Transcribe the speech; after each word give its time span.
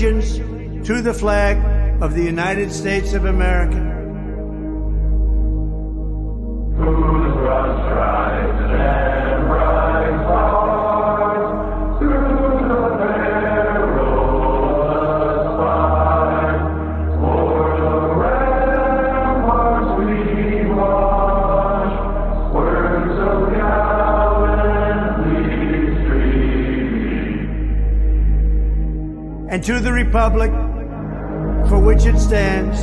Allegiance 0.00 0.86
to 0.86 1.02
the 1.02 1.12
flag 1.12 1.58
of 2.02 2.14
the 2.14 2.22
United 2.22 2.72
States 2.72 3.12
of 3.12 3.26
America. 3.26 3.99
Republic 30.10 30.50
for 31.68 31.78
which 31.78 32.04
it 32.04 32.18
stands, 32.18 32.82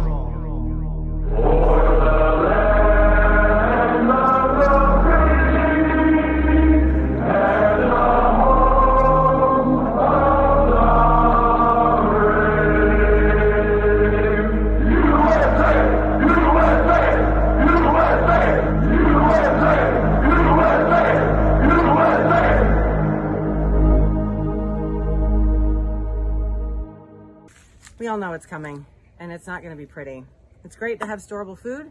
It's 29.41 29.47
not 29.47 29.63
going 29.63 29.75
to 29.75 29.77
be 29.77 29.87
pretty. 29.87 30.23
It's 30.63 30.75
great 30.75 30.99
to 30.99 31.07
have 31.07 31.17
storable 31.17 31.57
food, 31.57 31.89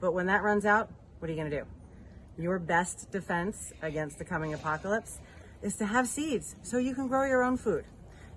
but 0.00 0.14
when 0.14 0.26
that 0.26 0.42
runs 0.42 0.66
out, 0.66 0.90
what 1.20 1.30
are 1.30 1.32
you 1.32 1.38
going 1.38 1.48
to 1.48 1.60
do? 1.60 1.64
Your 2.42 2.58
best 2.58 3.12
defense 3.12 3.72
against 3.82 4.18
the 4.18 4.24
coming 4.24 4.52
apocalypse 4.52 5.20
is 5.62 5.76
to 5.76 5.86
have 5.86 6.08
seeds 6.08 6.56
so 6.62 6.76
you 6.76 6.96
can 6.96 7.06
grow 7.06 7.24
your 7.24 7.44
own 7.44 7.56
food. 7.56 7.84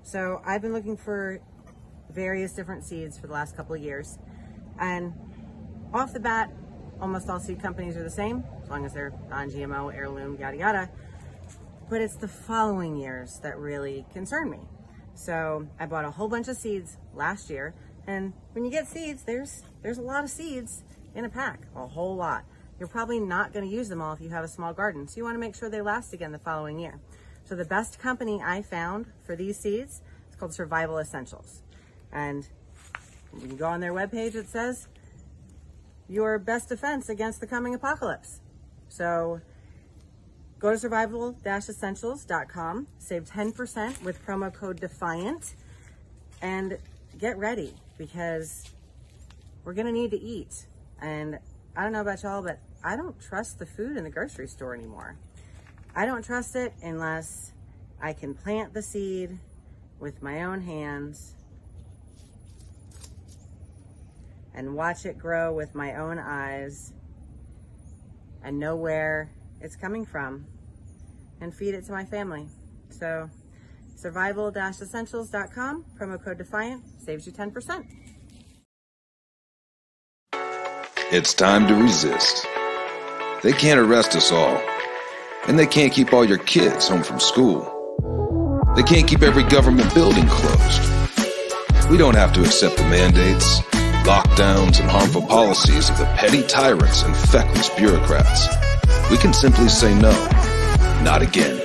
So 0.04 0.44
I've 0.46 0.62
been 0.62 0.74
looking 0.74 0.96
for 0.96 1.40
various 2.12 2.54
different 2.54 2.86
seeds 2.86 3.18
for 3.18 3.26
the 3.26 3.34
last 3.34 3.58
couple 3.58 3.74
of 3.74 3.82
years, 3.82 4.20
and 4.80 5.12
off 5.92 6.14
the 6.14 6.20
bat, 6.20 6.52
almost 7.02 7.32
all 7.32 7.40
seed 7.40 7.60
companies 7.64 7.98
are 7.98 8.04
the 8.04 8.12
same, 8.12 8.44
as 8.62 8.70
long 8.70 8.86
as 8.86 8.94
they're 8.94 9.12
non-GMO, 9.32 9.92
heirloom, 9.92 10.38
yada 10.40 10.58
yada. 10.58 10.90
But 11.90 12.02
it's 12.02 12.16
the 12.16 12.28
following 12.28 12.96
years 12.96 13.40
that 13.42 13.58
really 13.58 14.06
concern 14.14 14.52
me. 14.52 14.60
So 15.16 15.68
I 15.80 15.88
bought 15.88 16.06
a 16.06 16.12
whole 16.12 16.30
bunch 16.30 16.48
of 16.48 16.58
seeds 16.58 16.98
last 17.16 17.50
year, 17.50 17.74
and 18.06 18.34
when 18.54 18.66
you 18.66 18.72
get 18.72 18.88
seeds, 18.88 19.24
there's 19.24 19.64
there's 19.82 19.98
a 19.98 20.02
lot 20.02 20.24
of 20.24 20.30
seeds 20.30 20.84
in 21.16 21.26
a 21.26 21.30
pack, 21.30 21.62
a 21.76 21.88
whole 21.88 22.16
lot. 22.16 22.44
You're 22.80 22.88
probably 22.88 23.20
not 23.20 23.54
going 23.54 23.70
to 23.70 23.74
use 23.74 23.90
them 23.90 24.02
all 24.02 24.14
if 24.14 24.22
you 24.22 24.30
have 24.30 24.44
a 24.44 24.48
small 24.48 24.74
garden, 24.74 25.08
so 25.08 25.18
you 25.18 25.24
want 25.24 25.36
to 25.36 25.40
make 25.40 25.56
sure 25.56 25.70
they 25.70 25.82
last 25.82 26.14
again 26.14 26.32
the 26.32 26.40
following 26.40 26.80
year. 26.80 27.00
So 27.46 27.56
the 27.56 27.66
best 27.66 28.00
company 28.00 28.42
I 28.44 28.62
found 28.62 29.08
for 29.24 29.36
these 29.36 29.60
seeds 29.60 30.02
is 30.30 30.36
called 30.40 30.54
Survival 30.54 30.98
Essentials, 30.98 31.62
and 32.12 32.48
you 33.34 33.48
can 33.48 33.58
go 33.58 33.68
on 33.68 33.80
their 33.80 33.94
webpage. 33.94 34.36
It 34.36 34.50
says 34.50 34.88
your 36.08 36.40
best 36.40 36.70
defense 36.70 37.10
against 37.10 37.40
the 37.40 37.48
coming 37.48 37.76
apocalypse. 37.76 38.40
So 38.90 39.42
Go 40.62 40.70
to 40.70 40.78
survival-essentials.com, 40.78 42.88
save 43.00 43.26
10% 43.26 44.04
with 44.04 44.24
promo 44.24 44.54
code 44.54 44.80
DEFIANT, 44.80 45.56
and 46.40 46.78
get 47.18 47.36
ready 47.40 47.74
because 48.02 48.68
we're 49.64 49.76
going 49.76 49.86
to 49.86 49.92
need 49.92 50.10
to 50.10 50.20
eat. 50.20 50.66
And 51.00 51.38
I 51.78 51.84
don't 51.84 51.92
know 51.92 52.02
about 52.02 52.24
y'all, 52.24 52.42
but 52.42 52.58
I 52.84 52.96
don't 52.96 53.20
trust 53.22 53.60
the 53.60 53.66
food 53.68 53.96
in 53.96 54.04
the 54.04 54.10
grocery 54.10 54.48
store 54.48 54.74
anymore. 54.74 55.18
I 55.96 56.08
don't 56.08 56.26
trust 56.26 56.56
it 56.56 56.74
unless 56.82 57.52
I 58.02 58.14
can 58.14 58.34
plant 58.34 58.74
the 58.74 58.82
seed 58.82 59.38
with 60.00 60.24
my 60.24 60.46
own 60.46 60.62
hands 60.62 61.36
and 64.56 64.74
watch 64.74 65.06
it 65.06 65.20
grow 65.20 65.54
with 65.54 65.76
my 65.76 65.94
own 65.94 66.18
eyes 66.18 66.94
and 68.44 68.58
know 68.60 68.76
where 68.76 69.30
it's 69.60 69.76
coming 69.76 70.08
from 70.08 70.48
and 71.40 71.54
feed 71.54 71.76
it 71.76 71.86
to 71.86 71.92
my 71.92 72.06
family. 72.06 72.48
So 72.90 73.30
survival-essentials.com, 74.02 75.86
promo 76.00 76.24
code 76.24 76.40
DEFIANT, 76.40 76.84
saves 77.00 77.26
you 77.26 77.32
10%. 77.32 77.86
It's 81.12 81.34
time 81.34 81.68
to 81.68 81.76
resist. 81.76 82.48
They 83.44 83.52
can't 83.52 83.80
arrest 83.80 84.16
us 84.16 84.32
all. 84.32 84.62
And 85.48 85.58
they 85.60 85.66
can't 85.66 85.92
keep 85.92 86.14
all 86.14 86.24
your 86.24 86.38
kids 86.38 86.88
home 86.88 87.04
from 87.04 87.20
school. 87.20 87.68
They 88.76 88.84
can't 88.84 89.08
keep 89.08 89.22
every 89.22 89.44
government 89.44 89.94
building 89.94 90.26
closed. 90.28 90.82
We 91.90 91.98
don't 91.98 92.16
have 92.16 92.32
to 92.34 92.42
accept 92.42 92.78
the 92.78 92.84
mandates, 92.84 93.60
lockdowns, 94.06 94.80
and 94.80 94.90
harmful 94.90 95.24
policies 95.24 95.90
of 95.90 95.98
the 95.98 96.06
petty 96.16 96.44
tyrants 96.44 97.04
and 97.04 97.16
feckless 97.16 97.70
bureaucrats. 97.72 98.48
We 99.10 99.18
can 99.18 99.34
simply 99.34 99.68
say 99.68 99.94
no. 100.00 100.12
Not 101.04 101.22
again. 101.22 101.61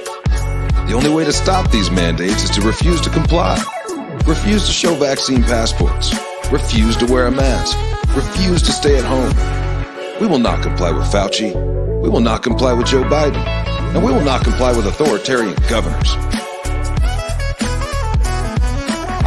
The 0.87 0.95
only 0.95 1.11
way 1.11 1.25
to 1.25 1.33
stop 1.33 1.73
these 1.73 1.91
mandates 1.91 2.45
is 2.45 2.51
to 2.51 2.61
refuse 2.61 3.01
to 3.01 3.11
comply. 3.11 3.61
Refuse 4.25 4.67
to 4.67 4.73
show 4.73 4.95
vaccine 4.95 5.43
passports. 5.43 6.15
Refuse 6.53 6.97
to 6.99 7.07
wear 7.07 7.27
a 7.27 7.31
mask. 7.31 7.77
Refuse 8.15 8.63
to 8.63 8.71
stay 8.71 8.97
at 8.97 9.05
home. 9.05 9.35
We 10.21 10.29
will 10.29 10.39
not 10.39 10.63
comply 10.63 10.93
with 10.93 11.07
Fauci. 11.07 11.55
We 12.01 12.09
will 12.09 12.21
not 12.21 12.45
comply 12.45 12.73
with 12.73 12.87
Joe 12.87 13.03
Biden. 13.03 13.45
And 13.97 14.05
we 14.05 14.13
will 14.13 14.25
not 14.25 14.45
comply 14.45 14.77
with 14.77 14.87
authoritarian 14.87 15.57
governors. 15.69 16.11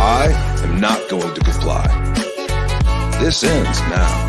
I 0.01 0.29
am 0.63 0.79
not 0.79 1.09
going 1.09 1.33
to 1.33 1.41
comply. 1.41 1.87
This 3.19 3.43
ends 3.43 3.81
now. 3.81 4.28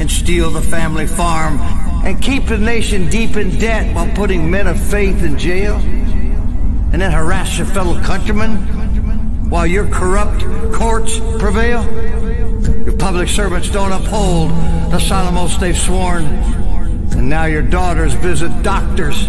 and 0.00 0.10
steal 0.10 0.50
the 0.50 0.62
family 0.62 1.06
farm 1.06 1.58
and 2.04 2.20
keep 2.20 2.46
the 2.46 2.58
nation 2.58 3.08
deep 3.08 3.36
in 3.36 3.58
debt 3.58 3.94
while 3.94 4.08
putting 4.14 4.50
men 4.50 4.66
of 4.66 4.78
faith 4.78 5.22
in 5.22 5.38
jail 5.38 5.76
and 5.76 7.00
then 7.02 7.10
harass 7.10 7.58
your 7.58 7.66
fellow 7.66 8.00
countrymen 8.02 9.50
while 9.50 9.66
your 9.66 9.88
corrupt 9.88 10.44
courts 10.72 11.18
prevail. 11.38 11.82
Your 12.84 12.96
public 12.96 13.28
servants 13.28 13.70
don't 13.70 13.92
uphold 13.92 14.50
the 14.92 14.98
solemn 14.98 15.36
oaths 15.36 15.56
they've 15.58 15.76
sworn. 15.76 16.24
And 16.24 17.28
now 17.28 17.46
your 17.46 17.62
daughters 17.62 18.14
visit 18.14 18.62
doctors 18.62 19.28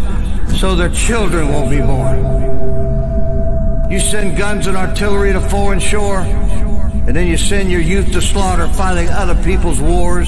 so 0.60 0.76
their 0.76 0.90
children 0.90 1.50
won't 1.50 1.70
be 1.70 1.80
born. 1.80 2.18
You 3.92 4.00
send 4.00 4.38
guns 4.38 4.68
and 4.68 4.78
artillery 4.78 5.34
to 5.34 5.40
foreign 5.40 5.80
shore 5.80 6.20
and 7.08 7.16
then 7.16 7.28
you 7.28 7.38
send 7.38 7.72
your 7.72 7.82
youth 7.82 8.12
to 8.14 8.22
slaughter 8.22 8.68
fighting 8.68 9.10
other 9.10 9.36
people's 9.44 9.80
wars? 9.80 10.28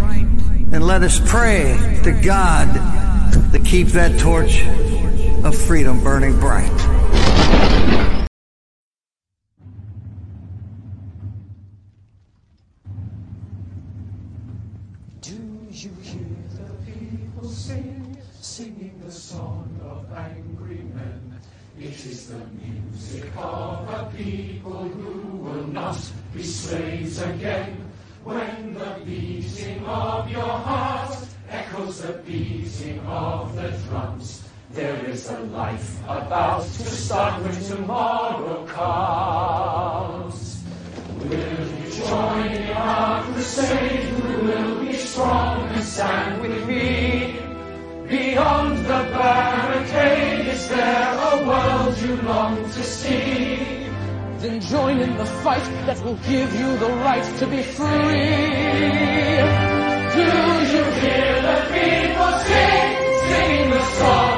And 0.71 0.85
let 0.85 1.03
us 1.03 1.19
pray 1.25 1.99
to 2.03 2.11
God 2.13 2.73
to 3.51 3.59
keep 3.59 3.87
that 3.89 4.17
torch 4.19 4.63
of 5.43 5.55
freedom 5.55 6.01
burning 6.01 6.39
bright. 6.39 7.00
Beating 29.81 29.87
of 29.87 30.29
your 30.29 30.41
heart 30.41 31.17
echoes 31.49 32.01
the 32.01 32.13
beating 32.13 32.99
of 33.07 33.55
the 33.55 33.69
drums, 33.89 34.43
there 34.71 35.05
is 35.05 35.29
a 35.29 35.39
life 35.39 35.99
about 36.03 36.61
to 36.61 36.85
start 36.85 37.41
when 37.43 37.53
tomorrow 37.63 38.65
comes. 38.67 40.63
Will 41.19 41.29
you 41.29 41.91
join 42.07 42.47
in 42.47 42.69
our 42.71 43.23
crusade? 43.23 44.03
Who 44.03 44.45
will 44.45 44.85
be 44.85 44.93
strong 44.93 45.67
and 45.69 45.83
stand 45.83 46.41
with 46.41 46.67
me? 46.67 47.39
Beyond 48.07 48.77
the 48.85 49.03
barricade, 49.17 50.47
is 50.47 50.69
there 50.69 51.17
a 51.31 51.47
world 51.47 51.97
you 52.01 52.15
long 52.27 52.63
to 52.63 52.83
see? 52.83 53.87
Then 54.39 54.59
join 54.59 54.99
in 54.99 55.17
the 55.17 55.25
fight 55.25 55.63
that 55.85 56.01
will 56.03 56.17
give 56.27 56.53
you 56.55 56.77
the 56.77 56.89
right 57.05 57.37
to 57.39 57.47
be 57.47 57.61
free. 57.63 59.70
Do 60.13 60.19
you 60.19 60.83
hear 60.99 61.41
the 61.41 61.57
people 61.71 62.31
sing, 62.45 62.87
singing 63.29 63.69
the 63.69 63.83
song 63.97 64.30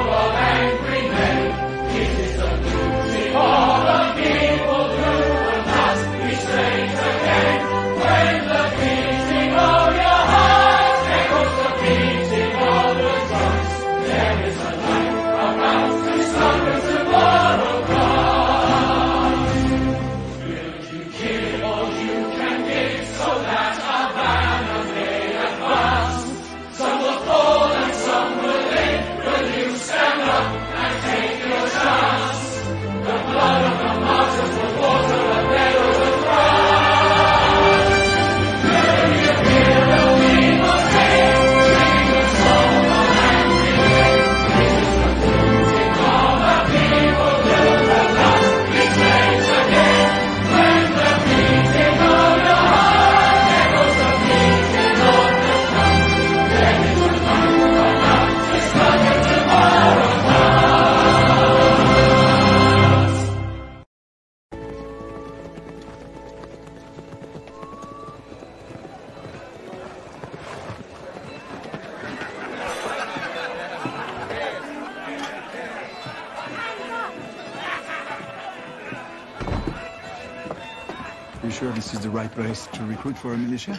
recruit 83.04 83.18
for 83.18 83.34
a 83.34 83.36
militia? 83.36 83.78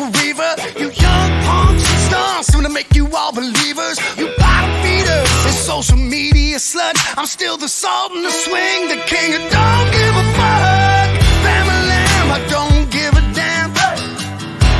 A 0.00 0.06
reaver. 0.18 0.52
You 0.80 0.88
young 0.90 1.30
punks 1.46 1.84
and 1.92 2.00
stunts, 2.06 2.50
gonna 2.54 2.68
make 2.68 2.94
you 2.94 3.08
all 3.14 3.32
believers. 3.32 3.96
You 4.16 4.26
bottom 4.38 4.72
feeders 4.82 5.28
and 5.48 5.54
social 5.54 5.96
media 5.96 6.56
sluts. 6.56 7.00
I'm 7.18 7.26
still 7.26 7.56
the 7.56 7.68
salt 7.68 8.12
in 8.12 8.22
the 8.22 8.30
swing, 8.30 8.88
the 8.88 9.00
king 9.12 9.34
of 9.34 9.42
don't 9.50 9.88
give 9.98 10.14
a 10.22 10.26
fuck. 10.38 11.08
Family, 11.46 12.04
I 12.36 12.38
don't 12.54 12.90
give 12.90 13.12
a 13.22 13.24
damn. 13.34 13.58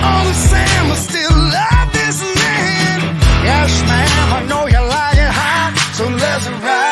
All 0.08 0.24
the 0.24 0.38
same, 0.50 0.86
I 0.90 0.96
still 1.08 1.36
love 1.56 1.88
this 1.92 2.18
man. 2.40 2.98
Yes, 3.44 3.82
ma'am, 3.82 4.32
I 4.38 4.40
know 4.48 4.66
you're 4.66 4.88
lying 4.96 5.32
high, 5.40 5.74
so 5.92 6.04
let's 6.08 6.48
ride. 6.48 6.87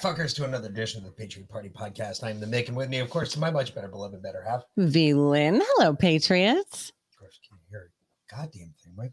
Fuckers, 0.00 0.34
to 0.36 0.44
another 0.44 0.68
edition 0.68 0.98
of 0.98 1.04
the 1.04 1.12
Patriot 1.12 1.48
Party 1.48 1.68
Podcast. 1.68 2.24
I'm 2.24 2.40
the 2.40 2.46
Mick, 2.46 2.68
and 2.68 2.76
with 2.76 2.88
me, 2.88 2.98
of 2.98 3.10
course, 3.10 3.32
to 3.32 3.40
my 3.40 3.50
much 3.50 3.74
better 3.74 3.88
beloved 3.88 4.22
better 4.22 4.42
half. 4.42 4.62
V 4.76 5.12
Lynn. 5.14 5.60
Hello, 5.62 5.94
Patriots. 5.94 6.92
Of 7.12 7.18
course, 7.18 7.38
can't 7.48 7.60
hear 7.68 7.90
a 7.90 8.34
goddamn 8.34 8.74
thing, 8.82 8.94
Mike. 8.96 9.12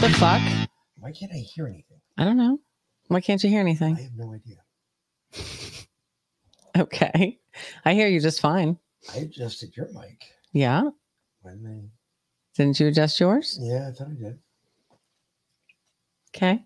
The 0.00 0.14
fuck? 0.18 0.40
Why 0.98 1.10
can't 1.12 1.32
I 1.32 1.38
hear 1.38 1.66
anything? 1.66 2.00
I 2.16 2.24
don't 2.24 2.36
know. 2.36 2.60
Why 3.08 3.20
can't 3.20 3.42
you 3.42 3.50
hear 3.50 3.60
anything? 3.60 3.96
I 3.96 4.02
have 4.02 4.16
no 4.16 4.32
idea. 4.32 4.56
Okay. 6.78 7.36
I 7.84 7.94
hear 7.94 8.06
you 8.06 8.20
just 8.20 8.40
fine. 8.40 8.78
I 9.12 9.18
adjusted 9.18 9.76
your 9.76 9.88
mic. 9.92 10.22
Yeah. 10.52 10.82
When 11.42 11.64
they... 11.64 11.90
Didn't 12.56 12.78
you 12.78 12.86
adjust 12.86 13.18
yours? 13.18 13.58
Yeah, 13.60 13.88
I 13.88 13.92
thought 13.92 14.06
I 14.08 14.14
did. 14.14 14.38
Okay. 16.34 16.64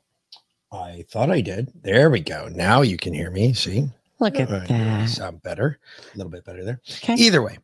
I 0.75 1.05
thought 1.11 1.31
I 1.31 1.41
did. 1.41 1.73
There 1.83 2.11
we 2.11 2.21
go. 2.21 2.49
Now 2.53 2.83
you 2.83 2.97
can 2.97 3.15
hear 3.15 3.31
me. 3.31 3.53
See? 3.53 3.89
Look 4.21 4.39
at 4.39 4.49
right, 4.51 4.67
that. 4.69 5.09
Sound 5.09 5.43
better. 5.43 5.79
A 6.15 6.17
little 6.17 6.31
bit 6.31 6.45
better 6.45 6.65
there. 6.65 6.81
Okay. 7.03 7.15
Either 7.15 7.43
way, 7.43 7.59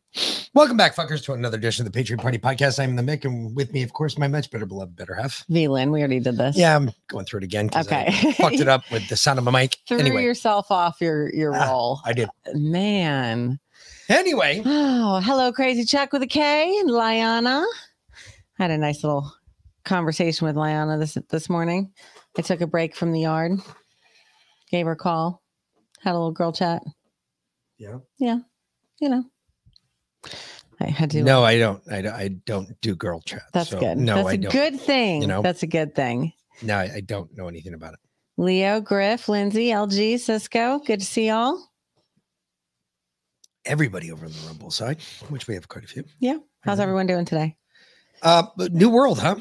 welcome 0.53 0.75
back, 0.77 0.93
fuckers, 0.95 1.23
to 1.25 1.33
another 1.33 1.57
edition 1.57 1.85
of 1.85 1.91
the 1.91 1.97
Patriot 1.97 2.19
Party 2.19 2.37
Podcast. 2.37 2.77
I'm 2.77 2.95
the 2.95 3.01
Mick, 3.01 3.23
and 3.25 3.55
with 3.55 3.71
me, 3.73 3.83
of 3.83 3.93
course, 3.93 4.17
my 4.17 4.27
much 4.27 4.51
better 4.51 4.65
beloved 4.65 4.95
better 4.95 5.15
half. 5.15 5.45
V 5.49 5.67
Lynn, 5.69 5.91
we 5.91 5.99
already 5.99 6.19
did 6.19 6.37
this. 6.37 6.57
Yeah, 6.57 6.75
I'm 6.75 6.91
going 7.07 7.25
through 7.25 7.39
it 7.39 7.43
again. 7.45 7.69
'cause 7.69 7.87
I 7.89 8.03
Okay. 8.07 8.31
fucked 8.37 8.59
it 8.59 8.67
up 8.67 8.83
with 8.91 9.07
the 9.07 9.15
sound 9.15 9.39
of 9.39 9.45
my 9.45 9.51
mic. 9.51 9.77
Threw 9.87 9.99
Anyway, 9.99 10.23
yourself 10.23 10.69
off 10.69 10.99
your 10.99 11.33
your 11.33 11.55
Ah, 11.55 11.69
role. 11.71 12.01
I 12.05 12.13
did. 12.13 12.29
Man. 12.53 13.57
Anyway, 14.09 14.61
Oh, 14.65 15.21
hello, 15.23 15.53
Crazy 15.53 15.85
Chuck 15.85 16.11
with 16.11 16.21
a 16.21 16.27
K 16.27 16.77
and 16.79 16.91
Liana. 16.91 17.63
Had 18.59 18.71
a 18.71 18.77
nice 18.77 19.03
little 19.03 19.33
conversation 19.85 20.45
with 20.45 20.57
Liana 20.57 20.97
this 20.97 21.17
this 21.29 21.49
morning. 21.49 21.91
I 22.37 22.41
took 22.41 22.61
a 22.61 22.67
break 22.67 22.95
from 22.95 23.11
the 23.11 23.21
yard, 23.21 23.53
gave 24.71 24.85
her 24.85 24.93
a 24.93 24.97
call, 24.97 25.41
had 26.01 26.11
a 26.11 26.17
little 26.17 26.31
girl 26.31 26.51
chat. 26.51 26.81
Yeah. 27.77 27.97
Yeah. 28.19 28.39
You 28.99 29.09
know. 29.09 29.23
I 30.79 30.85
had 30.85 31.11
to 31.11 31.23
no, 31.23 31.43
I 31.43 31.57
don't. 31.59 31.81
I, 31.91 32.01
don't- 32.01 32.13
I 32.15 32.27
don't 32.45 32.79
do 32.81 32.95
girl 32.95 33.21
chat. 33.21 33.43
That's 33.53 33.69
so 33.69 33.79
good. 33.79 33.97
No, 33.97 34.15
That's 34.15 34.27
I 34.29 34.33
a 34.33 34.37
don't. 34.37 34.51
good 34.51 34.79
thing. 34.79 35.21
You 35.21 35.27
know? 35.27 35.41
That's 35.41 35.61
a 35.63 35.67
good 35.67 35.93
thing. 35.93 36.33
No, 36.63 36.77
I, 36.77 36.89
I 36.95 36.99
don't 37.01 37.35
know 37.37 37.47
anything 37.47 37.73
about 37.73 37.93
it. 37.93 37.99
Leo, 38.37 38.79
Griff, 38.81 39.27
Lindsay, 39.29 39.67
LG, 39.67 40.19
Cisco. 40.19 40.79
Good 40.79 40.99
to 41.01 41.05
see 41.05 41.27
y'all. 41.27 41.59
Everybody 43.65 44.11
over 44.11 44.25
on 44.25 44.31
the 44.31 44.47
Rumble 44.47 44.71
side, 44.71 44.99
which 45.29 45.47
we 45.47 45.53
have 45.53 45.67
quite 45.67 45.83
a 45.83 45.87
few. 45.87 46.03
Yeah. 46.19 46.37
How's 46.61 46.79
everyone 46.79 47.05
doing 47.07 47.25
today? 47.25 47.55
Uh, 48.23 48.43
New 48.71 48.89
World, 48.89 49.19
huh? 49.19 49.35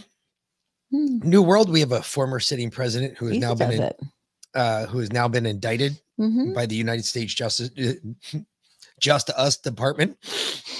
Hmm. 0.91 1.19
New 1.23 1.43
World. 1.43 1.71
We 1.71 1.81
have 1.81 1.93
a 1.93 2.03
former 2.03 2.41
sitting 2.41 2.71
president 2.71 3.17
who 3.17 3.27
has 3.27 3.39
now 3.39 3.55
been 3.55 3.73
in, 3.73 3.91
uh, 4.55 4.87
who 4.87 4.99
has 4.99 5.13
now 5.13 5.29
been 5.29 5.47
indicted 5.47 6.01
Mhm. 6.19 6.55
by 6.55 6.67
the 6.67 6.75
United 6.75 7.05
States 7.05 7.33
Justice 7.33 7.71
uh, 7.79 8.39
Just 9.01 9.31
Us 9.31 9.57
Department, 9.57 10.19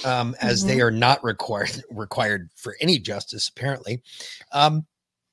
um, 0.05 0.35
as 0.41 0.63
they 0.63 0.77
Mhm. 0.77 0.83
are 0.83 0.91
not 0.91 1.23
required 1.23 1.83
required 1.89 2.49
for 2.55 2.75
any 2.81 2.99
justice 2.99 3.49
apparently. 3.49 4.03
Um, 4.51 4.85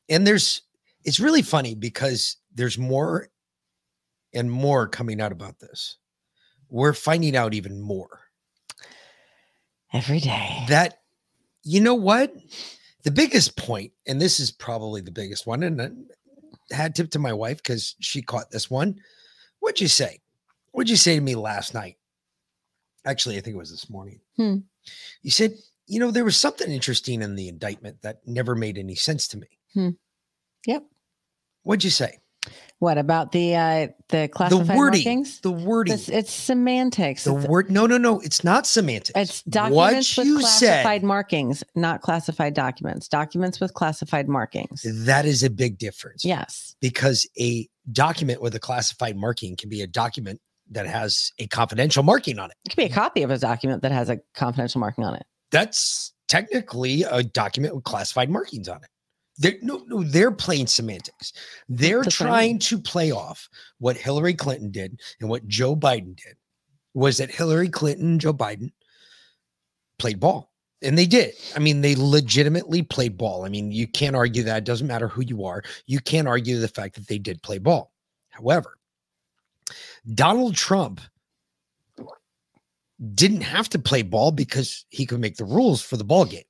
and 0.09 0.27
there's 0.27 0.63
it's 1.05 1.21
really 1.21 1.43
funny 1.43 1.75
because 1.75 2.37
there's 2.55 2.79
more 2.79 3.29
and 4.35 4.51
more 4.51 4.87
coming 4.89 5.21
out 5.21 5.33
about 5.33 5.59
this. 5.59 5.97
We're 6.71 6.93
finding 6.95 7.35
out 7.37 7.55
even 7.55 7.81
more 7.81 8.21
Every 9.93 10.21
day. 10.21 10.65
that 10.69 11.01
you 11.63 11.81
know 11.81 11.95
what 11.95 12.33
the 13.05 13.11
biggest 13.11 13.57
point 13.57 13.93
and 14.07 14.21
this 14.21 14.41
is 14.41 14.51
probably 14.51 15.01
the 15.01 15.11
biggest 15.11 15.47
one 15.47 15.63
and 15.63 15.81
I 15.81 16.75
had 16.75 16.95
tip 16.95 17.11
to 17.13 17.19
my 17.19 17.33
wife 17.33 17.59
because 17.59 17.95
she 18.01 18.23
caught 18.23 18.51
this 18.51 18.71
one 18.71 19.01
what'd 19.61 19.81
you 19.81 19.89
say 19.89 20.21
what'd 20.73 20.91
you 20.91 20.97
say 20.97 21.15
to 21.15 21.21
me 21.21 21.35
last 21.35 21.75
night 21.75 21.97
actually 23.07 23.37
i 23.37 23.41
think 23.41 23.55
it 23.55 23.59
was 23.59 23.71
this 23.71 23.89
morning 23.89 24.21
Hmm. 24.37 24.57
you 25.23 25.31
said 25.31 25.55
you 25.87 25.99
know 26.01 26.11
there 26.11 26.25
was 26.25 26.37
something 26.37 26.71
interesting 26.71 27.23
in 27.23 27.35
the 27.37 27.49
indictment 27.49 28.03
that 28.03 28.21
never 28.27 28.55
made 28.55 28.77
any 28.79 28.95
sense 28.95 29.27
to 29.29 29.39
me 29.39 29.49
Hmm. 29.75 29.91
Yep. 30.67 30.85
what'd 31.63 31.85
you 31.85 31.91
say 31.91 32.19
What 32.81 32.97
about 32.99 33.33
the 33.33 33.57
uh 33.57 33.89
the 34.09 34.29
classified 34.29 34.67
the 34.69 34.75
wording 34.77 35.05
markings? 35.05 35.41
the 35.41 35.51
wording 35.51 35.93
This, 35.93 36.09
it's 36.09 36.33
semantics. 36.33 37.25
the 37.25 37.35
word 37.35 37.71
no 37.71 37.87
no 37.87 37.99
no 37.99 38.21
it's 38.21 38.45
not 38.45 38.67
semantics 38.67 39.13
it's 39.17 39.43
documents 39.43 40.17
what 40.17 40.19
with 40.23 40.27
you 40.27 40.39
classified 40.39 41.01
said 41.01 41.03
markings, 41.03 41.65
not 41.75 42.03
classified 42.03 42.55
documents. 42.55 43.09
Documents 43.09 43.59
with 43.61 43.75
classified 43.75 44.29
markings. 44.29 44.85
that 44.85 45.25
is 45.27 45.43
a 45.43 45.51
big 45.51 45.79
difference 45.79 46.25
Yes. 46.25 46.77
because 46.81 47.29
a 47.41 47.69
document 47.91 48.41
with 48.43 48.55
a 48.55 48.61
classified 48.61 49.17
marking 49.17 49.57
can 49.57 49.69
be 49.69 49.83
a 49.83 49.87
document 49.87 50.41
that 50.71 50.87
has 50.87 51.33
a 51.39 51.47
confidential 51.47 52.03
marking 52.03 52.39
on 52.39 52.51
it. 52.51 52.57
It 52.67 52.71
could 52.71 52.77
be 52.77 52.85
a 52.85 52.89
copy 52.91 53.23
of 53.23 53.31
a 53.31 53.39
document 53.39 53.83
that 53.83 53.93
has 53.93 54.11
a 54.11 54.19
confidential 54.35 54.81
marking 54.81 55.03
on 55.05 55.15
it. 55.15 55.25
That's 55.51 56.13
technically 56.29 57.05
a 57.05 57.23
document 57.23 57.75
with 57.75 57.85
classified 57.85 58.29
markings 58.31 58.69
on 58.69 58.77
it. 58.85 58.91
They're, 59.39 59.57
no, 59.63 59.85
no, 59.87 60.03
they're 60.03 60.33
playing 60.33 60.67
semantics. 60.67 61.33
They're 61.69 62.03
That's 62.03 62.17
trying 62.17 62.59
to 62.61 62.79
play 62.79 63.13
off 63.13 63.49
what 63.79 63.97
Hillary 63.97 64.35
Clinton 64.35 64.71
did 64.71 65.01
and 65.21 65.31
what 65.31 65.47
Joe 65.47 65.77
Biden 65.77 66.17
did. 66.17 66.37
Was 66.95 67.19
that 67.19 67.31
Hillary 67.31 67.69
Clinton 67.69 68.13
and 68.13 68.21
Joe 68.21 68.35
Biden 68.35 68.73
played 69.99 70.19
ball? 70.19 70.53
And 70.83 70.97
they 70.97 71.07
did. 71.07 71.35
I 71.57 71.59
mean, 71.59 71.81
they 71.81 71.95
legitimately 71.97 72.83
played 72.83 73.17
ball. 73.17 73.45
I 73.45 73.49
mean, 73.49 73.73
you 73.73 73.87
can't 73.87 74.17
argue 74.17 74.43
that. 74.45 74.59
It 74.59 74.65
doesn't 74.65 74.87
matter 74.87 75.09
who 75.09 75.23
you 75.23 75.45
are. 75.45 75.63
You 75.87 76.01
can't 76.01 76.29
argue 76.29 76.59
the 76.59 76.69
fact 76.69 76.95
that 76.97 77.09
they 77.09 77.19
did 77.19 77.43
play 77.43 77.59
ball. 77.59 77.93
However, 78.31 78.77
Donald 80.15 80.55
Trump 80.55 81.01
didn't 83.15 83.43
have 83.43 83.69
to 83.71 83.79
play 83.79 84.03
ball 84.03 84.31
because 84.31 84.85
he 84.91 85.07
could 85.07 85.21
make 85.21 85.37
the 85.37 85.45
rules 85.45 85.83
for 85.83 85.97
the 85.97 86.05
ball 86.05 86.25
game. 86.25 86.43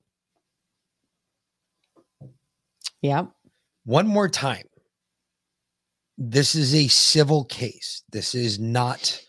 Yep. 3.03 3.31
One 3.85 4.07
more 4.07 4.29
time. 4.29 4.65
This 6.17 6.55
is 6.55 6.75
a 6.75 6.89
civil 6.89 7.45
case. 7.45 8.03
This 8.11 8.35
is 8.35 8.59
not 8.59 9.21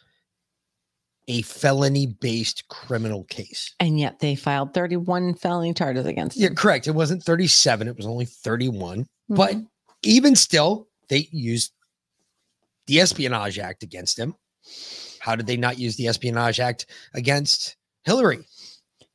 a 1.28 1.44
felony 1.44 2.08
based 2.08 2.68
criminal 2.68 3.24
case. 3.26 3.76
And 3.80 4.00
yet 4.00 4.20
they 4.20 4.36
filed 4.36 4.74
31 4.74 5.36
felony 5.36 5.74
charges 5.76 6.08
against 6.08 6.38
him. 6.38 6.44
Yeah, 6.44 6.50
correct. 6.56 6.88
It 6.88 6.92
wasn't 6.96 7.24
37, 7.24 7.88
it 7.88 7.96
was 7.96 8.08
only 8.08 8.26
31. 8.26 9.06
But 9.30 9.54
Mhm. 9.56 9.68
even 10.02 10.36
still, 10.36 10.88
they 11.08 11.30
used 11.32 11.72
the 12.88 13.00
Espionage 13.00 13.60
Act 13.60 13.84
against 13.84 14.18
him. 14.18 14.34
How 15.20 15.36
did 15.36 15.46
they 15.46 15.58
not 15.58 15.78
use 15.78 15.96
the 15.98 16.08
Espionage 16.08 16.60
Act 16.60 16.88
against 17.14 17.76
Hillary? 18.04 18.40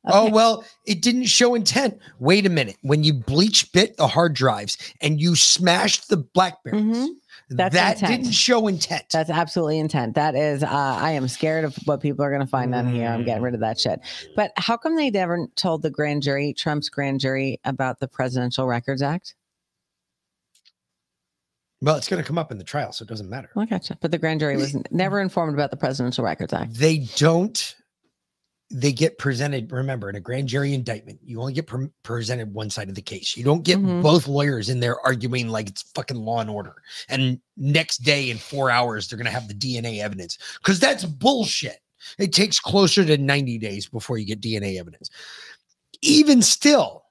Oh, 0.07 0.29
well, 0.29 0.63
it 0.85 1.01
didn't 1.01 1.25
show 1.25 1.55
intent. 1.55 1.97
Wait 2.19 2.45
a 2.45 2.49
minute. 2.49 2.77
When 2.81 3.03
you 3.03 3.13
bleach 3.13 3.71
bit 3.71 3.97
the 3.97 4.07
hard 4.07 4.33
drives 4.33 4.77
and 5.01 5.19
you 5.19 5.35
smashed 5.35 6.09
the 6.09 6.17
Blackberries, 6.17 6.81
Mhm. 6.83 7.07
That's 7.49 7.75
that 7.75 7.95
intent. 8.01 8.23
didn't 8.23 8.33
show 8.33 8.67
intent. 8.67 9.05
That's 9.11 9.29
absolutely 9.29 9.77
intent. 9.77 10.15
That 10.15 10.35
is, 10.35 10.63
uh, 10.63 10.67
I 10.69 11.11
am 11.11 11.27
scared 11.27 11.63
of 11.63 11.75
what 11.85 12.01
people 12.01 12.25
are 12.25 12.29
going 12.29 12.41
to 12.41 12.47
find 12.47 12.73
on 12.73 12.91
here. 12.91 13.07
I'm 13.07 13.23
getting 13.23 13.43
rid 13.43 13.53
of 13.53 13.59
that 13.59 13.79
shit. 13.79 13.99
But 14.35 14.51
how 14.57 14.77
come 14.77 14.95
they 14.95 15.11
never 15.11 15.45
told 15.55 15.83
the 15.83 15.91
grand 15.91 16.23
jury, 16.23 16.53
Trump's 16.53 16.89
grand 16.89 17.19
jury, 17.19 17.59
about 17.63 17.99
the 17.99 18.07
Presidential 18.07 18.65
Records 18.65 19.03
Act? 19.03 19.35
well, 21.81 21.97
it's 21.97 22.07
going 22.07 22.21
to 22.21 22.27
come 22.27 22.37
up 22.39 22.51
in 22.51 22.57
the 22.57 22.63
trial, 22.63 22.91
so 22.91 23.03
it 23.03 23.09
doesn't 23.09 23.29
matter. 23.29 23.49
I 23.55 23.65
gotcha. 23.65 23.95
But 24.01 24.09
the 24.09 24.17
grand 24.17 24.39
jury 24.39 24.57
was 24.57 24.75
never 24.89 25.19
informed 25.21 25.53
about 25.53 25.69
the 25.69 25.77
Presidential 25.77 26.23
Records 26.23 26.51
Act. 26.51 26.73
They 26.73 27.05
don't, 27.15 27.75
they 28.71 28.91
get 28.91 29.17
presented. 29.17 29.71
Remember, 29.71 30.09
in 30.09 30.15
a 30.15 30.19
grand 30.19 30.47
jury 30.47 30.73
indictment, 30.73 31.19
you 31.23 31.39
only 31.39 31.53
get 31.53 31.67
pre- 31.67 31.89
presented 32.03 32.53
one 32.53 32.69
side 32.69 32.89
of 32.89 32.95
the 32.95 33.01
case. 33.01 33.37
You 33.37 33.43
don't 33.43 33.63
get 33.63 33.77
Mhm. 33.77 34.01
both 34.01 34.27
lawyers 34.27 34.69
in 34.69 34.79
there 34.79 34.99
arguing 35.01 35.49
like 35.49 35.69
it's 35.69 35.83
fucking 35.93 36.17
law 36.17 36.39
and 36.41 36.49
order. 36.49 36.81
And 37.07 37.39
next 37.57 37.99
day 37.99 38.29
in 38.29 38.37
four 38.37 38.71
hours, 38.71 39.07
they're 39.07 39.17
going 39.17 39.25
to 39.25 39.31
have 39.31 39.47
the 39.47 39.53
DNA 39.53 40.01
evidence 40.01 40.37
because 40.57 40.79
that's 40.79 41.05
bullshit. 41.05 41.79
It 42.17 42.33
takes 42.33 42.59
closer 42.59 43.05
to 43.05 43.17
90 43.17 43.57
days 43.57 43.87
before 43.87 44.17
you 44.17 44.25
get 44.25 44.41
DNA 44.41 44.79
evidence. 44.79 45.09
Even 46.01 46.41
still, 46.41 47.03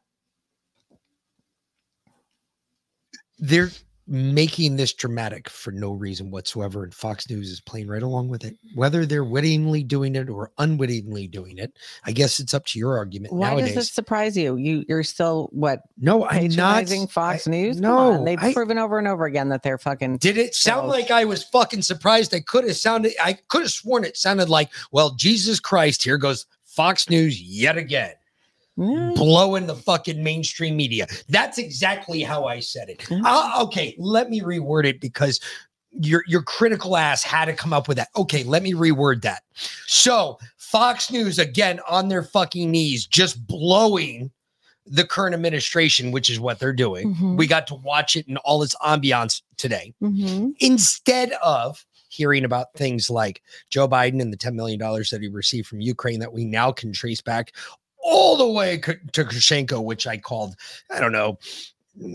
they're 3.38 3.70
making 4.06 4.76
this 4.76 4.92
dramatic 4.92 5.48
for 5.48 5.72
no 5.72 5.92
reason 5.92 6.30
whatsoever. 6.30 6.84
And 6.84 6.92
Fox 6.92 7.28
News 7.30 7.50
is 7.50 7.60
playing 7.60 7.88
right 7.88 8.02
along 8.02 8.28
with 8.28 8.44
it. 8.44 8.56
Whether 8.74 9.06
they're 9.06 9.24
wittingly 9.24 9.82
doing 9.82 10.14
it 10.14 10.28
or 10.28 10.52
unwittingly 10.58 11.26
doing 11.28 11.58
it, 11.58 11.72
I 12.04 12.12
guess 12.12 12.38
it's 12.38 12.52
up 12.52 12.66
to 12.66 12.78
your 12.78 12.96
argument 12.98 13.32
Why 13.32 13.50
nowadays. 13.50 13.68
does 13.68 13.74
this 13.76 13.92
surprise 13.92 14.36
you? 14.36 14.56
You 14.56 14.84
you're 14.88 15.02
still 15.02 15.48
what 15.52 15.80
no, 15.98 16.26
I'm 16.26 16.48
not. 16.50 16.86
Fox 17.10 17.48
I- 17.48 17.50
News? 17.50 17.76
Come 17.76 17.82
no, 17.82 17.98
on. 18.12 18.24
they've 18.24 18.42
I- 18.42 18.52
proven 18.52 18.78
over 18.78 18.98
and 18.98 19.08
over 19.08 19.24
again 19.24 19.48
that 19.48 19.62
they're 19.62 19.78
fucking. 19.78 20.18
Did 20.18 20.36
it 20.36 20.54
sound 20.54 20.84
So- 20.84 20.88
like 20.88 21.10
I 21.10 21.24
was 21.24 21.44
fucking 21.44 21.82
surprised? 21.82 22.34
I 22.34 22.40
could 22.40 22.64
have 22.64 22.76
sounded, 22.76 23.14
I 23.22 23.34
could 23.48 23.62
have 23.62 23.70
sworn 23.70 24.04
it 24.04 24.16
sounded 24.16 24.48
like, 24.50 24.70
well, 24.92 25.14
Jesus 25.14 25.60
Christ, 25.60 26.02
here 26.02 26.18
goes 26.18 26.46
Fox 26.66 27.08
News 27.08 27.40
yet 27.40 27.78
again. 27.78 28.12
Mm, 28.78 29.14
blowing 29.14 29.66
the 29.66 29.76
fucking 29.76 30.22
mainstream 30.22 30.76
media. 30.76 31.06
That's 31.28 31.58
exactly 31.58 32.22
how 32.22 32.46
I 32.46 32.58
said 32.58 32.88
it. 32.88 32.98
Mhm. 33.00 33.22
Uh, 33.24 33.62
okay, 33.62 33.94
let 33.98 34.30
me 34.30 34.40
reword 34.40 34.84
it 34.84 35.00
because 35.00 35.38
your 35.92 36.24
your 36.26 36.42
critical 36.42 36.96
ass 36.96 37.22
had 37.22 37.44
to 37.44 37.52
come 37.52 37.72
up 37.72 37.86
with 37.86 37.98
that. 37.98 38.08
Okay, 38.16 38.42
let 38.42 38.64
me 38.64 38.72
reword 38.72 39.22
that. 39.22 39.44
So 39.86 40.40
Fox 40.56 41.12
News 41.12 41.38
again 41.38 41.78
on 41.88 42.08
their 42.08 42.24
fucking 42.24 42.68
knees, 42.68 43.06
just 43.06 43.46
blowing 43.46 44.32
the 44.86 45.06
current 45.06 45.34
administration, 45.34 46.10
which 46.10 46.28
is 46.28 46.40
what 46.40 46.58
they're 46.58 46.72
doing. 46.72 47.14
Mhm. 47.14 47.36
We 47.36 47.46
got 47.46 47.66
to 47.68 47.76
watch 47.76 48.16
it 48.16 48.26
in 48.28 48.36
all 48.38 48.62
its 48.62 48.74
ambiance 48.82 49.40
today 49.56 49.94
mhm. 50.02 50.52
instead 50.58 51.32
of 51.42 51.86
hearing 52.08 52.44
about 52.44 52.72
things 52.74 53.08
like 53.08 53.42
Joe 53.70 53.88
Biden 53.88 54.20
and 54.20 54.32
the 54.32 54.36
$10 54.36 54.54
million 54.54 54.78
that 54.78 55.18
he 55.20 55.28
received 55.28 55.66
from 55.66 55.80
Ukraine 55.80 56.20
that 56.20 56.32
we 56.32 56.44
now 56.44 56.70
can 56.70 56.92
trace 56.92 57.20
back 57.20 57.52
all 58.04 58.36
the 58.36 58.46
way 58.48 58.76
to 58.78 59.24
Kushenko, 59.24 59.82
which 59.82 60.06
I 60.06 60.16
called, 60.18 60.54
I 60.94 61.00
don't 61.00 61.10
know, 61.12 61.38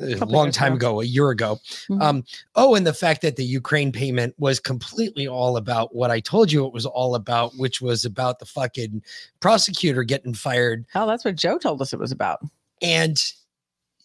a 0.03 0.15
Couple 0.17 0.33
long 0.35 0.51
time 0.51 0.73
ago. 0.73 0.99
a 1.01 1.05
year 1.05 1.29
ago. 1.29 1.57
Mhm. 1.87 2.01
Um, 2.01 2.23
oh, 2.55 2.75
and 2.75 2.85
the 2.85 2.93
fact 2.93 3.21
that 3.21 3.37
the 3.37 3.45
Ukraine 3.45 3.91
payment 3.91 4.35
was 4.37 4.59
completely 4.59 5.27
all 5.27 5.55
about 5.57 5.95
what 5.95 6.11
I 6.11 6.19
told 6.19 6.51
you 6.51 6.65
it 6.65 6.73
was 6.73 6.85
all 6.85 7.15
about, 7.15 7.53
which 7.57 7.79
was 7.81 8.03
about 8.05 8.39
the 8.39 8.45
fucking 8.45 9.01
prosecutor 9.39 10.03
getting 10.03 10.33
fired. 10.33 10.85
Hell, 10.91 11.07
that's 11.07 11.23
what 11.25 11.35
Joe 11.37 11.57
told 11.57 11.81
us 11.81 11.93
it 11.93 11.99
was 11.99 12.11
about. 12.11 12.39
And 12.81 13.17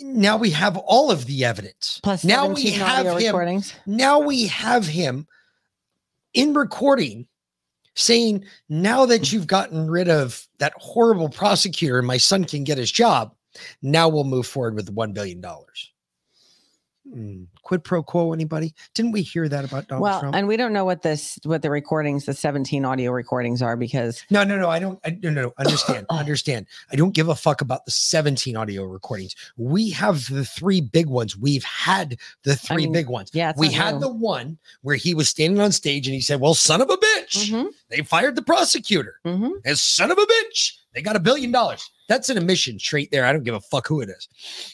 now 0.01 0.37
we 0.37 0.51
have 0.51 0.77
all 0.77 1.11
of 1.11 1.27
the 1.27 1.45
evidence. 1.45 2.01
Plus 2.03 2.25
now 2.25 2.47
we 2.49 2.71
have 2.71 3.07
him. 3.07 3.17
recordings. 3.17 3.75
Now 3.85 4.21
we 4.21 4.47
have 4.47 4.87
him 4.87 5.27
in 6.35 6.55
recording 6.55 7.27
saying, 7.95 8.45
now 8.69 9.07
that 9.07 9.23
mm. 9.23 9.33
you've 9.33 9.47
gotten 9.47 9.91
rid 9.91 10.09
of 10.09 10.47
that 10.59 10.73
horrible 10.77 11.29
prosecutor 11.29 11.99
and 11.99 12.07
my 12.07 12.19
son 12.19 12.45
can 12.45 12.65
get 12.65 12.79
his 12.79 12.91
job, 12.91 13.35
now 13.83 14.09
we'll 14.09 14.25
move 14.25 14.47
forward 14.47 14.75
with 14.75 14.87
the 14.87 14.93
$1 14.93 15.15
billion. 15.15 15.45
Hmm, 17.13 17.45
Quid 17.63 17.85
pro 17.85 18.03
quo, 18.03 18.33
anybody? 18.33 18.75
Didn't 18.95 19.13
we 19.13 19.21
hear 19.21 19.47
that 19.49 19.65
about 19.65 19.89
Donald 19.89 20.03
well, 20.03 20.21
Trump? 20.21 20.35
and 20.35 20.49
we 20.49 20.57
don't 20.57 20.73
know 20.73 20.87
what 20.87 21.03
this 21.03 21.39
what 21.45 21.61
the 21.61 21.71
recordings, 21.71 22.25
the 22.25 22.33
17 22.33 22.83
audio 22.85 23.11
recordings 23.13 23.61
are 23.61 23.77
because 23.77 24.25
No, 24.31 24.43
no, 24.43 24.57
no. 24.59 24.71
I 24.71 24.79
don't. 24.79 24.99
I, 25.05 25.11
no, 25.23 25.29
no, 25.31 25.43
no. 25.43 25.53
Understand. 25.59 26.07
understand. 26.11 26.67
I 26.91 26.97
don't 26.97 27.15
give 27.15 27.29
a 27.29 27.35
fuck 27.35 27.61
about 27.61 27.85
the 27.85 27.91
17 27.91 28.57
audio 28.57 28.85
recordings. 28.85 29.35
We 29.59 29.91
have 29.91 30.29
the 30.31 30.47
three 30.47 30.81
big 30.81 31.07
ones. 31.09 31.37
We've 31.37 31.65
had 31.65 32.17
the 32.43 32.57
three 32.57 32.85
mean, 32.85 32.93
big 32.93 33.09
ones. 33.11 33.31
yeah, 33.35 33.53
we 33.57 33.71
had 33.71 33.95
new. 33.97 34.01
the 34.01 34.09
one 34.13 34.57
where 34.81 34.97
he 34.97 35.13
was 35.15 35.29
standing 35.29 35.61
on 35.61 35.73
stage 35.73 36.07
and 36.07 36.15
he 36.15 36.23
said, 36.23 36.41
Well, 36.41 36.55
son 36.55 36.81
of 36.81 36.89
a 36.89 36.97
bitch, 36.97 37.51
Mhm, 37.51 37.67
they 37.91 37.99
fired 38.03 38.35
the 38.35 38.43
prosecutor. 38.43 39.21
mhm. 39.27 39.51
And 39.65 39.79
son 39.79 40.11
of 40.11 40.17
a 40.17 40.23
bitch, 40.23 40.73
they 40.95 41.03
got 41.03 41.17
a 41.17 41.21
billion 41.21 41.51
dollars. 41.51 41.91
That's 42.09 42.29
an 42.29 42.39
admission 42.39 42.79
straight 42.79 43.11
there. 43.11 43.25
I 43.25 43.33
don't 43.33 43.43
give 43.43 43.55
a 43.55 43.61
fuck 43.61 43.87
who 43.87 44.01
it 44.01 44.09
is. 44.09 44.29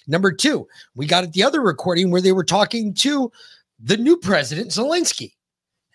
Number 0.07 0.33
two, 0.33 0.67
we 0.95 1.07
got 1.07 1.25
at 1.25 1.33
the 1.33 1.43
other 1.43 1.61
recording 1.61 2.11
where 2.11 2.21
they 2.21 2.33
were 2.33 2.45
talking 2.45 2.95
to 2.95 3.33
the 3.79 3.97
new 3.97 4.17
president, 4.17 4.71
Zelensky. 4.71 5.33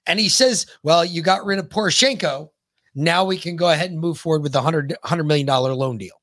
And 0.08 0.20
he 0.20 0.30
says, 0.30 0.66
Well, 0.84 1.06
you 1.06 1.22
got 1.22 1.46
rid 1.46 1.60
of 1.60 1.70
Poroshenko. 1.70 2.50
Now 2.96 3.26
we 3.26 3.38
can 3.38 3.56
go 3.56 3.70
ahead 3.70 3.92
and 3.92 4.00
move 4.00 4.18
forward 4.18 4.42
with 4.42 4.54
the 4.54 4.62
$100, 4.62 4.94
$100 5.04 5.26
million 5.26 5.48
loan 5.48 5.98
deal. 5.98 6.16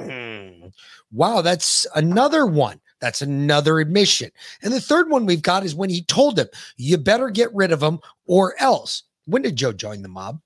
Hmm. 0.00 0.68
Wow, 1.12 1.42
that's 1.42 1.86
another 1.94 2.46
one. 2.46 2.80
That's 3.00 3.22
another 3.22 3.78
admission. 3.78 4.30
And 4.62 4.72
the 4.72 4.80
third 4.80 5.10
one 5.10 5.26
we've 5.26 5.42
got 5.42 5.64
is 5.64 5.74
when 5.74 5.90
he 5.90 6.02
told 6.02 6.38
him, 6.38 6.48
You 6.76 6.96
better 6.96 7.30
get 7.30 7.54
rid 7.54 7.72
of 7.72 7.82
him 7.82 8.00
or 8.26 8.54
else. 8.60 9.02
When 9.26 9.42
did 9.42 9.56
Joe 9.56 9.72
join 9.72 10.02
the 10.02 10.08
mob? 10.08 10.40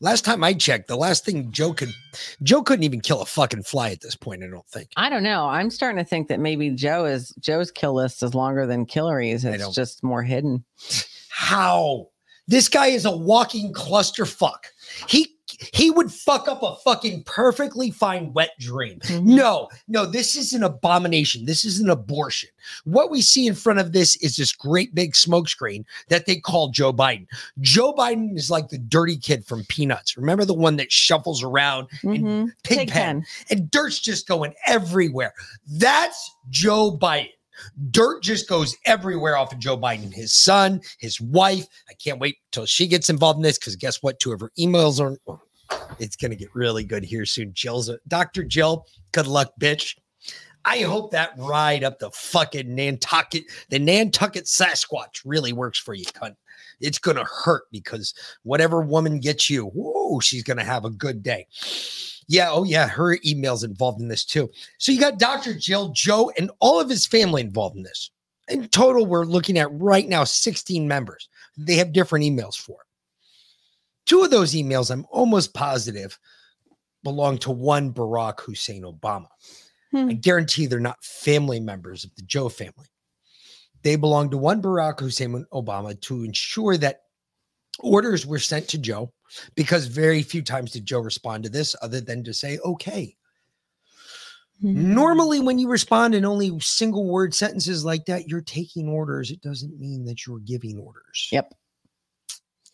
Last 0.00 0.24
time 0.24 0.44
I 0.44 0.54
checked, 0.54 0.86
the 0.86 0.96
last 0.96 1.24
thing 1.24 1.50
Joe 1.50 1.72
could 1.72 1.92
Joe 2.42 2.62
couldn't 2.62 2.84
even 2.84 3.00
kill 3.00 3.20
a 3.20 3.26
fucking 3.26 3.64
fly 3.64 3.90
at 3.90 4.00
this 4.00 4.14
point, 4.14 4.44
I 4.44 4.46
don't 4.46 4.66
think. 4.68 4.90
I 4.96 5.10
don't 5.10 5.24
know. 5.24 5.46
I'm 5.46 5.70
starting 5.70 5.98
to 5.98 6.08
think 6.08 6.28
that 6.28 6.38
maybe 6.38 6.70
Joe 6.70 7.04
is 7.04 7.34
Joe's 7.40 7.72
kill 7.72 7.94
list 7.94 8.22
is 8.22 8.34
longer 8.34 8.64
than 8.64 8.86
Hillary's. 8.88 9.44
It's 9.44 9.74
just 9.74 10.04
more 10.04 10.22
hidden. 10.22 10.64
How? 11.30 12.08
This 12.46 12.68
guy 12.68 12.86
is 12.86 13.04
a 13.04 13.16
walking 13.16 13.72
clusterfuck. 13.72 14.66
He 15.08 15.34
he 15.72 15.90
would 15.90 16.12
fuck 16.12 16.48
up 16.48 16.62
a 16.62 16.76
fucking 16.76 17.24
perfectly 17.24 17.90
fine 17.90 18.32
wet 18.32 18.50
dream. 18.60 19.00
No, 19.22 19.68
no, 19.88 20.06
this 20.06 20.36
is 20.36 20.52
an 20.52 20.62
abomination. 20.62 21.44
This 21.44 21.64
is 21.64 21.80
an 21.80 21.90
abortion. 21.90 22.50
What 22.84 23.10
we 23.10 23.22
see 23.22 23.46
in 23.46 23.54
front 23.54 23.78
of 23.78 23.92
this 23.92 24.16
is 24.16 24.36
this 24.36 24.52
great 24.52 24.94
big 24.94 25.12
smokescreen 25.14 25.84
that 26.08 26.26
they 26.26 26.36
call 26.36 26.68
Joe 26.70 26.92
Biden. 26.92 27.26
Joe 27.60 27.92
Biden 27.92 28.36
is 28.36 28.50
like 28.50 28.68
the 28.68 28.78
dirty 28.78 29.16
kid 29.16 29.44
from 29.46 29.64
Peanuts. 29.64 30.16
Remember 30.16 30.44
the 30.44 30.54
one 30.54 30.76
that 30.76 30.92
shuffles 30.92 31.42
around 31.42 31.88
in 32.02 32.22
Mhm. 32.22 32.52
pig, 32.62 32.88
pen. 32.90 33.24
and 33.50 33.70
dirt's 33.70 33.98
just 33.98 34.26
going 34.28 34.54
everywhere. 34.66 35.34
That's 35.66 36.30
Joe 36.50 36.96
Biden. 36.96 37.30
Dirt 37.90 38.22
just 38.22 38.48
goes 38.48 38.76
everywhere 38.84 39.36
off 39.36 39.52
of 39.52 39.58
Joe 39.58 39.76
Biden, 39.76 40.12
his 40.14 40.32
son, 40.32 40.80
his 40.98 41.20
wife. 41.20 41.66
I 41.90 41.94
can't 41.94 42.20
wait 42.20 42.36
till 42.52 42.66
she 42.66 42.86
gets 42.86 43.10
involved 43.10 43.38
in 43.38 43.42
this 43.42 43.58
because 43.58 43.74
guess 43.74 44.00
what? 44.00 44.20
Two 44.20 44.30
of 44.32 44.38
her 44.40 44.52
emails 44.56 45.00
are. 45.00 45.18
well, 45.26 45.42
it's 45.98 46.16
going 46.16 46.30
to 46.30 46.36
get 46.36 46.54
really 46.54 46.84
good 46.84 47.04
here 47.04 47.26
soon. 47.26 47.52
Jill's 47.52 47.88
a, 47.88 47.98
Dr. 48.08 48.44
Jill, 48.44 48.86
good 49.12 49.26
luck, 49.26 49.52
bitch. 49.60 49.96
I 50.64 50.80
hope 50.80 51.12
that 51.12 51.32
ride 51.38 51.84
up 51.84 51.98
the 51.98 52.10
fucking 52.10 52.74
Nantucket, 52.74 53.44
the 53.70 53.78
Nantucket 53.78 54.44
Sasquatch 54.44 55.22
really 55.24 55.52
works 55.52 55.78
for 55.78 55.94
you, 55.94 56.04
cunt. 56.04 56.36
It's 56.80 56.98
going 56.98 57.16
to 57.16 57.24
hurt 57.24 57.64
because 57.72 58.14
whatever 58.42 58.82
woman 58.82 59.18
gets 59.20 59.48
you, 59.48 59.66
whoa, 59.66 60.20
she's 60.20 60.42
going 60.42 60.58
to 60.58 60.64
have 60.64 60.84
a 60.84 60.90
good 60.90 61.22
day. 61.22 61.46
Yeah, 62.26 62.50
oh 62.50 62.64
yeah, 62.64 62.86
her 62.86 63.16
email's 63.24 63.64
involved 63.64 64.00
in 64.00 64.08
this 64.08 64.24
too. 64.24 64.50
So 64.76 64.92
you 64.92 65.00
got 65.00 65.18
Dr. 65.18 65.54
Jill, 65.54 65.88
Joe, 65.90 66.30
and 66.38 66.50
all 66.60 66.78
of 66.78 66.90
his 66.90 67.06
family 67.06 67.40
involved 67.40 67.76
in 67.76 67.82
this. 67.82 68.10
In 68.48 68.68
total, 68.68 69.06
we're 69.06 69.24
looking 69.24 69.58
at 69.58 69.72
right 69.72 70.08
now 70.08 70.24
16 70.24 70.86
members. 70.86 71.28
They 71.56 71.76
have 71.76 71.92
different 71.92 72.24
emails 72.24 72.56
for. 72.56 72.78
Two 74.08 74.22
of 74.24 74.30
those 74.30 74.54
emails, 74.54 74.90
I'm 74.90 75.04
almost 75.10 75.52
positive, 75.52 76.18
belong 77.04 77.36
to 77.38 77.50
one 77.50 77.92
Barack 77.92 78.40
Hussein 78.40 78.82
Obama. 78.82 79.28
Hmm. 79.92 80.08
I 80.08 80.14
guarantee 80.14 80.66
they're 80.66 80.80
not 80.80 81.04
family 81.04 81.60
members 81.60 82.04
of 82.04 82.14
the 82.16 82.22
Joe 82.22 82.48
family. 82.48 82.88
They 83.82 83.96
belong 83.96 84.30
to 84.30 84.38
one 84.38 84.62
Barack 84.62 85.00
Hussein 85.00 85.44
Obama 85.52 86.00
to 86.00 86.24
ensure 86.24 86.78
that 86.78 87.02
orders 87.80 88.26
were 88.26 88.38
sent 88.38 88.66
to 88.68 88.78
Joe 88.78 89.12
because 89.54 89.86
very 89.86 90.22
few 90.22 90.40
times 90.40 90.72
did 90.72 90.86
Joe 90.86 91.00
respond 91.00 91.44
to 91.44 91.50
this 91.50 91.76
other 91.82 92.00
than 92.00 92.24
to 92.24 92.32
say, 92.32 92.58
okay. 92.64 93.14
Hmm. 94.62 94.94
Normally, 94.94 95.40
when 95.40 95.58
you 95.58 95.68
respond 95.68 96.14
in 96.14 96.24
only 96.24 96.58
single 96.60 97.06
word 97.06 97.34
sentences 97.34 97.84
like 97.84 98.06
that, 98.06 98.26
you're 98.26 98.40
taking 98.40 98.88
orders. 98.88 99.30
It 99.30 99.42
doesn't 99.42 99.78
mean 99.78 100.06
that 100.06 100.26
you're 100.26 100.40
giving 100.40 100.78
orders. 100.78 101.28
Yep. 101.30 101.52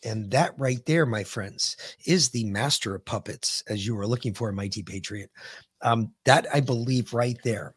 And 0.05 0.31
that 0.31 0.53
right 0.57 0.85
there, 0.85 1.05
my 1.05 1.23
friends, 1.23 1.75
is 2.05 2.29
the 2.29 2.45
master 2.45 2.93
of 2.95 3.03
puppets, 3.05 3.63
as 3.67 3.85
you 3.85 3.95
were 3.95 4.07
looking 4.07 4.33
for, 4.33 4.51
Mighty 4.51 4.83
Patriot. 4.83 5.31
Um, 5.81 6.11
that 6.25 6.47
I 6.53 6.61
believe 6.61 7.13
right 7.13 7.37
there 7.43 7.75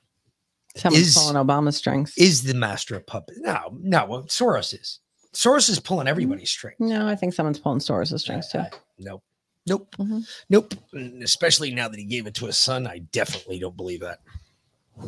Someone's 0.77 1.09
is- 1.09 1.14
pulling 1.19 1.35
Obama 1.37 1.73
strings. 1.75 2.12
is 2.17 2.43
the 2.45 2.55
master 2.55 2.97
of 2.97 3.07
puppets. 3.07 3.38
No, 3.41 3.77
no, 3.81 4.07
well, 4.07 4.23
Soros 4.25 4.73
is. 4.79 5.01
Soros 5.35 5.69
is 5.69 5.79
pulling 5.81 6.09
everybody's 6.09 6.51
string. 6.51 6.75
No, 6.79 7.07
I 7.07 7.14
think 7.14 7.35
someone's 7.35 7.59
pulling 7.59 7.81
Soros' 7.81 8.19
strings 8.21 8.49
too. 8.51 8.62
Nope. 8.99 9.23
Nope. 9.67 9.95
Mm-hmm. 9.99 10.21
Nope. 10.49 10.75
And 10.95 11.23
especially 11.23 11.73
now 11.75 11.88
that 11.88 11.99
he 11.99 12.07
gave 12.07 12.27
it 12.27 12.35
to 12.37 12.47
his 12.47 12.59
son, 12.59 12.87
I 12.87 12.99
definitely 13.12 13.59
don't 13.59 13.77
believe 13.77 14.01
that. 14.01 14.21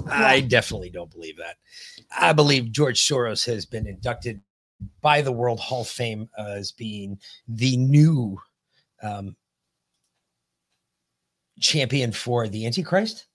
I 0.08 0.40
definitely 0.40 0.90
don't 0.90 1.10
believe 1.10 1.38
that. 1.38 1.56
I 2.16 2.32
believe 2.34 2.70
George 2.70 3.00
Soros 3.00 3.46
has 3.46 3.64
been 3.66 3.86
inducted 3.86 4.40
by 5.00 5.22
the 5.22 5.32
World 5.32 5.60
Hall 5.60 5.82
of 5.82 5.88
Fame 5.88 6.28
as 6.38 6.72
being 6.72 7.18
the 7.48 7.76
new 7.76 8.40
um, 9.02 9.36
champion 11.60 12.12
for 12.12 12.48
the 12.48 12.66
Antichrist. 12.66 13.26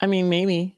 I 0.00 0.06
mean, 0.06 0.28
maybe. 0.28 0.76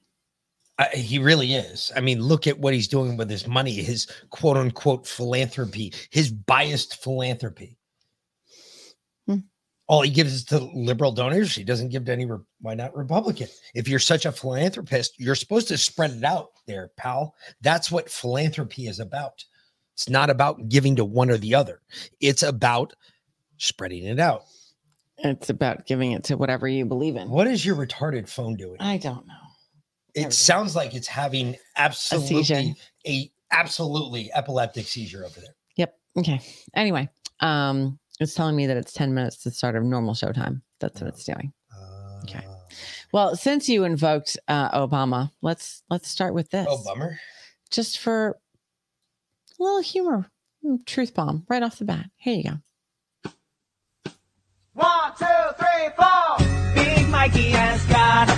Uh, 0.79 0.87
he 0.95 1.19
really 1.19 1.55
is. 1.55 1.93
I 1.95 2.01
mean, 2.01 2.21
look 2.21 2.47
at 2.47 2.59
what 2.59 2.75
he's 2.75 2.89
doing 2.89 3.17
with 3.17 3.31
his 3.31 3.47
money, 3.47 3.75
his 3.75 4.09
quote 4.31 4.57
unquote 4.57 5.07
philanthropy, 5.07 5.93
his 6.11 6.31
biased 6.31 7.03
philanthropy. 7.03 7.79
All 9.89 10.03
he 10.03 10.11
gives 10.11 10.33
is 10.33 10.45
to 10.47 10.59
liberal 10.59 11.13
donors. 11.13 11.55
He 11.55 11.65
doesn't 11.65 11.91
give 11.91 12.05
to 12.07 12.13
any. 12.13 12.25
Re- 12.25 12.39
why 12.61 12.75
not 12.75 12.97
Republican? 12.97 13.49
If 13.75 13.89
you're 13.89 13.99
such 13.99 14.25
a 14.25 14.33
philanthropist, 14.33 15.15
you're 15.19 15.35
supposed 15.35 15.69
to 15.69 15.79
spread 15.79 16.13
it 16.13 16.25
out 16.25 16.51
there, 16.67 16.91
pal. 16.97 17.35
That's 17.61 17.91
what 17.91 18.11
philanthropy 18.11 18.87
is 18.87 19.01
about. 19.01 19.45
It's 19.95 20.09
not 20.09 20.31
about 20.31 20.69
giving 20.69 20.97
to 20.97 21.05
one 21.05 21.31
or 21.31 21.37
the 21.37 21.55
other, 21.55 21.81
it's 22.21 22.43
about 22.43 22.95
spreading 23.59 24.05
it 24.05 24.19
out. 24.19 24.43
It's 25.19 25.51
about 25.51 25.87
giving 25.87 26.13
it 26.13 26.25
to 26.25 26.37
whatever 26.37 26.67
you 26.67 26.85
believe 26.85 27.17
in. 27.17 27.31
What 27.31 27.47
is 27.47 27.65
your 27.65 27.77
retarded 27.77 28.29
phone 28.29 28.57
doing? 28.57 28.79
I 28.81 28.97
don't 28.97 29.27
know. 29.27 29.35
It 30.15 30.33
sounds 30.33 30.75
like 30.75 30.95
it's 30.95 31.07
having 31.07 31.57
absolutely 31.77 32.43
seizure. 32.43 32.75
a, 33.07 33.31
absolutely 33.53 34.33
epileptic 34.33 34.87
seizure 34.87 35.25
over 35.25 35.41
there. 35.41 35.55
Yep. 35.77 35.95
Okay. 36.19 36.41
Anyway, 36.75 37.09
um, 37.41 37.99
it's 38.23 38.35
telling 38.35 38.57
me 38.57 38.67
that 38.67 38.77
it's 38.77 38.93
10 38.93 39.15
minutes 39.15 39.39
to 39.39 39.51
start 39.51 39.77
of 39.77 39.85
normal 39.85 40.15
showtime. 40.15 40.63
That's 40.81 41.01
what 41.01 41.09
it's 41.09 41.25
doing. 41.25 41.53
Okay. 42.25 42.45
Well, 43.13 43.37
since 43.37 43.69
you 43.69 43.85
invoked 43.85 44.39
uh, 44.49 44.71
Obama, 44.71 45.31
let's 45.43 45.83
let's 45.91 46.09
start 46.09 46.35
with 46.35 46.51
this. 46.51 46.67
Oh, 46.69 46.83
bummer. 46.85 47.19
Just 47.71 47.99
for 47.99 48.39
a 49.59 49.63
little 49.63 49.83
humor, 49.83 50.31
Mm, 50.65 50.85
truth 50.87 51.13
bomb 51.15 51.45
right 51.49 51.63
off 51.63 51.79
the 51.79 51.85
bat. 51.85 52.07
Here 52.17 52.35
you 52.35 52.45
go. 52.45 53.31
One, 54.75 55.13
two, 55.19 55.27
three, 55.59 55.89
four. 55.97 56.47
Big 56.75 57.09
Mikey 57.09 57.51
has 57.51 57.85
got 57.87 58.32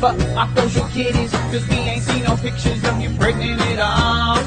But 0.00 0.18
I 0.34 0.46
those 0.54 0.74
your 0.74 0.88
kitties, 0.88 1.30
cause 1.30 1.68
we 1.68 1.76
ain't 1.76 2.02
seen 2.02 2.24
no 2.24 2.34
pictures 2.36 2.82
of 2.84 2.98
you 3.02 3.10
pregnant 3.18 3.60
it 3.60 3.78
up. 3.78 4.38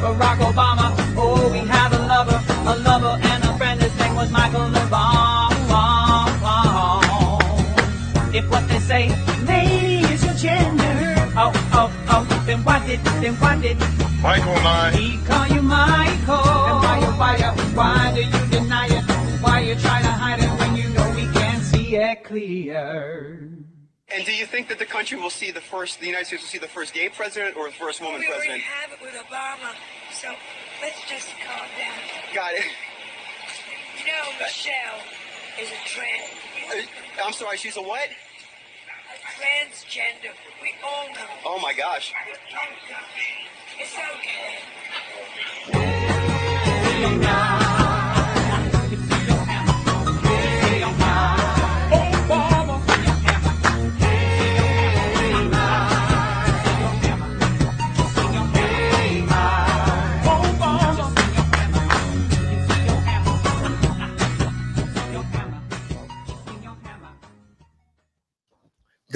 Barack 0.00 0.38
Obama, 0.38 0.94
oh, 1.16 1.50
we 1.50 1.58
had 1.66 1.92
a 1.92 1.98
lover, 2.06 2.40
a 2.70 2.76
lover 2.86 3.18
and 3.22 3.42
a 3.44 3.56
friend, 3.58 3.82
his 3.82 3.92
name 3.98 4.14
was 4.14 4.30
Michael 4.30 4.70
Obama. 4.70 5.82
If 8.32 8.48
what 8.48 8.68
they 8.68 8.78
say, 8.78 9.08
lady 9.46 10.06
is 10.12 10.24
your 10.24 10.34
gender, 10.34 11.16
oh, 11.36 11.52
oh, 11.72 11.90
oh, 12.10 12.44
then 12.46 12.62
why 12.62 12.86
did, 12.86 13.00
then 13.20 13.34
why 13.34 13.58
did 13.60 13.78
Michael 14.22 14.52
and 14.52 14.68
I. 14.68 14.92
he 14.92 15.18
call 15.26 15.46
you 15.48 15.62
Michael? 15.62 16.50
And 16.68 16.78
why 16.84 16.98
you, 17.00 17.10
why 17.18 17.36
you, 17.36 17.50
why 17.74 18.12
do 18.14 18.22
you 18.22 18.46
deny 18.46 18.86
it? 18.86 19.02
Why 19.42 19.58
you 19.60 19.74
try 19.74 20.05
clear? 22.24 23.48
And 24.08 24.24
do 24.24 24.32
you 24.32 24.46
think 24.46 24.68
that 24.68 24.78
the 24.78 24.86
country 24.86 25.18
will 25.18 25.30
see 25.30 25.50
the 25.50 25.60
first, 25.60 25.98
the 26.00 26.06
United 26.06 26.26
States 26.26 26.42
will 26.42 26.48
see 26.48 26.58
the 26.58 26.68
first 26.68 26.94
gay 26.94 27.08
president 27.08 27.56
or 27.56 27.66
the 27.66 27.72
first 27.74 28.00
woman 28.00 28.20
president? 28.22 28.40
we 28.40 28.46
already 28.48 28.62
president? 28.62 28.62
have 28.62 28.92
it 28.92 29.00
with 29.02 29.14
Obama, 29.14 29.74
so 30.12 30.32
let's 30.80 31.00
just 31.08 31.28
calm 31.44 31.66
down. 31.76 31.98
Got 32.34 32.54
it. 32.54 32.64
You 33.98 34.06
know, 34.06 34.30
Michelle 34.38 35.00
is 35.60 35.70
a 35.70 35.88
trans. 35.88 36.30
Uh, 36.70 36.82
I'm 37.24 37.32
sorry, 37.32 37.56
she's 37.56 37.76
a 37.76 37.82
what? 37.82 38.08
A 38.08 38.12
transgender. 39.40 40.32
We 40.62 40.70
all 40.84 41.08
know. 41.08 41.26
Oh 41.44 41.58
my 41.60 41.72
gosh. 41.74 42.12
It's 43.78 43.94
okay. 43.94 44.58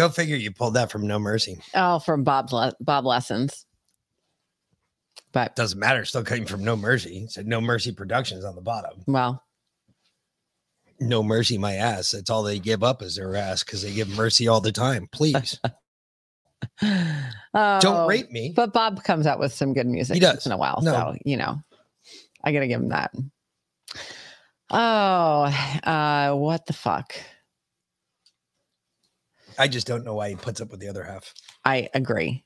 Go 0.00 0.08
figure. 0.08 0.36
You 0.36 0.50
pulled 0.50 0.74
that 0.74 0.90
from 0.90 1.06
No 1.06 1.18
Mercy. 1.18 1.60
Oh, 1.74 1.98
from 1.98 2.24
Bob's 2.24 2.54
le- 2.54 2.72
Bob 2.80 3.04
Lessons. 3.04 3.66
But 5.30 5.54
doesn't 5.54 5.78
matter. 5.78 6.06
Still 6.06 6.24
came 6.24 6.46
from 6.46 6.64
No 6.64 6.74
Mercy. 6.74 7.24
It 7.24 7.32
said 7.32 7.46
No 7.46 7.60
Mercy 7.60 7.92
Productions 7.92 8.42
on 8.42 8.54
the 8.54 8.62
bottom. 8.62 9.04
Well, 9.06 9.44
No 11.00 11.22
Mercy, 11.22 11.58
my 11.58 11.74
ass. 11.74 12.12
That's 12.12 12.30
all 12.30 12.42
they 12.42 12.58
give 12.58 12.82
up 12.82 13.02
is 13.02 13.16
their 13.16 13.36
ass 13.36 13.62
because 13.62 13.82
they 13.82 13.92
give 13.92 14.08
mercy 14.16 14.48
all 14.48 14.62
the 14.62 14.72
time. 14.72 15.06
Please. 15.12 15.60
oh, 16.82 17.78
Don't 17.82 18.08
rape 18.08 18.30
me. 18.30 18.54
But 18.56 18.72
Bob 18.72 19.04
comes 19.04 19.26
out 19.26 19.38
with 19.38 19.52
some 19.52 19.74
good 19.74 19.86
music 19.86 20.14
He 20.14 20.20
does. 20.20 20.32
once 20.32 20.46
in 20.46 20.52
a 20.52 20.56
while. 20.56 20.80
No. 20.82 20.92
So, 20.92 21.16
you 21.26 21.36
know, 21.36 21.58
I 22.42 22.52
got 22.52 22.60
to 22.60 22.68
give 22.68 22.80
him 22.80 22.88
that. 22.88 23.12
Oh, 24.70 25.42
uh, 25.84 26.34
what 26.36 26.64
the 26.64 26.72
fuck? 26.72 27.12
I 29.60 29.68
just 29.68 29.86
don't 29.86 30.04
know 30.04 30.14
why 30.14 30.30
he 30.30 30.36
puts 30.36 30.62
up 30.62 30.70
with 30.70 30.80
the 30.80 30.88
other 30.88 31.04
half. 31.04 31.34
I 31.66 31.90
agree. 31.92 32.44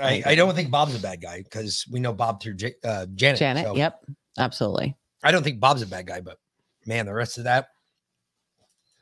I, 0.00 0.22
I 0.24 0.34
don't 0.34 0.54
think 0.54 0.70
Bob's 0.70 0.94
a 0.94 0.98
bad 0.98 1.20
guy 1.20 1.42
because 1.42 1.84
we 1.90 2.00
know 2.00 2.12
Bob 2.14 2.42
through 2.42 2.54
J- 2.54 2.74
uh, 2.82 3.06
Janet. 3.14 3.38
Janet, 3.38 3.64
so 3.64 3.76
yep, 3.76 4.02
absolutely. 4.38 4.96
I 5.22 5.32
don't 5.32 5.42
think 5.42 5.60
Bob's 5.60 5.82
a 5.82 5.86
bad 5.86 6.06
guy, 6.06 6.22
but 6.22 6.38
man, 6.86 7.04
the 7.04 7.12
rest 7.12 7.36
of 7.36 7.44
that, 7.44 7.68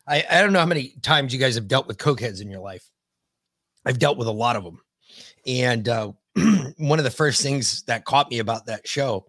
I, 0.06 0.24
I 0.28 0.40
don't 0.40 0.52
know 0.52 0.58
how 0.58 0.66
many 0.66 0.94
times 1.02 1.32
you 1.32 1.38
guys 1.38 1.54
have 1.54 1.68
dealt 1.68 1.86
with 1.86 1.98
cokeheads 1.98 2.40
in 2.42 2.50
your 2.50 2.60
life. 2.60 2.88
I've 3.84 4.00
dealt 4.00 4.18
with 4.18 4.26
a 4.26 4.32
lot 4.32 4.56
of 4.56 4.64
them. 4.64 4.80
And 5.46 5.88
uh, 5.88 6.12
one 6.78 6.98
of 6.98 7.04
the 7.04 7.10
first 7.10 7.40
things 7.40 7.82
that 7.84 8.04
caught 8.04 8.30
me 8.30 8.40
about 8.40 8.66
that 8.66 8.86
show 8.88 9.26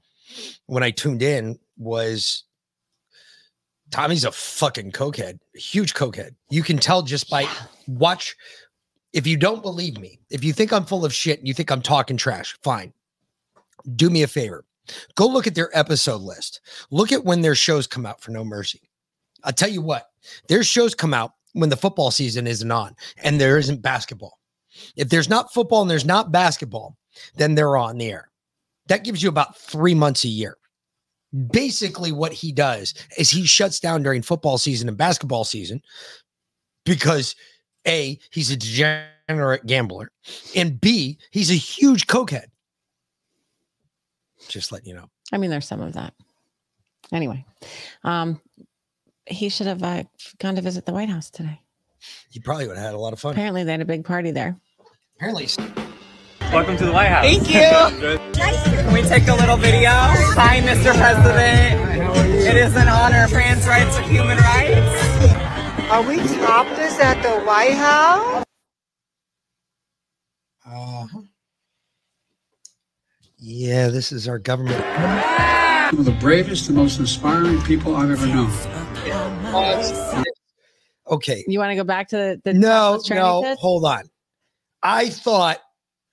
when 0.65 0.81
I 0.81 0.89
tuned 0.89 1.21
in 1.21 1.59
was 1.77 2.44
Tommy's 3.95 4.25
a 4.25 4.31
fucking 4.33 4.91
cokehead, 4.91 5.39
a 5.55 5.57
huge 5.57 5.93
cokehead. 5.93 6.35
You 6.49 6.63
can 6.63 6.77
tell 6.77 7.01
just 7.01 7.29
by 7.29 7.47
watch. 7.87 8.35
If 9.13 9.25
you 9.25 9.37
don't 9.37 9.61
believe 9.61 9.97
me, 9.97 10.19
if 10.29 10.43
you 10.43 10.51
think 10.51 10.73
I'm 10.73 10.83
full 10.83 11.05
of 11.05 11.13
shit 11.13 11.39
and 11.39 11.47
you 11.47 11.53
think 11.53 11.71
I'm 11.71 11.81
talking 11.81 12.17
trash, 12.17 12.57
fine. 12.61 12.91
Do 13.95 14.09
me 14.09 14.23
a 14.23 14.27
favor. 14.27 14.65
Go 15.15 15.27
look 15.27 15.47
at 15.47 15.55
their 15.55 15.69
episode 15.71 16.19
list. 16.19 16.59
Look 16.91 17.13
at 17.13 17.23
when 17.23 17.39
their 17.39 17.55
shows 17.55 17.87
come 17.87 18.05
out 18.05 18.19
for 18.19 18.31
No 18.31 18.43
Mercy. 18.43 18.81
I'll 19.45 19.53
tell 19.53 19.69
you 19.69 19.81
what, 19.81 20.09
their 20.49 20.65
shows 20.65 20.93
come 20.93 21.13
out 21.13 21.31
when 21.53 21.69
the 21.69 21.77
football 21.77 22.11
season 22.11 22.47
isn't 22.47 22.69
on 22.69 22.97
and 23.23 23.39
there 23.39 23.57
isn't 23.57 23.81
basketball. 23.81 24.39
If 24.97 25.07
there's 25.07 25.29
not 25.29 25.53
football 25.53 25.83
and 25.83 25.89
there's 25.89 26.03
not 26.03 26.33
basketball, 26.33 26.97
then 27.37 27.55
they're 27.55 27.77
on 27.77 27.97
the 27.97 28.11
air. 28.11 28.29
That 28.87 29.05
gives 29.05 29.23
you 29.23 29.29
about 29.29 29.57
three 29.57 29.95
months 29.95 30.25
a 30.25 30.27
year. 30.27 30.57
Basically, 31.51 32.11
what 32.11 32.31
he 32.31 32.51
does 32.51 32.93
is 33.17 33.29
he 33.29 33.45
shuts 33.45 33.79
down 33.79 34.03
during 34.03 34.21
football 34.21 34.57
season 34.57 34.87
and 34.87 34.97
basketball 34.97 35.43
season 35.43 35.81
because 36.85 37.35
A, 37.87 38.19
he's 38.31 38.51
a 38.51 38.57
degenerate 38.57 39.65
gambler, 39.65 40.11
and 40.55 40.79
B, 40.79 41.17
he's 41.31 41.51
a 41.51 41.55
huge 41.55 42.07
cokehead. 42.07 42.45
Just 44.47 44.71
letting 44.71 44.87
you 44.87 44.95
know. 44.95 45.09
I 45.33 45.37
mean, 45.37 45.49
there's 45.49 45.67
some 45.67 45.81
of 45.81 45.93
that. 45.93 46.13
Anyway, 47.11 47.45
um, 48.03 48.39
he 49.25 49.49
should 49.49 49.67
have 49.67 49.83
uh, 49.83 50.03
gone 50.39 50.55
to 50.55 50.61
visit 50.61 50.85
the 50.85 50.93
White 50.93 51.09
House 51.09 51.29
today. 51.29 51.59
He 52.29 52.39
probably 52.39 52.67
would 52.67 52.77
have 52.77 52.85
had 52.85 52.95
a 52.95 52.99
lot 52.99 53.13
of 53.13 53.19
fun. 53.19 53.31
Apparently, 53.33 53.63
they 53.63 53.71
had 53.71 53.81
a 53.81 53.85
big 53.85 54.05
party 54.05 54.31
there. 54.31 54.55
Apparently, 55.17 55.47
Welcome 56.51 56.77
to 56.77 56.85
the 56.85 56.91
White 56.91 57.07
House. 57.07 57.25
Thank 57.25 57.53
you. 57.53 58.19
Can 58.65 58.93
we 58.93 59.01
take 59.03 59.27
a 59.27 59.33
little 59.35 59.57
video? 59.57 59.89
Hi, 59.91 60.59
Mr. 60.61 60.95
President. 60.95 62.17
It 62.45 62.55
is 62.55 62.75
an 62.75 62.87
honor. 62.87 63.27
Trans 63.27 63.67
rights 63.67 63.95
are 63.97 64.01
human 64.01 64.37
rights. 64.37 65.91
Are 65.91 66.01
we 66.01 66.17
topless 66.17 66.99
at 66.99 67.21
the 67.21 67.41
White 67.45 67.75
House? 67.75 68.43
Uh-huh. 70.65 71.21
Yeah, 73.37 73.89
this 73.89 74.11
is 74.11 74.27
our 74.27 74.39
government. 74.39 74.79
One 74.79 75.99
of 75.99 76.05
the 76.05 76.17
bravest 76.19 76.67
and 76.67 76.77
most 76.77 76.99
inspiring 76.99 77.61
people 77.61 77.95
I've 77.95 78.09
ever 78.09 78.25
known. 78.25 78.51
Okay. 81.07 81.43
You 81.47 81.59
want 81.59 81.69
to 81.69 81.75
go 81.75 81.83
back 81.83 82.07
to 82.09 82.17
the, 82.17 82.41
the 82.43 82.53
No, 82.53 82.99
no, 83.11 83.55
hold 83.59 83.85
on. 83.85 84.09
I 84.81 85.09
thought 85.09 85.59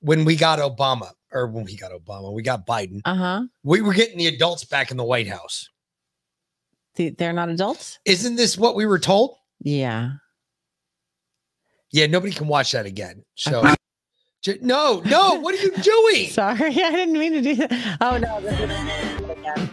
when 0.00 0.26
we 0.26 0.36
got 0.36 0.58
Obama, 0.58 1.12
or 1.32 1.46
when 1.48 1.64
we 1.64 1.76
got 1.76 1.92
Obama, 1.92 2.32
we 2.32 2.42
got 2.42 2.66
Biden, 2.66 3.00
Uh 3.04 3.14
huh. 3.14 3.42
we 3.62 3.80
were 3.80 3.94
getting 3.94 4.18
the 4.18 4.26
adults 4.26 4.64
back 4.64 4.90
in 4.90 4.96
the 4.96 5.04
White 5.04 5.28
House. 5.28 5.68
They're 6.96 7.32
not 7.32 7.48
adults? 7.48 7.98
Isn't 8.04 8.36
this 8.36 8.58
what 8.58 8.74
we 8.76 8.84
were 8.86 8.98
told? 8.98 9.36
Yeah. 9.60 10.12
Yeah, 11.90 12.06
nobody 12.06 12.32
can 12.32 12.48
watch 12.48 12.72
that 12.72 12.84
again. 12.86 13.24
So, 13.34 13.64
J- 14.42 14.58
no, 14.60 15.00
no, 15.06 15.40
what 15.40 15.54
are 15.54 15.62
you 15.62 15.70
doing? 15.82 16.28
Sorry, 16.30 16.58
I 16.82 16.90
didn't 16.90 17.18
mean 17.18 17.32
to 17.32 17.40
do 17.42 17.54
that. 17.56 17.96
Oh 18.00 18.16
no, 18.18 18.40
this 18.40 18.54
is 18.58 19.30
again. 19.30 19.70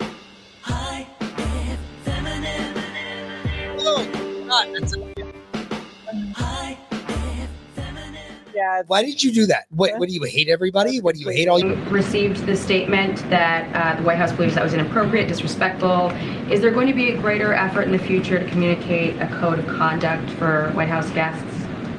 No, 3.78 4.04
not. 4.45 4.67
That's 4.74 4.93
yeah. 8.60 8.84
Why 8.88 9.04
did 9.04 9.24
you 9.24 9.32
do 9.32 9.45
that? 9.48 9.65
What? 9.69 9.98
What 9.98 10.10
do 10.10 10.15
you 10.15 10.24
hate 10.24 10.50
everybody? 10.50 11.00
What 11.00 11.15
do 11.15 11.22
you 11.22 11.30
hate 11.30 11.48
all 11.48 11.60
you? 11.60 11.76
received 11.89 12.45
the 12.45 12.56
statement 12.56 13.17
that 13.30 13.74
uh, 13.74 13.98
the 13.98 14.04
White 14.04 14.17
House 14.17 14.32
believes 14.34 14.56
that 14.56 14.63
was 14.63 14.74
inappropriate, 14.74 15.28
disrespectful. 15.28 16.10
Is 16.52 16.62
there 16.62 16.72
going 16.72 16.88
to 16.88 16.93
be 16.93 17.12
a 17.12 17.17
greater 17.17 17.54
effort 17.54 17.84
in 17.84 17.91
the 17.91 18.00
future 18.00 18.39
to 18.39 18.45
communicate 18.50 19.15
a 19.22 19.28
code 19.39 19.60
of 19.60 19.67
conduct 19.67 20.30
for 20.32 20.72
White 20.72 20.89
House 20.89 21.10
guests? 21.12 21.45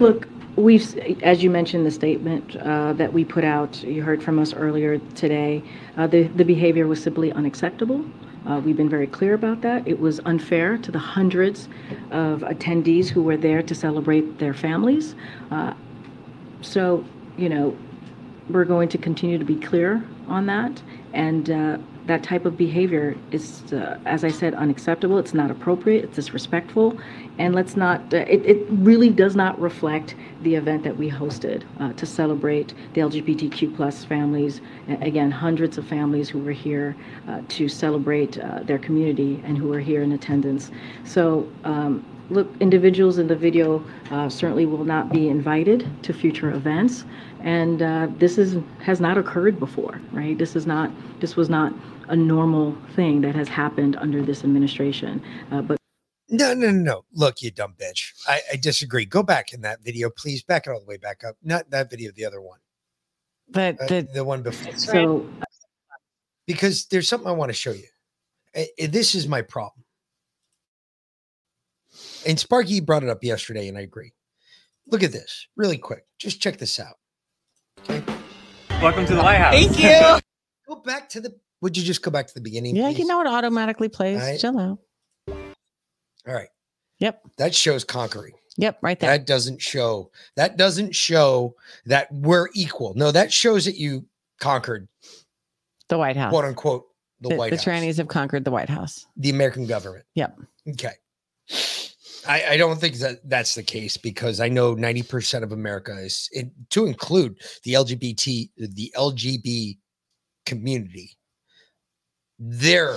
Look, 0.00 0.28
we've, 0.56 0.96
as 1.22 1.42
you 1.42 1.50
mentioned, 1.50 1.86
the 1.86 1.90
statement 1.90 2.56
uh, 2.56 2.92
that 2.94 3.12
we 3.12 3.24
put 3.24 3.44
out, 3.44 3.82
you 3.82 4.02
heard 4.02 4.22
from 4.22 4.38
us 4.38 4.52
earlier 4.52 4.98
today, 5.14 5.62
uh, 5.96 6.06
the, 6.06 6.24
the 6.24 6.44
behavior 6.44 6.86
was 6.86 7.02
simply 7.02 7.32
unacceptable. 7.32 8.04
Uh, 8.46 8.60
we've 8.64 8.76
been 8.76 8.88
very 8.88 9.06
clear 9.06 9.34
about 9.34 9.60
that. 9.60 9.86
It 9.86 10.00
was 10.00 10.18
unfair 10.24 10.78
to 10.78 10.90
the 10.90 10.98
hundreds 10.98 11.68
of 12.10 12.40
attendees 12.40 13.08
who 13.08 13.22
were 13.22 13.36
there 13.36 13.62
to 13.62 13.74
celebrate 13.74 14.38
their 14.38 14.54
families. 14.54 15.14
So, 16.62 17.04
you 17.36 17.48
know, 17.48 17.76
we're 18.48 18.64
going 18.64 18.88
to 18.88 18.98
continue 18.98 19.38
to 19.38 19.44
be 19.44 19.56
clear 19.56 20.04
on 20.28 20.46
that. 20.46 20.82
And 21.12 21.50
uh, 21.50 21.78
that 22.06 22.22
type 22.22 22.44
of 22.44 22.56
behavior 22.56 23.16
is, 23.30 23.72
uh, 23.72 23.98
as 24.04 24.24
I 24.24 24.30
said, 24.30 24.54
unacceptable. 24.54 25.18
It's 25.18 25.34
not 25.34 25.50
appropriate. 25.50 26.04
It's 26.04 26.16
disrespectful. 26.16 26.98
And 27.38 27.54
let's 27.54 27.76
not, 27.76 28.12
uh, 28.12 28.18
it, 28.18 28.44
it 28.44 28.66
really 28.70 29.10
does 29.10 29.36
not 29.36 29.60
reflect 29.60 30.14
the 30.42 30.54
event 30.54 30.82
that 30.84 30.96
we 30.96 31.10
hosted 31.10 31.64
uh, 31.78 31.92
to 31.92 32.06
celebrate 32.06 32.74
the 32.94 33.00
LGBTQ 33.02 33.76
plus 33.76 34.04
families. 34.04 34.60
Again, 34.88 35.30
hundreds 35.30 35.78
of 35.78 35.86
families 35.86 36.28
who 36.28 36.40
were 36.40 36.52
here 36.52 36.96
uh, 37.28 37.42
to 37.48 37.68
celebrate 37.68 38.38
uh, 38.38 38.60
their 38.64 38.78
community 38.78 39.40
and 39.44 39.56
who 39.56 39.68
were 39.68 39.80
here 39.80 40.02
in 40.02 40.12
attendance. 40.12 40.70
So, 41.04 41.48
um, 41.64 42.04
look, 42.30 42.48
individuals 42.60 43.18
in 43.18 43.26
the 43.26 43.36
video 43.36 43.84
uh, 44.10 44.28
certainly 44.28 44.66
will 44.66 44.84
not 44.84 45.12
be 45.12 45.28
invited 45.28 45.86
to 46.04 46.12
future 46.12 46.50
events, 46.52 47.04
and 47.40 47.82
uh, 47.82 48.08
this 48.18 48.38
is 48.38 48.56
has 48.80 49.00
not 49.00 49.18
occurred 49.18 49.58
before, 49.58 50.00
right? 50.12 50.36
This 50.38 50.56
is 50.56 50.66
not 50.66 50.90
this 51.20 51.36
was 51.36 51.48
not 51.50 51.72
a 52.08 52.16
normal 52.16 52.76
thing 52.96 53.20
that 53.20 53.34
has 53.34 53.48
happened 53.48 53.96
under 53.96 54.22
this 54.22 54.42
administration. 54.44 55.22
Uh, 55.52 55.62
but 55.62 55.78
No, 56.28 56.54
no, 56.54 56.70
no, 56.70 56.82
no. 56.82 57.04
Look, 57.12 57.42
you 57.42 57.50
dumb 57.50 57.74
bitch. 57.80 58.12
I, 58.26 58.40
I 58.52 58.56
disagree. 58.56 59.04
Go 59.04 59.22
back 59.22 59.52
in 59.52 59.60
that 59.62 59.82
video, 59.82 60.10
please. 60.10 60.42
Back 60.42 60.66
it 60.66 60.70
all 60.70 60.80
the 60.80 60.86
way 60.86 60.96
back 60.96 61.22
up. 61.24 61.36
Not 61.42 61.70
that 61.70 61.90
video, 61.90 62.10
the 62.12 62.24
other 62.24 62.40
one. 62.40 62.58
But 63.48 63.80
Uh, 63.80 63.86
the, 63.86 64.08
the 64.14 64.24
one 64.24 64.42
before. 64.42 64.72
so 64.76 65.26
because 66.46 66.86
there's 66.86 67.08
something 67.08 67.28
I 67.28 67.32
want 67.32 67.50
to 67.50 67.54
show 67.54 67.72
you. 67.72 67.86
Uh, 68.56 68.62
uh, 68.82 68.86
This 68.90 69.14
is 69.14 69.28
my 69.28 69.42
problem. 69.42 69.79
And 72.26 72.38
Sparky 72.38 72.80
brought 72.80 73.02
it 73.02 73.08
up 73.08 73.24
yesterday, 73.24 73.68
and 73.68 73.78
I 73.78 73.82
agree. 73.82 74.12
Look 74.86 75.02
at 75.02 75.12
this, 75.12 75.46
really 75.56 75.78
quick. 75.78 76.04
Just 76.18 76.40
check 76.40 76.58
this 76.58 76.78
out. 76.78 76.96
Okay. 77.80 78.02
Welcome 78.82 79.06
to 79.06 79.14
the 79.14 79.22
Lighthouse. 79.22 79.54
Thank 79.54 79.78
you. 79.82 80.20
Go 80.68 80.80
back 80.82 81.08
to 81.10 81.20
the. 81.20 81.34
Would 81.62 81.76
you 81.76 81.82
just 81.82 82.02
go 82.02 82.10
back 82.10 82.26
to 82.26 82.34
the 82.34 82.40
beginning? 82.40 82.76
yeah, 82.76 82.88
please? 82.88 82.98
you 82.98 83.06
know 83.06 83.20
it 83.20 83.26
automatically 83.26 83.88
plays. 83.88 84.18
Right. 84.18 84.38
Chill 84.38 84.58
out. 84.58 84.78
All 85.28 86.34
right. 86.34 86.48
Yep. 86.98 87.22
That 87.38 87.54
shows 87.54 87.84
conquering. 87.84 88.34
Yep, 88.56 88.78
right 88.82 88.98
there. 88.98 89.10
That 89.10 89.26
doesn't 89.26 89.62
show. 89.62 90.10
That 90.36 90.58
doesn't 90.58 90.94
show 90.94 91.54
that 91.86 92.12
we're 92.12 92.48
equal. 92.54 92.92
No, 92.94 93.10
that 93.10 93.32
shows 93.32 93.64
that 93.64 93.76
you 93.76 94.04
conquered, 94.38 94.88
the 95.88 95.96
White 95.96 96.16
House. 96.16 96.30
quote 96.30 96.44
unquote, 96.44 96.86
the, 97.20 97.30
the, 97.30 97.36
White 97.36 97.52
House? 97.52 97.64
the 97.64 97.70
House, 97.70 97.82
trannies 97.82 97.96
have 97.96 98.08
conquered 98.08 98.44
the 98.44 98.50
White 98.50 98.68
House. 98.68 99.06
the 99.16 99.30
American 99.30 99.66
government. 99.66 100.04
Yep. 100.14 100.38
Okay. 100.70 100.92
I, 102.28 102.44
I 102.50 102.56
don't 102.56 102.78
think 102.78 102.96
that 102.96 103.28
that's 103.28 103.54
the 103.54 103.62
case 103.62 103.96
because 103.96 104.40
I 104.40 104.48
know 104.48 104.76
90% 104.76 105.42
of 105.42 105.52
America 105.52 105.96
is, 105.98 106.28
to 106.70 106.86
include 106.86 107.36
the 107.64 107.74
LGBT, 107.74 108.50
the 108.56 108.92
LGB 108.96 109.78
community, 110.46 111.16
they're 112.38 112.96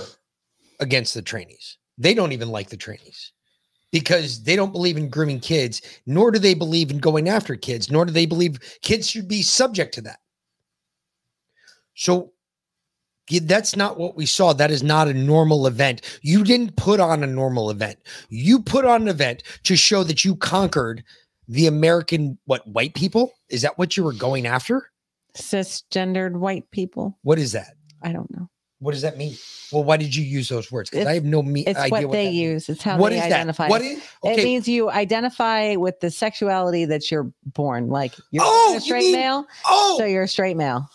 against 0.80 1.14
the 1.14 1.22
trainees. 1.22 1.78
They 1.96 2.14
don't 2.14 2.32
even 2.32 2.50
like 2.50 2.68
the 2.68 2.76
trainees 2.76 3.32
because 3.92 4.42
they 4.42 4.56
don't 4.56 4.72
believe 4.72 4.96
in 4.96 5.08
grooming 5.08 5.40
kids, 5.40 5.80
nor 6.06 6.30
do 6.30 6.38
they 6.38 6.54
believe 6.54 6.90
in 6.90 6.98
going 6.98 7.28
after 7.28 7.54
kids, 7.54 7.90
nor 7.90 8.04
do 8.04 8.12
they 8.12 8.26
believe 8.26 8.58
kids 8.82 9.08
should 9.08 9.28
be 9.28 9.40
subject 9.40 9.94
to 9.94 10.00
that. 10.02 10.18
So 11.94 12.32
that's 13.42 13.74
not 13.76 13.98
what 13.98 14.16
we 14.16 14.26
saw. 14.26 14.52
That 14.52 14.70
is 14.70 14.82
not 14.82 15.08
a 15.08 15.14
normal 15.14 15.66
event. 15.66 16.02
You 16.22 16.44
didn't 16.44 16.76
put 16.76 17.00
on 17.00 17.22
a 17.22 17.26
normal 17.26 17.70
event. 17.70 17.98
You 18.28 18.60
put 18.60 18.84
on 18.84 19.02
an 19.02 19.08
event 19.08 19.42
to 19.64 19.76
show 19.76 20.02
that 20.04 20.24
you 20.24 20.36
conquered 20.36 21.02
the 21.48 21.66
American 21.66 22.38
what 22.46 22.66
white 22.66 22.94
people? 22.94 23.32
Is 23.48 23.62
that 23.62 23.76
what 23.78 23.96
you 23.96 24.04
were 24.04 24.12
going 24.12 24.46
after? 24.46 24.90
Cisgendered 25.36 26.32
white 26.32 26.70
people. 26.70 27.18
What 27.22 27.38
is 27.38 27.52
that? 27.52 27.74
I 28.02 28.12
don't 28.12 28.30
know. 28.36 28.48
What 28.80 28.92
does 28.92 29.02
that 29.02 29.16
mean? 29.16 29.34
Well, 29.72 29.82
why 29.84 29.96
did 29.96 30.14
you 30.14 30.22
use 30.22 30.48
those 30.50 30.70
words? 30.70 30.90
Because 30.90 31.06
I 31.06 31.14
have 31.14 31.24
no 31.24 31.42
me- 31.42 31.64
It's 31.66 31.78
idea 31.78 32.06
what 32.06 32.12
they 32.12 32.24
that 32.26 32.30
means. 32.32 32.36
use. 32.36 32.68
It's 32.68 32.82
how 32.82 32.98
What 32.98 33.10
they 33.10 33.16
is 33.16 33.22
that? 33.22 33.32
identify. 33.32 33.68
What 33.68 33.80
it. 33.80 33.86
is- 33.98 34.02
It 34.24 34.36
means 34.44 34.68
you 34.68 34.90
identify 34.90 35.76
with 35.76 36.00
the 36.00 36.10
sexuality 36.10 36.84
that 36.84 37.10
you're 37.10 37.30
born. 37.46 37.88
Like 37.88 38.12
you're 38.30 38.44
Oh, 38.46 38.72
a 38.72 38.74
you 38.74 38.80
straight 38.80 39.04
mean- 39.04 39.14
male. 39.16 39.46
Oh, 39.66 39.96
so 39.98 40.04
you're 40.04 40.24
a 40.24 40.28
straight 40.28 40.56
male. 40.56 40.86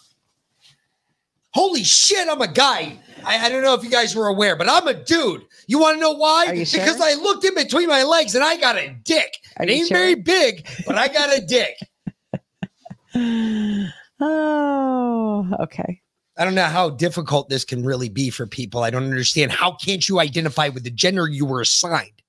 Holy 1.53 1.83
shit, 1.83 2.27
I'm 2.27 2.41
a 2.41 2.47
guy. 2.47 2.97
I, 3.25 3.45
I 3.45 3.49
don't 3.49 3.63
know 3.63 3.73
if 3.73 3.83
you 3.83 3.89
guys 3.89 4.15
were 4.15 4.27
aware, 4.27 4.55
but 4.55 4.69
I'm 4.69 4.87
a 4.87 4.93
dude. 4.93 5.45
You 5.67 5.79
want 5.79 5.97
to 5.97 5.99
know 5.99 6.13
why? 6.13 6.51
You 6.51 6.65
sure? 6.65 6.79
Because 6.79 7.01
I 7.01 7.13
looked 7.15 7.43
in 7.45 7.55
between 7.55 7.87
my 7.87 8.03
legs 8.03 8.35
and 8.35 8.43
I 8.43 8.57
got 8.57 8.77
a 8.77 8.95
dick. 9.03 9.37
Are 9.57 9.65
it 9.65 9.69
ain't 9.71 9.87
sure? 9.87 9.97
very 9.97 10.15
big, 10.15 10.67
but 10.85 10.97
I 10.97 11.07
got 11.07 11.35
a 11.35 11.41
dick. 11.41 11.77
Oh, 14.21 15.47
okay. 15.61 16.01
I 16.37 16.45
don't 16.45 16.55
know 16.55 16.65
how 16.65 16.89
difficult 16.89 17.49
this 17.49 17.65
can 17.65 17.83
really 17.83 18.09
be 18.09 18.29
for 18.29 18.45
people. 18.45 18.83
I 18.83 18.89
don't 18.89 19.03
understand. 19.03 19.51
How 19.51 19.73
can't 19.73 20.07
you 20.07 20.19
identify 20.19 20.69
with 20.69 20.83
the 20.83 20.89
gender 20.89 21.27
you 21.27 21.45
were 21.45 21.61
assigned? 21.61 22.21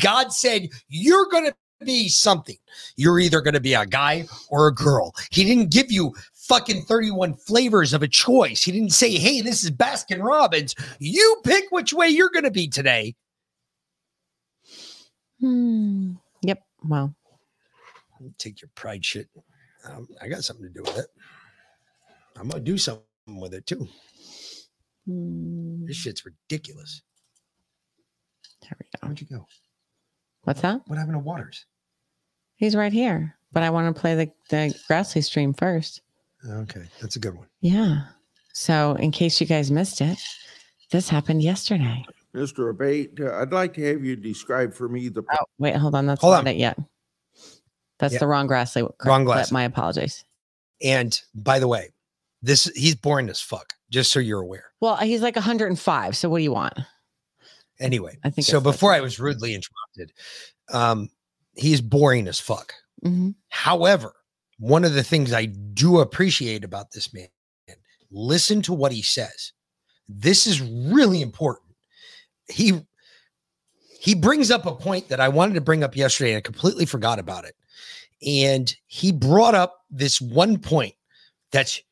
God 0.00 0.32
said 0.32 0.68
you're 0.88 1.26
going 1.26 1.46
to 1.46 1.54
be 1.84 2.08
something. 2.08 2.56
You're 2.96 3.20
either 3.20 3.40
going 3.40 3.54
to 3.54 3.60
be 3.60 3.74
a 3.74 3.86
guy 3.86 4.26
or 4.48 4.66
a 4.66 4.74
girl. 4.74 5.14
He 5.30 5.44
didn't 5.44 5.70
give 5.70 5.90
you 5.90 6.14
fucking 6.50 6.82
31 6.82 7.34
flavors 7.36 7.92
of 7.92 8.02
a 8.02 8.08
choice. 8.08 8.64
He 8.64 8.72
didn't 8.72 8.90
say, 8.92 9.12
hey, 9.14 9.40
this 9.40 9.62
is 9.62 9.70
Baskin 9.70 10.20
Robbins. 10.22 10.74
You 10.98 11.40
pick 11.44 11.66
which 11.70 11.92
way 11.92 12.08
you're 12.08 12.28
going 12.30 12.44
to 12.44 12.50
be 12.50 12.66
today. 12.66 13.14
Hmm. 15.40 16.12
Yep. 16.42 16.62
Well, 16.84 17.14
Take 18.36 18.60
your 18.60 18.70
pride 18.74 19.02
shit. 19.04 19.28
Um, 19.86 20.06
I 20.20 20.28
got 20.28 20.44
something 20.44 20.66
to 20.66 20.72
do 20.72 20.82
with 20.82 20.98
it. 20.98 21.06
I'm 22.36 22.48
going 22.48 22.62
to 22.64 22.70
do 22.70 22.76
something 22.76 23.04
with 23.26 23.54
it 23.54 23.64
too. 23.66 23.88
hmm, 25.06 25.86
This 25.86 25.96
shit's 25.96 26.26
ridiculous. 26.26 27.00
there 28.62 28.76
we 28.78 28.86
go. 29.00 29.06
Where'd 29.06 29.20
you 29.20 29.26
go? 29.28 29.46
What's 30.42 30.60
that? 30.62 30.80
What 30.86 30.98
happened 30.98 31.14
to 31.14 31.20
Watters? 31.20 31.64
He's 32.56 32.74
right 32.76 32.92
here. 32.92 33.36
But 33.52 33.62
I 33.62 33.70
want 33.70 33.94
to 33.94 33.98
play 34.00 34.14
the, 34.16 34.30
the 34.50 34.74
Grassley 34.90 35.24
stream 35.24 35.54
first. 35.54 36.02
Okay, 36.48 36.84
that's 37.00 37.16
a 37.16 37.18
good 37.18 37.36
one. 37.36 37.46
Yeah. 37.60 38.02
So 38.52 38.94
in 38.94 39.10
case 39.10 39.40
you 39.40 39.46
guys 39.46 39.70
missed 39.70 40.00
it, 40.00 40.18
this 40.90 41.08
happened 41.08 41.42
yesterday. 41.42 42.04
Mr. 42.34 42.70
Abate, 42.70 43.18
uh, 43.20 43.34
I'd 43.36 43.52
like 43.52 43.74
to 43.74 43.84
have 43.86 44.04
you 44.04 44.16
describe 44.16 44.72
for 44.72 44.88
me 44.88 45.08
the. 45.08 45.22
Oh, 45.32 45.44
wait, 45.58 45.76
hold 45.76 45.94
on. 45.94 46.06
That's 46.06 46.20
Hold 46.20 46.32
not 46.32 46.40
on. 46.40 46.46
it 46.48 46.56
yet. 46.56 46.78
That's 47.98 48.14
Yeah. 48.14 48.20
the 48.20 48.26
wrong 48.26 48.48
Grassley. 48.48 48.88
Wrong 49.04 49.24
clip. 49.24 49.38
Grassley. 49.38 49.52
My 49.52 49.64
apologies. 49.64 50.24
And 50.82 51.20
by 51.34 51.58
the 51.58 51.68
way, 51.68 51.90
this 52.40 52.64
he's 52.74 52.94
boring 52.94 53.28
as 53.28 53.40
fuck. 53.40 53.74
Just 53.90 54.12
so 54.12 54.20
you're 54.20 54.40
aware. 54.40 54.66
Well, 54.80 54.96
he's 54.96 55.20
like 55.20 55.34
105. 55.36 56.16
So 56.16 56.28
what 56.30 56.38
do 56.38 56.44
you 56.44 56.52
want? 56.52 56.74
Anyway, 57.80 58.16
I 58.24 58.30
think 58.30 58.46
so. 58.46 58.52
that's 58.52 58.64
what- 58.64 58.72
Before 58.72 58.92
I 58.92 59.00
was 59.00 59.18
rudely 59.18 59.54
interrupted, 59.54 60.12
um, 60.72 61.10
he's 61.56 61.80
boring 61.80 62.28
as 62.28 62.38
fuck. 62.38 62.74
Mhm. 63.04 63.34
However, 63.48 64.14
one 64.60 64.84
of 64.84 64.92
the 64.92 65.02
things 65.02 65.32
I 65.32 65.46
do 65.46 66.00
appreciate 66.00 66.64
about 66.64 66.92
this 66.92 67.12
man, 67.12 67.28
listen 68.10 68.60
to 68.62 68.74
what 68.74 68.92
he 68.92 69.02
says. 69.02 69.52
This 70.08 70.46
is 70.46 70.60
really 70.62 71.22
important. 71.22 71.74
He 72.48 72.82
he 74.00 74.14
brings 74.14 74.50
up 74.50 74.64
a 74.64 74.74
point 74.74 75.08
that 75.08 75.20
I 75.20 75.28
wanted 75.28 75.54
to 75.54 75.60
bring 75.60 75.82
up 75.84 75.96
yesterday 75.96 76.30
and 76.32 76.38
I 76.38 76.42
completely 76.42 76.86
forgot 76.86 77.18
about 77.18 77.44
it. 77.44 77.54
And 78.26 78.74
he 78.86 79.12
brought 79.12 79.54
up 79.54 79.84
this 79.90 80.20
one 80.20 80.58
point 80.58 80.94
that's 81.52 81.82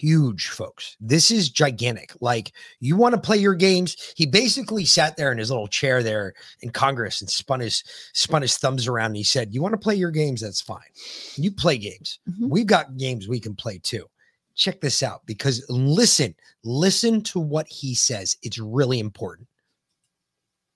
huge, 0.00 0.48
folks. 0.48 0.96
This 1.00 1.30
is 1.30 1.50
gigantic. 1.50 2.12
Like, 2.20 2.52
you 2.80 2.96
want 2.96 3.14
to 3.14 3.20
play 3.20 3.36
your 3.36 3.54
games? 3.54 4.14
He 4.16 4.26
basically 4.26 4.84
sat 4.84 5.16
there 5.16 5.30
in 5.30 5.38
his 5.38 5.50
little 5.50 5.68
chair 5.68 6.02
there 6.02 6.32
in 6.62 6.70
Congress 6.70 7.20
and 7.20 7.28
spun 7.28 7.60
his 7.60 7.84
spun 8.14 8.42
his 8.42 8.56
thumbs 8.56 8.88
around. 8.88 9.06
And 9.06 9.16
he 9.16 9.22
said, 9.22 9.54
"You 9.54 9.60
want 9.62 9.74
to 9.74 9.78
play 9.78 9.94
your 9.94 10.10
games? 10.10 10.40
That's 10.40 10.60
fine. 10.60 10.90
You 11.36 11.52
play 11.52 11.76
games. 11.76 12.18
We've 12.40 12.66
got 12.66 12.96
games 12.96 13.28
we 13.28 13.40
can 13.40 13.54
play 13.54 13.78
too." 13.78 14.06
Check 14.54 14.80
this 14.80 15.02
out 15.02 15.22
because 15.26 15.64
listen, 15.68 16.34
listen 16.64 17.22
to 17.22 17.40
what 17.40 17.66
he 17.68 17.94
says. 17.94 18.36
It's 18.42 18.58
really 18.58 18.98
important. 18.98 19.48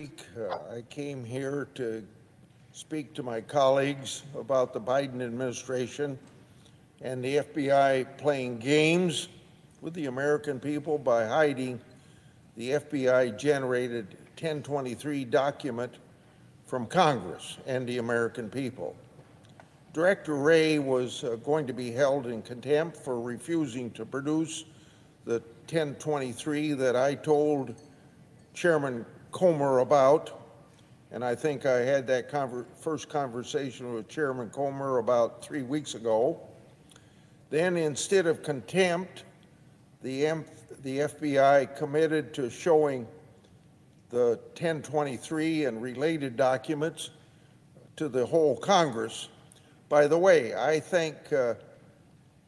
Uh, 0.00 0.58
I 0.72 0.82
came 0.90 1.24
here 1.24 1.68
to 1.74 2.04
speak 2.72 3.14
to 3.14 3.22
my 3.22 3.40
colleagues 3.40 4.24
about 4.38 4.72
the 4.72 4.80
Biden 4.80 5.22
administration 5.22 6.18
and 7.01 7.22
the 7.22 7.36
FBI 7.36 8.16
playing 8.18 8.59
games 8.59 9.28
with 9.80 9.95
the 9.95 10.07
American 10.07 10.59
people 10.59 10.99
by 10.99 11.26
hiding 11.26 11.80
the 12.57 12.70
FBI 12.70 13.38
generated 13.38 14.16
1023 14.36 15.24
document 15.24 15.95
from 16.64 16.86
Congress 16.86 17.59
and 17.66 17.86
the 17.86 17.99
American 17.99 18.49
people. 18.49 18.97
Director 19.92 20.34
Wray 20.34 20.78
was 20.78 21.22
uh, 21.22 21.36
going 21.36 21.66
to 21.66 21.72
be 21.72 21.90
held 21.92 22.26
in 22.26 22.42
contempt 22.42 22.97
for 22.97 23.20
refusing 23.20 23.90
to 23.92 24.05
produce 24.05 24.64
the 25.24 25.40
1023 25.68 26.72
that 26.72 26.97
I 26.97 27.14
told 27.14 27.74
Chairman 28.55 29.07
Comer 29.30 29.78
about. 29.78 30.40
And 31.12 31.24
I 31.24 31.34
think 31.34 31.64
I 31.64 31.78
had 31.78 32.07
that 32.09 32.30
conver- 32.30 32.66
first 32.76 33.09
conversation 33.09 33.95
with 33.95 34.09
Chairman 34.09 34.51
Comer 34.51 34.99
about 34.99 35.45
three 35.45 35.62
weeks 35.62 35.95
ago. 35.95 36.40
Then, 37.55 37.76
instead 37.76 38.26
of 38.26 38.42
contempt, 38.42 39.22
the, 40.02 40.26
M- 40.26 40.44
the 40.82 40.98
FBI 40.98 41.76
committed 41.76 42.34
to 42.34 42.50
showing 42.50 43.07
the 44.11 44.40
1023 44.57 45.66
and 45.66 45.80
related 45.80 46.36
documents 46.36 47.11
to 47.94 48.09
the 48.09 48.26
whole 48.26 48.57
Congress. 48.57 49.28
By 49.88 50.09
the 50.09 50.18
way, 50.18 50.52
I 50.57 50.80
thank 50.80 51.32
uh, 51.32 51.55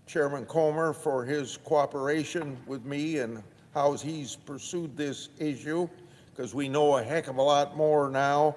Chairman 0.09 0.45
Comer 0.45 0.93
for 0.93 1.25
his 1.25 1.57
cooperation 1.59 2.59
with 2.67 2.85
me 2.85 3.19
and 3.19 3.45
how 3.75 3.93
he's 3.93 4.35
pursued 4.35 4.97
this 4.97 5.29
issue, 5.39 5.89
because 6.35 6.53
we 6.53 6.69
know 6.69 6.97
a 6.97 7.03
heck 7.05 7.29
of 7.29 7.37
a 7.37 7.43
lot 7.43 7.77
more 7.77 8.11
now 8.11 8.57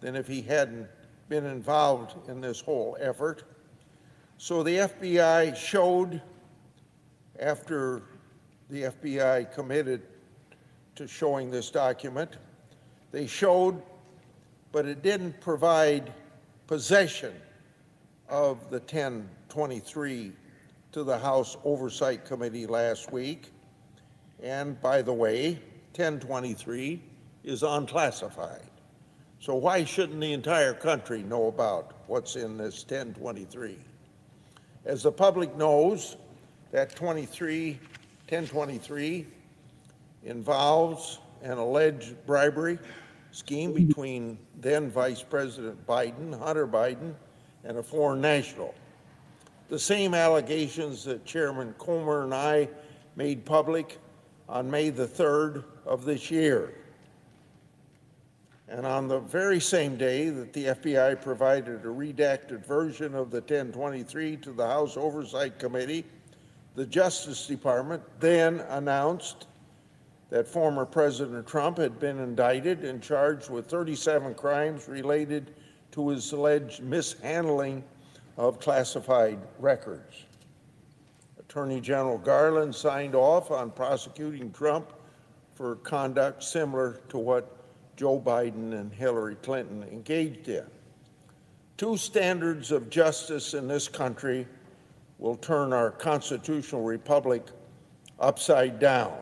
than 0.00 0.16
if 0.16 0.26
he 0.26 0.40
hadn't 0.40 0.88
been 1.28 1.44
involved 1.44 2.26
in 2.30 2.40
this 2.40 2.58
whole 2.58 2.96
effort. 3.02 3.44
So 4.42 4.62
the 4.62 4.76
FBI 4.78 5.54
showed, 5.54 6.22
after 7.38 8.00
the 8.70 8.84
FBI 8.84 9.52
committed 9.52 10.00
to 10.94 11.06
showing 11.06 11.50
this 11.50 11.70
document, 11.70 12.38
they 13.12 13.26
showed, 13.26 13.82
but 14.72 14.86
it 14.86 15.02
didn't 15.02 15.38
provide 15.42 16.14
possession 16.66 17.34
of 18.30 18.70
the 18.70 18.78
1023 18.78 20.32
to 20.92 21.04
the 21.04 21.18
House 21.18 21.58
Oversight 21.62 22.24
Committee 22.24 22.66
last 22.66 23.12
week. 23.12 23.50
And 24.42 24.80
by 24.80 25.02
the 25.02 25.12
way, 25.12 25.60
1023 25.96 27.02
is 27.44 27.62
unclassified. 27.62 28.70
So 29.38 29.56
why 29.56 29.84
shouldn't 29.84 30.18
the 30.18 30.32
entire 30.32 30.72
country 30.72 31.22
know 31.22 31.48
about 31.48 31.92
what's 32.06 32.36
in 32.36 32.56
this 32.56 32.86
1023? 32.88 33.76
As 34.84 35.02
the 35.02 35.12
public 35.12 35.54
knows, 35.56 36.16
that 36.72 36.94
23, 36.96 37.72
1023 38.28 39.26
involves 40.24 41.18
an 41.42 41.58
alleged 41.58 42.14
bribery 42.26 42.78
scheme 43.32 43.72
between 43.72 44.38
then 44.60 44.90
Vice 44.90 45.22
President 45.22 45.86
Biden, 45.86 46.38
Hunter 46.38 46.66
Biden, 46.66 47.14
and 47.64 47.78
a 47.78 47.82
foreign 47.82 48.20
national. 48.20 48.74
The 49.68 49.78
same 49.78 50.14
allegations 50.14 51.04
that 51.04 51.24
Chairman 51.24 51.74
Comer 51.78 52.24
and 52.24 52.34
I 52.34 52.68
made 53.16 53.44
public 53.44 53.98
on 54.48 54.70
May 54.70 54.90
the 54.90 55.06
3rd 55.06 55.64
of 55.84 56.04
this 56.04 56.30
year. 56.30 56.74
And 58.70 58.86
on 58.86 59.08
the 59.08 59.18
very 59.18 59.58
same 59.58 59.96
day 59.96 60.30
that 60.30 60.52
the 60.52 60.66
FBI 60.66 61.20
provided 61.20 61.84
a 61.84 61.88
redacted 61.88 62.64
version 62.64 63.16
of 63.16 63.32
the 63.32 63.40
1023 63.40 64.36
to 64.36 64.52
the 64.52 64.64
House 64.64 64.96
Oversight 64.96 65.58
Committee, 65.58 66.04
the 66.76 66.86
Justice 66.86 67.48
Department 67.48 68.00
then 68.20 68.60
announced 68.68 69.48
that 70.30 70.46
former 70.46 70.86
President 70.86 71.48
Trump 71.48 71.78
had 71.78 71.98
been 71.98 72.20
indicted 72.20 72.84
and 72.84 73.02
charged 73.02 73.50
with 73.50 73.66
37 73.66 74.34
crimes 74.34 74.86
related 74.86 75.52
to 75.90 76.10
his 76.10 76.30
alleged 76.30 76.80
mishandling 76.80 77.82
of 78.36 78.60
classified 78.60 79.40
records. 79.58 80.26
Attorney 81.40 81.80
General 81.80 82.18
Garland 82.18 82.72
signed 82.72 83.16
off 83.16 83.50
on 83.50 83.72
prosecuting 83.72 84.52
Trump 84.52 84.92
for 85.56 85.74
conduct 85.74 86.44
similar 86.44 87.00
to 87.08 87.18
what 87.18 87.59
Joe 88.00 88.18
Biden 88.18 88.72
and 88.72 88.90
Hillary 88.94 89.34
Clinton 89.42 89.82
engaged 89.82 90.48
in. 90.48 90.64
Two 91.76 91.98
standards 91.98 92.70
of 92.70 92.88
justice 92.88 93.52
in 93.52 93.68
this 93.68 93.88
country 93.88 94.48
will 95.18 95.36
turn 95.36 95.74
our 95.74 95.90
constitutional 95.90 96.82
republic 96.82 97.42
upside 98.18 98.78
down. 98.78 99.18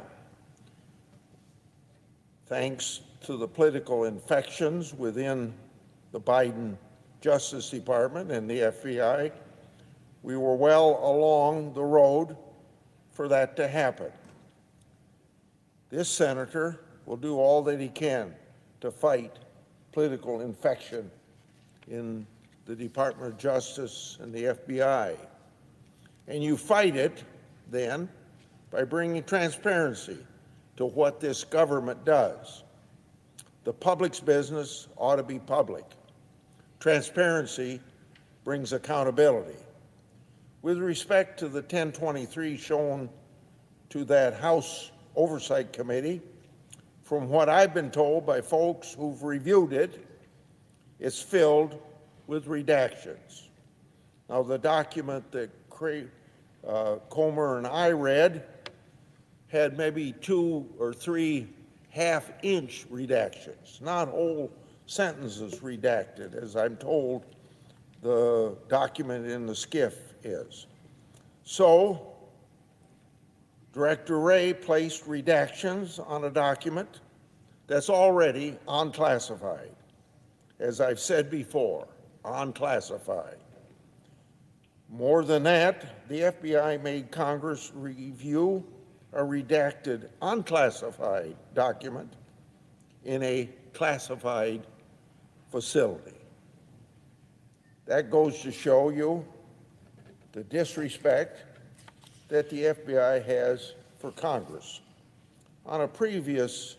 Thanks 2.47 3.01
to 3.23 3.37
the 3.37 3.49
political 3.49 4.05
infections 4.05 4.95
within 4.95 5.53
the 6.13 6.21
Biden 6.21 6.77
Justice 7.21 7.71
Department 7.71 8.31
and 8.31 8.49
the 8.49 8.61
FBI, 8.61 9.33
we 10.23 10.37
were 10.37 10.55
well 10.55 11.01
along 11.03 11.75
the 11.75 11.83
road 11.83 12.37
for 13.11 13.27
that 13.27 13.57
to 13.57 13.67
happen. 13.67 14.13
This 15.91 16.09
senator 16.09 16.79
will 17.07 17.17
do 17.17 17.39
all 17.39 17.61
that 17.63 17.81
he 17.81 17.89
can 17.89 18.37
to 18.81 18.91
fight 18.91 19.39
political 19.93 20.41
infection 20.41 21.11
in 21.89 22.27
the 22.67 22.77
Department 22.77 23.33
of 23.33 23.39
Justice 23.39 24.19
and 24.21 24.33
the 24.33 24.45
FBI. 24.45 25.17
And 26.27 26.43
you 26.43 26.57
fight 26.57 26.97
it 26.97 27.25
then 27.71 28.09
by 28.71 28.85
bringing 28.85 29.23
transparency 29.25 30.19
to 30.77 30.87
what 30.87 31.21
this 31.21 31.45
government 31.45 32.05
does. 32.05 32.63
The 33.65 33.73
public's 33.73 34.21
business 34.21 34.89
ought 34.97 35.17
to 35.17 35.23
be 35.23 35.39
public. 35.39 35.85
Transparency 36.81 37.81
brings 38.45 38.73
accountability. 38.73 39.59
With 40.63 40.79
respect 40.79 41.39
to 41.41 41.49
the 41.49 41.61
1023 41.61 42.57
shown 42.57 43.09
to 43.91 44.05
that 44.05 44.35
House 44.35 44.91
Oversight 45.17 45.73
Committee, 45.73 46.21
from 47.09 47.31
what 47.31 47.49
I've 47.49 47.73
been 47.73 47.91
told 47.91 48.27
by 48.27 48.43
folks 48.43 48.93
who've 48.93 49.23
reviewed 49.23 49.73
it, 49.73 50.05
it's 51.01 51.23
filled 51.23 51.81
with 52.27 52.45
redactions. 52.45 53.49
Now, 54.29 54.43
the 54.43 54.59
document 54.59 55.33
that 55.33 55.49
uh, 56.67 56.97
Comer 57.09 57.57
and 57.57 57.67
I 57.67 57.93
read 57.93 58.45
had 59.47 59.79
maybe 59.79 60.13
two 60.21 60.67
or 60.79 60.93
three 60.93 61.49
half 61.89 62.31
inch 62.43 62.85
redactions, 62.93 63.81
not 63.81 64.09
whole 64.09 64.53
sentences 64.85 65.61
redacted, 65.61 66.35
as 66.35 66.57
I'm 66.57 66.77
told 66.77 67.25
the 68.03 68.55
document 68.69 69.31
in 69.31 69.47
the 69.47 69.55
SCIF 69.55 69.95
is. 70.25 70.67
So, 71.45 72.18
Director 73.79 74.19
Wray 74.19 74.53
placed 74.53 75.07
redactions 75.07 76.05
on 76.05 76.25
a 76.25 76.31
document 76.31 76.99
that's 77.69 77.89
already 77.89 78.59
unclassified. 78.67 79.71
As 80.59 80.81
I've 80.81 80.99
said 80.99 81.31
before, 81.31 81.87
unclassified. 82.25 83.37
More 84.89 85.25
than 85.25 85.45
that, 85.45 86.09
the 86.09 86.23
FBI 86.23 86.83
made 86.83 87.13
Congress 87.13 87.71
review 87.73 88.67
a 89.13 89.21
redacted, 89.21 90.09
unclassified 90.23 91.37
document 91.55 92.15
in 93.05 93.23
a 93.23 93.49
classified 93.75 94.67
facility. 95.53 96.19
That 97.87 98.11
goes 98.11 98.43
to 98.43 98.51
show 98.51 98.89
you 98.89 99.25
the 100.33 100.43
disrespect 100.43 101.45
that 102.29 102.49
the 102.51 102.65
FBI 102.65 103.25
has 103.25 103.75
for 103.99 104.13
Congress. 104.13 104.81
On 105.67 105.83
a 105.83 105.89
previous 105.89 106.77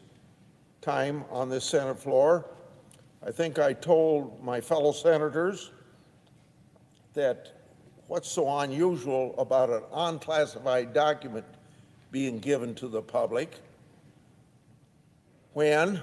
time 0.81 1.25
on 1.29 1.49
this 1.49 1.65
Senate 1.65 1.99
floor, 1.99 2.45
I 3.25 3.31
think 3.31 3.59
I 3.59 3.73
told 3.73 4.43
my 4.43 4.61
fellow 4.61 4.91
senators 4.91 5.71
that 7.13 7.53
what's 8.07 8.29
so 8.31 8.59
unusual 8.59 9.35
about 9.37 9.69
an 9.69 9.83
unclassified 9.93 10.93
document 10.93 11.45
being 12.11 12.39
given 12.39 12.73
to 12.75 12.87
the 12.87 13.01
public 13.01 13.59
when 15.53 16.01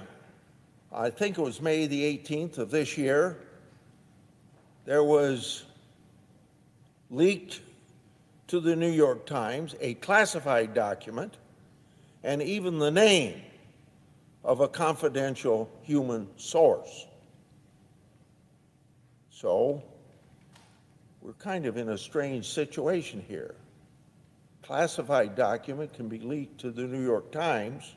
I 0.91 1.09
think 1.09 1.37
it 1.37 1.41
was 1.41 1.61
May 1.61 1.87
the 1.87 2.17
18th 2.17 2.57
of 2.57 2.69
this 2.69 2.97
year, 2.97 3.37
there 4.85 5.03
was 5.03 5.63
leaked 7.09 7.61
to 8.47 8.59
the 8.59 8.75
New 8.75 8.91
York 8.91 9.25
Times 9.25 9.75
a 9.81 9.95
classified 9.95 10.73
document 10.73 11.37
and 12.23 12.41
even 12.41 12.79
the 12.79 12.91
name 12.91 13.41
of 14.43 14.61
a 14.61 14.67
confidential 14.67 15.69
human 15.83 16.27
source. 16.37 17.05
So, 19.29 19.83
we're 21.21 21.33
kind 21.33 21.65
of 21.65 21.77
in 21.77 21.89
a 21.89 21.97
strange 21.97 22.47
situation 22.47 23.23
here. 23.27 23.55
Classified 24.63 25.35
document 25.35 25.93
can 25.93 26.07
be 26.07 26.19
leaked 26.19 26.59
to 26.61 26.71
the 26.71 26.83
New 26.83 27.03
York 27.03 27.31
Times, 27.31 27.95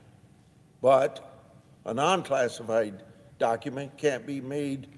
but 0.82 1.48
a 1.86 1.94
non-classified 1.94 3.02
document 3.38 3.96
can't 3.96 4.26
be 4.26 4.40
made 4.40 4.88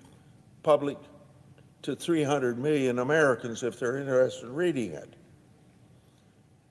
public 0.62 0.98
to 1.82 1.94
300 1.94 2.58
million 2.58 2.98
Americans 2.98 3.62
if 3.62 3.78
they're 3.78 3.98
interested 3.98 4.46
in 4.46 4.54
reading 4.54 4.92
it. 4.92 5.14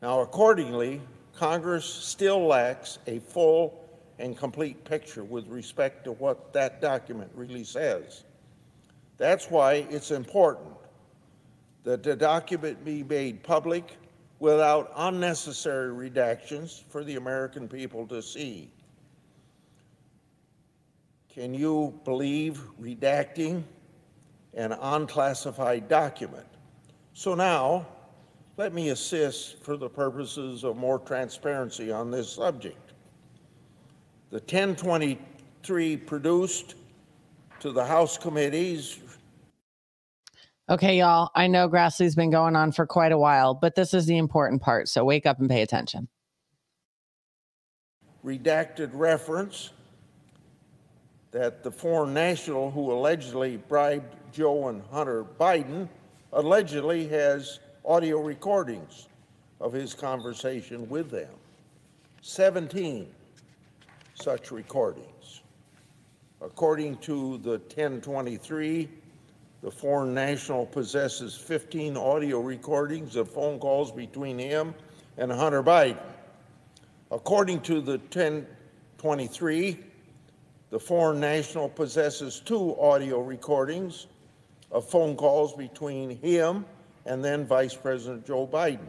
Now, 0.02 0.22
accordingly, 0.22 1.00
Congress 1.36 1.86
still 1.86 2.46
lacks 2.48 2.98
a 3.06 3.20
full 3.20 3.88
and 4.18 4.38
complete 4.38 4.84
picture 4.84 5.24
with 5.24 5.48
respect 5.48 6.04
to 6.06 6.14
what 6.14 6.54
that 6.54 6.82
document 6.82 7.32
really 7.36 7.64
says. 7.64 8.24
That's 9.18 9.50
why 9.50 9.86
it's 9.90 10.12
important 10.12 10.74
that 11.84 12.04
the 12.04 12.16
document 12.16 12.84
be 12.84 13.04
made 13.04 13.44
public 13.44 13.98
without 14.40 14.92
unnecessary 14.96 16.10
redactions 16.10 16.84
for 16.90 17.04
the 17.04 17.16
American 17.16 17.68
people 17.68 18.08
to 18.08 18.22
see. 18.22 18.72
Can 21.34 21.54
you 21.54 22.00
believe 22.04 22.62
redacting 22.82 23.64
an 24.56 24.74
unclassified 24.74 25.88
document? 25.88 26.48
So 27.14 27.36
now, 27.36 27.86
let 28.58 28.74
me 28.74 28.90
assist 28.90 29.64
for 29.64 29.78
the 29.78 29.90
purposes 29.90 30.64
of 30.64 30.78
more 30.78 31.00
transparency 31.00 31.92
on 31.92 32.12
this 32.12 32.32
subject. 32.32 32.94
The 34.30 34.38
1023 34.38 35.98
produced 35.98 36.76
to 37.60 37.72
the 37.72 37.86
House 37.86 38.18
committees 38.18 39.00
Okay, 40.72 41.00
y'all. 41.00 41.32
I 41.36 41.48
know 41.48 41.68
Grassley's 41.68 42.16
been 42.16 42.30
going 42.30 42.56
on 42.56 42.72
for 42.72 42.86
quite 42.86 43.12
a 43.12 43.18
while, 43.18 43.54
but 43.54 43.76
this 43.76 43.94
is 43.94 44.06
the 44.06 44.18
important 44.18 44.62
part. 44.62 44.88
So 44.88 45.04
wake 45.04 45.26
up 45.26 45.38
and 45.42 45.50
pay 45.50 45.64
attention. 45.64 46.08
redacted 48.24 48.92
reference 48.94 49.72
that 51.32 51.62
the 51.62 51.72
foreign 51.72 52.14
national 52.14 52.72
who 52.72 52.94
allegedly 52.94 53.58
bribed 53.58 54.16
Joe 54.32 54.70
and 54.70 54.82
Hunter 54.92 55.26
Biden 55.38 55.90
allegedly 56.32 57.06
has 57.10 57.60
audio 57.86 58.22
recordings 58.22 59.08
of 59.60 59.74
his 59.74 59.94
conversation 59.94 60.88
with 60.90 61.10
them. 61.10 61.30
17 62.22 63.08
such 64.14 64.52
recordings. 64.52 65.42
According 66.42 66.98
to 66.98 67.38
the 67.40 67.52
1023, 67.52 68.90
the 69.64 69.72
foreign 69.72 70.14
national 70.14 70.66
possesses 70.66 71.36
15 71.36 71.98
audio 71.98 72.40
recordings 72.40 73.16
of 73.16 73.30
phone 73.30 73.60
calls 73.60 73.92
between 73.92 74.38
him 74.38 74.74
and 75.18 75.32
Hunter 75.32 75.64
Biden. 75.64 75.98
According 77.12 77.62
to 77.62 77.82
the 77.82 77.98
1023, 77.98 79.80
the 80.70 80.80
foreign 80.80 81.20
national 81.20 81.70
possesses 81.70 82.40
two 82.40 82.80
audio 82.80 83.22
recordings 83.22 84.08
of 84.72 84.88
phone 84.88 85.16
calls 85.16 85.54
between 85.54 86.18
him 86.22 86.66
and 87.06 87.24
then 87.24 87.46
Vice 87.46 87.76
President 87.76 88.26
Joe 88.26 88.48
Biden. 88.48 88.88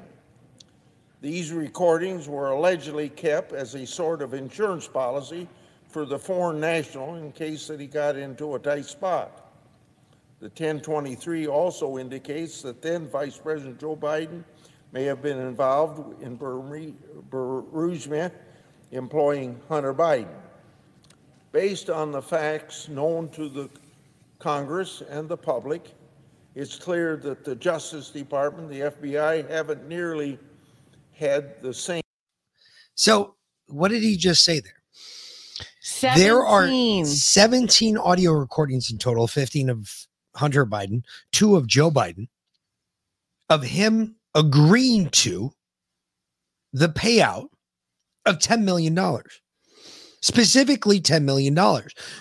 These 1.21 1.53
recordings 1.53 2.29
were 2.29 2.51
allegedly 2.51 3.09
kept 3.09 3.53
as 3.53 3.75
a 3.75 3.87
sort 3.87 4.23
of 4.23 4.35
insurance 4.35 4.89
policy 4.89 5.49
for 5.89 6.05
the 6.05 6.19
foreign 6.19 6.59
national 6.59 7.15
in 7.17 7.31
case 7.33 7.69
that 7.69 7.79
he 7.79 7.87
got 7.87 8.17
into 8.17 8.55
a 8.55 8.59
tight 8.59 8.87
spot. 8.87 9.53
The 10.41 10.49
1023 10.49 11.47
also 11.47 11.99
indicates 11.99 12.63
that 12.63 12.83
then 12.83 13.07
Vice 13.09 13.39
President 13.39 13.79
Joe 13.79 13.95
Biden 13.95 14.43
may 14.91 15.05
have 15.05 15.23
been 15.23 15.39
involved 15.39 16.21
in 16.23 16.37
Burisma 16.37 18.33
employing 18.91 19.61
Hunter 19.69 19.95
Biden. 19.95 20.35
Based 21.53 21.89
on 21.91 22.11
the 22.11 22.23
facts 22.23 22.89
known 22.89 23.29
to 23.31 23.49
the 23.49 23.71
Congress 24.39 25.03
and 25.09 25.29
the 25.29 25.37
public, 25.37 25.95
it's 26.55 26.77
clear 26.77 27.17
that 27.19 27.45
the 27.45 27.55
Justice 27.55 28.11
Department, 28.11 28.69
the 28.69 28.81
FBI, 28.81 29.49
haven't 29.49 29.89
nearly 29.89 30.39
had 31.15 31.61
the 31.63 31.73
same. 31.73 32.03
So, 32.95 33.37
what 33.67 33.91
did 33.91 34.03
he 34.03 34.17
just 34.17 34.45
say 34.45 34.61
there? 34.61 34.73
There 36.17 36.45
are 36.45 36.69
17 37.05 37.97
audio 37.97 38.33
recordings 38.33 38.91
in 38.91 38.99
total 38.99 39.27
15 39.27 39.71
of 39.71 39.91
Hunter 40.35 40.67
Biden, 40.67 41.03
two 41.33 41.57
of 41.57 41.67
Joe 41.67 41.91
Biden, 41.91 42.29
of 43.49 43.63
him 43.63 44.17
agreeing 44.35 45.11
to 45.11 45.53
the 46.73 46.89
payout 46.89 47.49
of 48.27 48.39
$10 48.39 48.63
million. 48.63 48.99
Specifically, 50.21 51.01
$10 51.01 51.25
million. 51.25 51.57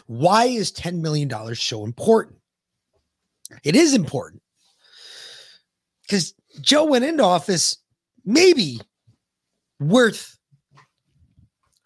Why 0.08 0.46
is 0.46 0.72
$10 0.72 1.02
million 1.02 1.56
so 1.56 1.84
important? 1.84 2.41
It 3.64 3.76
is 3.76 3.94
important 3.94 4.42
because 6.04 6.34
Joe 6.62 6.86
went 6.86 7.06
into 7.06 7.24
office 7.24 7.78
maybe 8.26 8.82
worth 9.80 10.38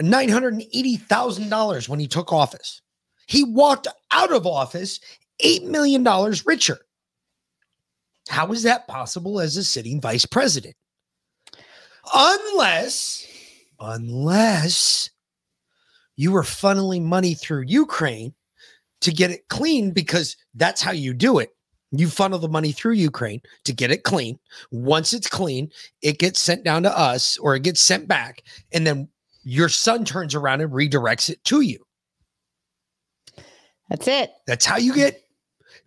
$980,000 0.01 1.89
when 1.89 1.99
he 1.99 2.07
took 2.07 2.33
office. 2.33 2.81
He 3.27 3.43
walked 3.43 3.87
out 4.11 4.31
of 4.31 4.45
office 4.45 4.99
$8 5.43 5.63
million 5.65 6.03
richer. 6.45 6.79
How 8.29 8.51
is 8.51 8.63
that 8.63 8.87
possible 8.87 9.39
as 9.39 9.55
a 9.57 9.63
sitting 9.63 10.01
vice 10.01 10.25
president? 10.25 10.75
Unless, 12.13 13.25
unless 13.79 15.09
you 16.15 16.31
were 16.31 16.43
funneling 16.43 17.03
money 17.03 17.33
through 17.33 17.63
Ukraine 17.67 18.33
to 19.05 19.13
get 19.13 19.31
it 19.31 19.47
clean, 19.49 19.91
because 19.91 20.35
that's 20.53 20.81
how 20.81 20.91
you 20.91 21.13
do 21.13 21.39
it. 21.39 21.49
You 21.91 22.09
funnel 22.09 22.39
the 22.39 22.49
money 22.49 22.71
through 22.71 22.93
Ukraine 22.93 23.41
to 23.63 23.73
get 23.73 23.91
it 23.91 24.03
clean. 24.03 24.37
Once 24.71 25.13
it's 25.13 25.27
clean, 25.27 25.69
it 26.01 26.19
gets 26.19 26.41
sent 26.41 26.63
down 26.63 26.83
to 26.83 26.97
us 26.97 27.37
or 27.37 27.55
it 27.55 27.63
gets 27.63 27.81
sent 27.81 28.07
back. 28.07 28.43
And 28.73 28.85
then 28.85 29.07
your 29.43 29.69
son 29.69 30.03
turns 30.03 30.35
around 30.35 30.61
and 30.61 30.71
redirects 30.71 31.29
it 31.29 31.43
to 31.45 31.61
you. 31.61 31.85
That's 33.89 34.07
it. 34.07 34.31
That's 34.47 34.65
how 34.65 34.77
you 34.77 34.93
get 34.93 35.21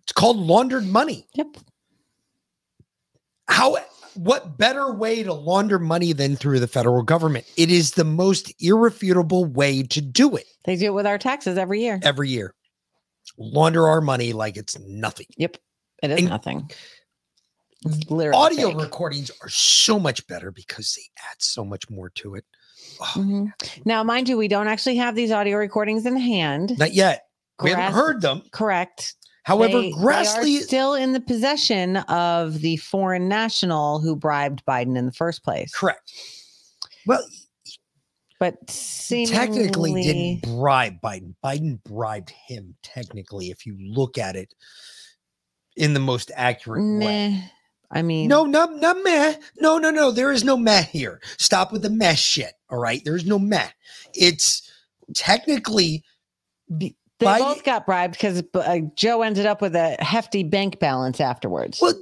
it's 0.01 0.13
called 0.13 0.37
laundered 0.37 0.85
money. 0.85 1.27
Yep. 1.35 1.57
How 3.47 3.77
what 4.15 4.57
better 4.57 4.91
way 4.93 5.21
to 5.23 5.33
launder 5.33 5.79
money 5.79 6.13
than 6.13 6.35
through 6.35 6.59
the 6.59 6.67
federal 6.67 7.03
government? 7.03 7.45
It 7.57 7.69
is 7.69 7.91
the 7.91 8.03
most 8.03 8.53
irrefutable 8.59 9.45
way 9.45 9.83
to 9.83 10.01
do 10.01 10.35
it. 10.35 10.45
They 10.65 10.75
do 10.75 10.87
it 10.87 10.93
with 10.93 11.05
our 11.05 11.17
taxes 11.17 11.57
every 11.57 11.81
year. 11.81 11.99
Every 12.03 12.29
year. 12.29 12.55
Launder 13.37 13.87
our 13.87 14.01
money 14.01 14.33
like 14.33 14.57
it's 14.57 14.77
nothing. 14.79 15.27
Yep. 15.37 15.57
It 16.03 16.11
is 16.11 16.19
And- 16.19 16.29
nothing. 16.29 16.69
Audio 18.11 18.71
fake. 18.71 18.77
recordings 18.81 19.31
are 19.41 19.47
so 19.49 19.97
much 19.97 20.25
better 20.27 20.51
because 20.51 20.93
they 20.95 21.03
add 21.31 21.37
so 21.39 21.63
much 21.63 21.89
more 21.89 22.09
to 22.15 22.35
it. 22.35 22.43
Mhm. 22.97 23.53
Now, 23.85 24.03
mind 24.03 24.27
you, 24.27 24.35
we 24.37 24.49
don't 24.49 24.67
actually 24.67 24.97
have 24.97 25.15
these 25.15 25.31
audio 25.31 25.57
recordings 25.57 26.05
in 26.05 26.17
hand. 26.17 26.77
Not 26.77 26.93
yet. 26.93 27.27
We 27.61 27.69
haven't 27.71 27.93
heard 27.93 28.21
them. 28.21 28.43
Correct. 28.51 29.15
However, 29.43 29.79
They- 29.81 29.91
Grassley 29.93 30.59
are 30.59 30.63
still 30.63 30.93
in 30.93 31.13
the 31.13 31.21
possession 31.21 31.97
of 31.97 32.59
the 32.59 32.75
foreign 32.77 33.29
national 33.29 33.99
who 34.01 34.15
bribed 34.15 34.61
Biden 34.67 34.97
in 34.97 35.05
the 35.05 35.13
first 35.13 35.43
place. 35.43 35.71
Correct. 35.73 36.11
Well, 37.05 37.25
but 38.39 38.55
he 39.07 39.25
technically 39.25 40.01
didn't 40.01 40.41
bribe 40.57 41.01
Biden. 41.01 41.35
Biden 41.43 41.83
bribed 41.83 42.29
him 42.29 42.75
technically, 42.81 43.49
if 43.49 43.65
you 43.65 43.77
look 43.79 44.17
at 44.17 44.35
it 44.35 44.53
in 45.75 45.93
the 45.93 45.99
most 45.99 46.31
accurate 46.35 46.83
way. 46.99 47.43
I 47.91 48.01
mean, 48.01 48.27
No, 48.27 48.45
no, 48.45 48.65
no, 48.65 48.93
meh. 49.01 49.35
No, 49.57 49.77
no, 49.79 49.89
no. 49.89 50.11
There 50.11 50.31
is 50.31 50.43
no 50.43 50.55
meh 50.55 50.83
here. 50.83 51.19
Stop 51.37 51.71
with 51.71 51.81
the 51.81 51.89
meh 51.89 52.13
shit. 52.13 52.53
All 52.69 52.77
right. 52.77 53.01
There's 53.03 53.25
no 53.25 53.39
meh. 53.39 53.67
It's 54.13 54.71
technically 55.15 56.03
they 56.69 56.93
Biden- 57.19 57.39
both 57.39 57.63
got 57.63 57.85
bribed 57.85 58.13
because 58.13 58.43
uh, 58.53 58.79
Joe 58.95 59.23
ended 59.23 59.45
up 59.45 59.61
with 59.61 59.75
a 59.75 59.95
hefty 59.99 60.43
bank 60.43 60.79
balance 60.79 61.19
afterwards. 61.19 61.79
Well, 61.81 61.93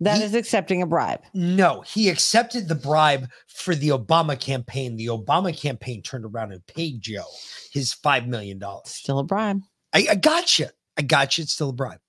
that 0.00 0.22
is 0.22 0.34
accepting 0.34 0.82
a 0.82 0.86
bribe. 0.86 1.20
No, 1.34 1.80
he 1.82 2.08
accepted 2.08 2.68
the 2.68 2.74
bribe 2.74 3.28
for 3.48 3.74
the 3.74 3.88
Obama 3.88 4.38
campaign. 4.38 4.96
The 4.96 5.06
Obama 5.06 5.56
campaign 5.56 6.02
turned 6.02 6.24
around 6.24 6.52
and 6.52 6.64
paid 6.66 7.00
Joe 7.00 7.24
his 7.72 7.94
$5 7.94 8.26
million. 8.26 8.62
Still 8.84 9.18
a 9.18 9.24
bribe. 9.24 9.62
I, 9.92 10.06
I 10.10 10.14
got 10.14 10.58
you. 10.58 10.68
I 10.96 11.02
got 11.02 11.36
you. 11.36 11.42
It's 11.42 11.52
still 11.52 11.70
a 11.70 11.72
bribe. 11.72 12.00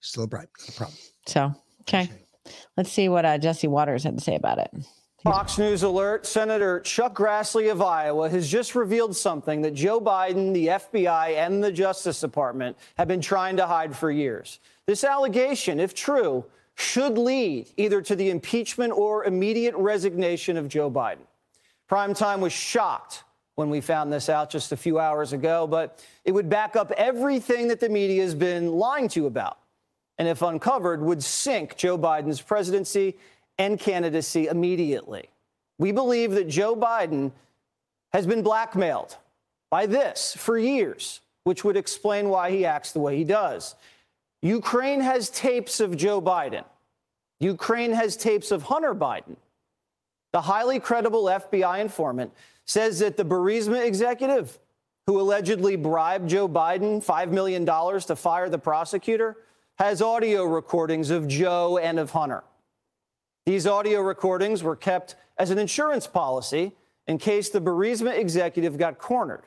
Still 0.00 0.24
a 0.24 0.26
bribe. 0.26 0.48
No 0.68 0.74
problem. 0.76 0.98
So, 1.26 1.54
okay. 1.82 2.10
Let's 2.76 2.90
see 2.90 3.08
what 3.08 3.24
uh, 3.24 3.38
Jesse 3.38 3.68
Watters 3.68 4.04
had 4.04 4.16
to 4.16 4.24
say 4.24 4.34
about 4.34 4.58
it. 4.58 4.70
Fox 5.24 5.58
News 5.58 5.82
alert 5.82 6.26
Senator 6.26 6.80
Chuck 6.80 7.14
Grassley 7.14 7.72
of 7.72 7.82
Iowa 7.82 8.30
has 8.30 8.48
just 8.48 8.76
revealed 8.76 9.16
something 9.16 9.62
that 9.62 9.74
Joe 9.74 10.00
Biden, 10.00 10.54
the 10.54 10.68
FBI, 10.68 11.34
and 11.34 11.62
the 11.62 11.72
Justice 11.72 12.20
Department 12.20 12.76
have 12.96 13.08
been 13.08 13.20
trying 13.20 13.56
to 13.56 13.66
hide 13.66 13.96
for 13.96 14.12
years. 14.12 14.60
This 14.86 15.02
allegation, 15.02 15.80
if 15.80 15.92
true, 15.92 16.44
should 16.78 17.18
lead 17.18 17.68
either 17.76 18.00
to 18.00 18.14
the 18.14 18.30
impeachment 18.30 18.92
or 18.92 19.24
immediate 19.24 19.74
resignation 19.74 20.56
of 20.56 20.68
Joe 20.68 20.88
Biden. 20.88 21.26
Primetime 21.90 22.38
was 22.38 22.52
shocked 22.52 23.24
when 23.56 23.68
we 23.68 23.80
found 23.80 24.12
this 24.12 24.28
out 24.28 24.48
just 24.48 24.70
a 24.70 24.76
few 24.76 25.00
hours 25.00 25.32
ago, 25.32 25.66
but 25.66 26.04
it 26.24 26.30
would 26.30 26.48
back 26.48 26.76
up 26.76 26.92
everything 26.92 27.66
that 27.66 27.80
the 27.80 27.88
media 27.88 28.22
has 28.22 28.34
been 28.34 28.70
lying 28.70 29.08
to 29.08 29.20
you 29.20 29.26
about. 29.26 29.58
And 30.18 30.28
if 30.28 30.40
uncovered, 30.40 31.02
would 31.02 31.22
sink 31.22 31.76
Joe 31.76 31.98
Biden's 31.98 32.40
presidency 32.40 33.16
and 33.58 33.80
candidacy 33.80 34.46
immediately. 34.46 35.30
We 35.78 35.90
believe 35.90 36.30
that 36.32 36.48
Joe 36.48 36.76
Biden 36.76 37.32
has 38.12 38.24
been 38.24 38.42
blackmailed 38.42 39.16
by 39.68 39.86
this 39.86 40.36
for 40.38 40.56
years, 40.56 41.20
which 41.42 41.64
would 41.64 41.76
explain 41.76 42.28
why 42.28 42.52
he 42.52 42.64
acts 42.64 42.92
the 42.92 43.00
way 43.00 43.16
he 43.16 43.24
does. 43.24 43.74
Ukraine 44.42 45.00
has 45.00 45.30
tapes 45.30 45.80
of 45.80 45.96
Joe 45.96 46.20
Biden. 46.20 46.64
Ukraine 47.40 47.92
has 47.92 48.16
tapes 48.16 48.50
of 48.50 48.64
Hunter 48.64 48.94
Biden. 48.94 49.36
The 50.32 50.42
highly 50.42 50.78
credible 50.78 51.24
FBI 51.24 51.80
informant 51.80 52.32
says 52.64 52.98
that 52.98 53.16
the 53.16 53.24
Burisma 53.24 53.86
executive 53.86 54.58
who 55.06 55.20
allegedly 55.20 55.74
bribed 55.74 56.28
Joe 56.28 56.46
Biden 56.46 57.02
$5 57.02 57.30
million 57.30 57.64
to 57.64 58.14
fire 58.14 58.50
the 58.50 58.58
prosecutor 58.58 59.38
has 59.78 60.02
audio 60.02 60.44
recordings 60.44 61.08
of 61.08 61.26
Joe 61.26 61.78
and 61.78 61.98
of 61.98 62.10
Hunter. 62.10 62.44
These 63.46 63.66
audio 63.66 64.02
recordings 64.02 64.62
were 64.62 64.76
kept 64.76 65.16
as 65.38 65.50
an 65.50 65.58
insurance 65.58 66.06
policy 66.06 66.72
in 67.06 67.16
case 67.16 67.48
the 67.48 67.60
Burisma 67.60 68.18
executive 68.18 68.76
got 68.76 68.98
cornered. 68.98 69.44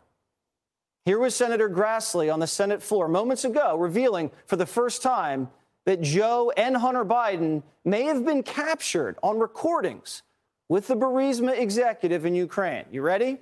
Here 1.06 1.18
was 1.18 1.36
Senator 1.36 1.70
Grassley 1.70 2.32
on 2.32 2.40
the 2.40 2.48
Senate 2.48 2.82
floor 2.82 3.08
moments 3.08 3.44
ago 3.44 3.76
revealing 3.78 4.30
for 4.46 4.56
the 4.56 4.66
first 4.66 5.02
time 5.02 5.50
that 5.86 6.02
Joe 6.02 6.52
and 6.56 6.78
Hunter 6.78 7.04
Biden 7.04 7.64
may 7.84 8.04
have 8.04 8.24
been 8.24 8.44
captured 8.44 9.18
on 9.24 9.40
recordings 9.40 10.22
with 10.70 10.88
the 10.88 10.96
Burisma 10.96 11.58
executive 11.60 12.26
in 12.26 12.36
Ukraine. 12.36 12.86
You 12.92 13.02
ready? 13.02 13.40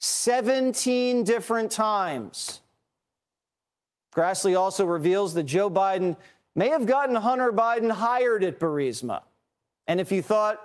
17 0.00 1.22
different 1.22 1.70
times. 1.70 2.60
Grassley 4.14 4.58
also 4.58 4.84
reveals 4.84 5.34
that 5.34 5.44
Joe 5.44 5.70
Biden 5.70 6.16
may 6.56 6.68
have 6.70 6.86
gotten 6.86 7.14
Hunter 7.14 7.52
Biden 7.52 7.90
hired 7.90 8.42
at 8.42 8.58
Burisma. 8.58 9.22
And 9.86 10.00
if 10.00 10.10
you 10.10 10.20
thought 10.20 10.60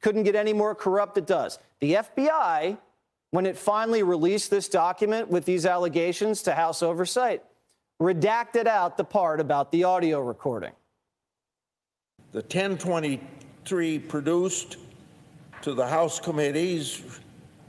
couldn't 0.00 0.22
get 0.22 0.34
any 0.34 0.54
more 0.54 0.74
corrupt, 0.74 1.18
it 1.18 1.26
does. 1.26 1.58
The 1.80 1.94
FBI, 1.94 2.78
when 3.30 3.46
it 3.46 3.56
finally 3.56 4.02
released 4.02 4.50
this 4.50 4.68
document 4.68 5.28
with 5.28 5.44
these 5.44 5.64
allegations 5.64 6.42
to 6.42 6.54
House 6.54 6.82
Oversight, 6.82 7.42
redacted 8.00 8.66
out 8.66 8.96
the 8.96 9.04
part 9.04 9.40
about 9.40 9.70
the 9.70 9.84
audio 9.84 10.20
recording. 10.20 10.72
The 12.32 12.40
1023 12.40 13.98
produced 13.98 14.78
to 15.62 15.74
the 15.74 15.86
House 15.86 16.18
committees 16.18 17.02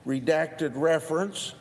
redacted 0.05 0.71
reference 0.75 1.53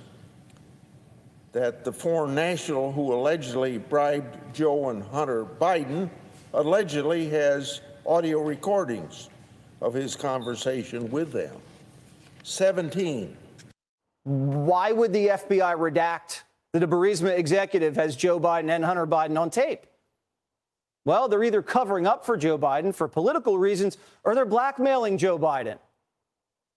that 1.53 1.85
the 1.85 1.93
foreign 1.93 2.35
national 2.35 2.93
who 2.93 3.13
allegedly 3.13 3.79
bribed 3.79 4.55
Joe 4.55 4.91
and 4.91 5.03
Hunter 5.03 5.45
Biden 5.45 6.09
allegedly 6.55 7.29
has 7.31 7.81
audio 8.07 8.41
recordings 8.41 9.29
of 9.81 9.93
his 9.93 10.15
conversation 10.15 11.11
with 11.11 11.33
them. 11.33 11.57
17. 12.45 13.37
Why 14.25 14.93
would 14.93 15.13
the 15.13 15.29
FBI 15.29 15.77
redact 15.77 16.43
that 16.73 16.83
a 16.83 16.89
Burisma 16.89 17.37
executive 17.37 17.97
has 17.97 18.17
Joe 18.17 18.39
Biden 18.39 18.71
and 18.71 18.85
Hunter 18.85 19.07
Biden 19.07 19.39
on 19.39 19.51
tape? 19.51 19.87
Well, 21.05 21.29
they're 21.29 21.45
either 21.45 21.63
covering 21.63 22.07
up 22.07 22.27
for 22.27 22.37
Joe 22.37 22.59
Biden 22.59 22.95
for 22.95 23.09
political 23.09 23.59
reasons 23.59 23.97
or 24.25 24.35
they're 24.35 24.45
blackmailing 24.45 25.19
Joe 25.19 25.39
Biden. 25.39 25.79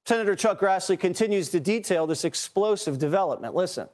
Senator 0.05 0.35
Chuck 0.35 0.59
Grassley 0.59 0.99
continues 0.99 1.49
to 1.49 1.59
detail 1.59 2.07
this 2.07 2.25
explosive 2.25 2.97
development. 2.97 3.55
Listen. 3.55 3.87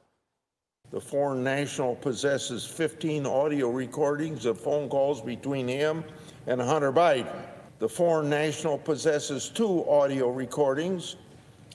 The 0.90 1.00
foreign 1.00 1.44
national 1.44 1.94
possesses 1.94 2.64
15 2.64 3.24
audio 3.24 3.70
recordings 3.70 4.44
of 4.44 4.58
phone 4.58 4.88
calls 4.88 5.20
between 5.20 5.68
him 5.68 6.02
and 6.48 6.60
Hunter 6.60 6.92
Biden. 6.92 7.30
The 7.78 7.88
foreign 7.88 8.28
national 8.28 8.76
possesses 8.76 9.48
two 9.48 9.88
audio 9.88 10.30
recordings 10.30 11.16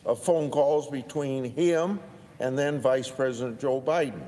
of 0.06 0.22
phone 0.22 0.50
calls 0.50 0.90
between 0.90 1.44
him 1.44 2.00
and 2.40 2.58
then 2.58 2.80
Vice 2.80 3.10
President 3.10 3.60
Joe 3.60 3.82
Biden. 3.82 4.22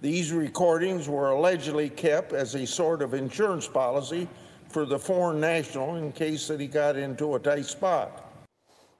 These 0.00 0.32
recordings 0.32 1.08
were 1.08 1.30
allegedly 1.30 1.88
kept 1.88 2.32
as 2.32 2.54
a 2.54 2.66
sort 2.66 3.02
of 3.02 3.14
insurance 3.14 3.68
policy 3.68 4.28
for 4.68 4.84
the 4.84 4.98
foreign 4.98 5.40
national 5.40 5.96
in 5.96 6.12
case 6.12 6.48
that 6.48 6.58
he 6.58 6.66
got 6.66 6.96
into 6.96 7.34
a 7.34 7.38
tight 7.38 7.66
spot. 7.66 8.28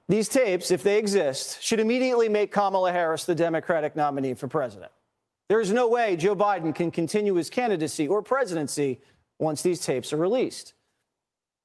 These 0.08 0.28
tapes, 0.28 0.70
if 0.70 0.82
they 0.82 0.98
exist, 0.98 1.62
should 1.62 1.80
immediately 1.80 2.28
make 2.28 2.52
Kamala 2.52 2.92
Harris 2.92 3.24
the 3.24 3.34
Democratic 3.34 3.96
nominee 3.96 4.34
for 4.34 4.46
president. 4.46 4.92
There 5.48 5.60
is 5.60 5.72
no 5.72 5.88
way 5.88 6.16
Joe 6.16 6.36
Biden 6.36 6.74
can 6.74 6.90
continue 6.90 7.34
his 7.34 7.50
candidacy 7.50 8.06
or 8.08 8.22
presidency 8.22 9.00
once 9.38 9.62
these 9.62 9.80
tapes 9.80 10.12
are 10.12 10.18
released. 10.18 10.74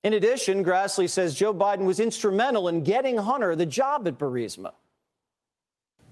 In 0.04 0.14
addition, 0.14 0.64
Grassley 0.64 1.10
says 1.10 1.36
Joe 1.36 1.54
Biden 1.54 1.86
was 1.86 2.00
instrumental 2.00 2.68
in 2.68 2.84
getting 2.84 3.18
Hunter 3.18 3.56
the 3.56 3.66
job 3.66 4.08
at 4.08 4.18
Burisma. 4.18 4.72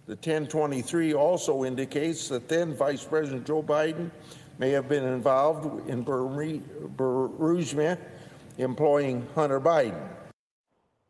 The 0.07 0.13
1023 0.13 1.13
also 1.13 1.63
indicates 1.63 2.27
that 2.29 2.47
then 2.47 2.75
Vice 2.75 3.03
President 3.03 3.45
Joe 3.45 3.63
Biden 3.63 4.11
may 4.59 4.69
have 4.71 4.88
been 4.88 5.03
involved 5.03 5.89
in 5.89 6.05
Burisma 6.05 7.97
employing 8.57 9.27
Hunter 9.36 9.59
Biden. 9.59 10.07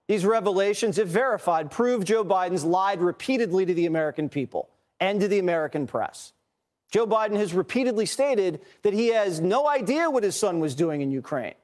These 0.08 0.26
revelations, 0.26 0.98
if 0.98 1.08
verified, 1.08 1.72
prove 1.72 2.06
Joe 2.06 2.24
Biden's 2.24 2.64
lied 2.64 3.02
repeatedly 3.02 3.66
to 3.66 3.74
the 3.74 3.88
American 3.88 4.30
people 4.30 4.70
and 5.00 5.20
to 5.20 5.28
the 5.28 5.40
American 5.40 5.88
press. 5.88 6.32
Joe 6.92 7.08
Biden 7.08 7.36
has 7.36 7.54
repeatedly 7.54 8.06
stated 8.06 8.62
that 8.84 8.94
he 8.94 9.08
has 9.08 9.42
no 9.42 9.68
idea 9.68 10.10
what 10.10 10.24
his 10.24 10.36
son 10.36 10.60
was 10.60 10.76
doing 10.76 11.02
in 11.02 11.12
Ukraine. 11.12 11.56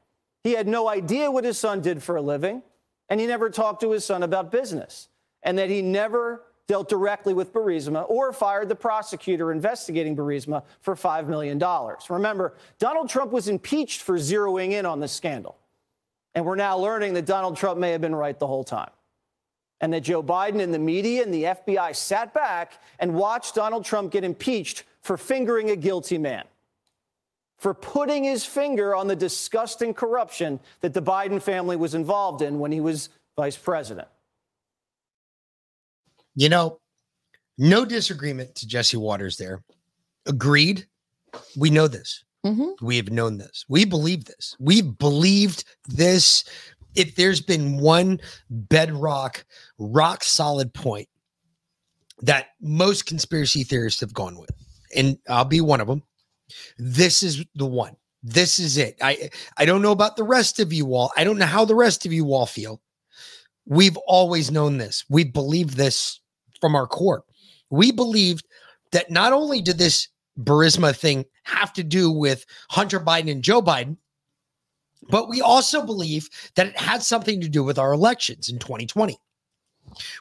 He 0.43 0.53
had 0.53 0.67
no 0.67 0.87
idea 0.87 1.29
what 1.29 1.43
his 1.43 1.57
son 1.57 1.81
did 1.81 2.01
for 2.01 2.15
a 2.15 2.21
living, 2.21 2.63
and 3.09 3.19
he 3.19 3.27
never 3.27 3.49
talked 3.49 3.81
to 3.81 3.91
his 3.91 4.05
son 4.05 4.23
about 4.23 4.51
business, 4.51 5.07
and 5.43 5.57
that 5.57 5.69
he 5.69 5.81
never 5.81 6.43
dealt 6.67 6.87
directly 6.87 7.33
with 7.33 7.51
Burisma 7.51 8.09
or 8.09 8.31
fired 8.31 8.69
the 8.69 8.75
prosecutor 8.75 9.51
investigating 9.51 10.15
Burisma 10.15 10.63
for 10.79 10.95
$5 10.95 11.27
million. 11.27 11.61
Remember, 12.09 12.55
Donald 12.79 13.09
Trump 13.09 13.31
was 13.31 13.49
impeached 13.49 14.01
for 14.01 14.17
zeroing 14.17 14.71
in 14.71 14.85
on 14.85 14.99
this 14.99 15.11
scandal. 15.11 15.57
And 16.33 16.45
we're 16.45 16.55
now 16.55 16.77
learning 16.77 17.13
that 17.15 17.25
Donald 17.25 17.57
Trump 17.57 17.77
may 17.77 17.91
have 17.91 17.99
been 17.99 18.15
right 18.15 18.39
the 18.39 18.47
whole 18.47 18.63
time. 18.63 18.91
And 19.81 19.91
that 19.91 20.01
Joe 20.01 20.23
Biden 20.23 20.61
and 20.61 20.73
the 20.73 20.79
media 20.79 21.23
and 21.23 21.33
the 21.33 21.43
FBI 21.43 21.95
sat 21.95 22.33
back 22.33 22.81
and 22.99 23.15
watched 23.15 23.55
Donald 23.55 23.83
Trump 23.83 24.11
get 24.11 24.23
impeached 24.23 24.83
for 25.01 25.17
fingering 25.17 25.71
a 25.71 25.75
guilty 25.75 26.17
man, 26.17 26.45
for 27.61 27.75
putting 27.75 28.23
his 28.23 28.43
finger 28.43 28.95
on 28.95 29.07
the 29.07 29.15
disgusting 29.15 29.93
corruption 29.93 30.59
that 30.79 30.95
the 30.95 31.01
Biden 31.01 31.39
family 31.39 31.75
was 31.75 31.93
involved 31.93 32.41
in 32.41 32.57
when 32.57 32.71
he 32.71 32.79
was 32.79 33.09
vice 33.37 33.55
president. 33.55 34.07
You 36.33 36.49
know, 36.49 36.79
no 37.59 37.85
disagreement 37.85 38.55
to 38.55 38.67
Jesse 38.67 38.97
Watters 38.97 39.37
there. 39.37 39.63
Agreed. 40.25 40.87
We 41.55 41.69
know 41.69 41.87
this. 41.87 42.23
Mm-hmm. 42.43 42.83
We 42.83 42.97
have 42.97 43.11
known 43.11 43.37
this. 43.37 43.63
We 43.69 43.85
believe 43.85 44.25
this. 44.25 44.55
We 44.59 44.81
believed 44.81 45.63
this. 45.87 46.43
If 46.95 47.15
there's 47.15 47.41
been 47.41 47.77
one 47.77 48.19
bedrock, 48.49 49.45
rock 49.77 50.23
solid 50.23 50.73
point 50.73 51.07
that 52.23 52.47
most 52.59 53.05
conspiracy 53.05 53.63
theorists 53.63 53.99
have 53.99 54.15
gone 54.15 54.39
with, 54.39 54.49
and 54.97 55.19
I'll 55.29 55.45
be 55.45 55.61
one 55.61 55.79
of 55.79 55.85
them, 55.85 56.01
this 56.77 57.23
is 57.23 57.45
the 57.55 57.65
one. 57.65 57.95
This 58.23 58.59
is 58.59 58.77
it. 58.77 58.97
I 59.01 59.29
I 59.57 59.65
don't 59.65 59.81
know 59.81 59.91
about 59.91 60.15
the 60.15 60.23
rest 60.23 60.59
of 60.59 60.71
you 60.71 60.93
all. 60.93 61.11
I 61.17 61.23
don't 61.23 61.37
know 61.37 61.45
how 61.45 61.65
the 61.65 61.75
rest 61.75 62.05
of 62.05 62.13
you 62.13 62.33
all 62.33 62.45
feel. 62.45 62.81
We've 63.65 63.97
always 63.97 64.51
known 64.51 64.77
this. 64.77 65.05
We 65.09 65.23
believe 65.23 65.75
this 65.75 66.19
from 66.59 66.75
our 66.75 66.87
core. 66.87 67.23
We 67.69 67.91
believed 67.91 68.45
that 68.91 69.09
not 69.09 69.33
only 69.33 69.61
did 69.61 69.77
this 69.77 70.07
Burisma 70.39 70.95
thing 70.95 71.25
have 71.43 71.73
to 71.73 71.83
do 71.83 72.11
with 72.11 72.45
Hunter 72.69 72.99
Biden 72.99 73.31
and 73.31 73.43
Joe 73.43 73.61
Biden, 73.61 73.97
but 75.09 75.29
we 75.29 75.41
also 75.41 75.85
believe 75.85 76.29
that 76.55 76.67
it 76.67 76.77
had 76.77 77.01
something 77.01 77.41
to 77.41 77.49
do 77.49 77.63
with 77.63 77.79
our 77.79 77.93
elections 77.93 78.49
in 78.49 78.59
2020. 78.59 79.17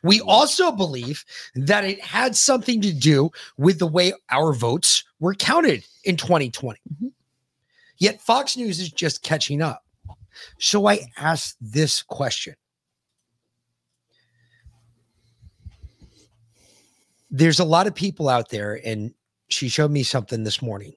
We 0.03 0.21
also 0.21 0.73
believe 0.73 1.25
that 1.55 1.85
it 1.85 2.01
had 2.01 2.37
something 2.37 2.81
to 2.83 2.93
do 2.93 3.31
with 3.57 3.79
the 3.79 3.87
way 3.87 4.13
our 4.31 4.53
votes 4.53 5.05
were 5.19 5.35
counted 5.35 5.85
in 6.05 6.17
2020. 6.17 6.79
Mm-hmm. 6.79 7.09
Yet 7.99 8.21
Fox 8.21 8.57
News 8.57 8.81
is 8.81 8.91
just 8.91 9.23
catching 9.23 9.63
up. 9.63 9.85
So 10.59 10.87
I 10.87 11.01
ask 11.19 11.57
this 11.61 12.03
question 12.03 12.55
There's 17.31 17.61
a 17.61 17.65
lot 17.65 17.87
of 17.87 17.95
people 17.95 18.29
out 18.29 18.49
there, 18.49 18.81
and 18.85 19.15
she 19.49 19.69
showed 19.69 19.93
me 19.93 20.03
something 20.03 20.43
this 20.43 20.61
morning, 20.61 20.95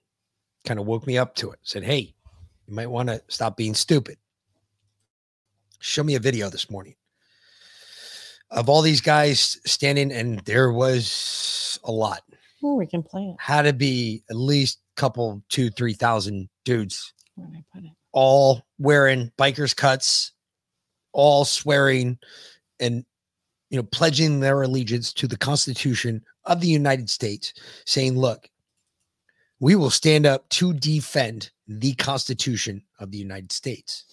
kind 0.66 0.80
of 0.80 0.88
woke 0.88 1.06
me 1.06 1.18
up 1.18 1.36
to 1.36 1.52
it. 1.52 1.60
Said, 1.62 1.84
Hey, 1.84 2.16
you 2.68 2.74
might 2.74 2.90
want 2.90 3.10
to 3.10 3.22
stop 3.28 3.56
being 3.56 3.76
stupid. 3.76 4.18
Show 5.80 6.04
me 6.04 6.16
a 6.16 6.20
video 6.20 6.50
this 6.50 6.72
morning 6.72 6.96
of 8.54 8.70
all 8.70 8.82
these 8.82 9.02
guys 9.02 9.60
standing, 9.66 10.12
and 10.12 10.40
there 10.42 10.72
was 10.72 11.80
a 11.84 11.92
lot. 11.92 12.22
Oh, 12.64 12.76
we 12.76 12.86
can 12.88 13.04
play 13.04 13.24
it. 13.24 13.36
Had 13.40 13.64
to 13.64 13.74
be 13.74 14.24
at 14.30 14.36
least 14.36 14.80
a 14.96 15.02
couple, 15.02 15.44
two, 15.50 15.70
three 15.70 15.94
thousand 15.94 16.50
dudes. 16.64 17.14
Where 17.36 17.48
did 17.48 17.58
I 17.58 17.64
put 17.74 17.84
it? 17.86 17.92
All 18.12 18.62
wearing 18.78 19.32
bikers 19.38 19.76
cuts, 19.76 20.32
all 21.12 21.46
swearing 21.46 22.18
and 22.80 23.04
you 23.70 23.78
know 23.78 23.84
pledging 23.84 24.40
their 24.40 24.62
allegiance 24.62 25.12
to 25.14 25.28
the 25.28 25.38
Constitution 25.38 26.24
of 26.46 26.62
the 26.62 26.68
United 26.68 27.10
States, 27.10 27.54
saying, 27.86 28.18
look, 28.18 28.50
we 29.60 29.76
will 29.76 29.90
stand 29.90 30.26
up 30.26 30.48
to 30.50 30.74
defend 30.74 31.50
the 31.68 31.94
Constitution 31.94 32.84
of 33.00 33.12
the 33.12 33.18
United 33.18 33.52
States. 33.52 34.06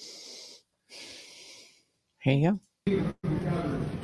Here 2.22 2.34
you 2.34 2.61
go. 2.86 4.01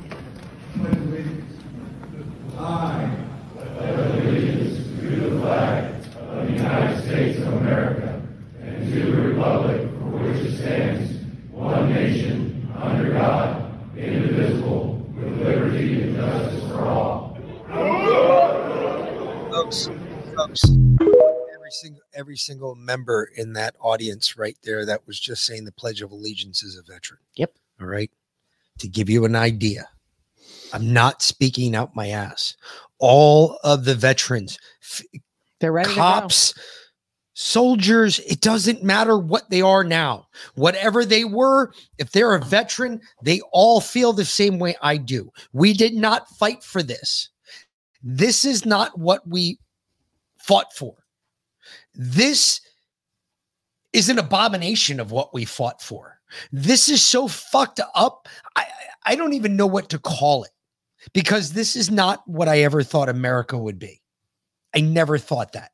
I 2.59 3.15
pledge 3.53 4.23
allegiance 4.23 4.77
to 4.99 5.29
the 5.29 5.39
flag 5.39 5.93
of 6.19 6.47
the 6.47 6.53
United 6.53 7.03
States 7.03 7.39
of 7.39 7.53
America 7.53 8.21
and 8.61 8.91
to 8.91 9.11
the 9.11 9.21
republic 9.21 9.81
for 9.99 10.17
which 10.17 10.37
it 10.43 10.57
stands, 10.57 11.23
one 11.51 11.93
nation, 11.93 12.73
under 12.75 13.11
God, 13.11 13.71
indivisible, 13.95 15.05
with 15.15 15.39
liberty 15.41 16.01
and 16.01 16.15
justice 16.15 16.63
for 16.71 16.79
all. 16.79 17.37
folks, 19.51 19.89
folks, 20.35 20.63
every 21.53 21.71
single 21.71 22.01
every 22.15 22.37
single 22.37 22.73
member 22.73 23.29
in 23.35 23.53
that 23.53 23.75
audience 23.79 24.35
right 24.35 24.57
there 24.63 24.83
that 24.83 25.05
was 25.05 25.19
just 25.19 25.45
saying 25.45 25.65
the 25.65 25.71
Pledge 25.71 26.01
of 26.01 26.11
Allegiance 26.11 26.63
is 26.63 26.75
a 26.75 26.81
veteran. 26.81 27.19
Yep. 27.35 27.53
All 27.79 27.87
right. 27.87 28.09
To 28.79 28.87
give 28.87 29.09
you 29.09 29.25
an 29.25 29.35
idea, 29.35 29.87
I'm 30.73 30.91
not 30.93 31.21
speaking 31.21 31.75
out 31.75 31.95
my 31.95 32.09
ass. 32.09 32.55
All 32.99 33.59
of 33.63 33.85
the 33.85 33.95
veterans, 33.95 34.57
They're 35.59 35.71
ready 35.71 35.93
cops, 35.93 36.53
soldiers, 37.33 38.19
it 38.21 38.41
doesn't 38.41 38.83
matter 38.83 39.17
what 39.17 39.49
they 39.49 39.61
are 39.61 39.83
now. 39.83 40.27
Whatever 40.55 41.05
they 41.05 41.23
were, 41.23 41.71
if 41.99 42.11
they're 42.11 42.33
a 42.33 42.43
veteran, 42.43 42.99
they 43.23 43.41
all 43.51 43.79
feel 43.79 44.13
the 44.13 44.25
same 44.25 44.57
way 44.57 44.75
I 44.81 44.97
do. 44.97 45.31
We 45.53 45.73
did 45.73 45.93
not 45.93 46.29
fight 46.29 46.63
for 46.63 46.81
this. 46.81 47.29
This 48.01 48.43
is 48.45 48.65
not 48.65 48.97
what 48.97 49.27
we 49.27 49.59
fought 50.39 50.73
for. 50.73 50.95
This 51.93 52.61
is 53.93 54.09
an 54.09 54.19
abomination 54.19 54.99
of 54.99 55.11
what 55.11 55.33
we 55.33 55.45
fought 55.45 55.81
for. 55.81 56.19
This 56.51 56.89
is 56.89 57.03
so 57.03 57.27
fucked 57.27 57.79
up. 57.95 58.27
I, 58.55 58.61
I 58.61 58.65
I 59.07 59.15
don't 59.15 59.33
even 59.33 59.55
know 59.55 59.67
what 59.67 59.89
to 59.91 59.99
call 59.99 60.43
it 60.43 60.51
because 61.13 61.53
this 61.53 61.75
is 61.75 61.89
not 61.89 62.27
what 62.27 62.47
I 62.47 62.61
ever 62.61 62.83
thought 62.83 63.09
America 63.09 63.57
would 63.57 63.79
be. 63.79 64.01
I 64.75 64.81
never 64.81 65.17
thought 65.17 65.53
that. 65.53 65.71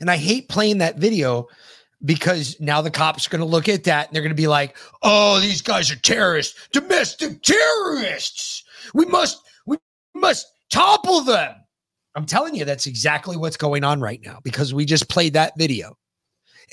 And 0.00 0.10
I 0.10 0.16
hate 0.16 0.48
playing 0.48 0.78
that 0.78 0.96
video 0.96 1.46
because 2.04 2.58
now 2.60 2.80
the 2.80 2.90
cops 2.90 3.26
are 3.26 3.30
going 3.30 3.40
to 3.40 3.46
look 3.46 3.68
at 3.68 3.84
that 3.84 4.06
and 4.06 4.14
they're 4.14 4.22
going 4.22 4.30
to 4.30 4.40
be 4.40 4.48
like, 4.48 4.76
"Oh, 5.02 5.40
these 5.40 5.62
guys 5.62 5.90
are 5.90 5.96
terrorists, 5.96 6.68
domestic 6.72 7.42
terrorists. 7.42 8.64
We 8.94 9.06
must 9.06 9.42
we 9.66 9.78
must 10.14 10.46
topple 10.70 11.22
them." 11.22 11.54
I'm 12.14 12.26
telling 12.26 12.54
you 12.54 12.64
that's 12.64 12.86
exactly 12.86 13.36
what's 13.36 13.56
going 13.56 13.84
on 13.84 14.00
right 14.00 14.20
now 14.24 14.40
because 14.42 14.74
we 14.74 14.84
just 14.84 15.08
played 15.08 15.34
that 15.34 15.56
video. 15.56 15.96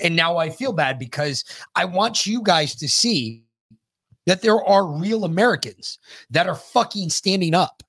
And 0.03 0.15
now 0.15 0.37
I 0.37 0.49
feel 0.49 0.73
bad 0.73 0.99
because 0.99 1.43
I 1.75 1.85
want 1.85 2.25
you 2.25 2.41
guys 2.43 2.75
to 2.75 2.89
see 2.89 3.44
that 4.25 4.41
there 4.41 4.63
are 4.63 4.85
real 4.85 5.25
Americans 5.25 5.99
that 6.29 6.47
are 6.47 6.55
fucking 6.55 7.09
standing 7.09 7.53
up. 7.53 7.83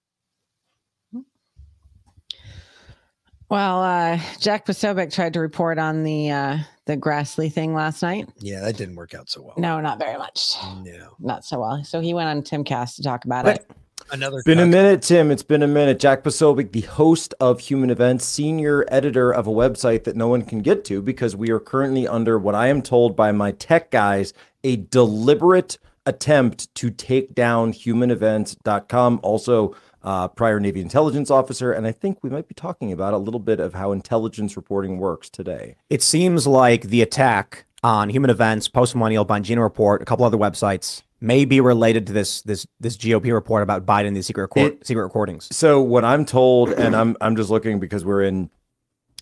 Well, 3.49 3.83
uh, 3.83 4.19
Jack 4.41 4.67
Posobiec 4.67 5.13
tried 5.13 5.33
to 5.35 5.41
report 5.41 5.79
on 5.79 6.03
the 6.03 6.31
uh, 6.31 6.59
the 6.87 6.97
Grassley 6.97 7.53
thing 7.53 7.75
last 7.75 8.03
night. 8.03 8.29
Yeah, 8.39 8.61
that 8.61 8.77
didn't 8.77 8.97
work 8.97 9.15
out 9.15 9.31
so 9.31 9.43
well. 9.43 9.55
No, 9.57 9.81
not 9.81 10.01
very 10.01 10.19
much. 10.19 10.57
No, 10.83 11.15
not 11.21 11.45
so 11.45 11.61
well. 11.61 11.85
So 11.85 12.01
he 12.01 12.13
went 12.13 12.29
on 12.29 12.43
Timcast 12.43 12.97
to 12.97 13.03
talk 13.03 13.25
about 13.25 13.47
it. 13.47 13.71
Another 14.11 14.41
Been 14.45 14.61
a 14.61 14.67
minute, 14.67 15.03
Tim. 15.03 15.33
It's 15.33 15.43
been 15.43 15.63
a 15.63 15.69
minute. 15.69 15.99
Jack 15.99 16.23
Posobiec, 16.23 16.71
the 16.71 16.83
host 16.83 17.35
of 17.41 17.59
Human 17.59 17.91
Events, 17.91 18.25
senior 18.25 18.85
editor 18.89 19.33
of 19.33 19.49
a 19.49 19.51
website 19.51 20.05
that 20.05 20.15
no 20.15 20.29
one 20.29 20.43
can 20.43 20.61
get 20.61 20.85
to 20.85 21.03
because 21.03 21.35
we 21.35 21.51
are 21.51 21.59
currently 21.59 22.07
under 22.07 22.39
what 22.39 22.55
I 22.55 22.69
am 22.69 22.83
told 22.83 23.17
by 23.17 23.33
my 23.33 23.51
tech 23.53 23.91
guys 23.91 24.33
a 24.63 24.77
deliberate 24.77 25.79
attempt 26.07 26.75
to 26.77 26.91
take 26.91 27.35
down 27.35 27.73
humanevents.com. 27.73 29.21
Also, 29.23 29.75
uh, 30.03 30.29
prior 30.29 30.61
Navy 30.61 30.81
intelligence 30.81 31.31
officer. 31.31 31.73
And 31.73 31.87
I 31.87 31.93
think 31.93 32.19
we 32.23 32.31
might 32.31 32.47
be 32.49 32.55
talking 32.55 32.93
about 32.93 33.13
a 33.13 33.19
little 33.19 33.41
bit 33.41 33.59
of 33.59 33.75
how 33.75 33.93
intelligence 33.93 34.57
reporting 34.57 34.99
works 34.99 35.29
today. 35.29 35.77
It 35.91 36.03
seems 36.03 36.47
like 36.47 36.83
the 36.83 37.03
attack 37.03 37.67
on 37.83 38.09
Human 38.09 38.31
Events, 38.31 38.69
Post 38.69 38.95
Millennial, 38.95 39.27
Bongino 39.27 39.61
Report, 39.63 40.01
a 40.01 40.05
couple 40.05 40.25
other 40.25 40.39
websites 40.39 41.03
may 41.21 41.45
be 41.45 41.61
related 41.61 42.07
to 42.07 42.13
this 42.13 42.43
this 42.43 42.67
this 42.79 42.97
GOP 42.97 43.33
report 43.33 43.63
about 43.63 43.87
Biden 43.87 44.15
these 44.15 44.27
secret 44.27 44.43
record, 44.43 44.75
It- 44.75 44.87
secret 44.87 45.03
recordings. 45.03 45.49
So 45.51 45.81
what 45.81 46.05
I'm 46.05 46.25
told, 46.25 46.71
and 46.71 46.95
I'm 46.95 47.17
I'm 47.21 47.37
just 47.37 47.51
looking 47.51 47.81
because 47.81 48.05
we're 48.05 48.23
in, 48.23 48.51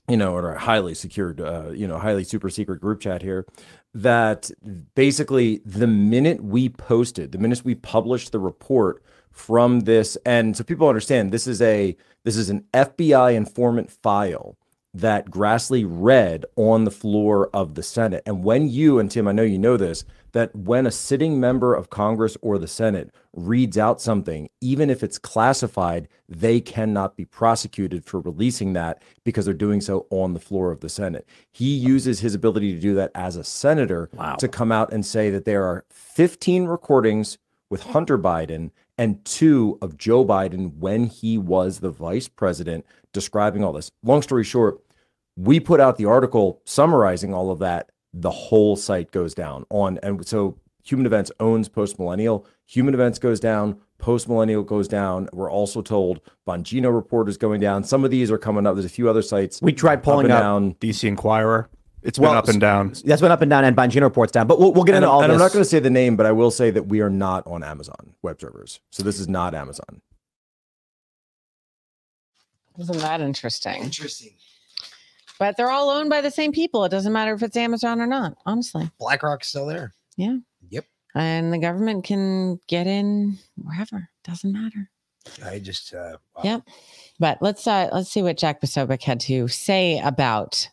you 0.09 0.17
know, 0.17 0.37
in 0.39 0.45
a 0.45 0.59
highly 0.59 0.95
secured, 0.95 1.41
uh, 1.41 1.71
you 1.73 1.87
know, 1.87 1.99
highly 1.99 2.25
super 2.25 2.51
secret 2.51 2.81
group 2.81 3.01
chat 3.01 3.23
here, 3.23 3.47
that 3.95 4.51
basically 4.95 5.63
the 5.65 5.87
minute 5.87 6.43
we 6.43 6.69
posted, 6.69 7.33
the 7.33 7.39
minute 7.39 7.65
we 7.65 7.75
published 7.75 8.33
the 8.33 8.41
report 8.41 9.03
from 9.31 9.81
this, 9.81 10.17
and 10.27 10.57
so 10.57 10.65
people 10.65 10.89
understand 10.89 11.31
this 11.33 11.47
is 11.47 11.63
a 11.63 11.97
this 12.25 12.37
is 12.37 12.51
an 12.51 12.65
FBI 12.73 13.35
informant 13.35 13.91
file 13.91 14.57
that 14.95 15.29
Grassley 15.29 15.85
read 15.87 16.47
on 16.55 16.85
the 16.85 16.91
floor 16.91 17.51
of 17.53 17.75
the 17.75 17.83
Senate. 17.83 18.23
And 18.25 18.45
when 18.45 18.69
you, 18.69 19.01
and 19.01 19.11
Tim, 19.11 19.27
I 19.27 19.33
know 19.33 19.43
you 19.43 19.59
know 19.59 19.77
this, 19.77 20.05
that 20.33 20.55
when 20.55 20.87
a 20.87 20.91
sitting 20.91 21.41
member 21.41 21.75
of 21.75 21.91
Congress 21.91 22.37
or 22.43 22.59
the 22.59 22.69
Senate 22.69 23.13
reads 23.33 23.77
out 23.77 24.01
something, 24.01 24.49
even 24.61 24.91
if 24.91 25.03
it's 25.03 25.19
classified, 25.19 26.09
they 26.29 26.61
cannot 26.61 27.17
be 27.17 27.25
prosecuted 27.25 28.05
for 28.05 28.21
releasing 28.21 28.73
that 28.73 29.03
because 29.25 29.45
they're 29.45 29.55
doing 29.55 29.81
so 29.81 30.07
on 30.11 30.33
the 30.33 30.41
floor 30.41 30.71
of 30.71 30.81
the 30.81 30.89
Senate. 30.89 31.29
He 31.51 31.75
uses 31.75 32.21
his 32.21 32.35
ability 32.35 32.75
to 32.75 32.81
do 32.81 32.95
that 32.95 33.11
as 33.15 33.37
a 33.37 33.45
senator 33.45 34.11
to 34.39 34.49
come 34.49 34.71
out 34.71 34.93
and 34.93 35.05
say 35.05 35.31
that 35.31 35.45
there 35.45 35.65
are 35.65 35.85
15 35.91 36.67
recordings 36.67 37.39
with 37.69 37.83
Hunter 37.83 38.19
Biden 38.19 38.71
and 38.97 39.25
two 39.25 39.79
of 39.83 39.99
Joe 39.99 40.25
Biden 40.25 40.77
when 40.77 41.07
he 41.07 41.37
was 41.39 41.81
the 41.81 41.91
vice 41.91 42.29
president 42.29 42.87
describing 43.13 43.65
all 43.65 43.73
this. 43.73 43.91
Long 44.03 44.23
story 44.23 44.45
short, 44.45 44.81
we 45.37 45.61
put 45.61 45.81
out 45.81 45.97
the 45.97 46.07
article 46.07 46.61
summarizing 46.65 47.35
all 47.35 47.51
of 47.51 47.59
that. 47.61 47.91
The 48.13 48.31
whole 48.31 48.77
site 48.77 49.11
goes 49.11 49.35
down 49.35 49.65
on, 49.71 49.99
and 50.03 50.27
so 50.27 50.59
Human 50.85 51.07
Events 51.07 51.33
owns 51.41 51.69
Post 51.69 51.99
Millennial. 51.99 52.47
Human 52.67 52.95
Events 52.95 53.19
goes 53.19 53.41
down. 53.41 53.81
Post 53.99 54.29
Millennial 54.29 54.63
goes 54.63 54.87
down. 54.87 55.29
We're 55.33 55.51
also 55.51 55.83
told 55.83 56.21
Bongino 56.47 56.95
Report 56.95 57.29
is 57.29 57.37
going 57.37 57.61
down. 57.61 57.85
Some 57.85 58.05
of 58.05 58.11
these 58.11 58.31
are 58.31 58.39
coming 58.39 58.67
up. 58.67 58.75
There's 58.75 58.85
a 58.85 58.91
few 58.91 59.09
other 59.09 59.23
sites. 59.23 59.61
We 59.63 59.73
tried 59.73 60.03
pulling 60.03 60.27
and 60.27 60.33
up 60.33 60.43
down. 60.43 60.75
DC 60.75 61.09
Enquirer. 61.09 61.69
It's 62.03 62.19
Well, 62.19 62.33
been 62.33 62.39
up 62.39 62.49
and 62.49 62.61
down. 62.61 62.93
That's 63.05 63.23
been 63.23 63.33
up 63.33 63.41
and 63.41 63.49
down, 63.49 63.65
and 63.65 63.75
Bongino 63.75 64.03
Report's 64.03 64.31
down. 64.31 64.47
But 64.47 64.61
we'll, 64.61 64.75
we'll 64.75 64.85
get 64.85 64.95
and 64.95 65.05
into 65.05 65.09
I'm, 65.09 65.15
all 65.15 65.23
and 65.23 65.31
this. 65.31 65.37
I'm 65.37 65.41
not 65.41 65.53
going 65.53 65.63
to 65.63 65.69
say 65.69 65.79
the 65.79 65.89
name, 65.91 66.17
but 66.17 66.27
I 66.27 66.33
will 66.33 66.51
say 66.51 66.71
that 66.71 66.87
we 66.87 67.01
are 67.01 67.09
not 67.09 67.47
on 67.47 67.65
Amazon 67.65 68.15
web 68.23 68.39
servers. 68.41 68.81
So 68.91 69.03
this 69.03 69.19
is 69.19 69.27
not 69.27 69.55
Amazon. 69.55 70.03
Isn't 72.79 72.99
that 72.99 73.21
interesting? 73.21 73.83
Interesting. 73.83 74.33
But 75.39 75.57
they're 75.57 75.71
all 75.71 75.91
owned 75.91 76.11
by 76.11 76.21
the 76.21 76.31
same 76.31 76.53
people. 76.53 76.85
It 76.85 76.91
doesn't 76.91 77.13
matter 77.13 77.35
if 77.35 77.43
it's 77.43 77.57
Amazon 77.57 78.01
or 78.01 78.07
not, 78.07 78.37
honestly. 78.47 78.91
BlackRock's 78.99 79.49
still 79.49 79.67
there. 79.67 79.93
Yeah. 80.17 80.37
Yep. 80.71 80.87
And 81.15 81.53
the 81.53 81.59
government 81.59 82.05
can 82.05 82.59
get 82.69 82.87
in 82.87 83.39
wherever. 83.57 84.09
Doesn't 84.25 84.53
matter. 84.53 84.91
I 85.45 85.59
just 85.59 85.95
uh 85.95 86.19
wow. 86.37 86.43
Yep. 86.45 86.63
But 87.19 87.39
let's 87.41 87.67
uh 87.67 87.89
let's 87.93 88.11
see 88.11 88.23
what 88.23 88.39
Jack 88.39 88.61
Posobiec 88.61 89.03
had 89.03 89.21
to 89.21 89.49
say 89.49 89.99
about 90.01 90.69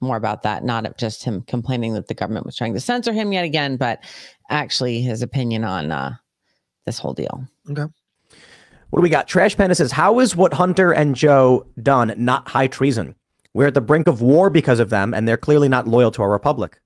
more 0.00 0.16
about 0.16 0.42
that, 0.42 0.64
not 0.64 0.98
just 0.98 1.24
him 1.24 1.42
complaining 1.42 1.94
that 1.94 2.08
the 2.08 2.14
government 2.14 2.46
was 2.46 2.56
trying 2.56 2.74
to 2.74 2.80
censor 2.80 3.12
him 3.12 3.32
yet 3.32 3.44
again, 3.44 3.76
but 3.76 4.02
actually 4.50 5.00
his 5.02 5.22
opinion 5.22 5.64
on 5.64 5.92
uh 5.92 6.14
this 6.86 6.98
whole 6.98 7.14
deal. 7.14 7.46
Okay. 7.70 7.86
What 8.90 9.00
do 9.00 9.02
we 9.02 9.10
got? 9.10 9.28
Trash 9.28 9.56
Panda 9.56 9.74
says, 9.74 9.92
How 9.92 10.20
is 10.20 10.36
what 10.36 10.54
Hunter 10.54 10.92
and 10.92 11.14
Joe 11.14 11.66
done 11.82 12.14
not 12.16 12.48
high 12.48 12.68
treason? 12.68 13.14
We're 13.56 13.68
at 13.68 13.72
the 13.72 13.80
brink 13.80 14.06
of 14.06 14.20
war 14.20 14.50
because 14.50 14.80
of 14.80 14.90
them, 14.90 15.14
and 15.14 15.26
they're 15.26 15.38
clearly 15.38 15.66
not 15.66 15.88
loyal 15.88 16.10
to 16.10 16.20
our 16.20 16.30
republic. 16.30 16.78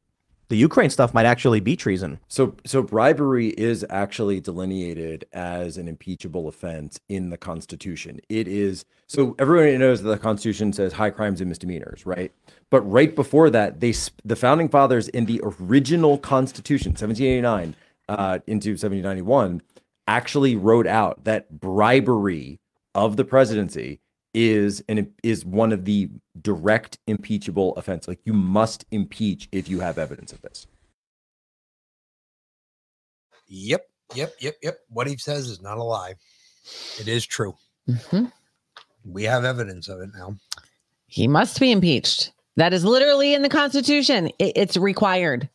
The 0.50 0.56
Ukraine 0.56 0.88
stuff 0.88 1.12
might 1.12 1.26
actually 1.26 1.58
be 1.58 1.74
treason. 1.74 2.20
So, 2.28 2.54
so 2.64 2.80
bribery 2.80 3.48
is 3.48 3.84
actually 3.90 4.40
delineated 4.40 5.24
as 5.32 5.78
an 5.78 5.88
impeachable 5.88 6.46
offense 6.46 7.00
in 7.08 7.30
the 7.30 7.36
Constitution. 7.36 8.20
It 8.28 8.46
is 8.46 8.84
so 9.08 9.34
everyone 9.40 9.80
knows 9.80 10.04
that 10.04 10.08
the 10.10 10.16
Constitution 10.16 10.72
says 10.72 10.92
high 10.92 11.10
crimes 11.10 11.40
and 11.40 11.48
misdemeanors, 11.48 12.06
right? 12.06 12.30
But 12.70 12.82
right 12.82 13.16
before 13.16 13.50
that, 13.50 13.80
they 13.80 13.92
the 14.24 14.36
founding 14.36 14.68
fathers 14.68 15.08
in 15.08 15.24
the 15.24 15.40
original 15.42 16.18
Constitution, 16.18 16.90
1789 16.90 17.74
uh, 18.08 18.38
into 18.46 18.70
1791, 18.74 19.60
actually 20.06 20.54
wrote 20.54 20.86
out 20.86 21.24
that 21.24 21.50
bribery 21.50 22.60
of 22.94 23.16
the 23.16 23.24
presidency 23.24 23.98
is 24.34 24.82
an 24.88 25.12
is 25.22 25.44
one 25.44 25.72
of 25.72 25.84
the 25.84 26.08
direct 26.40 26.98
impeachable 27.06 27.74
offense. 27.76 28.06
Like 28.06 28.20
you 28.24 28.32
must 28.32 28.84
impeach 28.90 29.48
if 29.52 29.68
you 29.68 29.80
have 29.80 29.98
evidence 29.98 30.32
of 30.32 30.40
this. 30.42 30.66
Yep. 33.48 33.86
Yep. 34.14 34.34
Yep. 34.40 34.56
Yep. 34.62 34.78
What 34.88 35.06
he 35.06 35.16
says 35.16 35.48
is 35.48 35.60
not 35.60 35.78
a 35.78 35.82
lie. 35.82 36.14
It 37.00 37.08
is 37.08 37.26
true. 37.26 37.56
Mhm. 37.88 38.32
We 39.04 39.24
have 39.24 39.44
evidence 39.44 39.88
of 39.88 40.00
it 40.00 40.10
now. 40.14 40.36
He 41.06 41.26
must 41.26 41.58
be 41.58 41.72
impeached. 41.72 42.32
That 42.56 42.72
is 42.72 42.84
literally 42.84 43.34
in 43.34 43.42
the 43.42 43.48
Constitution. 43.48 44.28
It- 44.38 44.52
it's 44.56 44.76
required. 44.76 45.48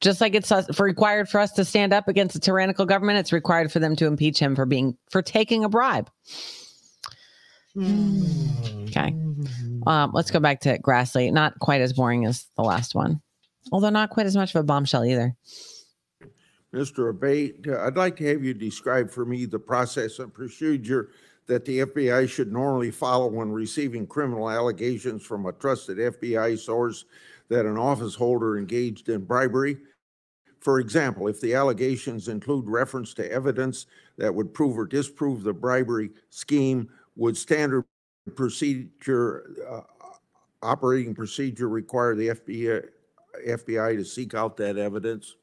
Just 0.00 0.20
like 0.20 0.34
it's 0.34 0.48
for 0.74 0.84
required 0.84 1.28
for 1.28 1.38
us 1.38 1.52
to 1.52 1.64
stand 1.64 1.92
up 1.92 2.08
against 2.08 2.34
a 2.34 2.40
tyrannical 2.40 2.86
government, 2.86 3.18
it's 3.18 3.32
required 3.32 3.70
for 3.70 3.78
them 3.78 3.94
to 3.96 4.06
impeach 4.06 4.38
him 4.38 4.56
for 4.56 4.64
being 4.64 4.96
for 5.10 5.20
taking 5.22 5.62
a 5.62 5.68
bribe. 5.68 6.10
Okay. 7.76 9.14
Um, 9.86 10.10
let's 10.12 10.30
go 10.30 10.40
back 10.40 10.60
to 10.60 10.78
Grassley. 10.78 11.32
Not 11.32 11.58
quite 11.60 11.80
as 11.80 11.92
boring 11.92 12.26
as 12.26 12.46
the 12.56 12.62
last 12.62 12.94
one, 12.94 13.20
although 13.72 13.90
not 13.90 14.10
quite 14.10 14.26
as 14.26 14.36
much 14.36 14.54
of 14.54 14.60
a 14.60 14.64
bombshell 14.64 15.04
either. 15.04 15.34
Mr. 16.74 17.10
Abate, 17.10 17.66
uh, 17.66 17.80
I'd 17.80 17.96
like 17.96 18.16
to 18.16 18.26
have 18.26 18.44
you 18.44 18.54
describe 18.54 19.10
for 19.10 19.24
me 19.24 19.44
the 19.44 19.58
process 19.58 20.18
and 20.20 20.32
procedure 20.32 21.10
that 21.46 21.64
the 21.64 21.80
FBI 21.80 22.28
should 22.28 22.52
normally 22.52 22.92
follow 22.92 23.26
when 23.26 23.50
receiving 23.50 24.06
criminal 24.06 24.48
allegations 24.48 25.24
from 25.24 25.46
a 25.46 25.52
trusted 25.52 25.98
FBI 25.98 26.56
source 26.56 27.06
that 27.48 27.66
an 27.66 27.76
office 27.76 28.14
holder 28.14 28.56
engaged 28.56 29.08
in 29.08 29.24
bribery. 29.24 29.78
For 30.60 30.78
example, 30.78 31.26
if 31.26 31.40
the 31.40 31.54
allegations 31.54 32.28
include 32.28 32.68
reference 32.68 33.14
to 33.14 33.32
evidence 33.32 33.86
that 34.18 34.32
would 34.32 34.54
prove 34.54 34.78
or 34.78 34.86
disprove 34.86 35.42
the 35.42 35.54
bribery 35.54 36.10
scheme, 36.28 36.88
would 37.20 37.36
standard 37.36 37.84
procedure, 38.34 39.50
uh, 39.68 39.82
operating 40.62 41.14
procedure 41.14 41.68
require 41.68 42.14
the 42.14 42.28
FBI, 42.28 42.88
FBI 43.46 43.96
to 43.98 44.04
seek 44.04 44.32
out 44.32 44.56
that 44.56 44.78
evidence? 44.78 45.36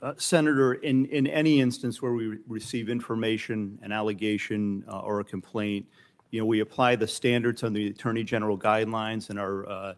Uh, 0.00 0.14
Senator, 0.16 0.74
in, 0.74 1.04
in 1.06 1.26
any 1.26 1.60
instance 1.60 2.00
where 2.00 2.12
we 2.14 2.28
re- 2.28 2.38
receive 2.48 2.88
information, 2.88 3.78
an 3.82 3.92
allegation, 3.92 4.82
uh, 4.88 5.00
or 5.00 5.20
a 5.20 5.24
complaint, 5.24 5.86
you 6.30 6.40
know, 6.40 6.46
we 6.46 6.60
apply 6.60 6.96
the 6.96 7.06
standards 7.06 7.62
on 7.62 7.74
the 7.74 7.88
Attorney 7.88 8.24
General 8.24 8.56
guidelines 8.56 9.28
and 9.28 9.38
our, 9.38 9.68
uh, 9.68 9.94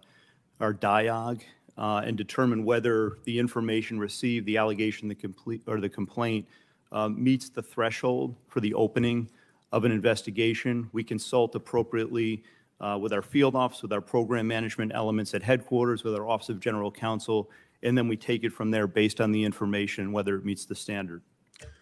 our 0.58 0.74
DIOG, 0.74 1.42
uh, 1.78 2.02
and 2.04 2.16
determine 2.16 2.64
whether 2.64 3.18
the 3.24 3.38
information 3.38 4.00
received, 4.00 4.46
the 4.46 4.56
allegation, 4.56 5.06
the 5.06 5.14
complete, 5.14 5.62
or 5.68 5.80
the 5.80 5.88
complaint, 5.88 6.44
um, 6.90 7.22
meets 7.22 7.48
the 7.48 7.62
threshold 7.62 8.34
for 8.48 8.58
the 8.58 8.74
opening 8.74 9.28
of 9.74 9.84
an 9.84 9.90
investigation. 9.90 10.88
We 10.92 11.02
consult 11.02 11.56
appropriately 11.56 12.44
uh, 12.80 12.96
with 13.00 13.12
our 13.12 13.22
field 13.22 13.56
office, 13.56 13.82
with 13.82 13.92
our 13.92 14.00
program 14.00 14.46
management 14.46 14.92
elements 14.94 15.34
at 15.34 15.42
headquarters, 15.42 16.04
with 16.04 16.14
our 16.14 16.28
Office 16.28 16.48
of 16.48 16.60
General 16.60 16.92
Counsel, 16.92 17.50
and 17.82 17.98
then 17.98 18.06
we 18.06 18.16
take 18.16 18.44
it 18.44 18.52
from 18.52 18.70
there 18.70 18.86
based 18.86 19.20
on 19.20 19.32
the 19.32 19.42
information, 19.42 20.12
whether 20.12 20.36
it 20.36 20.44
meets 20.44 20.64
the 20.64 20.76
standard. 20.76 21.22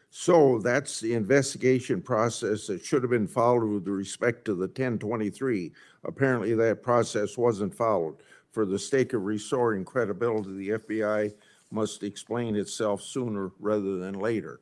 So 0.09 0.59
that's 0.59 1.01
the 1.01 1.13
investigation 1.13 2.01
process 2.01 2.67
that 2.69 2.83
should 2.83 3.03
have 3.03 3.11
been 3.11 3.29
followed 3.29 3.67
with 3.67 3.87
respect 3.87 4.47
to 4.47 4.55
the 4.55 4.69
1023. 4.69 5.71
Apparently, 6.05 6.55
that 6.55 6.83
process 6.83 7.37
wasn't 7.37 7.75
followed. 7.75 8.17
For 8.53 8.65
the 8.65 8.79
sake 8.79 9.13
of 9.13 9.25
restoring 9.25 9.85
credibility, 9.85 10.57
the 10.57 10.69
FBI 10.79 11.35
must 11.71 12.03
explain 12.03 12.57
itself 12.57 13.03
sooner 13.03 13.51
rather 13.61 13.99
than 13.99 14.15
later. 14.15 14.61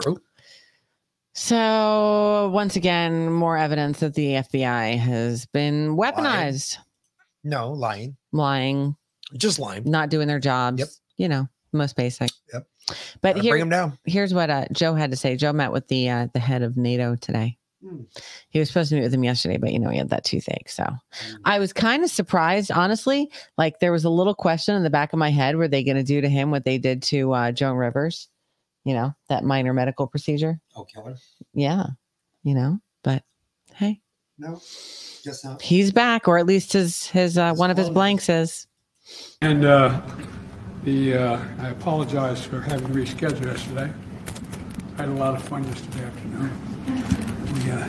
True. 0.00 0.18
So 1.34 2.50
once 2.52 2.76
again, 2.76 3.32
more 3.32 3.56
evidence 3.56 4.00
that 4.00 4.14
the 4.14 4.32
FBI 4.34 4.98
has 4.98 5.46
been 5.46 5.96
weaponized, 5.96 6.78
No, 7.44 7.70
lying. 7.72 8.16
lying, 8.32 8.96
Just 9.36 9.58
lying. 9.60 9.84
not 9.84 10.10
doing 10.10 10.26
their 10.26 10.40
jobs. 10.40 10.80
Yep. 10.80 10.88
You 11.16 11.28
know, 11.28 11.48
most 11.72 11.94
basic. 11.96 12.30
Yep. 12.52 12.66
But 13.20 13.36
Gotta 13.36 13.42
here, 13.42 13.64
down. 13.66 13.98
here's 14.04 14.34
what 14.34 14.50
uh, 14.50 14.64
Joe 14.72 14.94
had 14.94 15.10
to 15.12 15.16
say. 15.16 15.36
Joe 15.36 15.52
met 15.52 15.70
with 15.72 15.86
the 15.88 16.08
uh, 16.10 16.28
the 16.32 16.40
head 16.40 16.62
of 16.62 16.76
NATO 16.76 17.14
today. 17.16 17.56
Hmm. 17.82 18.02
He 18.48 18.58
was 18.58 18.66
supposed 18.68 18.88
to 18.88 18.96
meet 18.96 19.02
with 19.02 19.14
him 19.14 19.22
yesterday, 19.22 19.58
but 19.58 19.72
you 19.72 19.78
know 19.78 19.90
he 19.90 19.98
had 19.98 20.08
that 20.08 20.24
toothache. 20.24 20.68
So 20.70 20.84
Hmm. 21.12 21.36
I 21.44 21.58
was 21.60 21.72
kind 21.72 22.02
of 22.02 22.10
surprised, 22.10 22.72
honestly. 22.72 23.30
Like 23.56 23.78
there 23.78 23.92
was 23.92 24.04
a 24.04 24.10
little 24.10 24.34
question 24.34 24.74
in 24.74 24.82
the 24.82 24.90
back 24.90 25.12
of 25.12 25.18
my 25.20 25.30
head: 25.30 25.54
Were 25.56 25.68
they 25.68 25.84
going 25.84 25.98
to 25.98 26.02
do 26.02 26.20
to 26.20 26.28
him 26.28 26.50
what 26.50 26.64
they 26.64 26.78
did 26.78 27.02
to 27.04 27.32
uh, 27.32 27.52
Joan 27.52 27.76
Rivers? 27.76 28.28
You 28.84 28.94
know 28.94 29.14
that 29.28 29.44
minor 29.44 29.72
medical 29.74 30.06
procedure. 30.06 30.60
Oh, 30.76 30.84
killer. 30.84 31.16
Yeah, 31.52 31.86
you 32.42 32.54
know. 32.54 32.78
But 33.04 33.22
hey, 33.74 34.00
No, 34.38 34.54
guess 35.24 35.44
not. 35.44 35.60
he's 35.62 35.92
back, 35.92 36.26
or 36.28 36.38
at 36.38 36.46
least 36.46 36.72
his 36.72 37.06
his 37.06 37.36
uh, 37.38 37.54
one 37.54 37.70
of 37.70 37.76
his 37.76 37.90
blanks 37.90 38.28
is. 38.28 38.66
And 39.40 39.64
uh, 39.64 40.00
the, 40.84 41.14
uh, 41.14 41.44
I 41.60 41.68
apologize 41.70 42.44
for 42.44 42.60
having 42.60 42.88
rescheduled 42.88 43.44
yesterday. 43.44 43.92
I 44.96 45.02
had 45.02 45.08
a 45.08 45.12
lot 45.12 45.34
of 45.34 45.42
fun 45.42 45.64
yesterday 45.64 46.04
afternoon. 46.04 46.50
We, 47.54 47.70
uh, 47.70 47.88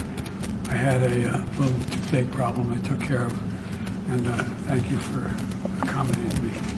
I 0.70 0.76
had 0.76 1.02
a 1.02 1.30
uh, 1.30 1.46
little 1.58 1.80
toothache 1.86 2.32
problem 2.32 2.72
I 2.72 2.88
took 2.88 3.02
care 3.02 3.26
of, 3.26 4.12
and 4.12 4.28
uh, 4.28 4.44
thank 4.68 4.90
you 4.92 4.98
for 5.00 5.26
accommodating 5.82 6.48
me. 6.48 6.68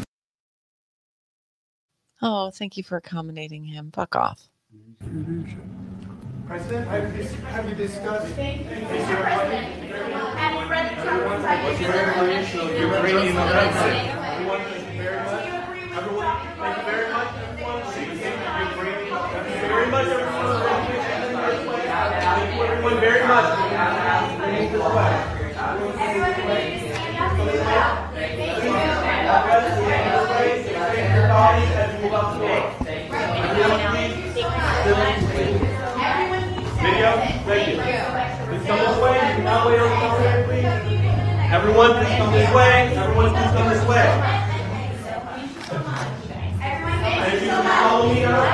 Oh, 2.21 2.51
thank 2.51 2.77
you 2.77 2.83
for 2.83 2.97
accommodating 2.97 3.63
him. 3.63 3.89
Fuck 3.91 4.15
off. 4.15 4.47
President, 6.45 6.87
I 6.87 6.99
have 6.99 7.17
you, 7.17 7.23
have 7.23 7.67
you 7.69 7.75
discussed? 7.75 8.27
Ukrainian 8.27 8.67
offensive. 13.37 14.17
Everyone, 15.93 16.37
thank 16.57 16.77
you 16.77 16.83
very 16.85 17.11
much, 17.11 17.35
everyone, 17.35 17.83
very 22.99 23.27
much. 23.27 23.45
Video, 32.01 32.09
thank 37.45 37.67
you. 37.67 37.77
Please 38.47 38.65
come 38.65 38.79
this 38.79 38.97
way, 38.97 39.13
you 39.13 39.35
cannot 39.37 39.67
wait 39.67 39.79
on 39.79 39.87
the 39.87 39.95
camera, 39.95 40.43
please. 40.47 40.65
Everyone, 41.53 41.91
please 41.93 42.17
come 42.17 42.33
this 42.33 42.51
way, 42.55 42.97
everyone, 42.97 43.29
please 43.29 43.51
come 43.53 43.69
this 43.69 43.85
way. 43.87 44.07
And 46.59 47.33
you 47.33 47.39
can 47.47 47.63
follow 47.63 48.11
me 48.11 48.23
out, 48.23 48.49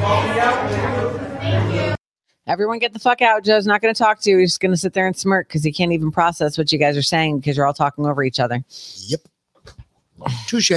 follow 0.00 0.22
me 0.32 0.40
out. 0.40 1.98
Everyone 2.46 2.78
get 2.78 2.94
the 2.94 2.98
fuck 2.98 3.20
out. 3.20 3.44
Joe's 3.44 3.66
not 3.66 3.82
going 3.82 3.92
to 3.94 3.98
talk 3.98 4.20
to 4.22 4.30
you. 4.30 4.38
He's 4.38 4.52
just 4.52 4.60
going 4.60 4.72
to 4.72 4.78
sit 4.78 4.94
there 4.94 5.06
and 5.06 5.14
smirk 5.14 5.48
because 5.48 5.62
he 5.62 5.70
can't 5.70 5.92
even 5.92 6.10
process 6.10 6.56
what 6.56 6.72
you 6.72 6.78
guys 6.78 6.96
are 6.96 7.02
saying 7.02 7.40
because 7.40 7.58
you're 7.58 7.66
all 7.66 7.74
talking 7.74 8.06
over 8.06 8.24
each 8.24 8.40
other. 8.40 8.64
Yep. 9.08 9.20
Touche. 10.46 10.72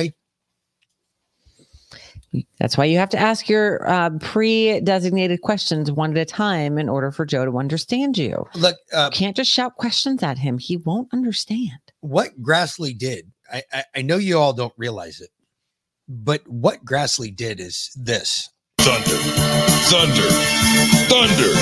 That's 2.60 2.78
why 2.78 2.86
you 2.86 2.98
have 2.98 3.10
to 3.10 3.20
ask 3.20 3.48
your 3.50 3.88
uh, 3.88 4.10
pre-designated 4.20 5.42
questions 5.42 5.92
one 5.92 6.12
at 6.12 6.18
a 6.18 6.26
time 6.26 6.78
in 6.78 6.90
order 6.90 7.12
for 7.12 7.26
Joe 7.26 7.46
to 7.46 7.58
understand 7.58 8.18
you. 8.18 8.46
Look, 8.56 8.78
uh, 8.94 9.10
you 9.12 9.18
can't 9.18 9.36
just 9.36 9.52
shout 9.52 9.76
questions 9.76 10.24
at 10.24 10.38
him. 10.38 10.58
He 10.58 10.78
won't 10.78 11.08
understand. 11.14 11.72
What 12.02 12.42
Grassley 12.42 12.98
did, 12.98 13.32
I, 13.52 13.64
I, 13.72 13.84
I 13.98 14.02
know 14.02 14.18
you 14.18 14.38
all 14.38 14.54
don't 14.54 14.74
realize 14.78 15.22
it, 15.22 15.30
but 16.08 16.48
what 16.48 16.84
Grassley 16.86 17.36
did 17.36 17.60
is 17.60 17.92
this. 17.96 18.50
Thunder, 18.80 19.18
thunder, 19.90 20.30
thunder, 21.10 21.54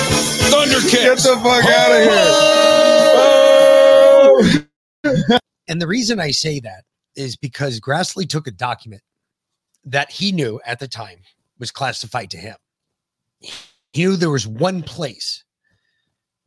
thunder 0.50 0.80
Get 0.90 1.16
the 1.18 1.36
fuck 1.42 1.64
out 1.64 1.92
of 5.04 5.22
here. 5.30 5.38
And 5.68 5.80
the 5.80 5.86
reason 5.86 6.20
I 6.20 6.30
say 6.30 6.60
that 6.60 6.84
is 7.16 7.36
because 7.36 7.80
Grassley 7.80 8.28
took 8.28 8.46
a 8.46 8.50
document 8.50 9.02
that 9.84 10.10
he 10.10 10.32
knew 10.32 10.60
at 10.64 10.78
the 10.78 10.88
time 10.88 11.18
was 11.58 11.70
classified 11.70 12.30
to 12.30 12.38
him. 12.38 12.56
He 13.92 14.04
knew 14.04 14.16
there 14.16 14.30
was 14.30 14.46
one 14.46 14.82
place, 14.82 15.44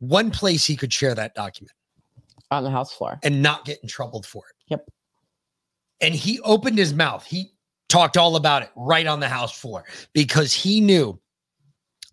one 0.00 0.30
place 0.30 0.66
he 0.66 0.76
could 0.76 0.92
share 0.92 1.14
that 1.14 1.34
document 1.34 1.72
on 2.50 2.64
the 2.64 2.70
house 2.70 2.92
floor 2.92 3.18
and 3.22 3.42
not 3.42 3.64
get 3.64 3.78
in 3.82 3.88
trouble 3.88 4.22
for 4.22 4.44
it. 4.48 4.56
Yep. 4.68 4.90
And 6.00 6.14
he 6.14 6.40
opened 6.40 6.78
his 6.78 6.94
mouth. 6.94 7.24
He 7.24 7.52
talked 7.88 8.16
all 8.16 8.36
about 8.36 8.62
it 8.62 8.70
right 8.76 9.06
on 9.06 9.20
the 9.20 9.28
house 9.28 9.58
floor 9.58 9.84
because 10.12 10.52
he 10.52 10.80
knew 10.80 11.18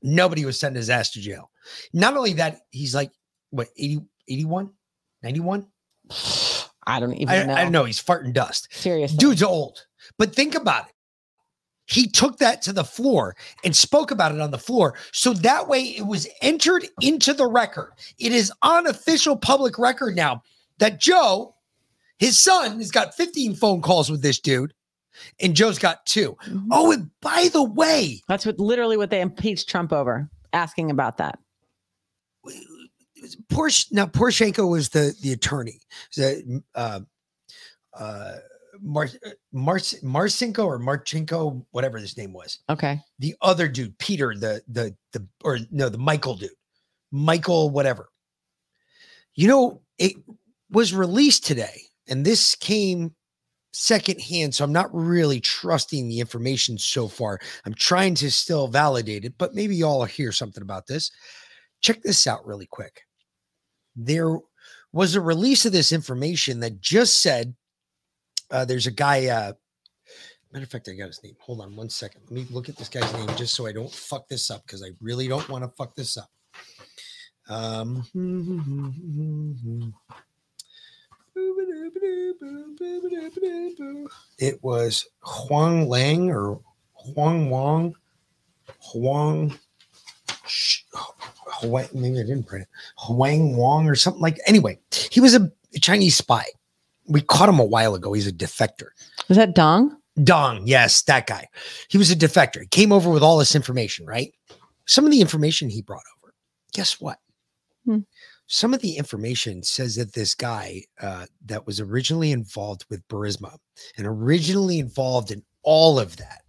nobody 0.02 0.46
was 0.46 0.60
sending 0.60 0.78
his 0.78 0.90
ass 0.90 1.12
to 1.12 1.22
jail. 1.22 1.52
Not 1.94 2.16
only 2.16 2.34
that, 2.34 2.62
he's 2.72 2.96
like, 2.96 3.12
what, 3.50 3.70
80, 3.78 4.02
81, 4.28 4.70
91? 5.24 5.68
I 6.88 7.00
don't 7.00 7.14
even 7.14 7.30
I, 7.30 7.44
know. 7.44 7.54
I 7.54 7.64
don't 7.64 7.72
know. 7.72 7.86
He's 7.86 8.02
farting 8.02 8.34
dust. 8.34 8.68
Seriously. 8.72 9.18
Dude's 9.18 9.42
old. 9.42 9.86
But 10.20 10.36
think 10.36 10.54
about 10.54 10.88
it. 10.88 10.95
He 11.86 12.08
took 12.08 12.38
that 12.40 12.62
to 12.64 12.74
the 12.74 12.84
floor 12.84 13.36
and 13.64 13.76
spoke 13.76 14.12
about 14.12 14.34
it 14.34 14.42
on 14.42 14.52
the 14.52 14.58
floor. 14.58 14.96
So 15.12 15.34
that 15.34 15.68
way 15.68 15.82
it 15.82 16.08
was 16.08 16.28
entered 16.42 16.88
into 17.02 17.34
the 17.34 17.48
record. 17.48 17.92
It 18.18 18.32
is 18.32 18.52
on 18.62 18.88
official 18.88 19.36
public 19.36 19.78
record 19.78 20.16
now 20.16 20.42
that 20.80 21.00
Joe, 21.00 21.56
his 22.18 22.42
son, 22.42 22.78
has 22.80 22.92
got 22.92 23.16
15 23.16 23.56
phone 23.56 23.82
calls 23.82 24.10
with 24.10 24.22
this 24.22 24.40
dude, 24.40 24.74
and 25.40 25.56
Joe's 25.56 25.80
got 25.80 26.06
2 26.08 26.36
Oh, 26.72 26.92
and 26.92 27.10
by 27.22 27.50
the 27.54 27.64
way, 27.64 28.22
That's 28.28 28.46
what 28.46 28.60
literally 28.60 28.98
what 28.98 29.10
they 29.10 29.22
impeached 29.22 29.70
Trump 29.70 29.94
over, 29.94 30.30
asking 30.54 30.92
about 30.92 31.18
that. 31.18 31.40
Porsh 33.52 33.92
now 33.92 34.06
Poroshenko 34.06 34.70
was 34.70 34.90
the 34.90 35.16
the 35.22 35.32
attorney. 35.32 35.80
The 36.16 36.62
uh, 36.76 37.00
uh, 37.94 38.36
Mar, 38.82 39.10
uh, 39.26 39.30
Mar, 39.52 39.78
Marcinko 39.78 40.66
or 40.66 40.80
Marchenko, 40.80 41.66
whatever 41.72 41.98
his 41.98 42.18
name 42.18 42.34
was. 42.34 42.60
Okay. 42.70 43.00
The 43.20 43.36
other 43.42 43.68
dude, 43.68 43.98
Peter, 44.00 44.34
the 44.36 44.62
the 44.68 44.96
the 45.14 45.28
or 45.44 45.60
no, 45.72 45.90
the 45.90 45.98
Michael 45.98 46.36
dude, 46.36 46.52
Michael, 47.12 47.70
whatever. 47.70 48.10
You 49.36 49.48
know, 49.48 49.82
it 49.98 50.14
was 50.70 50.94
released 50.94 51.46
today, 51.46 51.82
and 52.08 52.26
this 52.26 52.56
came 52.56 53.14
secondhand, 53.74 54.56
so 54.56 54.64
I'm 54.64 54.72
not 54.72 54.94
really 54.94 55.42
trusting 55.42 56.08
the 56.08 56.20
information 56.20 56.78
so 56.78 57.08
far. 57.10 57.40
I'm 57.66 57.74
trying 57.74 58.16
to 58.16 58.32
still 58.32 58.68
validate 58.68 59.26
it, 59.26 59.34
but 59.38 59.54
maybe 59.54 59.76
y'all 59.76 60.06
hear 60.06 60.32
something 60.32 60.64
about 60.64 60.88
this. 60.88 61.12
Check 61.82 62.02
this 62.02 62.26
out 62.26 62.46
really 62.46 62.68
quick. 62.68 63.02
There 63.96 64.38
was 64.94 65.16
a 65.16 65.22
release 65.22 65.66
of 65.66 65.74
this 65.74 65.92
information 65.92 66.62
that 66.62 66.80
just 66.80 67.22
said 67.22 67.54
uh, 68.52 68.66
there's 68.66 68.88
a 68.88 68.92
guy. 68.92 69.28
Uh, 69.28 69.54
matter 70.52 70.64
of 70.64 70.70
fact, 70.70 70.88
I 70.88 70.94
got 70.94 71.08
his 71.08 71.22
name. 71.24 71.36
Hold 71.40 71.62
on 71.62 71.76
one 71.76 71.90
second. 71.90 72.22
Let 72.24 72.32
me 72.32 72.48
look 72.50 72.70
at 72.70 72.78
this 72.78 72.90
guy's 72.90 73.12
name 73.14 73.28
just 73.36 73.56
so 73.56 73.68
I 73.68 73.72
don't 73.72 73.92
fuck 73.92 74.28
this 74.28 74.50
up 74.50 74.66
because 74.66 74.84
I 74.84 74.90
really 75.02 75.28
don't 75.28 75.48
want 75.50 75.64
to 75.64 75.70
fuck 75.70 75.96
this 75.96 76.18
up. 76.18 76.30
Um, 77.48 78.06
it 84.40 84.64
was 84.64 85.06
Huang 85.22 85.90
Lang 85.90 86.32
or 86.32 86.60
Huang 86.94 87.50
Wang, 87.50 87.96
Huang. 88.80 89.60
Huang, 91.48 91.88
maybe 91.94 92.20
I 92.20 92.24
didn't 92.24 92.44
print 92.44 92.64
it. 92.64 92.70
Huang 92.98 93.58
Wang 93.58 93.88
or 93.88 93.96
something 93.96 94.22
like. 94.22 94.40
Anyway, 94.48 94.80
he 95.12 95.20
was 95.20 95.36
a 95.36 95.52
Chinese 95.82 96.16
spy. 96.16 96.46
We 97.08 97.22
caught 97.22 97.50
him 97.50 97.60
a 97.60 97.66
while 97.66 97.96
ago. 97.96 98.14
He's 98.14 98.28
a 98.28 98.32
defector. 98.32 98.88
Was 99.28 99.38
that 99.38 99.56
Dong? 99.56 99.98
Dong, 100.24 100.62
yes, 100.66 101.02
that 101.04 101.28
guy. 101.28 101.48
He 101.90 101.98
was 101.98 102.10
a 102.10 102.16
defector. 102.16 102.62
He 102.62 102.68
came 102.68 102.92
over 102.92 103.10
with 103.10 103.22
all 103.22 103.38
this 103.38 103.56
information, 103.56 104.06
right? 104.06 104.34
Some 104.86 105.06
of 105.06 105.12
the 105.12 105.22
information 105.22 105.70
he 105.70 105.82
brought 105.82 106.04
over. 106.18 106.34
Guess 106.74 107.02
what? 107.02 107.20
Hmm. 107.86 108.00
Some 108.48 108.74
of 108.74 108.82
the 108.82 108.98
information 108.98 109.64
says 109.64 109.96
that 109.96 110.14
this 110.14 110.36
guy 110.36 110.84
uh, 111.02 111.26
that 111.46 111.66
was 111.66 111.80
originally 111.80 112.32
involved 112.32 112.86
with 112.90 113.08
Burisma 113.08 113.58
and 113.98 114.06
originally 114.06 114.80
involved 114.80 115.32
in 115.32 115.44
all 115.64 116.00
of 116.00 116.18
that 116.18 116.42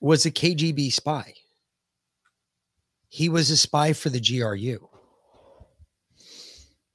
was 0.00 0.26
a 0.26 0.30
KGB 0.30 0.92
spy. 0.92 1.32
He 3.08 3.28
was 3.28 3.50
a 3.50 3.56
spy 3.56 3.94
for 3.94 4.10
the 4.10 4.20
GRU. 4.20 4.88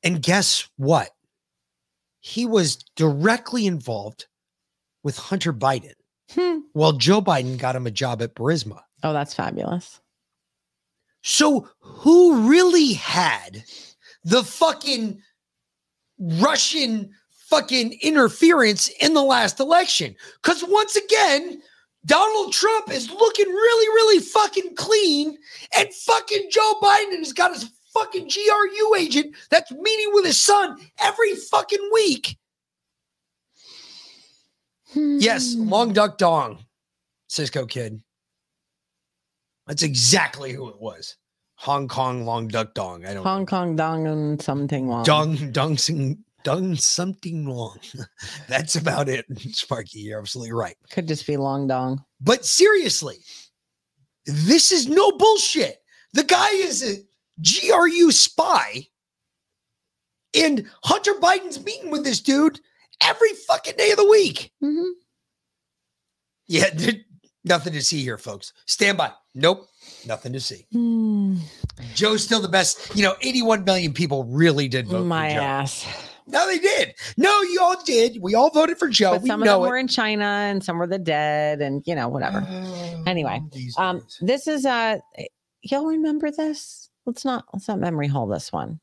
And 0.03 0.21
guess 0.21 0.69
what? 0.77 1.09
He 2.22 2.45
was 2.45 2.78
directly 2.95 3.65
involved 3.65 4.28
with 5.03 5.17
Hunter 5.17 5.53
Biden. 5.53 5.93
Hmm. 6.32 6.59
Well, 6.74 6.93
Joe 6.93 7.22
Biden 7.22 7.57
got 7.57 7.76
him 7.76 7.88
a 7.88 7.91
job 7.91 8.22
at 8.22 8.36
Burisma. 8.36 8.82
Oh, 9.03 9.13
that's 9.13 9.34
fabulous. 9.34 9.99
So, 11.22 11.67
who 11.80 12.49
really 12.49 12.93
had 12.93 13.63
the 14.24 14.43
fucking 14.43 15.22
Russian 16.20 17.11
fucking 17.32 17.97
interference 18.01 18.89
in 19.01 19.13
the 19.13 19.24
last 19.24 19.59
election? 19.59 20.15
Because 20.41 20.63
once 20.67 20.95
again, 20.95 21.61
Donald 22.05 22.53
Trump 22.53 22.91
is 22.91 23.09
looking 23.09 23.47
really, 23.47 23.88
really 23.89 24.20
fucking 24.20 24.76
clean, 24.76 25.38
and 25.76 25.93
fucking 25.93 26.49
Joe 26.51 26.74
Biden 26.82 27.17
has 27.17 27.34
got 27.34 27.53
his 27.53 27.70
fucking 27.99 28.29
GRU 28.29 28.95
agent 28.95 29.35
that's 29.49 29.71
meeting 29.71 30.09
with 30.13 30.25
his 30.25 30.39
son 30.39 30.77
every 30.99 31.35
fucking 31.35 31.89
week. 31.93 32.37
Hmm. 34.93 35.17
Yes, 35.19 35.55
long 35.55 35.93
duck 35.93 36.17
dong, 36.17 36.65
Cisco 37.27 37.65
kid. 37.65 38.01
That's 39.67 39.83
exactly 39.83 40.51
who 40.51 40.69
it 40.69 40.81
was. 40.81 41.15
Hong 41.55 41.87
Kong 41.87 42.25
long 42.25 42.47
duck 42.47 42.73
dong. 42.73 43.05
I 43.05 43.13
don't 43.13 43.23
Hong 43.23 43.45
Kong 43.45 43.75
Dong 43.75 44.07
and 44.07 44.41
something 44.41 44.87
wrong. 44.87 45.03
Dong 45.03 45.51
dong 45.51 45.77
sing 45.77 46.23
dong 46.43 46.75
something 46.75 47.47
wrong. 47.47 47.77
That's 48.47 48.75
about 48.75 49.09
it, 49.09 49.25
Sparky. 49.51 49.99
You're 49.99 50.19
absolutely 50.19 50.53
right. 50.53 50.75
Could 50.89 51.07
just 51.07 51.27
be 51.27 51.37
Long 51.37 51.67
Dong. 51.67 52.03
But 52.21 52.45
seriously, 52.45 53.17
this 54.25 54.71
is 54.71 54.87
no 54.87 55.11
bullshit. 55.11 55.77
The 56.13 56.23
guy 56.23 56.49
is 56.49 56.81
a 56.81 57.03
GRU 57.41 58.11
spy, 58.11 58.87
and 60.35 60.65
Hunter 60.83 61.13
Biden's 61.15 61.63
meeting 61.63 61.91
with 61.91 62.03
this 62.03 62.19
dude 62.21 62.59
every 63.01 63.29
fucking 63.47 63.75
day 63.77 63.91
of 63.91 63.97
the 63.97 64.07
week. 64.09 64.51
Yeah, 66.47 66.69
th- 66.69 67.05
nothing 67.43 67.73
to 67.73 67.81
see 67.81 68.01
here, 68.03 68.17
folks. 68.17 68.53
Stand 68.65 68.97
by. 68.97 69.11
Nope, 69.35 69.67
nothing 70.07 70.33
to 70.33 70.39
see. 70.39 70.65
Joe's 71.95 72.23
still 72.23 72.41
the 72.41 72.47
best. 72.49 72.95
You 72.95 73.03
know, 73.03 73.15
81 73.21 73.63
million 73.63 73.93
people 73.93 74.23
really 74.25 74.67
did 74.67 74.87
vote 74.87 75.05
My 75.05 75.29
for 75.29 75.35
Joe. 75.35 75.41
ass. 75.41 76.05
No, 76.27 76.45
they 76.45 76.59
did. 76.59 76.93
No, 77.17 77.41
you 77.41 77.59
all 77.61 77.81
did. 77.83 78.19
We 78.21 78.35
all 78.35 78.51
voted 78.51 78.77
for 78.77 78.87
Joe. 78.87 79.13
But 79.13 79.23
we 79.23 79.29
some 79.29 79.41
of 79.41 79.45
know 79.47 79.59
them 79.59 79.65
it. 79.65 79.69
were 79.69 79.77
in 79.77 79.87
China 79.87 80.25
and 80.25 80.63
some 80.63 80.77
were 80.77 80.85
the 80.87 80.99
dead 80.99 81.59
and 81.61 81.81
you 81.87 81.95
know, 81.95 82.07
whatever. 82.07 82.39
anyway, 83.07 83.41
um, 83.77 84.05
this 84.21 84.47
is 84.47 84.65
uh 84.65 84.97
y'all 85.63 85.85
remember 85.87 86.29
this? 86.31 86.88
Let's 87.10 87.26
not 87.26 87.45
let's 87.51 87.68
not 87.68 87.80
memory 87.80 88.05
hole 88.05 88.28
this 88.28 88.51
one. 88.51 88.80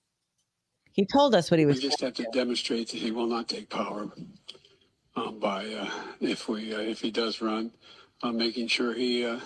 He 0.90 1.06
told 1.06 1.32
us 1.32 1.48
what 1.48 1.60
he 1.60 1.64
was. 1.64 1.76
We 1.76 1.86
was 1.86 1.90
just 1.90 2.00
have 2.00 2.14
to 2.14 2.26
demonstrate 2.32 2.88
that 2.88 2.96
he 2.96 3.12
will 3.12 3.28
not 3.28 3.48
take 3.48 3.70
power 3.70 4.08
um, 5.14 5.38
by, 5.38 5.64
uh, 5.66 5.88
if 6.20 6.48
we, 6.48 6.74
uh, 6.74 6.80
if 6.80 7.00
he 7.00 7.12
does 7.12 7.40
run, 7.40 7.70
uh, 8.24 8.32
making 8.32 8.66
sure 8.66 8.94
he, 8.94 9.24
uh, 9.24 9.38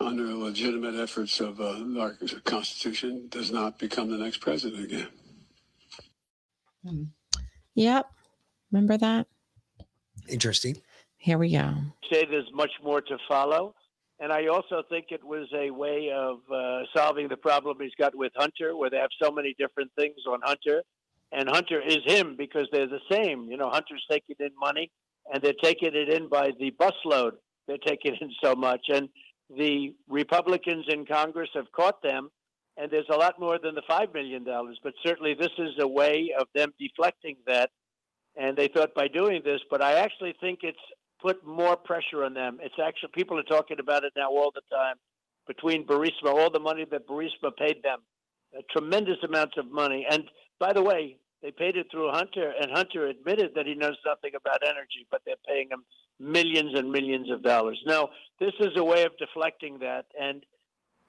under 0.00 0.34
legitimate 0.34 0.96
efforts 0.96 1.38
of 1.38 1.60
uh, 1.60 1.84
our 2.00 2.16
Constitution, 2.44 3.28
does 3.28 3.52
not 3.52 3.78
become 3.78 4.10
the 4.10 4.18
next 4.18 4.38
president 4.38 4.86
again. 6.82 7.12
Yep. 7.76 8.06
Remember 8.72 8.96
that? 8.96 9.28
Interesting. 10.26 10.76
Here 11.18 11.38
we 11.38 11.52
go. 11.52 11.72
say 12.10 12.26
there's 12.28 12.50
much 12.52 12.72
more 12.82 13.00
to 13.00 13.16
follow. 13.28 13.76
And 14.20 14.32
I 14.32 14.48
also 14.48 14.82
think 14.88 15.06
it 15.10 15.24
was 15.24 15.46
a 15.54 15.70
way 15.70 16.10
of 16.12 16.38
uh, 16.52 16.82
solving 16.94 17.28
the 17.28 17.36
problem 17.36 17.76
he's 17.80 17.94
got 17.98 18.14
with 18.16 18.32
Hunter, 18.36 18.76
where 18.76 18.90
they 18.90 18.96
have 18.96 19.10
so 19.22 19.30
many 19.30 19.54
different 19.58 19.90
things 19.96 20.16
on 20.28 20.40
Hunter. 20.42 20.82
And 21.30 21.48
Hunter 21.48 21.80
is 21.80 21.98
him 22.04 22.34
because 22.36 22.66
they're 22.72 22.88
the 22.88 23.00
same. 23.10 23.48
You 23.48 23.56
know, 23.56 23.70
Hunter's 23.70 24.04
taking 24.10 24.36
in 24.40 24.50
money 24.58 24.90
and 25.32 25.42
they're 25.42 25.52
taking 25.62 25.94
it 25.94 26.08
in 26.08 26.28
by 26.28 26.50
the 26.58 26.72
busload. 26.72 27.32
They're 27.66 27.78
taking 27.78 28.16
in 28.20 28.30
so 28.42 28.54
much. 28.54 28.86
And 28.88 29.08
the 29.56 29.94
Republicans 30.08 30.86
in 30.88 31.06
Congress 31.06 31.50
have 31.54 31.70
caught 31.72 32.02
them. 32.02 32.30
And 32.76 32.90
there's 32.90 33.08
a 33.12 33.16
lot 33.16 33.38
more 33.38 33.58
than 33.62 33.74
the 33.74 33.82
$5 33.88 34.14
million. 34.14 34.44
But 34.82 34.94
certainly 35.04 35.34
this 35.34 35.50
is 35.58 35.74
a 35.80 35.86
way 35.86 36.32
of 36.38 36.46
them 36.54 36.72
deflecting 36.78 37.36
that 37.46 37.70
and 38.38 38.56
they 38.56 38.68
thought 38.68 38.94
by 38.94 39.08
doing 39.08 39.42
this, 39.44 39.60
but 39.68 39.82
I 39.82 39.94
actually 39.94 40.34
think 40.40 40.60
it's 40.62 40.78
put 41.20 41.46
more 41.46 41.76
pressure 41.76 42.24
on 42.24 42.34
them. 42.34 42.58
It's 42.62 42.74
actually 42.84 43.10
people 43.14 43.38
are 43.38 43.44
talking 43.44 43.78
about 43.80 44.04
it 44.04 44.12
now 44.16 44.30
all 44.30 44.52
the 44.54 44.62
time. 44.74 44.96
Between 45.46 45.86
Burisma, 45.86 46.26
all 46.26 46.50
the 46.50 46.60
money 46.60 46.84
that 46.90 47.08
Burisma 47.08 47.56
paid 47.56 47.82
them, 47.82 48.00
tremendous 48.70 49.16
amounts 49.22 49.56
of 49.56 49.70
money. 49.70 50.06
And 50.08 50.24
by 50.58 50.72
the 50.72 50.82
way, 50.82 51.16
they 51.42 51.50
paid 51.50 51.76
it 51.76 51.86
through 51.90 52.10
Hunter, 52.10 52.52
and 52.60 52.70
Hunter 52.70 53.06
admitted 53.06 53.52
that 53.54 53.66
he 53.66 53.74
knows 53.74 53.96
nothing 54.04 54.32
about 54.34 54.62
energy, 54.62 55.06
but 55.10 55.22
they're 55.24 55.36
paying 55.46 55.68
him 55.70 55.84
millions 56.18 56.76
and 56.76 56.90
millions 56.90 57.30
of 57.30 57.42
dollars. 57.42 57.80
Now, 57.86 58.10
this 58.40 58.52
is 58.60 58.72
a 58.76 58.84
way 58.84 59.04
of 59.04 59.16
deflecting 59.18 59.78
that, 59.78 60.06
and 60.20 60.44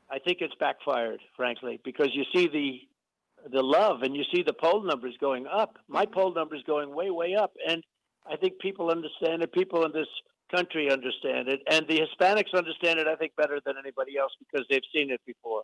I 0.10 0.20
think 0.20 0.38
it's 0.42 0.54
backfired, 0.60 1.20
frankly, 1.36 1.80
because 1.84 2.10
you 2.14 2.24
see 2.34 2.48
the 2.48 2.82
the 3.54 3.64
love 3.64 4.02
and 4.02 4.18
you 4.18 4.24
see 4.34 4.44
the 4.44 4.52
poll 4.52 4.84
numbers 4.84 5.16
going 5.20 5.48
up. 5.48 5.78
My 5.88 6.06
poll 6.06 6.34
numbers 6.34 6.62
going 6.68 6.94
way, 6.94 7.10
way 7.10 7.36
up. 7.36 7.54
And 7.66 7.84
I 8.28 8.36
think 8.36 8.60
people 8.60 8.90
understand 8.90 9.42
it. 9.42 9.52
People 9.52 9.86
in 9.86 9.92
this 9.92 10.08
country 10.52 10.92
understand 10.92 11.48
it. 11.48 11.62
And 11.70 11.88
the 11.88 12.00
Hispanics 12.00 12.54
understand 12.54 13.00
it, 13.00 13.08
I 13.08 13.16
think, 13.16 13.36
better 13.36 13.60
than 13.66 13.76
anybody 13.78 14.18
else 14.18 14.32
because 14.40 14.66
they've 14.70 14.82
seen 14.94 15.12
it 15.12 15.22
before. 15.26 15.64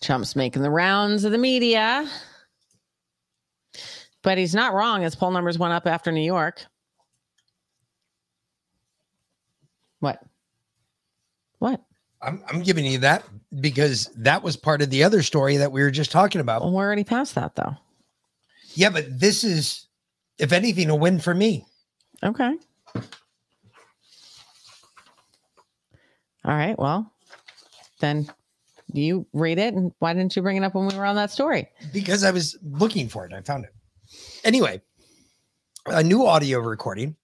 Trump's 0.00 0.36
making 0.36 0.62
the 0.62 0.70
rounds 0.70 1.24
of 1.24 1.32
the 1.32 1.38
media. 1.38 2.08
But 4.22 4.38
he's 4.38 4.54
not 4.54 4.74
wrong. 4.74 5.02
His 5.02 5.14
poll 5.14 5.30
numbers 5.30 5.58
went 5.58 5.72
up 5.72 5.86
after 5.86 6.10
New 6.10 6.20
York. 6.20 6.64
What? 10.00 10.20
What? 11.58 11.80
I'm, 12.22 12.42
I'm 12.48 12.62
giving 12.62 12.84
you 12.84 12.98
that 12.98 13.24
because 13.60 14.06
that 14.16 14.42
was 14.42 14.56
part 14.56 14.82
of 14.82 14.90
the 14.90 15.04
other 15.04 15.22
story 15.22 15.58
that 15.58 15.70
we 15.70 15.82
were 15.82 15.90
just 15.90 16.10
talking 16.10 16.40
about. 16.40 16.62
Well, 16.62 16.72
we're 16.72 16.84
already 16.84 17.04
past 17.04 17.34
that, 17.36 17.54
though. 17.54 17.76
Yeah, 18.76 18.90
but 18.90 19.06
this 19.08 19.42
is, 19.42 19.86
if 20.38 20.52
anything, 20.52 20.90
a 20.90 20.94
win 20.94 21.18
for 21.18 21.34
me. 21.34 21.64
Okay. 22.22 22.54
All 26.44 26.54
right. 26.54 26.78
Well, 26.78 27.10
then 28.00 28.28
you 28.92 29.26
read 29.32 29.58
it. 29.58 29.74
And 29.74 29.92
why 29.98 30.12
didn't 30.12 30.36
you 30.36 30.42
bring 30.42 30.58
it 30.58 30.62
up 30.62 30.74
when 30.74 30.88
we 30.88 30.96
were 30.96 31.06
on 31.06 31.16
that 31.16 31.30
story? 31.30 31.68
Because 31.92 32.22
I 32.22 32.30
was 32.30 32.56
looking 32.62 33.08
for 33.08 33.24
it. 33.26 33.32
I 33.32 33.40
found 33.40 33.64
it. 33.64 33.72
Anyway, 34.44 34.82
a 35.86 36.02
new 36.02 36.26
audio 36.26 36.58
recording 36.58 37.16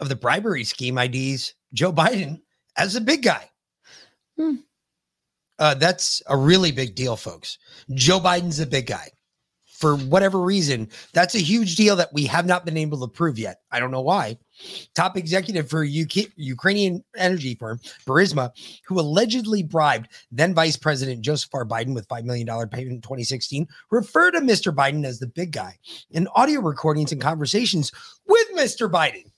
of 0.00 0.08
the 0.08 0.16
bribery 0.16 0.64
scheme 0.64 0.98
IDs 0.98 1.54
Joe 1.74 1.92
Biden 1.92 2.40
as 2.76 2.96
a 2.96 3.00
big 3.00 3.22
guy. 3.22 3.50
Hmm. 4.36 4.54
Uh, 5.58 5.74
that's 5.74 6.22
a 6.28 6.36
really 6.36 6.72
big 6.72 6.94
deal, 6.94 7.14
folks. 7.14 7.58
Joe 7.92 8.18
Biden's 8.18 8.58
a 8.58 8.66
big 8.66 8.86
guy. 8.86 9.10
For 9.84 9.96
whatever 9.96 10.40
reason, 10.40 10.88
that's 11.12 11.34
a 11.34 11.40
huge 11.40 11.76
deal 11.76 11.94
that 11.94 12.10
we 12.14 12.24
have 12.24 12.46
not 12.46 12.64
been 12.64 12.78
able 12.78 12.98
to 13.06 13.06
prove 13.06 13.38
yet. 13.38 13.60
I 13.70 13.78
don't 13.78 13.90
know 13.90 14.00
why. 14.00 14.38
Top 14.94 15.18
executive 15.18 15.68
for 15.68 15.84
UK, 15.84 16.30
Ukrainian 16.36 17.04
energy 17.18 17.54
firm 17.54 17.78
Burisma, 18.06 18.50
who 18.86 18.98
allegedly 18.98 19.62
bribed 19.62 20.08
then 20.32 20.54
Vice 20.54 20.78
President 20.78 21.20
Joseph 21.20 21.50
R. 21.52 21.66
Biden 21.66 21.94
with 21.94 22.08
$5 22.08 22.24
million 22.24 22.46
payment 22.46 22.92
in 22.92 23.00
2016, 23.02 23.68
referred 23.90 24.30
to 24.30 24.40
Mr. 24.40 24.74
Biden 24.74 25.04
as 25.04 25.18
the 25.18 25.26
big 25.26 25.52
guy 25.52 25.76
in 26.10 26.28
audio 26.34 26.62
recordings 26.62 27.12
and 27.12 27.20
conversations 27.20 27.92
with 28.26 28.46
Mr. 28.56 28.90
Biden. 28.90 29.30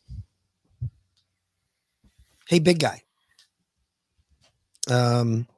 Hey, 2.46 2.60
big 2.60 2.78
guy. 2.78 3.02
Um, 4.88 5.48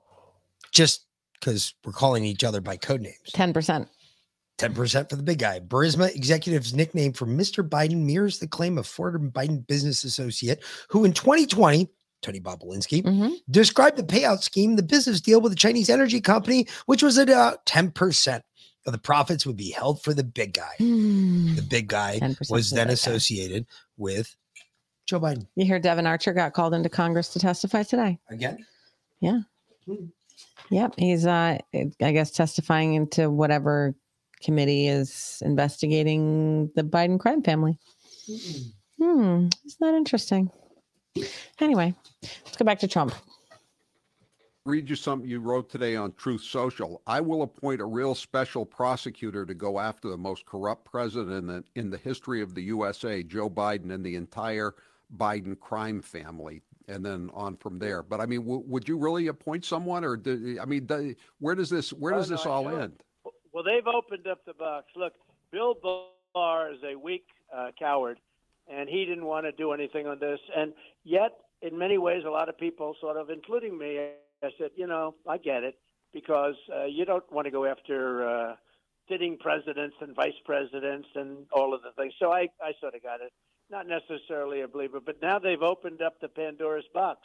just 0.72 1.04
because 1.38 1.74
we're 1.84 1.92
calling 1.92 2.24
each 2.24 2.42
other 2.42 2.62
by 2.62 2.78
code 2.78 3.02
names. 3.02 3.18
10%. 3.34 3.86
10% 4.58 5.08
for 5.08 5.16
the 5.16 5.22
big 5.22 5.38
guy. 5.38 5.60
Burisma 5.60 6.14
executive's 6.14 6.74
nickname 6.74 7.12
for 7.12 7.26
Mr. 7.26 7.66
Biden 7.66 8.04
mirrors 8.04 8.38
the 8.38 8.48
claim 8.48 8.76
of 8.76 8.86
former 8.86 9.18
Biden 9.18 9.66
business 9.66 10.04
associate 10.04 10.62
who 10.88 11.04
in 11.04 11.12
2020, 11.12 11.88
Tony 12.22 12.40
Bobulinski, 12.40 13.32
described 13.50 13.96
the 13.96 14.02
payout 14.02 14.42
scheme, 14.42 14.76
the 14.76 14.82
business 14.82 15.20
deal 15.20 15.40
with 15.40 15.52
the 15.52 15.56
Chinese 15.56 15.88
energy 15.88 16.20
company, 16.20 16.66
which 16.86 17.02
was 17.02 17.16
at 17.18 17.30
uh, 17.30 17.56
10% 17.66 18.40
of 18.86 18.92
the 18.92 18.98
profits 18.98 19.46
would 19.46 19.56
be 19.56 19.70
held 19.70 20.02
for 20.02 20.12
the 20.12 20.24
big 20.24 20.54
guy. 20.54 20.74
The 20.78 21.66
big 21.68 21.88
guy 21.88 22.20
was 22.50 22.70
then 22.70 22.88
big 22.88 22.88
guy. 22.88 22.92
associated 22.94 23.66
with 23.96 24.34
Joe 25.06 25.20
Biden. 25.20 25.46
You 25.54 25.64
hear 25.64 25.78
Devon 25.78 26.06
Archer 26.06 26.32
got 26.32 26.52
called 26.52 26.74
into 26.74 26.88
Congress 26.88 27.28
to 27.30 27.38
testify 27.38 27.82
today. 27.82 28.18
Again? 28.30 28.64
Yeah. 29.20 29.40
Yep. 30.70 30.94
He's, 30.98 31.26
uh, 31.26 31.58
I 31.74 32.12
guess, 32.12 32.30
testifying 32.30 32.94
into 32.94 33.30
whatever 33.30 33.94
committee 34.42 34.88
is 34.88 35.42
investigating 35.44 36.70
the 36.74 36.82
Biden 36.82 37.18
crime 37.18 37.42
family. 37.42 37.78
Hmm. 39.00 39.48
Isn't 39.64 39.80
that 39.80 39.94
interesting? 39.94 40.50
Anyway, 41.60 41.94
let's 42.22 42.56
go 42.56 42.64
back 42.64 42.78
to 42.80 42.88
Trump. 42.88 43.14
read 44.64 44.88
you 44.90 44.96
something 44.96 45.28
you 45.28 45.40
wrote 45.40 45.70
today 45.70 45.96
on 45.96 46.12
Truth 46.12 46.42
Social. 46.42 47.00
I 47.06 47.20
will 47.20 47.42
appoint 47.42 47.80
a 47.80 47.86
real 47.86 48.14
special 48.14 48.66
prosecutor 48.66 49.46
to 49.46 49.54
go 49.54 49.78
after 49.80 50.08
the 50.08 50.16
most 50.18 50.44
corrupt 50.46 50.84
president 50.84 51.50
in, 51.50 51.64
in 51.74 51.90
the 51.90 51.96
history 51.98 52.42
of 52.42 52.54
the 52.54 52.62
USA, 52.64 53.22
Joe 53.22 53.48
Biden, 53.48 53.92
and 53.92 54.04
the 54.04 54.14
entire 54.14 54.74
Biden 55.16 55.58
crime 55.58 56.02
family, 56.02 56.60
and 56.86 57.04
then 57.04 57.30
on 57.32 57.56
from 57.56 57.78
there. 57.78 58.02
But 58.02 58.20
I 58.20 58.26
mean, 58.26 58.40
w- 58.40 58.62
would 58.66 58.86
you 58.86 58.98
really 58.98 59.28
appoint 59.28 59.64
someone, 59.64 60.04
or 60.04 60.16
do, 60.16 60.58
I 60.60 60.66
mean, 60.66 60.84
do, 60.86 61.14
where 61.38 61.54
does 61.54 61.70
this 61.70 61.92
where 61.92 62.12
does 62.12 62.28
no, 62.28 62.36
this 62.36 62.46
I 62.46 62.50
all 62.50 62.68
end? 62.68 63.02
Well, 63.58 63.64
they've 63.64 63.92
opened 63.92 64.28
up 64.28 64.44
the 64.46 64.54
box. 64.54 64.86
Look, 64.94 65.14
Bill 65.50 65.74
Barr 66.32 66.70
is 66.70 66.78
a 66.88 66.94
weak 66.94 67.24
uh, 67.52 67.72
coward, 67.76 68.20
and 68.72 68.88
he 68.88 69.04
didn't 69.04 69.24
want 69.24 69.46
to 69.46 69.50
do 69.50 69.72
anything 69.72 70.06
on 70.06 70.20
this. 70.20 70.38
And 70.56 70.72
yet, 71.02 71.32
in 71.60 71.76
many 71.76 71.98
ways, 71.98 72.22
a 72.24 72.30
lot 72.30 72.48
of 72.48 72.56
people, 72.56 72.94
sort 73.00 73.16
of, 73.16 73.30
including 73.30 73.76
me, 73.76 73.98
I 74.44 74.50
said, 74.58 74.70
you 74.76 74.86
know, 74.86 75.16
I 75.26 75.38
get 75.38 75.64
it 75.64 75.74
because 76.12 76.54
uh, 76.72 76.84
you 76.84 77.04
don't 77.04 77.24
want 77.32 77.46
to 77.46 77.50
go 77.50 77.64
after 77.64 78.28
uh, 78.28 78.54
sitting 79.08 79.36
presidents 79.36 79.96
and 80.00 80.14
vice 80.14 80.38
presidents 80.44 81.08
and 81.16 81.38
all 81.52 81.74
of 81.74 81.82
the 81.82 81.90
things. 82.00 82.14
So 82.20 82.30
I, 82.30 82.46
I 82.62 82.74
sort 82.80 82.94
of 82.94 83.02
got 83.02 83.22
it. 83.22 83.32
Not 83.72 83.88
necessarily 83.88 84.60
a 84.60 84.68
believer, 84.68 85.00
but 85.04 85.20
now 85.20 85.40
they've 85.40 85.60
opened 85.60 86.00
up 86.00 86.20
the 86.20 86.28
Pandora's 86.28 86.84
box. 86.94 87.22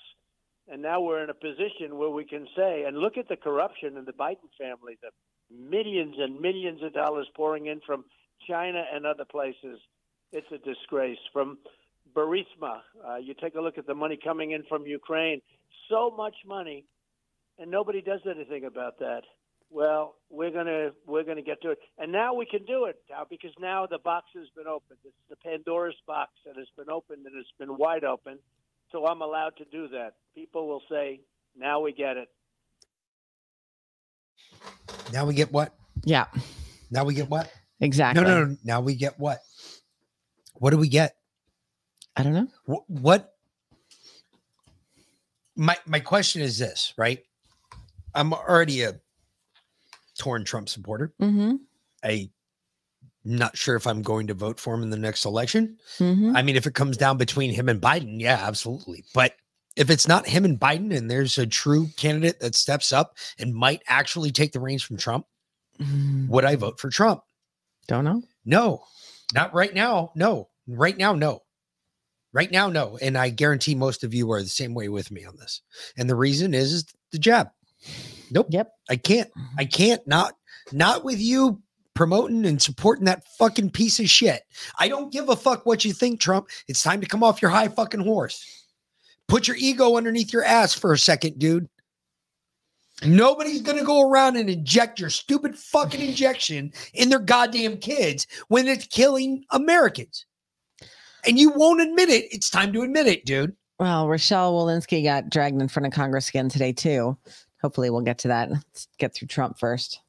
And 0.68 0.82
now 0.82 1.00
we're 1.00 1.24
in 1.24 1.30
a 1.30 1.36
position 1.36 2.00
where 2.00 2.10
we 2.10 2.26
can 2.26 2.48
say, 2.58 2.86
and 2.86 2.98
look 2.98 3.20
at 3.20 3.30
the 3.30 3.36
corruption 3.36 3.98
in 3.98 4.06
the 4.06 4.14
Biden 4.14 4.50
family, 4.58 4.98
the 5.00 5.10
millions 5.58 6.16
and 6.18 6.40
millions 6.40 6.82
of 6.84 6.94
dollars 6.94 7.28
pouring 7.36 7.68
in 7.68 7.82
from 7.86 8.06
China 8.48 8.84
and 8.94 9.06
other 9.06 9.26
places. 9.26 9.80
It's 10.32 10.52
a 10.52 10.58
disgrace. 10.58 11.20
From 11.32 11.58
Burisma, 12.16 12.82
uh, 13.08 13.18
you 13.18 13.34
take 13.34 13.56
a 13.56 13.62
look 13.62 13.78
at 13.78 13.88
the 13.88 13.94
money 13.94 14.18
coming 14.22 14.52
in 14.52 14.64
from 14.68 14.86
Ukraine. 14.86 15.42
So 15.90 16.12
much 16.16 16.36
money, 16.46 16.86
and 17.60 17.70
nobody 17.70 18.02
does 18.02 18.22
anything 18.30 18.66
about 18.66 19.00
that. 19.00 19.24
Well, 19.70 20.16
we're 20.30 20.52
gonna 20.52 20.92
we're 21.08 21.24
gonna 21.24 21.42
get 21.42 21.62
to 21.64 21.72
it, 21.72 21.80
and 21.98 22.12
now 22.12 22.36
we 22.36 22.46
can 22.46 22.64
do 22.66 22.86
it 22.86 23.02
now 23.10 23.26
because 23.28 23.52
now 23.60 23.88
the 23.88 23.98
box 23.98 24.28
has 24.36 24.48
been 24.56 24.68
opened. 24.68 25.00
It's 25.04 25.16
the 25.30 25.36
Pandora's 25.36 25.96
box 26.06 26.32
that 26.46 26.56
has 26.58 26.68
been 26.78 26.90
opened 26.90 27.26
and 27.26 27.36
it's 27.36 27.50
been 27.58 27.78
wide 27.78 28.04
open. 28.04 28.38
So 28.92 29.08
I'm 29.08 29.22
allowed 29.22 29.58
to 29.58 29.66
do 29.66 29.88
that. 29.90 30.14
People 30.36 30.68
will 30.68 30.84
say, 30.90 31.22
"Now 31.56 31.80
we 31.80 31.92
get 31.92 32.18
it." 32.18 32.30
Now 35.14 35.26
we 35.26 35.36
get 35.36 35.52
what? 35.52 35.76
Yeah. 36.04 36.26
Now 36.90 37.06
we 37.06 37.14
get 37.14 37.30
what? 37.30 37.50
Exactly. 37.80 38.24
No, 38.24 38.28
no, 38.28 38.46
no. 38.46 38.58
Now 38.64 38.82
we 38.82 38.96
get 38.96 39.20
what? 39.20 39.42
What 40.56 40.72
do 40.72 40.78
we 40.78 40.90
get? 40.90 41.16
I 42.16 42.24
don't 42.24 42.34
know. 42.34 42.48
What? 42.66 42.90
what? 42.90 43.34
My 45.56 45.78
my 45.86 46.00
question 46.00 46.42
is 46.42 46.58
this, 46.58 46.96
right? 46.98 47.20
I'm 48.16 48.34
already 48.34 48.82
a 48.82 49.00
torn 50.18 50.46
Trump 50.46 50.68
supporter. 50.68 51.14
Mm-hmm. 51.22 51.58
I 52.04 52.32
not 53.24 53.56
sure 53.56 53.76
if 53.76 53.86
I'm 53.86 54.02
going 54.02 54.28
to 54.28 54.34
vote 54.34 54.60
for 54.60 54.74
him 54.74 54.82
in 54.82 54.90
the 54.90 54.98
next 54.98 55.26
election. 55.26 55.78
Mm-hmm. 56.00 56.36
I 56.36 56.42
mean, 56.42 56.56
if 56.56 56.66
it 56.66 56.74
comes 56.74 56.98
down 56.98 57.18
between 57.18 57.54
him 57.54 57.70
and 57.70 57.80
Biden, 57.80 58.20
yeah, 58.20 58.40
absolutely. 58.42 59.06
But 59.14 59.36
if 59.76 59.90
it's 59.90 60.08
not 60.08 60.28
him 60.28 60.46
and 60.46 60.60
Biden 60.60 60.96
and 60.96 61.10
there's 61.10 61.38
a 61.38 61.48
true 61.48 61.88
candidate 61.98 62.40
that 62.40 62.56
steps 62.56 62.92
up 62.92 63.18
and 63.40 63.54
might 63.54 63.82
actually 63.88 64.32
take 64.32 64.52
the 64.52 64.60
reins 64.60 64.84
from 64.84 64.98
Trump, 64.98 65.26
mm. 65.80 66.28
would 66.28 66.46
I 66.46 66.56
vote 66.56 66.80
for 66.80 66.90
Trump? 66.90 67.22
Don't 67.88 68.06
know. 68.06 68.22
No, 68.46 68.84
not 69.34 69.54
right 69.54 69.74
now. 69.74 70.12
No, 70.16 70.50
right 70.68 70.98
now, 70.98 71.14
no. 71.14 71.42
Right 72.34 72.52
now, 72.52 72.68
no. 72.68 72.98
And 73.00 73.16
I 73.16 73.30
guarantee 73.30 73.76
most 73.76 74.04
of 74.04 74.14
you 74.14 74.32
are 74.32 74.42
the 74.42 74.50
same 74.50 74.74
way 74.74 74.90
with 74.90 75.12
me 75.12 75.24
on 75.24 75.36
this. 75.38 75.62
And 75.98 76.10
the 76.10 76.16
reason 76.16 76.56
is, 76.56 76.74
is 76.74 76.86
the 77.12 77.20
jab. 77.20 77.50
Nope. 78.32 78.48
Yep. 78.50 78.72
I 78.90 78.96
can't. 78.96 79.30
Mm-hmm. 79.30 79.60
I 79.60 79.66
can't. 79.66 80.08
Not 80.08 80.34
not 80.72 81.04
with 81.04 81.20
you 81.20 81.62
promoting 81.94 82.46
and 82.46 82.60
supporting 82.62 83.06
that 83.06 83.28
fucking 83.38 83.70
piece 83.70 84.00
of 84.00 84.10
shit. 84.10 84.42
I 84.80 84.88
don't 84.88 85.12
give 85.12 85.30
a 85.30 85.36
fuck 85.36 85.66
what 85.66 85.86
you 85.86 85.94
think, 85.94 86.20
Trump. 86.20 86.50
It's 86.68 86.82
time 86.82 87.02
to 87.02 87.08
come 87.08 87.24
off 87.24 87.42
your 87.42 87.52
high 87.52 87.68
fucking 87.68 88.02
horse. 88.02 88.63
Put 89.34 89.48
your 89.48 89.58
ego 89.58 89.98
underneath 89.98 90.32
your 90.32 90.44
ass 90.44 90.76
for 90.76 90.94
a 90.94 90.98
second, 91.00 91.40
dude. 91.40 91.68
Nobody's 93.04 93.64
going 93.64 93.80
to 93.80 93.84
go 93.84 94.08
around 94.08 94.38
and 94.38 94.48
inject 94.48 95.00
your 95.00 95.10
stupid 95.10 95.58
fucking 95.58 96.02
injection 96.02 96.72
in 96.94 97.10
their 97.10 97.18
goddamn 97.18 97.78
kids 97.78 98.28
when 98.50 98.68
it's 98.68 98.86
killing 98.86 99.44
Americans. 99.50 100.28
And 101.26 101.40
you 101.40 101.50
won't 101.50 101.82
admit 101.82 102.10
it. 102.10 102.32
It's 102.32 102.52
time 102.52 102.72
to 102.74 102.84
admit 102.84 103.08
it, 103.08 103.26
dude. 103.26 103.56
Well, 103.80 104.08
Rochelle 104.08 104.54
Walensky 104.54 105.04
got 105.04 105.32
dragged 105.32 105.60
in 105.60 105.68
front 105.68 105.88
of 105.88 105.94
Congress 105.94 106.30
again 106.30 106.48
today, 106.48 106.72
too. 106.72 107.18
Hopefully, 107.60 107.90
we'll 107.90 108.02
get 108.02 108.20
to 108.20 108.28
that. 108.28 108.52
Let's 108.52 108.88
get 109.00 109.16
through 109.16 109.30
Trump 109.30 109.58
first. 109.58 110.00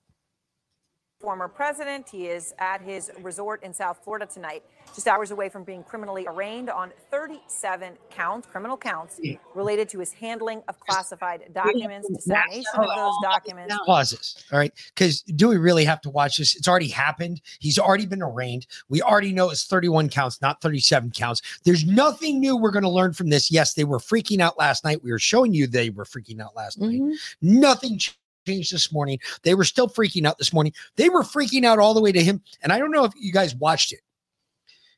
Former 1.24 1.48
president. 1.48 2.06
He 2.06 2.26
is 2.26 2.54
at 2.58 2.82
his 2.82 3.10
resort 3.22 3.62
in 3.62 3.72
South 3.72 3.98
Florida 4.04 4.26
tonight, 4.26 4.62
just 4.94 5.08
hours 5.08 5.30
away 5.30 5.48
from 5.48 5.64
being 5.64 5.82
criminally 5.82 6.26
arraigned 6.28 6.68
on 6.68 6.92
37 7.10 7.94
counts, 8.10 8.46
criminal 8.46 8.76
counts, 8.76 9.18
related 9.54 9.88
to 9.88 10.00
his 10.00 10.12
handling 10.12 10.62
of 10.68 10.78
classified 10.80 11.44
documents, 11.54 12.06
dissemination 12.10 12.64
of 12.74 12.88
those 12.94 13.14
documents. 13.22 13.74
Pauses. 13.86 14.44
All 14.52 14.58
right. 14.58 14.70
Because 14.94 15.22
do 15.22 15.48
we 15.48 15.56
really 15.56 15.86
have 15.86 16.02
to 16.02 16.10
watch 16.10 16.36
this? 16.36 16.54
It's 16.56 16.68
already 16.68 16.88
happened. 16.88 17.40
He's 17.58 17.78
already 17.78 18.04
been 18.04 18.22
arraigned. 18.22 18.66
We 18.90 19.00
already 19.00 19.32
know 19.32 19.48
it's 19.48 19.64
31 19.64 20.10
counts, 20.10 20.42
not 20.42 20.60
37 20.60 21.10
counts. 21.12 21.40
There's 21.64 21.86
nothing 21.86 22.38
new 22.38 22.54
we're 22.54 22.70
going 22.70 22.82
to 22.82 22.90
learn 22.90 23.14
from 23.14 23.30
this. 23.30 23.50
Yes, 23.50 23.72
they 23.72 23.84
were 23.84 23.98
freaking 23.98 24.40
out 24.40 24.58
last 24.58 24.84
night. 24.84 25.02
We 25.02 25.10
were 25.10 25.18
showing 25.18 25.54
you 25.54 25.66
they 25.66 25.88
were 25.88 26.04
freaking 26.04 26.40
out 26.40 26.54
last 26.54 26.78
night. 26.78 27.00
Mm-hmm. 27.00 27.60
Nothing 27.60 27.98
changed 28.44 28.72
this 28.72 28.92
morning. 28.92 29.18
They 29.42 29.54
were 29.54 29.64
still 29.64 29.88
freaking 29.88 30.26
out 30.26 30.38
this 30.38 30.52
morning. 30.52 30.72
They 30.96 31.08
were 31.08 31.22
freaking 31.22 31.64
out 31.64 31.78
all 31.78 31.94
the 31.94 32.00
way 32.00 32.12
to 32.12 32.22
him. 32.22 32.42
And 32.62 32.72
I 32.72 32.78
don't 32.78 32.90
know 32.90 33.04
if 33.04 33.12
you 33.16 33.32
guys 33.32 33.54
watched 33.54 33.92
it. 33.92 34.00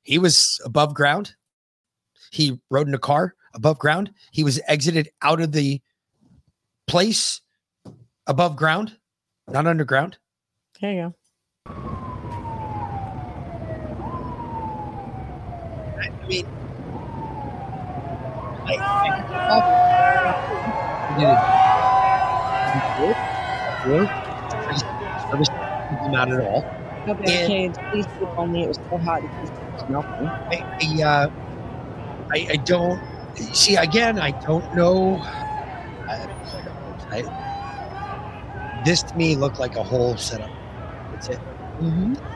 He 0.02 0.18
was 0.18 0.60
above 0.64 0.94
ground. 0.94 1.34
He 2.30 2.58
rode 2.70 2.88
in 2.88 2.94
a 2.94 2.98
car 2.98 3.34
above 3.54 3.78
ground. 3.78 4.12
He 4.30 4.44
was 4.44 4.60
exited 4.68 5.10
out 5.22 5.40
of 5.40 5.52
the 5.52 5.80
place 6.86 7.40
above 8.26 8.56
ground, 8.56 8.96
not 9.48 9.66
underground. 9.66 10.18
There 10.80 10.92
you 10.92 11.02
go. 11.02 11.14
I 15.98 16.28
mean, 16.28 16.46
not 26.10 26.32
at 26.32 26.40
all. 26.40 26.64
No 27.06 27.14
barricades. 27.14 27.78
Please 27.90 28.06
told 28.34 28.50
me 28.50 28.64
it 28.64 28.68
was 28.68 28.78
so 28.90 28.98
hot. 28.98 29.22
It's 29.42 29.52
melting. 29.88 30.32
I, 30.50 30.64
I, 30.80 31.02
uh, 31.02 31.28
I, 32.34 32.46
I 32.50 32.56
don't 32.56 33.00
see 33.52 33.76
again. 33.76 34.18
I 34.18 34.32
don't 34.32 34.64
know. 34.74 35.22
I, 36.08 36.26
I, 37.12 37.24
this 38.84 39.02
to 39.04 39.16
me 39.16 39.36
looked 39.36 39.58
like 39.58 39.76
a 39.76 39.82
whole 39.82 40.16
setup. 40.16 40.50
That's 41.12 41.28
it. 41.28 41.38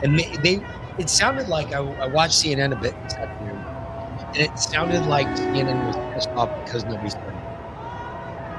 And 0.03 0.17
they, 0.17 0.37
they, 0.43 0.65
it 0.97 1.09
sounded 1.09 1.49
like 1.49 1.73
I, 1.73 1.79
I 1.79 2.07
watched 2.07 2.43
CNN 2.43 2.73
a 2.73 2.75
bit 2.75 2.93
this 3.03 3.15
afternoon, 3.15 3.63
and 4.35 4.37
it 4.37 4.57
sounded 4.57 5.05
like 5.05 5.27
CNN 5.27 5.87
was 5.87 5.97
pissed 6.13 6.29
off 6.35 6.49
because 6.65 6.85
nobody's. 6.85 7.15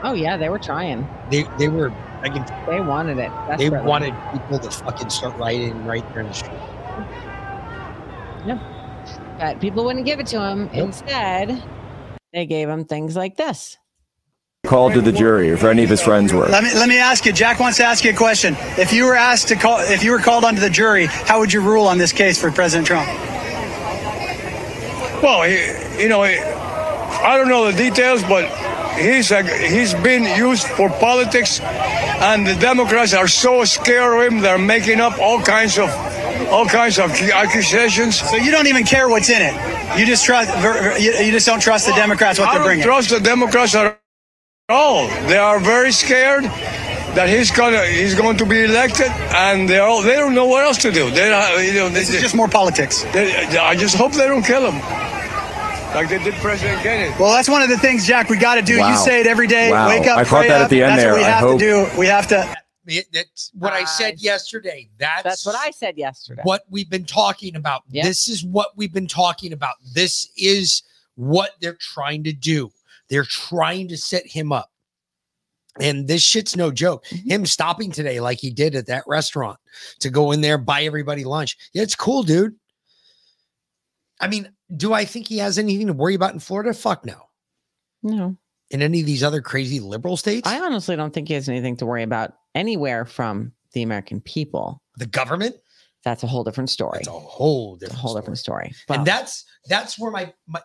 Oh 0.03 0.15
yeah, 0.15 0.37
they 0.37 0.49
were 0.49 0.59
trying. 0.59 1.09
They 1.31 1.45
they 1.59 1.69
were. 1.69 1.93
I 2.23 2.29
can. 2.29 2.47
They 2.67 2.81
wanted 2.81 3.19
it. 3.19 3.31
They 3.49 3.69
desperately. 3.69 3.89
wanted 3.89 4.15
people 4.33 4.59
to 4.59 4.71
fucking 4.71 5.11
start 5.11 5.37
rioting 5.37 5.85
right 5.85 6.07
there 6.13 6.21
in 6.21 6.29
the 6.29 6.33
street. 6.33 6.53
Yeah, 8.47 8.59
but 9.39 9.61
people 9.61 9.85
wouldn't 9.85 10.07
give 10.07 10.21
it 10.21 10.27
to 10.29 10.41
him. 10.41 10.69
Instead, 10.73 11.63
they 12.33 12.47
gave 12.47 12.69
him 12.69 12.85
things 12.85 13.17
like 13.17 13.37
this. 13.37 13.79
Called 14.65 14.95
to 14.95 15.01
the 15.01 15.11
jury, 15.11 15.49
if 15.49 15.65
any 15.65 15.83
of 15.83 15.91
his 15.91 16.01
friends 16.01 16.33
were. 16.33 16.47
Let 16.47 16.63
me 16.63 16.73
let 16.75 16.89
me 16.89 16.99
ask 16.99 17.27
you. 17.27 17.33
Jack 17.33 17.59
wants 17.59 17.79
to 17.79 17.85
ask 17.85 18.05
you 18.05 18.13
a 18.13 18.17
question. 18.17 18.55
If 18.79 18.93
you 18.93 19.07
were 19.07 19.17
asked 19.17 19.49
to 19.49 19.57
call, 19.57 19.81
if 19.81 20.05
you 20.05 20.13
were 20.13 20.21
called 20.21 20.45
onto 20.45 20.61
the 20.61 20.71
jury, 20.71 21.07
how 21.07 21.41
would 21.41 21.53
you 21.53 21.61
rule 21.61 21.89
on 21.89 21.99
this 21.99 22.13
case 22.13 22.41
for 22.41 22.53
President 22.53 22.87
Trump? 22.87 23.09
Well, 25.21 25.43
he, 25.43 26.03
you 26.03 26.09
know, 26.09 26.23
he, 26.23 26.39
I 26.39 27.37
don't 27.37 27.49
know 27.49 27.71
the 27.71 27.77
details, 27.77 28.23
but 28.23 28.45
he's 28.97 29.31
a, 29.31 29.43
he's 29.45 29.95
been 29.95 30.25
used 30.25 30.67
for 30.67 30.91
politics, 30.91 31.61
and 31.61 32.47
the 32.47 32.55
Democrats 32.57 33.15
are 33.15 33.29
so 33.29 33.65
scared 33.65 34.27
of 34.27 34.33
him. 34.33 34.41
They're 34.41 34.59
making 34.59 35.01
up 35.01 35.19
all 35.19 35.41
kinds 35.43 35.79
of 35.79 35.91
all 36.51 36.67
kinds 36.67 36.99
of 36.99 37.11
accusations. 37.13 38.21
So 38.21 38.37
you 38.37 38.51
don't 38.51 38.67
even 38.69 38.85
care 38.85 39.09
what's 39.09 39.31
in 39.31 39.43
it. 39.43 39.55
You 39.99 40.07
just 40.07 40.25
trust. 40.25 40.51
You 41.01 41.33
just 41.33 41.47
don't 41.47 41.61
trust 41.61 41.87
the 41.87 41.95
Democrats 41.95 42.39
what 42.39 42.49
I 42.49 42.53
they're 42.53 42.59
don't 42.61 42.67
bringing. 42.69 42.85
trust 42.85 43.11
the 43.11 43.21
Democrats 43.21 43.75
at 43.75 43.99
all. 44.69 45.09
They 45.29 45.39
are 45.39 45.61
very 45.61 45.93
scared 45.93 46.45
that 47.15 47.29
he's 47.29 47.51
gonna 47.51 47.85
he's 47.87 48.15
going 48.15 48.37
to 48.39 48.47
be 48.47 48.65
elected, 48.65 49.09
and 49.35 49.69
they 49.69 49.79
all 49.79 50.03
they 50.03 50.17
don't 50.17 50.35
know 50.35 50.47
what 50.47 50.65
else 50.65 50.79
to 50.79 50.93
do. 50.93 51.11
They 51.11 51.33
uh, 51.33 51.59
you 51.59 51.75
know 51.75 51.89
This 51.91 52.11
is 52.11 52.23
just 52.23 52.35
more 52.37 52.49
politics. 52.49 53.05
They, 53.13 53.35
I 53.59 53.77
just 53.77 53.97
hope 53.97 54.13
they 54.13 54.27
don't 54.27 54.45
kill 54.45 54.71
him, 54.71 54.81
like 55.95 56.09
they 56.09 56.23
did 56.23 56.35
President 56.35 56.81
Kennedy. 56.83 57.15
Well, 57.21 57.33
that's 57.33 57.49
one 57.49 57.63
of 57.63 57.69
the 57.69 57.77
things, 57.79 58.07
Jack. 58.07 58.29
We 58.29 58.37
got 58.39 58.55
to 58.57 58.63
do. 58.63 58.75
You 58.77 58.97
say 58.97 59.21
it 59.21 59.27
every 59.27 59.47
day. 59.47 59.71
Wow. 59.71 59.89
Wake 59.89 60.07
up. 60.07 60.19
I 60.19 60.25
caught 60.25 60.39
pray 60.41 60.49
that 60.49 60.63
at 60.63 60.71
the 60.71 60.83
end 60.83 60.93
That's 60.93 61.03
there. 61.03 61.13
what 61.13 61.19
we 61.19 61.25
I 61.25 61.31
have 61.31 61.41
hope- 61.41 61.59
to 61.59 61.65
do. 61.93 61.99
We 61.99 62.07
have 62.07 62.27
to. 62.29 62.57
It- 62.87 63.07
That's 63.13 63.51
what 63.59 63.73
I 63.73 63.85
said 63.85 64.21
yesterday. 64.21 64.89
That's 64.99 65.23
That's 65.23 65.47
what 65.47 65.55
I 65.55 65.71
said 65.71 65.97
yesterday. 65.97 66.43
what 66.45 66.63
we've 66.71 66.91
been 66.91 67.05
talking 67.05 67.57
about. 67.57 67.83
Yep. 67.91 68.05
This 68.05 68.27
is 68.29 68.45
what 68.45 68.77
we've 68.77 68.93
been 68.93 69.07
talking 69.07 69.53
about. 69.53 69.75
This 69.95 70.31
is 70.37 70.83
what 71.15 71.53
they're 71.61 71.77
trying 71.79 72.25
to 72.25 72.33
do. 72.33 72.71
They're 73.09 73.25
trying 73.25 73.89
to 73.89 73.97
set 73.97 74.27
him 74.27 74.51
up. 74.53 74.71
And 75.81 76.07
this 76.09 76.23
shit's 76.23 76.57
no 76.57 76.71
joke. 76.71 77.05
Mm-hmm. 77.07 77.31
Him 77.31 77.47
stopping 77.47 77.93
today, 77.93 78.21
like 78.21 78.39
he 78.39 78.51
did 78.51 78.75
at 78.75 78.87
that 78.87 79.05
restaurant, 79.07 79.59
to 80.01 80.11
go 80.11 80.33
in 80.33 80.41
there, 80.41 80.59
buy 80.59 80.83
everybody 80.83 81.25
lunch. 81.25 81.57
Yeah, 81.73 81.83
it's 81.83 81.95
cool, 81.95 82.23
dude. 82.23 82.55
I 84.21 84.29
mean, 84.29 84.51
do 84.77 84.93
I 84.93 85.05
think 85.05 85.29
he 85.29 85.39
has 85.39 85.59
anything 85.59 85.87
to 85.89 85.93
worry 85.93 86.15
about 86.15 86.33
in 86.35 86.39
Florida? 86.41 86.73
Fuck 86.75 87.05
no. 87.05 87.29
No. 88.03 88.37
In 88.71 88.81
any 88.83 89.01
of 89.01 89.07
these 89.07 89.23
other 89.23 89.43
crazy 89.43 89.81
liberal 89.81 90.17
states? 90.17 90.49
I 90.49 90.61
honestly 90.61 90.97
don't 90.97 91.13
think 91.13 91.29
he 91.29 91.35
has 91.35 91.49
anything 91.49 91.77
to 91.79 91.87
worry 91.87 92.03
about 92.03 92.33
anywhere 92.55 93.05
from 93.05 93.53
the 93.73 93.83
American 93.83 94.21
people. 94.21 94.81
The 94.97 95.07
government? 95.07 95.57
That's 96.05 96.23
a 96.23 96.27
whole 96.27 96.43
different 96.43 96.71
story. 96.71 96.99
It's 97.01 97.09
a 97.09 97.13
whole 97.13 97.77
different 97.77 97.93
It's 97.93 97.99
a 97.99 98.03
whole 98.03 98.15
different 98.15 98.39
story. 98.39 98.73
and 98.89 99.07
that's 99.07 99.45
that's 99.69 99.99
where 99.99 100.11
my 100.11 100.33
my 100.47 100.61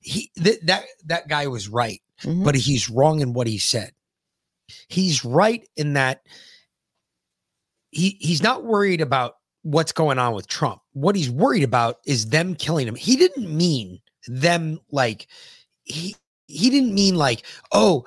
he 0.00 0.30
th- 0.42 0.60
that 0.62 0.84
that 1.06 1.28
guy 1.28 1.46
was 1.46 1.68
right, 1.68 2.00
Mhm. 2.22 2.44
but 2.44 2.54
he's 2.56 2.90
wrong 2.90 3.20
in 3.20 3.32
what 3.34 3.46
he 3.46 3.58
said. 3.58 3.92
He's 4.88 5.24
right 5.24 5.68
in 5.76 5.92
that 5.94 6.22
he 7.90 8.16
he's 8.20 8.42
not 8.42 8.64
worried 8.64 9.00
about 9.00 9.36
what's 9.62 9.92
going 9.92 10.18
on 10.18 10.34
with 10.34 10.46
Trump. 10.46 10.80
What 10.92 11.16
he's 11.16 11.30
worried 11.30 11.62
about 11.62 11.98
is 12.06 12.28
them 12.28 12.54
killing 12.54 12.86
him. 12.86 12.94
He 12.94 13.16
didn't 13.16 13.54
mean 13.54 14.00
them 14.26 14.80
like 14.90 15.26
he 15.84 16.16
he 16.46 16.70
didn't 16.70 16.94
mean 16.94 17.16
like 17.16 17.44
oh 17.72 18.04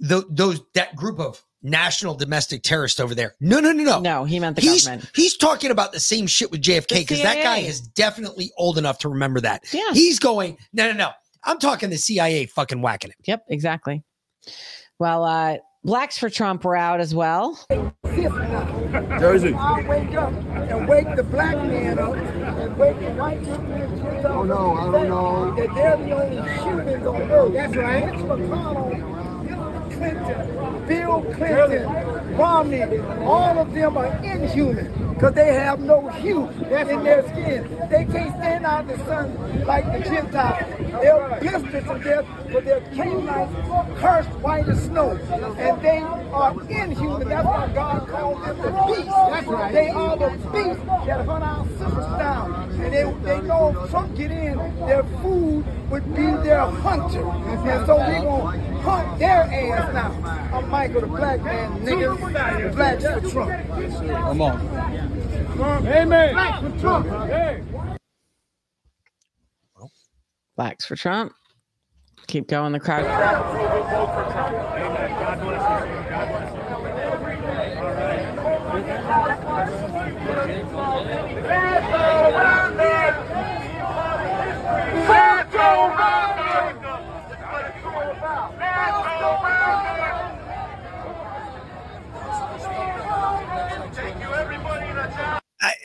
tho- 0.00 0.24
those 0.28 0.60
that 0.74 0.96
group 0.96 1.18
of 1.18 1.42
national 1.62 2.14
domestic 2.14 2.62
terrorists 2.62 3.00
over 3.00 3.14
there. 3.14 3.34
No, 3.40 3.58
no, 3.58 3.72
no, 3.72 3.82
no. 3.82 4.00
No, 4.00 4.24
he 4.24 4.38
meant 4.38 4.56
the 4.56 4.62
he's, 4.62 4.84
government. 4.84 5.10
He's 5.14 5.36
talking 5.36 5.70
about 5.70 5.92
the 5.92 6.00
same 6.00 6.26
shit 6.26 6.50
with 6.50 6.62
JFK 6.62 7.00
because 7.00 7.22
that 7.22 7.42
guy 7.42 7.58
is 7.58 7.80
definitely 7.80 8.52
old 8.56 8.78
enough 8.78 8.98
to 9.00 9.08
remember 9.08 9.40
that. 9.40 9.64
Yeah. 9.72 9.92
He's 9.92 10.18
going, 10.18 10.58
no, 10.72 10.90
no, 10.90 10.96
no. 10.96 11.10
I'm 11.44 11.58
talking 11.58 11.90
the 11.90 11.98
CIA 11.98 12.46
fucking 12.46 12.82
whacking 12.82 13.10
him. 13.10 13.16
Yep, 13.24 13.44
exactly. 13.48 14.04
Well, 14.98 15.24
uh, 15.24 15.56
blacks 15.86 16.18
for 16.18 16.28
Trump 16.28 16.64
were 16.64 16.76
out 16.76 17.00
as 17.00 17.14
well. 17.14 17.58
Jersey. 19.20 19.54
I'll 19.54 19.86
wake 19.86 20.14
up 20.14 20.32
and 20.32 20.88
wake 20.88 21.16
the 21.16 21.22
black 21.22 21.56
man 21.56 21.98
up 21.98 22.16
and 22.16 22.76
wake 22.76 22.98
the 22.98 23.10
white 23.12 23.40
man 23.42 24.26
up. 24.26 24.30
Oh 24.32 24.42
no, 24.42 24.74
I 24.74 24.90
don't 24.90 25.08
know. 25.08 25.54
That 25.54 25.74
they're 25.74 25.96
the 25.96 26.10
only 26.12 26.36
humans 26.62 27.06
on 27.06 27.22
earth. 27.30 27.52
That's 27.52 27.76
right. 27.76 28.06
Mitch 28.06 28.24
McConnell, 28.24 28.94
Hillary 28.94 29.15
Clinton, 29.96 30.86
Bill 30.86 31.22
Clinton, 31.34 32.36
Romney, 32.36 32.98
all 33.24 33.58
of 33.58 33.72
them 33.72 33.96
are 33.96 34.06
inhuman 34.22 35.06
because 35.14 35.32
they 35.32 35.54
have 35.54 35.80
no 35.80 36.08
hue 36.08 36.50
that's 36.68 36.90
in 36.90 37.02
their 37.02 37.22
skin. 37.28 37.62
They 37.90 38.04
can't 38.04 38.36
stand 38.36 38.66
out 38.66 38.82
in 38.82 38.98
the 38.98 39.04
sun 39.06 39.64
like 39.64 39.84
the 39.86 40.08
Gentiles. 40.08 40.76
They're 41.00 41.40
blistered 41.40 41.84
to 41.86 41.98
death, 42.04 42.26
but 42.52 42.64
their 42.66 42.80
canines 42.92 43.98
cursed 43.98 44.28
white 44.40 44.68
as 44.68 44.84
snow. 44.84 45.12
And 45.58 45.82
they 45.82 45.98
are 45.98 46.52
inhuman. 46.68 47.28
That's 47.28 47.46
why 47.46 47.72
God 47.74 48.08
called 48.08 48.42
them 48.44 48.58
the 48.58 48.70
beast. 48.86 49.06
That's 49.06 49.46
right. 49.46 49.72
They 49.72 49.88
are 49.88 50.16
the 50.18 50.30
beast 50.30 50.86
that 51.06 51.26
hunt 51.26 51.44
our 51.44 51.66
sisters 51.66 52.18
down. 52.18 52.70
And 52.72 52.92
they, 52.92 53.04
they 53.24 53.40
know 53.40 53.84
if 53.84 53.90
Trump 53.90 54.14
get 54.16 54.30
in, 54.30 54.58
their 54.86 55.04
food 55.22 55.64
would 55.90 56.14
be 56.14 56.26
their 56.44 56.66
hunter. 56.66 57.26
And 57.26 57.86
so 57.86 57.96
we're 57.96 58.20
going 58.20 58.60
to 58.60 58.80
hunt 58.82 59.18
their 59.18 59.42
ass 59.42 59.85
now. 59.92 60.50
I'm 60.52 60.68
Michael, 60.68 61.00
the 61.02 61.06
black 61.06 61.42
man, 61.42 61.80
nigga. 61.80 62.74
Blacks 62.74 63.04
for 63.04 63.20
Trump. 63.30 63.50
Come 64.08 64.40
on. 64.42 65.86
Amen. 65.86 66.34
Blacks 66.34 66.60
for 66.60 66.80
Trump. 66.80 67.06
Hey. 67.28 67.62
Blacks 70.56 70.84
for 70.86 70.96
Trump. 70.96 71.32
Keep 72.26 72.48
going, 72.48 72.72
the 72.72 72.80
crowd. 72.80 73.04
I, 85.86 86.25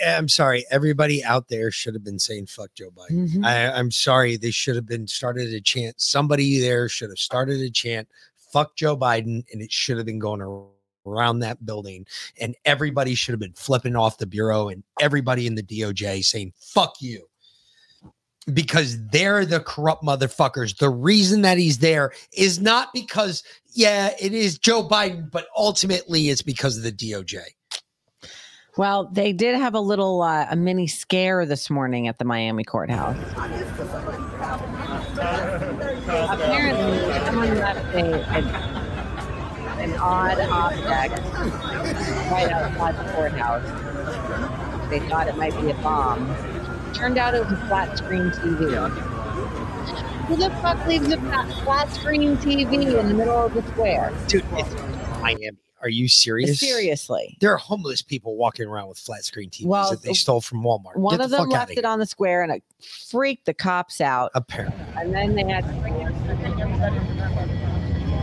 I'm 0.06 0.28
sorry. 0.28 0.66
Everybody 0.72 1.24
out 1.24 1.50
there 1.50 1.72
should 1.72 1.94
have 1.94 2.04
been 2.04 2.20
saying 2.20 2.48
"fuck 2.48 2.74
Joe 2.74 2.92
Biden." 2.92 3.30
Mhm. 3.30 3.46
I, 3.46 3.72
I'm 3.72 3.92
sorry. 3.92 4.38
They 4.38 4.52
should 4.52 4.76
have 4.76 4.88
been 4.88 5.08
started 5.08 5.54
a 5.54 5.62
chant. 5.62 6.00
Somebody 6.02 6.60
there 6.60 6.90
should 6.90 7.10
have 7.10 7.20
started 7.20 7.62
a 7.62 7.70
chant 7.70 8.08
"fuck 8.52 8.76
Joe 8.76 8.98
Biden," 8.98 9.44
and 9.52 9.62
it 9.62 9.72
should 9.72 9.98
have 9.98 10.06
been 10.06 10.20
going 10.20 10.42
around 11.06 11.40
that 11.40 11.66
building. 11.66 12.06
And 12.40 12.56
everybody 12.66 13.16
should 13.16 13.34
have 13.34 13.40
been 13.40 13.54
flipping 13.54 13.96
off 13.96 14.18
the 14.18 14.28
bureau, 14.28 14.70
and 14.70 14.84
everybody 15.00 15.48
in 15.48 15.56
the 15.56 15.64
DOJ 15.64 16.24
saying 16.24 16.54
"fuck 16.60 16.96
you." 17.02 17.28
Because 18.52 18.98
they're 19.10 19.46
the 19.46 19.60
corrupt 19.60 20.04
motherfuckers. 20.04 20.78
The 20.78 20.90
reason 20.90 21.44
that 21.44 21.60
he's 21.60 21.78
there 21.78 22.12
is 22.34 22.60
not 22.60 22.92
because, 22.92 23.44
yeah, 23.74 24.16
it 24.20 24.34
is 24.34 24.58
Joe 24.58 24.88
Biden, 24.88 25.30
but 25.30 25.46
ultimately 25.56 26.30
it's 26.30 26.42
because 26.42 26.76
of 26.76 26.82
the 26.84 26.92
DOJ. 26.92 27.38
Well, 28.78 29.10
they 29.12 29.34
did 29.34 29.56
have 29.56 29.74
a 29.74 29.82
little 29.82 30.22
uh, 30.22 30.48
a 30.50 30.56
mini 30.56 30.88
scare 30.88 31.46
this 31.46 31.70
morning 31.70 32.08
at 32.08 32.18
the 32.20 32.26
Miami 32.26 32.64
courthouse. 32.64 33.18
Apparently, 36.08 37.26
someone 37.26 37.60
left 37.60 37.86
a, 37.94 38.26
an 39.82 39.94
odd 39.98 40.40
object 40.40 41.20
right 42.32 42.50
outside 42.50 42.98
the 42.98 43.12
courthouse. 43.14 44.90
They 44.90 45.02
thought 45.02 45.28
it 45.28 45.36
might 45.36 45.60
be 45.60 45.72
a 45.72 45.76
bomb. 45.76 46.34
Turned 46.94 47.18
out 47.18 47.34
it 47.36 47.44
was 47.44 47.52
a 47.52 47.68
flat 47.68 47.98
screen 47.98 48.30
TV. 48.30 48.90
Who 50.28 50.36
the 50.38 50.50
fuck 50.62 50.88
leaves 50.88 51.12
a 51.12 51.18
flat, 51.18 51.52
flat 51.64 51.92
screen 51.92 52.38
TV 52.38 52.72
in 52.98 53.08
the 53.10 53.14
middle 53.14 53.38
of 53.38 53.54
the 53.54 53.64
square? 53.64 54.14
Dude, 54.28 54.46
it's 54.54 54.74
Miami. 55.22 55.58
Are 55.82 55.90
you 55.90 56.08
serious? 56.08 56.60
Seriously. 56.60 57.38
There 57.40 57.52
are 57.52 57.58
homeless 57.58 58.02
people 58.02 58.38
walking 58.38 58.68
around 58.68 58.88
with 58.88 59.00
flat 59.00 59.26
screen 59.26 59.50
TVs 59.50 59.66
Well, 59.66 59.90
that 59.92 60.04
they 60.04 60.14
stole 60.14 60.42
from 60.42 60.62
Walmart. 60.62 60.96
One 60.96 61.18
Get 61.18 61.26
of 61.26 61.32
the 61.32 61.38
them 61.38 61.50
left 61.50 61.72
outta 61.72 61.80
it 61.80 61.86
on 61.86 62.00
the 62.00 62.06
square 62.06 62.44
and 62.44 62.52
it 62.52 62.64
freaked 63.10 63.46
the 63.46 63.54
cops 63.54 64.00
out. 64.00 64.32
Apparently. 64.36 64.80
And 64.96 65.14
then 65.14 65.34
they 65.36 65.44
had 65.44 65.66
to 65.66 65.74
bring 65.82 66.00
in 66.00 66.12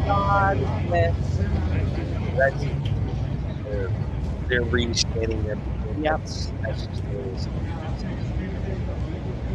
dogs 0.06 0.60
with 0.90 1.14
That's, 2.36 2.60
they're, 3.64 3.90
they're 4.48 4.62
rescanning 4.62 5.46
everything. 5.48 6.04
Yep. 6.04 6.20
That's 6.62 6.86
just 6.86 7.04
it 7.04 7.26
is. 7.34 7.48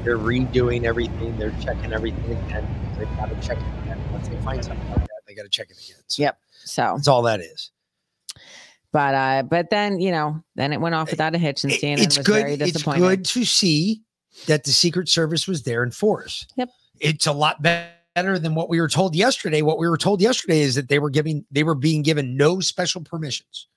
They're 0.04 0.18
redoing 0.18 0.84
everything. 0.84 1.38
They're 1.38 1.56
checking 1.62 1.94
everything 1.94 2.38
again. 2.46 2.68
They've 2.98 3.08
got 3.16 3.30
to 3.30 3.48
check 3.48 3.58
it 3.58 3.84
again. 3.84 4.00
Once 4.12 4.28
they 4.28 4.36
find 4.42 4.64
something 4.64 4.90
like 4.90 5.00
that, 5.00 5.22
they 5.26 5.34
got 5.34 5.44
to 5.44 5.50
check 5.50 5.70
it 5.70 5.78
again. 5.78 6.04
So 6.08 6.24
Yep. 6.24 6.38
So 6.66 6.94
that's 6.96 7.08
all 7.08 7.22
that 7.24 7.40
is. 7.40 7.72
But 8.94 9.16
uh, 9.16 9.44
but 9.44 9.72
then 9.72 10.00
you 10.00 10.12
know, 10.12 10.42
then 10.56 10.72
it 10.72 10.80
went 10.80 10.94
off 10.94 11.10
without 11.10 11.34
a 11.34 11.40
hitch, 11.40 11.64
and 11.64 11.74
CNN 11.74 11.98
it's 11.98 12.18
was 12.18 12.26
good. 12.26 12.42
very 12.42 12.54
It's 12.54 12.84
good 12.84 13.26
to 13.26 13.44
see 13.44 14.02
that 14.46 14.64
the 14.64 14.72
Secret 14.72 15.10
Service 15.10 15.48
was 15.48 15.64
there 15.64 15.84
in 15.84 15.90
force. 15.90 16.48
Yep. 16.56 16.70
It's 17.00 17.26
a 17.26 17.34
lot 17.34 17.62
better 17.64 18.38
than 18.38 18.54
what 18.54 18.70
we 18.70 18.80
were 18.80 18.88
told 18.88 19.16
yesterday. 19.16 19.64
What 19.64 19.80
we 19.80 19.90
were 19.90 19.98
told 19.98 20.22
yesterday 20.22 20.62
is 20.62 20.76
that 20.76 20.90
they 20.90 21.00
were 21.00 21.10
giving 21.10 21.44
they 21.52 21.64
were 21.64 21.76
being 21.76 22.04
given 22.04 22.38
no 22.38 22.60
special 22.60 23.02
permissions. 23.02 23.68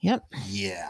Yep. 0.00 0.24
Yeah. 0.48 0.88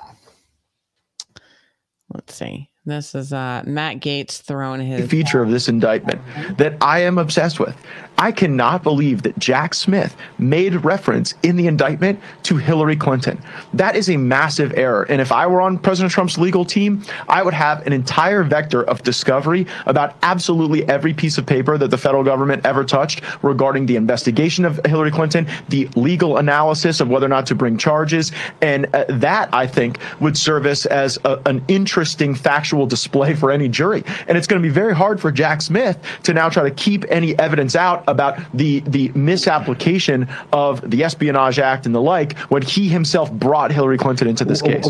Let's 2.13 2.35
see. 2.35 2.71
This 2.87 3.15
is 3.15 3.33
uh 3.33 3.63
Matt 3.65 4.01
Gaetz 4.01 4.43
throwing 4.43 4.87
his 4.87 5.09
feature 5.09 5.43
of 5.43 5.51
this 5.51 5.69
indictment 5.69 6.21
that 6.59 6.77
I 6.83 7.01
am 7.01 7.17
obsessed 7.17 7.59
with. 7.59 7.75
I 8.19 8.31
cannot 8.31 8.83
believe 8.83 9.23
that 9.23 9.37
Jack 9.39 9.75
Smith 9.75 10.17
made 10.39 10.75
reference 10.85 11.35
in 11.43 11.57
the 11.57 11.67
indictment 11.67 12.21
to 12.45 12.57
Hillary 12.57 12.95
Clinton. 12.95 13.41
That 13.73 13.97
is 13.97 14.09
a 14.09 14.17
massive 14.17 14.73
error. 14.77 15.05
And 15.09 15.21
if 15.21 15.33
I 15.33 15.47
were 15.47 15.61
on 15.61 15.79
President 15.79 16.13
Trump's 16.13 16.39
legal 16.39 16.65
team, 16.65 17.03
I 17.29 17.43
would 17.43 17.55
have 17.55 17.85
an 17.87 17.93
entire 17.93 18.45
vector 18.45 18.85
of 18.85 19.03
discovery 19.03 19.67
about 19.87 20.17
absolutely 20.23 20.89
every 20.89 21.13
piece 21.13 21.39
of 21.39 21.47
paper 21.47 21.77
that 21.77 21.91
the 21.91 21.99
federal 21.99 22.23
government 22.23 22.65
ever 22.65 22.85
touched 22.85 23.23
regarding 23.43 23.87
the 23.87 23.97
investigation 23.97 24.65
of 24.65 24.79
Hillary 24.87 25.11
Clinton, 25.11 25.49
the 25.69 25.89
legal 25.97 26.37
analysis 26.37 27.01
of 27.01 27.09
whether 27.09 27.27
or 27.27 27.31
not 27.31 27.47
to 27.47 27.55
bring 27.55 27.77
charges. 27.77 28.31
And 28.61 28.87
uh, 28.95 29.07
that, 29.09 29.53
I 29.53 29.67
think, 29.67 29.99
would 30.21 30.37
serve 30.37 30.67
us 30.67 30.87
as 30.87 31.19
a, 31.25 31.41
an 31.47 31.65
interesting 31.67 32.35
factual 32.35 32.74
display 32.87 33.35
for 33.35 33.51
any 33.51 33.69
jury. 33.69 34.03
And 34.29 34.37
it's 34.37 34.47
going 34.47 34.61
to 34.61 34.67
be 34.67 34.73
very 34.73 34.95
hard 34.95 35.21
for 35.21 35.31
Jack 35.31 35.63
Smith 35.63 35.99
to 36.25 36.35
now 36.35 36.49
try 36.49 36.63
to 36.63 36.75
keep 36.75 37.05
any 37.09 37.39
evidence 37.39 37.75
out 37.77 38.05
about 38.09 38.39
the, 38.53 38.81
the 38.81 39.09
misapplication 39.11 40.29
of 40.53 40.89
the 40.89 41.05
Espionage 41.05 41.59
Act 41.59 41.87
and 41.87 41.95
the 41.95 42.01
like 42.01 42.37
when 42.51 42.63
he 42.63 42.89
himself 42.89 43.33
brought 43.33 43.71
Hillary 43.71 43.99
Clinton 43.99 44.29
into 44.29 44.45
this 44.45 44.61
case. 44.61 44.89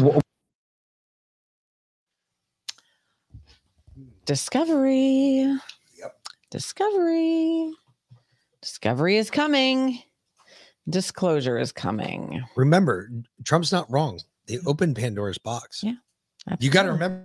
Discovery. 4.24 5.54
Discovery. 6.50 7.72
Discovery 8.62 9.16
is 9.18 9.30
coming. 9.30 9.98
Disclosure 10.88 11.58
is 11.58 11.72
coming. 11.72 12.42
Remember, 12.56 13.10
Trump's 13.44 13.72
not 13.72 13.90
wrong. 13.90 14.20
They 14.46 14.58
opened 14.66 14.96
Pandora's 14.96 15.38
box. 15.38 15.82
Yeah. 15.82 15.94
You 16.60 16.70
got 16.70 16.84
to 16.84 16.92
remember 16.92 17.24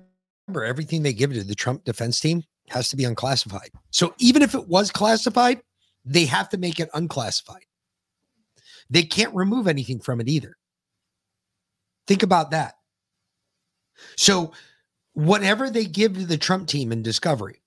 everything 0.58 1.04
they 1.04 1.14
give 1.14 1.34
to 1.34 1.44
the 1.44 1.56
Trump 1.56 1.84
defense 1.84 2.20
team 2.20 2.44
has 2.70 2.90
to 2.90 2.96
be 2.96 3.04
unclassified. 3.04 3.70
So 3.92 4.14
even 4.20 4.42
if 4.42 4.56
it 4.56 4.68
was 4.68 4.92
classified, 4.92 5.62
they 6.06 6.26
have 6.26 6.50
to 6.50 6.58
make 6.58 6.80
it 6.80 6.90
unclassified. 6.94 7.66
They 8.90 9.04
can't 9.04 9.34
remove 9.36 9.68
anything 9.68 10.00
from 10.00 10.20
it 10.20 10.28
either. 10.28 10.58
Think 12.08 12.24
about 12.24 12.52
that. 12.52 12.76
So 14.16 14.54
whatever 15.14 15.70
they 15.70 15.86
give 15.86 16.16
to 16.16 16.26
the 16.26 16.38
Trump 16.38 16.68
team 16.68 16.92
in 16.92 17.04
discovery 17.04 17.62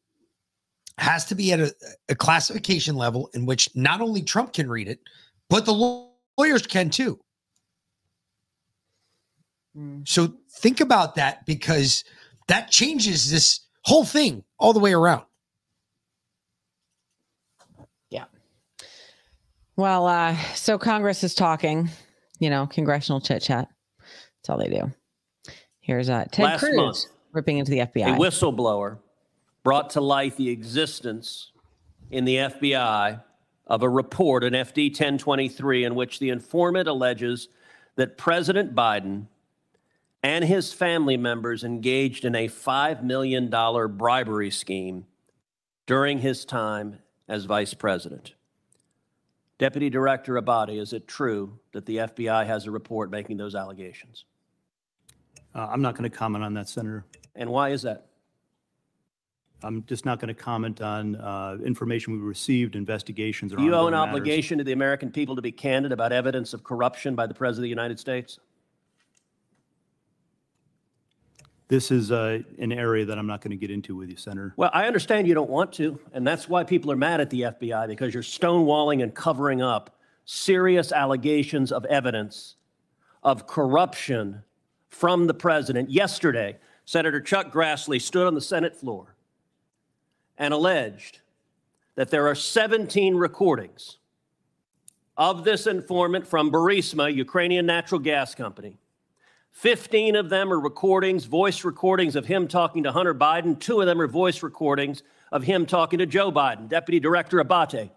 has 0.99 1.25
to 1.27 1.35
be 1.35 1.53
at 1.53 1.61
a, 1.61 1.75
a 2.09 2.15
classification 2.15 2.97
level 2.97 3.31
in 3.35 3.47
which 3.47 3.69
not 3.75 4.01
only 4.01 4.23
Trump 4.23 4.53
can 4.53 4.69
read 4.69 4.89
it, 4.89 5.01
but 5.49 5.65
the 5.65 5.73
lawyers 6.39 6.67
can 6.67 6.91
too. 6.91 7.21
Mm. 9.77 10.07
So 10.07 10.35
think 10.51 10.81
about 10.81 11.15
that 11.17 11.47
because 11.47 12.05
that 12.49 12.71
changes 12.71 13.31
this 13.31 13.61
whole 13.83 14.05
thing 14.05 14.45
all 14.59 14.73
the 14.73 14.81
way 14.81 14.93
around. 14.93 15.25
Yeah. 18.11 18.25
Well, 19.77 20.07
uh, 20.07 20.37
so 20.55 20.79
Congress 20.79 21.25
is 21.25 21.35
talking, 21.35 21.91
you 22.39 22.51
know, 22.51 22.67
congressional 22.67 23.21
chit 23.21 23.43
chat. 23.43 23.69
That's 23.99 24.51
all 24.51 24.59
they 24.59 24.69
do. 24.69 24.93
Here's 25.81 26.09
uh, 26.09 26.27
Ted 26.31 26.45
Last 26.45 26.61
Cruz 26.61 26.77
month, 26.77 27.05
ripping 27.33 27.59
into 27.59 27.71
the 27.71 27.79
FBI. 27.79 28.17
A 28.17 28.19
whistleblower 28.19 28.99
brought 29.65 29.91
to 29.91 30.01
light 30.01 30.37
the 30.37 30.49
existence 30.51 31.53
in 32.11 32.25
the 32.25 32.37
FBI 32.37 33.21
of 33.67 33.83
a 33.83 33.89
report, 33.89 34.45
an 34.45 34.53
FD 34.53 34.91
1023, 34.91 35.85
in 35.85 35.95
which 35.95 36.19
the 36.19 36.31
informant 36.31 36.89
alleges 36.89 37.49
that 37.97 38.17
President 38.17 38.75
Biden 38.75 39.27
and 40.23 40.45
his 40.45 40.73
family 40.73 41.17
members 41.17 41.65
engaged 41.65 42.25
in 42.25 42.35
a 42.35 42.49
$5 42.49 43.03
million 43.03 43.51
bribery 43.51 44.51
scheme 44.51 45.07
during 45.87 46.19
his 46.19 46.45
time 46.45 46.99
as 47.29 47.45
vice 47.45 47.75
president. 47.75 48.35
Deputy 49.59 49.91
Director 49.91 50.41
Abbate, 50.41 50.81
is 50.81 50.93
it 50.93 51.07
true 51.07 51.59
that 51.73 51.87
the 51.87 51.97
FBI 51.99 52.47
has 52.47 52.67
a 52.67 52.71
report 52.71 53.11
making 53.11 53.37
those 53.37 53.55
allegations? 53.55 54.25
Uh, 55.55 55.69
I'm 55.71 55.83
not 55.83 55.95
going 55.97 56.09
to 56.09 56.17
comment 56.17 56.45
on 56.45 56.55
that, 56.55 56.69
Senator. 56.69 57.05
And 57.35 57.51
why 57.51 57.71
is 57.71 57.83
that? 57.83 58.07
I'm 59.65 59.85
just 59.85 60.05
not 60.05 60.19
going 60.19 60.35
to 60.35 60.41
comment 60.41 60.81
on 60.81 61.15
uh, 61.17 61.57
information 61.65 62.13
we 62.13 62.19
received, 62.19 62.75
investigations, 62.75 63.53
or 63.53 63.57
Do 63.57 63.63
you 63.63 63.75
owe 63.75 63.87
an 63.87 63.93
matters. 63.93 64.09
obligation 64.09 64.59
to 64.59 64.65
the 64.65 64.73
American 64.73 65.13
people 65.13 65.37
to 65.37 65.43
be 65.43 65.53
candid 65.53 65.93
about 65.93 66.11
evidence 66.11 66.53
of 66.53 66.65
corruption 66.65 67.15
by 67.15 67.27
the 67.29 67.35
President 67.35 67.61
of 67.61 67.67
the 67.67 67.69
United 67.69 68.01
States? 68.01 68.41
This 71.69 71.91
is 71.91 72.13
uh, 72.13 72.41
an 72.59 72.73
area 72.73 73.05
that 73.07 73.19
I'm 73.19 73.27
not 73.27 73.41
going 73.41 73.53
to 73.53 73.57
get 73.57 73.71
into 73.71 73.97
with 73.97 74.11
you, 74.11 74.17
Senator. 74.17 74.53
Well, 74.57 74.71
I 74.75 74.87
understand 74.87 75.27
you 75.27 75.35
don't 75.35 75.49
want 75.49 75.73
to, 75.75 75.99
and 76.13 76.27
that's 76.27 76.49
why 76.49 76.65
people 76.65 76.93
are 76.93 76.97
mad 76.97 77.21
at 77.21 77.31
the 77.31 77.43
FBI 77.43 77.89
because 77.89 78.13
you're 78.13 78.23
stonewalling 78.23 79.03
and 79.03 79.15
covering 79.15 79.63
up 79.63 79.97
serious 80.25 80.93
allegations 80.93 81.73
of 81.73 81.85
evidence 81.87 82.57
of 83.23 83.47
corruption 83.47 84.43
from 84.91 85.27
the 85.27 85.35
president. 85.35 85.91
Yesterday, 85.91 86.59
Senator 86.85 87.21
Chuck 87.21 87.53
Grassley 87.53 88.01
stood 88.01 88.27
on 88.27 88.35
the 88.35 88.41
Senate 88.41 88.77
floor 88.77 89.15
and 90.37 90.53
alleged 90.53 91.21
that 91.95 92.11
there 92.11 92.27
are 92.27 92.35
17 92.35 93.15
recordings 93.15 93.99
of 95.17 95.45
this 95.45 95.67
informant 95.67 96.27
from 96.27 96.51
Burisma, 96.51 97.15
Ukrainian 97.15 97.67
natural 97.67 98.01
gas 98.01 98.35
company. 98.35 98.79
15 99.53 100.17
of 100.17 100.29
them 100.29 100.53
are 100.53 100.59
recordings, 100.59 101.27
voice 101.27 101.63
recordings 101.63 102.17
of 102.17 102.27
him 102.27 102.49
talking 102.49 102.83
to 102.83 102.93
Hunter 102.93 103.15
Biden. 103.15 103.59
Two 103.59 103.81
of 103.81 103.87
them 103.87 104.01
are 104.01 104.09
voice 104.09 104.43
recordings 104.43 105.03
of 105.31 105.45
him 105.45 105.67
talking 105.67 105.99
to 105.99 106.07
Joe 106.07 106.33
Biden. 106.33 106.69
Deputy 106.69 106.99
Director 106.99 107.39
Abbate, 107.39 107.91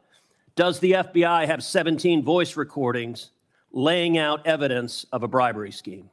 does 0.56 0.80
the 0.80 0.91
FBI 0.91 1.48
have 1.48 1.64
17 1.64 2.23
voice 2.23 2.56
recordings 2.56 3.32
laying 3.72 4.18
out 4.18 4.45
evidence 4.45 5.06
of 5.11 5.23
a 5.23 5.27
bribery 5.27 5.72
scheme? 5.72 6.10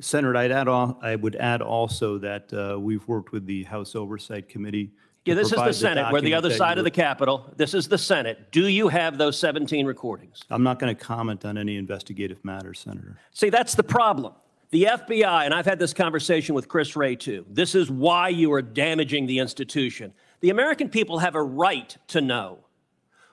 Senator, 0.00 0.36
I'd 0.36 0.50
add 0.50 0.68
I 0.68 1.16
would 1.16 1.36
add 1.36 1.62
also 1.62 2.18
that 2.18 2.52
uh, 2.52 2.78
we've 2.78 3.06
worked 3.08 3.32
with 3.32 3.46
the 3.46 3.64
House 3.64 3.94
Oversight 3.94 4.48
Committee. 4.48 4.92
Yeah, 5.24 5.34
this 5.34 5.52
is 5.52 5.58
the 5.58 5.72
Senate. 5.72 6.12
We're 6.12 6.20
the 6.20 6.34
other 6.34 6.50
side 6.50 6.76
of 6.76 6.84
the 6.84 6.90
Capitol. 6.90 7.50
This 7.56 7.72
is 7.72 7.88
the 7.88 7.96
Senate. 7.96 8.52
Do 8.52 8.68
you 8.68 8.88
have 8.88 9.16
those 9.16 9.38
17 9.38 9.86
recordings? 9.86 10.42
I'm 10.50 10.62
not 10.62 10.78
going 10.78 10.94
to 10.94 11.04
comment 11.04 11.46
on 11.46 11.56
any 11.56 11.76
investigative 11.76 12.44
matters, 12.44 12.80
Senator. 12.80 13.18
See, 13.32 13.48
that's 13.48 13.74
the 13.74 13.82
problem. 13.82 14.34
The 14.70 14.84
FBI, 14.84 15.44
and 15.44 15.54
I've 15.54 15.66
had 15.66 15.78
this 15.78 15.94
conversation 15.94 16.54
with 16.54 16.68
Chris 16.68 16.96
Wray 16.96 17.16
too, 17.16 17.46
this 17.48 17.74
is 17.74 17.90
why 17.90 18.28
you 18.28 18.52
are 18.52 18.62
damaging 18.62 19.26
the 19.26 19.38
institution. 19.38 20.12
The 20.40 20.50
American 20.50 20.88
people 20.90 21.20
have 21.20 21.36
a 21.36 21.42
right 21.42 21.96
to 22.08 22.20
know 22.20 22.58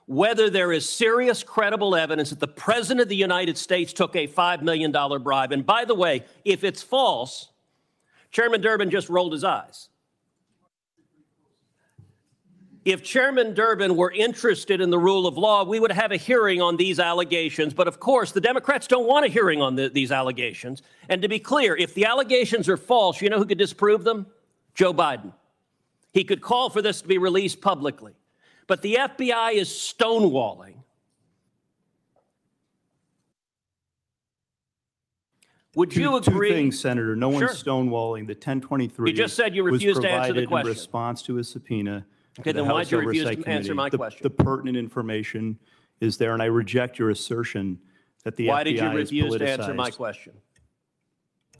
whether 0.05 0.49
there 0.49 0.71
is 0.71 0.87
serious, 0.87 1.43
credible 1.43 1.95
evidence 1.95 2.29
that 2.29 2.39
the 2.39 2.47
President 2.47 3.01
of 3.01 3.09
the 3.09 3.15
United 3.15 3.57
States 3.57 3.91
took 3.91 4.15
a 4.15 4.27
$5 4.27 4.61
million 4.61 4.91
bribe. 4.91 5.51
And 5.51 5.65
by 5.65 5.85
the 5.85 5.95
way, 5.95 6.25
if 6.45 6.63
it's 6.63 6.81
false, 6.81 7.49
Chairman 8.29 8.61
Durbin 8.61 8.89
just 8.89 9.09
rolled 9.09 9.33
his 9.33 9.43
eyes. 9.43 9.89
If 12.83 13.03
Chairman 13.03 13.53
Durbin 13.53 13.95
were 13.95 14.11
interested 14.11 14.81
in 14.81 14.89
the 14.89 14.97
rule 14.97 15.27
of 15.27 15.37
law, 15.37 15.63
we 15.63 15.79
would 15.79 15.91
have 15.91 16.11
a 16.11 16.17
hearing 16.17 16.61
on 16.61 16.77
these 16.77 16.99
allegations. 16.99 17.75
But 17.75 17.87
of 17.87 17.99
course, 17.99 18.31
the 18.31 18.41
Democrats 18.41 18.87
don't 18.87 19.05
want 19.07 19.23
a 19.23 19.29
hearing 19.29 19.61
on 19.61 19.75
the, 19.75 19.89
these 19.89 20.11
allegations. 20.11 20.81
And 21.07 21.21
to 21.21 21.27
be 21.27 21.37
clear, 21.37 21.75
if 21.75 21.93
the 21.93 22.05
allegations 22.05 22.67
are 22.67 22.77
false, 22.77 23.21
you 23.21 23.29
know 23.29 23.37
who 23.37 23.45
could 23.45 23.59
disprove 23.59 24.03
them? 24.03 24.25
Joe 24.73 24.93
Biden. 24.93 25.31
He 26.11 26.23
could 26.23 26.41
call 26.41 26.71
for 26.71 26.81
this 26.81 27.01
to 27.03 27.07
be 27.07 27.19
released 27.19 27.61
publicly. 27.61 28.13
But 28.65 28.81
the 28.81 28.95
FBI 28.99 29.53
is 29.53 29.69
stonewalling. 29.69 30.73
Would 35.75 35.91
Two- 35.91 36.01
you 36.01 36.15
agree? 36.15 36.49
Two 36.49 36.55
things, 36.55 36.79
Senator. 36.79 37.15
No 37.15 37.31
Sure. 37.31 37.47
one's 37.47 37.63
stonewalling. 37.63 38.27
The 38.27 38.33
1023. 38.33 39.11
You 39.11 39.15
just 39.15 39.35
said 39.35 39.55
you 39.55 39.63
refused 39.63 40.01
to 40.01 40.09
answer 40.09 40.33
the 40.33 40.47
question. 40.47 40.67
In 40.67 40.73
response 40.73 41.21
to 41.23 41.37
a 41.37 41.43
subpoena. 41.43 42.05
Okay, 42.41 42.51
the 42.51 42.63
then 42.63 42.71
why'd 42.71 42.89
you 42.89 42.97
refuse 42.97 43.35
to 43.35 43.47
answer 43.47 43.75
my 43.75 43.89
question? 43.89 44.19
The 44.23 44.29
pertinent 44.29 44.77
information 44.77 45.59
is 45.99 46.17
there, 46.17 46.33
and 46.33 46.41
I 46.41 46.45
reject 46.45 46.97
your 46.97 47.11
assertion 47.11 47.79
that 48.23 48.35
the 48.35 48.47
Why 48.47 48.63
did 48.63 48.75
you 48.75 48.81
FBI 48.81 48.93
is 48.93 49.11
refuse 49.11 49.35
to 49.37 49.47
answer 49.47 49.73
my 49.73 49.89
politicized. 49.89 49.97
question? 49.97 50.33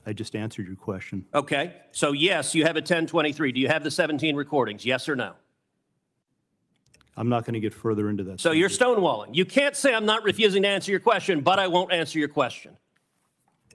I 0.04 0.12
just 0.12 0.34
answered 0.34 0.66
your 0.66 0.74
question. 0.74 1.24
Okay. 1.32 1.74
So, 1.92 2.10
yes, 2.10 2.54
you 2.56 2.64
have 2.64 2.74
a 2.74 2.80
1023. 2.80 3.52
Do 3.52 3.60
you 3.60 3.68
have 3.68 3.84
the 3.84 3.90
17 3.90 4.34
recordings? 4.34 4.84
Yes 4.84 5.08
or 5.08 5.14
no? 5.14 5.34
I'm 7.16 7.28
not 7.28 7.44
going 7.44 7.54
to 7.54 7.60
get 7.60 7.72
further 7.72 8.10
into 8.10 8.24
that. 8.24 8.40
So, 8.40 8.50
you're 8.50 8.68
stonewalling. 8.68 9.36
You 9.36 9.44
can't 9.44 9.76
say 9.76 9.94
I'm 9.94 10.06
not 10.06 10.24
refusing 10.24 10.62
to 10.62 10.68
answer 10.68 10.90
your 10.90 11.00
question, 11.00 11.42
but 11.42 11.60
I 11.60 11.68
won't 11.68 11.92
answer 11.92 12.18
your 12.18 12.28
question. 12.28 12.76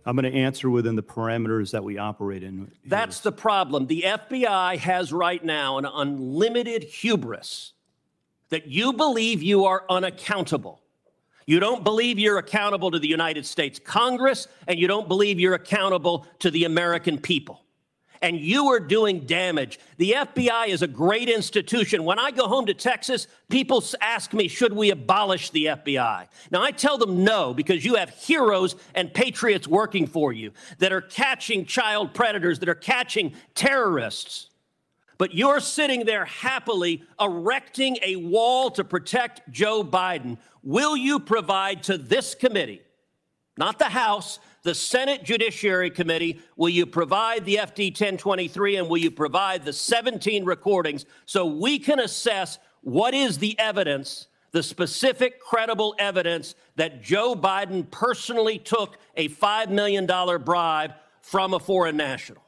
I'm 0.08 0.16
going 0.16 0.32
to 0.32 0.40
answer 0.40 0.70
within 0.70 0.96
the 0.96 1.04
parameters 1.04 1.72
that 1.72 1.84
we 1.84 1.98
operate 1.98 2.42
in. 2.42 2.72
That's 2.86 3.20
the 3.20 3.34
problem. 3.34 3.88
The 3.88 4.06
FBI 4.08 4.78
has 4.78 5.12
right 5.12 5.44
now 5.44 5.78
an 5.80 5.86
unlimited 5.86 6.86
hubris 6.86 7.74
that 8.48 8.68
you 8.68 8.94
believe 8.94 9.44
you 9.44 9.66
are 9.66 9.84
unaccountable. 9.90 10.82
You 11.46 11.60
don't 11.60 11.84
believe 11.84 12.20
you're 12.20 12.38
accountable 12.38 12.90
to 12.92 13.00
the 13.00 13.08
United 13.10 13.46
States 13.46 13.80
Congress, 13.84 14.48
and 14.66 14.80
you 14.80 14.88
don't 14.88 15.10
believe 15.10 15.42
you're 15.42 15.56
accountable 15.56 16.26
to 16.40 16.52
the 16.52 16.64
American 16.64 17.18
people. 17.18 17.66
And 18.22 18.40
you 18.40 18.68
are 18.68 18.80
doing 18.80 19.22
damage. 19.22 19.80
The 19.98 20.16
FBI 20.18 20.68
is 20.68 20.82
a 20.82 20.88
great 20.88 21.30
institution. 21.30 22.04
When 22.04 22.20
I 22.20 22.32
go 22.32 22.48
home 22.48 22.66
to 22.68 22.74
Texas, 22.74 23.28
people 23.50 23.84
ask 24.02 24.34
me, 24.34 24.48
should 24.48 24.74
we 24.74 24.92
abolish 24.92 25.50
the 25.52 25.66
FBI? 25.66 26.28
Now, 26.52 26.62
I 26.62 26.72
tell 26.72 26.98
them 26.98 27.24
no, 27.24 27.54
because 27.54 27.86
you 27.86 27.96
have 27.96 28.10
heroes 28.10 28.76
and 28.96 29.14
patriots 29.14 29.68
working 29.68 30.08
for 30.08 30.34
you 30.34 30.52
that 30.80 30.92
are 30.92 31.02
catching 31.02 31.66
child 31.66 32.14
predators, 32.14 32.60
that 32.60 32.70
are 32.70 32.76
catching 32.76 33.34
terrorists. 33.56 34.50
But 35.18 35.34
you're 35.34 35.60
sitting 35.60 36.06
there 36.06 36.26
happily 36.26 37.04
erecting 37.20 37.98
a 38.04 38.18
wall 38.18 38.70
to 38.72 38.84
protect 38.84 39.50
Joe 39.52 39.84
Biden. 39.84 40.38
Will 40.64 40.96
you 40.96 41.20
provide 41.20 41.84
to 41.84 41.98
this 41.98 42.36
committee, 42.36 42.82
not 43.58 43.80
the 43.80 43.86
House, 43.86 44.40
the 44.68 44.76
Senate 44.76 45.24
Judiciary 45.24 45.90
Committee, 45.90 46.42
will 46.58 46.68
you 46.68 46.86
provide 46.86 47.46
the 47.46 47.56
FD 47.56 47.92
1023 47.92 48.76
and 48.76 48.90
will 48.90 48.98
you 48.98 49.10
provide 49.10 49.64
the 49.64 49.72
17 49.72 50.44
recordings 50.44 51.06
so 51.26 51.46
we 51.46 51.80
can 51.80 52.02
assess 52.02 52.60
what 52.82 53.14
is 53.14 53.38
the 53.38 53.58
evidence, 53.60 54.28
the 54.52 54.62
specific 54.62 55.40
credible 55.40 55.96
evidence 56.00 56.54
that 56.76 57.02
Joe 57.02 57.34
Biden 57.34 57.90
personally 57.90 58.60
took 58.60 58.98
a 59.16 59.30
$5 59.30 59.70
million 59.70 60.06
bribe 60.44 60.96
from 61.22 61.54
a 61.54 61.60
foreign 61.62 61.96
national? 61.96 62.44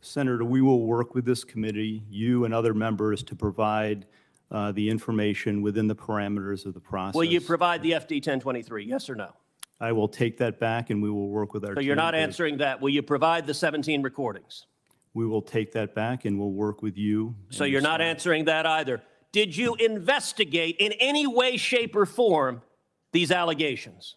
Senator, 0.00 0.42
we 0.42 0.60
will 0.60 0.86
work 0.86 1.14
with 1.14 1.24
this 1.24 1.44
committee, 1.44 2.02
you 2.10 2.46
and 2.46 2.52
other 2.52 2.74
members, 2.74 3.22
to 3.22 3.36
provide 3.36 4.06
uh, 4.50 4.72
the 4.72 4.90
information 4.90 5.62
within 5.62 5.86
the 5.86 5.94
parameters 5.94 6.66
of 6.66 6.74
the 6.74 6.80
process. 6.80 7.14
Will 7.14 7.22
you 7.22 7.40
provide 7.40 7.80
the 7.80 7.92
FD 7.92 8.16
1023? 8.16 8.86
Yes 8.86 9.08
or 9.08 9.14
no? 9.14 9.34
I 9.80 9.92
will 9.92 10.08
take 10.08 10.36
that 10.38 10.60
back 10.60 10.90
and 10.90 11.02
we 11.02 11.10
will 11.10 11.28
work 11.28 11.54
with 11.54 11.64
our. 11.64 11.74
So 11.74 11.80
you're 11.80 11.96
not 11.96 12.14
answering 12.14 12.58
that. 12.58 12.80
Will 12.80 12.90
you 12.90 13.02
provide 13.02 13.46
the 13.46 13.54
17 13.54 14.02
recordings? 14.02 14.66
We 15.14 15.26
will 15.26 15.42
take 15.42 15.72
that 15.72 15.94
back 15.94 16.26
and 16.26 16.38
we'll 16.38 16.52
work 16.52 16.82
with 16.82 16.96
you. 16.98 17.34
So 17.48 17.64
you're 17.64 17.80
not 17.80 18.00
answering 18.00 18.44
that 18.44 18.66
either. 18.66 19.02
Did 19.32 19.56
you 19.56 19.74
investigate 19.76 20.76
in 20.78 20.92
any 20.92 21.26
way, 21.26 21.56
shape, 21.56 21.96
or 21.96 22.04
form 22.04 22.62
these 23.12 23.30
allegations? 23.30 24.16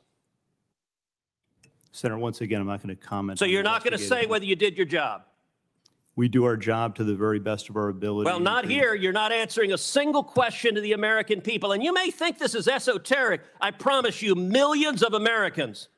Senator, 1.92 2.18
once 2.18 2.42
again, 2.42 2.60
I'm 2.60 2.68
not 2.68 2.82
going 2.84 2.96
to 2.96 3.02
comment. 3.02 3.40
So 3.40 3.46
you're 3.46 3.64
not 3.64 3.84
going 3.84 3.98
to 3.98 4.04
say 4.04 4.26
whether 4.26 4.46
you 4.46 4.56
did 4.56 4.76
your 4.76 4.88
job? 4.88 5.24
We 6.16 6.30
do 6.30 6.44
our 6.46 6.58
job 6.58 6.96
to 6.96 7.04
the 7.04 7.16
very 7.16 7.40
best 7.40 7.70
of 7.70 7.76
our 7.76 7.90
ability. 7.90 8.26
Well, 8.26 8.40
not 8.40 8.66
here. 8.66 8.94
You're 8.94 9.14
not 9.14 9.32
answering 9.32 9.74
a 9.74 9.78
single 9.78 10.24
question 10.24 10.76
to 10.76 10.82
the 10.82 10.94
American 10.94 11.42
people. 11.42 11.72
And 11.72 11.84
you 11.84 11.92
may 11.92 12.12
think 12.12 12.38
this 12.38 12.54
is 12.54 12.68
esoteric. 12.68 13.42
I 13.60 13.72
promise 13.72 14.22
you, 14.22 14.36
millions 14.36 15.02
of 15.02 15.14
Americans 15.14 15.90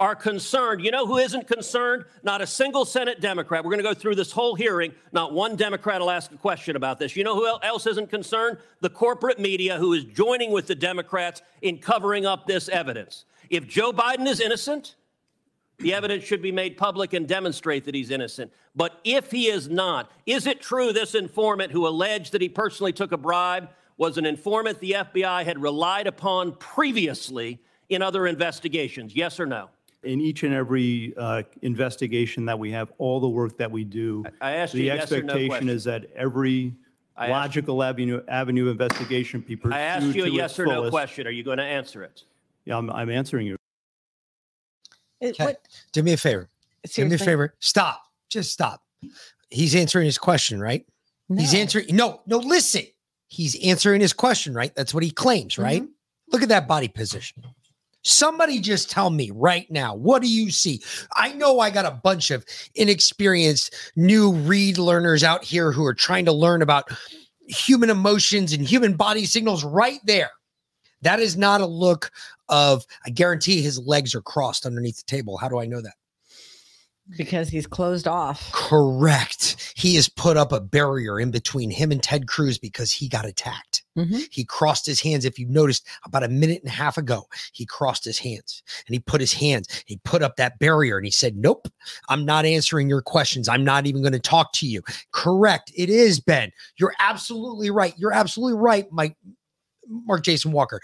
are 0.00 0.14
concerned. 0.14 0.84
You 0.84 0.90
know 0.90 1.06
who 1.06 1.18
isn't 1.18 1.46
concerned? 1.46 2.04
Not 2.22 2.40
a 2.40 2.46
single 2.46 2.84
Senate 2.84 3.20
Democrat. 3.20 3.64
We're 3.64 3.70
going 3.70 3.82
to 3.82 3.88
go 3.88 3.94
through 3.94 4.16
this 4.16 4.32
whole 4.32 4.54
hearing. 4.54 4.92
Not 5.12 5.32
one 5.32 5.56
Democrat 5.56 6.00
will 6.00 6.10
ask 6.10 6.32
a 6.32 6.36
question 6.36 6.76
about 6.76 6.98
this. 6.98 7.16
You 7.16 7.24
know 7.24 7.34
who 7.34 7.46
else 7.62 7.86
isn't 7.86 8.10
concerned? 8.10 8.58
The 8.80 8.90
corporate 8.90 9.38
media 9.38 9.76
who 9.76 9.92
is 9.92 10.04
joining 10.04 10.52
with 10.52 10.66
the 10.66 10.74
Democrats 10.74 11.42
in 11.62 11.78
covering 11.78 12.26
up 12.26 12.46
this 12.46 12.68
evidence. 12.68 13.24
If 13.50 13.66
Joe 13.66 13.92
Biden 13.92 14.26
is 14.26 14.40
innocent, 14.40 14.94
the 15.78 15.94
evidence 15.94 16.24
should 16.24 16.42
be 16.42 16.52
made 16.52 16.76
public 16.76 17.12
and 17.12 17.26
demonstrate 17.28 17.84
that 17.84 17.94
he's 17.94 18.10
innocent. 18.10 18.52
But 18.74 19.00
if 19.04 19.30
he 19.30 19.46
is 19.46 19.68
not, 19.68 20.10
is 20.26 20.46
it 20.46 20.60
true 20.60 20.92
this 20.92 21.14
informant 21.14 21.72
who 21.72 21.86
alleged 21.86 22.32
that 22.32 22.42
he 22.42 22.48
personally 22.48 22.92
took 22.92 23.12
a 23.12 23.16
bribe 23.16 23.70
was 23.96 24.18
an 24.18 24.26
informant 24.26 24.80
the 24.80 24.92
FBI 24.92 25.44
had 25.44 25.60
relied 25.60 26.06
upon 26.06 26.52
previously 26.52 27.60
in 27.88 28.02
other 28.02 28.26
investigations? 28.26 29.14
Yes 29.14 29.38
or 29.38 29.46
no? 29.46 29.70
In 30.04 30.20
each 30.20 30.44
and 30.44 30.54
every 30.54 31.12
uh, 31.16 31.42
investigation 31.62 32.44
that 32.46 32.58
we 32.58 32.70
have, 32.70 32.92
all 32.98 33.18
the 33.18 33.28
work 33.28 33.58
that 33.58 33.70
we 33.70 33.82
do, 33.84 34.24
I 34.40 34.52
asked 34.52 34.74
you 34.74 34.82
the 34.82 34.86
yes 34.86 35.10
no 35.10 35.16
expectation 35.16 35.68
is 35.68 35.84
that 35.84 36.06
every 36.14 36.74
I 37.16 37.24
asked- 37.24 37.30
logical 37.32 37.82
avenue 37.82 38.22
avenue 38.28 38.68
investigation 38.68 39.40
be 39.40 39.56
pursued 39.56 39.74
I 39.74 39.80
asked 39.80 40.14
you 40.14 40.24
a 40.24 40.28
yes 40.28 40.56
or 40.58 40.66
no 40.66 40.88
question. 40.88 41.26
Are 41.26 41.30
you 41.30 41.42
going 41.42 41.58
to 41.58 41.64
answer 41.64 42.04
it? 42.04 42.22
Yeah, 42.64 42.78
I'm, 42.78 42.90
I'm 42.90 43.10
answering 43.10 43.48
you. 43.48 43.57
Okay. 45.22 45.56
Do 45.92 46.02
me 46.02 46.12
a 46.12 46.16
favor. 46.16 46.48
Do 46.94 47.04
me 47.06 47.14
a 47.14 47.18
favor. 47.18 47.54
Stop. 47.60 48.02
Just 48.30 48.52
stop. 48.52 48.82
He's 49.50 49.74
answering 49.74 50.06
his 50.06 50.18
question, 50.18 50.60
right? 50.60 50.84
He's 51.36 51.54
answering. 51.54 51.86
No, 51.90 52.20
no, 52.26 52.38
listen. 52.38 52.82
He's 53.28 53.54
answering 53.62 54.00
his 54.00 54.12
question, 54.12 54.54
right? 54.54 54.74
That's 54.74 54.94
what 54.94 55.02
he 55.02 55.10
claims, 55.10 55.58
right? 55.58 55.82
Look 56.32 56.42
at 56.42 56.48
that 56.48 56.68
body 56.68 56.88
position. 56.88 57.42
Somebody 58.02 58.60
just 58.60 58.90
tell 58.90 59.10
me 59.10 59.30
right 59.34 59.70
now, 59.70 59.94
what 59.94 60.22
do 60.22 60.28
you 60.28 60.50
see? 60.50 60.80
I 61.14 61.32
know 61.32 61.60
I 61.60 61.68
got 61.70 61.84
a 61.84 61.90
bunch 61.90 62.30
of 62.30 62.46
inexperienced 62.74 63.74
new 63.96 64.32
read 64.32 64.78
learners 64.78 65.24
out 65.24 65.44
here 65.44 65.72
who 65.72 65.84
are 65.84 65.94
trying 65.94 66.24
to 66.26 66.32
learn 66.32 66.62
about 66.62 66.90
human 67.48 67.90
emotions 67.90 68.52
and 68.52 68.62
human 68.62 68.94
body 68.94 69.26
signals 69.26 69.64
right 69.64 70.00
there. 70.04 70.30
That 71.02 71.20
is 71.20 71.36
not 71.36 71.60
a 71.60 71.66
look 71.66 72.10
of, 72.48 72.86
I 73.06 73.10
guarantee 73.10 73.62
his 73.62 73.78
legs 73.78 74.14
are 74.14 74.22
crossed 74.22 74.66
underneath 74.66 74.98
the 74.98 75.04
table. 75.04 75.36
How 75.36 75.48
do 75.48 75.60
I 75.60 75.66
know 75.66 75.80
that? 75.80 75.94
Because 77.16 77.48
he's 77.48 77.66
closed 77.66 78.06
off. 78.06 78.52
Correct. 78.52 79.72
He 79.74 79.94
has 79.94 80.10
put 80.10 80.36
up 80.36 80.52
a 80.52 80.60
barrier 80.60 81.18
in 81.18 81.30
between 81.30 81.70
him 81.70 81.90
and 81.90 82.02
Ted 82.02 82.28
Cruz 82.28 82.58
because 82.58 82.92
he 82.92 83.08
got 83.08 83.24
attacked. 83.24 83.82
Mm-hmm. 83.96 84.18
He 84.30 84.44
crossed 84.44 84.84
his 84.84 85.00
hands. 85.00 85.24
If 85.24 85.38
you 85.38 85.46
noticed, 85.48 85.86
about 86.04 86.22
a 86.22 86.28
minute 86.28 86.60
and 86.62 86.68
a 86.68 86.74
half 86.74 86.98
ago, 86.98 87.24
he 87.52 87.64
crossed 87.64 88.04
his 88.04 88.18
hands 88.18 88.62
and 88.86 88.94
he 88.94 89.00
put 89.00 89.22
his 89.22 89.32
hands, 89.32 89.84
he 89.86 89.96
put 90.04 90.22
up 90.22 90.36
that 90.36 90.58
barrier 90.58 90.98
and 90.98 91.06
he 91.06 91.10
said, 91.10 91.36
Nope, 91.36 91.68
I'm 92.10 92.26
not 92.26 92.44
answering 92.44 92.90
your 92.90 93.02
questions. 93.02 93.48
I'm 93.48 93.64
not 93.64 93.86
even 93.86 94.02
going 94.02 94.12
to 94.12 94.18
talk 94.18 94.52
to 94.54 94.66
you. 94.66 94.82
Correct. 95.12 95.72
It 95.74 95.88
is, 95.88 96.20
Ben. 96.20 96.52
You're 96.76 96.94
absolutely 97.00 97.70
right. 97.70 97.94
You're 97.96 98.12
absolutely 98.12 98.60
right, 98.60 98.86
Mike, 98.92 99.16
Mark 99.88 100.22
Jason 100.24 100.52
Walker 100.52 100.80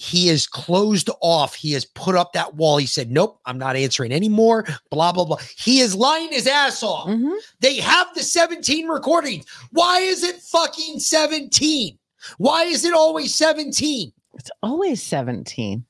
he 0.00 0.30
is 0.30 0.46
closed 0.46 1.10
off. 1.20 1.54
He 1.54 1.72
has 1.72 1.84
put 1.84 2.14
up 2.14 2.32
that 2.32 2.54
wall. 2.54 2.78
He 2.78 2.86
said, 2.86 3.10
Nope, 3.10 3.38
I'm 3.44 3.58
not 3.58 3.76
answering 3.76 4.12
anymore. 4.12 4.64
Blah, 4.90 5.12
blah, 5.12 5.26
blah. 5.26 5.36
He 5.58 5.80
is 5.80 5.94
lying 5.94 6.32
his 6.32 6.46
ass 6.46 6.82
off. 6.82 7.06
Mm-hmm. 7.06 7.34
They 7.60 7.76
have 7.76 8.06
the 8.14 8.22
17 8.22 8.88
recordings. 8.88 9.44
Why 9.72 9.98
is 9.98 10.24
it 10.24 10.36
fucking 10.36 11.00
17? 11.00 11.98
Why 12.38 12.64
is 12.64 12.86
it 12.86 12.94
always 12.94 13.34
17? 13.34 14.10
It's 14.34 14.50
always 14.62 15.02
17. 15.02 15.84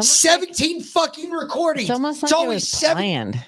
17 0.00 0.82
fucking 0.82 1.32
recordings. 1.32 1.90
It's 1.90 1.94
almost 1.96 2.22
like 2.22 2.30
it 2.30 2.36
always 2.36 2.62
was 2.62 2.68
seven- 2.68 3.02
planned. 3.02 3.44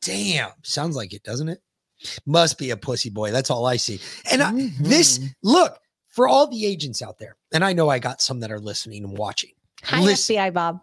Damn. 0.00 0.52
Sounds 0.62 0.96
like 0.96 1.12
it, 1.12 1.22
doesn't 1.22 1.50
it? 1.50 1.60
Must 2.24 2.58
be 2.58 2.70
a 2.70 2.78
pussy 2.78 3.10
boy. 3.10 3.30
That's 3.30 3.50
all 3.50 3.66
I 3.66 3.76
see. 3.76 4.00
And 4.30 4.42
I, 4.42 4.52
this, 4.80 5.18
mm-hmm. 5.18 5.26
look, 5.42 5.78
for 6.14 6.28
all 6.28 6.46
the 6.46 6.64
agents 6.64 7.02
out 7.02 7.18
there, 7.18 7.36
and 7.52 7.64
I 7.64 7.72
know 7.72 7.88
I 7.88 7.98
got 7.98 8.22
some 8.22 8.40
that 8.40 8.52
are 8.52 8.60
listening 8.60 9.02
and 9.02 9.18
watching. 9.18 9.50
Hi, 9.82 10.00
Listen, 10.00 10.36
FBI 10.36 10.54
Bob. 10.54 10.80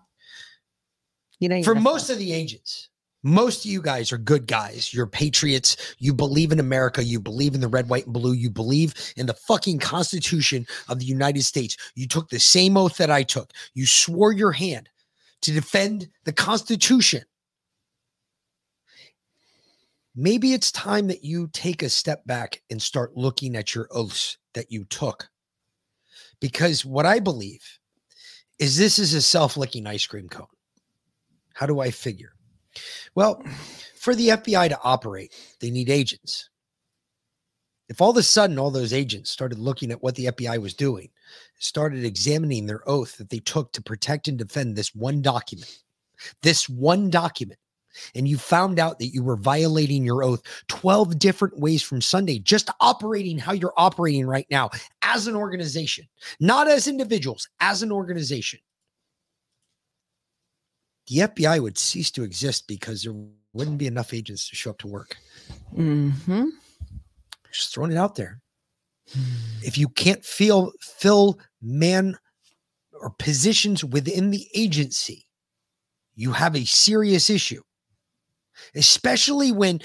You 1.40 1.50
know, 1.50 1.64
for 1.64 1.74
most 1.74 2.10
of 2.10 2.18
the 2.18 2.34
agents, 2.34 2.90
most 3.24 3.64
of 3.64 3.72
you 3.72 3.82
guys 3.82 4.12
are 4.12 4.18
good 4.18 4.46
guys. 4.46 4.94
You're 4.94 5.08
patriots. 5.08 5.96
You 6.00 6.14
believe 6.14 6.52
in 6.52 6.60
America. 6.60 7.04
You 7.04 7.20
believe 7.20 7.56
in 7.56 7.62
the 7.62 7.70
red, 7.70 7.88
white, 7.88 8.06
and 8.06 8.14
blue. 8.14 8.34
You 8.34 8.50
believe 8.50 8.94
in 9.16 9.26
the 9.26 9.34
fucking 9.34 9.80
Constitution 9.80 10.68
of 10.90 11.00
the 11.00 11.06
United 11.06 11.44
States. 11.44 11.78
You 11.96 12.08
took 12.08 12.30
the 12.30 12.40
same 12.40 12.76
oath 12.76 12.98
that 12.98 13.10
I 13.10 13.24
took. 13.24 13.52
You 13.74 13.86
swore 13.86 14.34
your 14.34 14.52
hand 14.52 14.90
to 15.44 15.52
defend 15.52 16.10
the 16.26 16.34
Constitution. 16.34 17.24
Maybe 20.16 20.54
it's 20.54 20.72
time 20.72 21.08
that 21.08 21.24
you 21.24 21.50
take 21.54 21.82
a 21.82 21.90
step 21.90 22.26
back 22.26 22.62
and 22.70 22.82
start 22.82 23.16
looking 23.16 23.56
at 23.56 23.74
your 23.74 23.88
oaths 23.92 24.38
that 24.54 24.72
you 24.72 24.84
took. 24.86 25.30
Because 26.40 26.84
what 26.84 27.06
I 27.06 27.20
believe 27.20 27.64
is 28.60 28.78
this 28.78 29.00
is 29.00 29.14
a 29.14 29.22
self 29.22 29.56
licking 29.56 29.88
ice 29.88 30.06
cream 30.06 30.28
cone. 30.28 30.48
How 31.54 31.66
do 31.66 31.80
I 31.80 31.92
figure? 31.92 32.34
Well, 33.16 33.44
for 33.96 34.16
the 34.16 34.30
FBI 34.30 34.70
to 34.70 34.80
operate, 34.84 35.34
they 35.60 35.70
need 35.70 35.90
agents. 35.90 36.50
If 37.90 38.02
all 38.02 38.12
of 38.12 38.18
a 38.18 38.24
sudden 38.24 38.58
all 38.58 38.72
those 38.72 38.94
agents 38.94 39.30
started 39.30 39.60
looking 39.60 39.92
at 39.92 40.02
what 40.02 40.16
the 40.16 40.28
FBI 40.28 40.62
was 40.62 40.74
doing, 40.74 41.10
started 41.60 42.06
examining 42.06 42.66
their 42.66 42.88
oath 42.90 43.18
that 43.18 43.30
they 43.30 43.40
took 43.40 43.74
to 43.74 43.82
protect 43.82 44.28
and 44.28 44.38
defend 44.38 44.76
this 44.76 44.96
one 44.96 45.22
document, 45.22 45.80
this 46.42 46.70
one 46.70 47.10
document, 47.10 47.60
and 48.16 48.28
you 48.28 48.38
found 48.38 48.80
out 48.80 49.00
that 49.00 49.08
you 49.08 49.24
were 49.24 49.36
violating 49.36 50.04
your 50.04 50.24
oath 50.24 50.42
12 50.68 51.20
different 51.20 51.58
ways 51.60 51.82
from 51.82 52.02
Sunday, 52.02 52.40
just 52.40 52.70
operating 52.80 53.38
how 53.38 53.54
you're 53.54 53.74
operating 53.78 54.28
right 54.28 54.48
now 54.50 54.70
as 55.02 55.28
an 55.28 55.36
organization, 55.36 56.06
not 56.40 56.68
as 56.68 56.88
individuals, 56.88 57.48
as 57.60 57.82
an 57.84 57.92
organization, 57.92 58.60
the 61.08 61.18
FBI 61.18 61.60
would 61.60 61.78
cease 61.78 62.12
to 62.12 62.24
exist 62.24 62.68
because 62.68 63.04
there 63.04 63.14
wouldn't 63.54 63.78
be 63.78 63.88
enough 63.88 64.14
agents 64.14 64.50
to 64.50 64.56
show 64.56 64.70
up 64.70 64.78
to 64.80 64.88
work. 64.88 65.18
Mm-hmm. 65.76 66.46
Just 67.52 67.74
throwing 67.74 67.92
it 67.92 67.98
out 67.98 68.16
there. 68.16 68.40
If 69.62 69.78
you 69.78 69.90
can't 69.90 70.24
feel 70.24 70.72
fill 70.80 71.38
man 71.62 72.18
or 72.94 73.10
positions 73.10 73.84
within 73.84 74.32
the 74.32 74.48
agency, 74.56 75.28
you 76.16 76.32
have 76.32 76.56
a 76.56 76.64
serious 76.64 77.30
issue. 77.30 77.62
Especially 78.76 79.52
when 79.52 79.80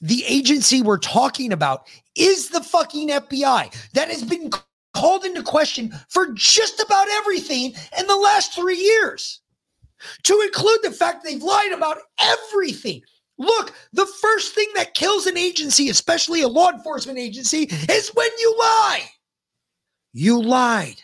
the 0.00 0.24
agency 0.26 0.82
we're 0.82 0.98
talking 0.98 1.52
about 1.52 1.88
is 2.14 2.50
the 2.50 2.62
fucking 2.62 3.08
FBI 3.08 3.90
that 3.92 4.08
has 4.08 4.22
been 4.22 4.50
called 4.94 5.24
into 5.24 5.42
question 5.42 5.92
for 6.08 6.32
just 6.32 6.80
about 6.80 7.08
everything 7.08 7.74
in 7.98 8.06
the 8.06 8.16
last 8.16 8.54
three 8.54 8.78
years, 8.78 9.40
to 10.22 10.40
include 10.44 10.80
the 10.82 10.92
fact 10.92 11.24
they've 11.24 11.42
lied 11.42 11.72
about 11.72 11.98
everything. 12.20 13.02
Look, 13.38 13.72
the 13.92 14.06
first 14.06 14.54
thing 14.54 14.68
that 14.74 14.94
kills 14.94 15.26
an 15.26 15.36
agency, 15.36 15.90
especially 15.90 16.42
a 16.42 16.48
law 16.48 16.70
enforcement 16.70 17.18
agency, 17.18 17.68
is 17.88 18.10
when 18.14 18.30
you 18.38 18.56
lie. 18.58 19.08
You 20.12 20.42
lied. 20.42 21.02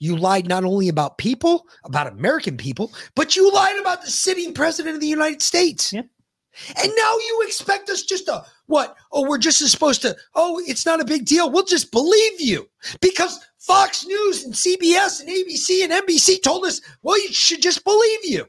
You 0.00 0.16
lied 0.16 0.48
not 0.48 0.64
only 0.64 0.88
about 0.88 1.18
people, 1.18 1.66
about 1.84 2.06
American 2.06 2.56
people, 2.56 2.90
but 3.14 3.36
you 3.36 3.52
lied 3.52 3.78
about 3.78 4.02
the 4.02 4.10
sitting 4.10 4.54
president 4.54 4.94
of 4.94 5.00
the 5.00 5.06
United 5.06 5.42
States. 5.42 5.92
Yep. 5.92 6.06
And 6.82 6.92
now 6.96 7.16
you 7.16 7.44
expect 7.46 7.88
us 7.90 8.02
just 8.02 8.26
to 8.26 8.44
what? 8.66 8.96
Oh, 9.12 9.28
we're 9.28 9.38
just 9.38 9.58
supposed 9.70 10.02
to, 10.02 10.16
oh, 10.34 10.60
it's 10.66 10.86
not 10.86 11.00
a 11.00 11.04
big 11.04 11.24
deal. 11.26 11.50
We'll 11.50 11.64
just 11.64 11.92
believe 11.92 12.40
you 12.40 12.68
because 13.00 13.40
Fox 13.58 14.06
News 14.06 14.44
and 14.44 14.54
CBS 14.54 15.20
and 15.20 15.28
ABC 15.28 15.84
and 15.84 15.92
NBC 15.92 16.42
told 16.42 16.64
us, 16.64 16.80
well, 17.02 17.20
you 17.20 17.32
should 17.32 17.62
just 17.62 17.84
believe 17.84 18.20
you. 18.24 18.46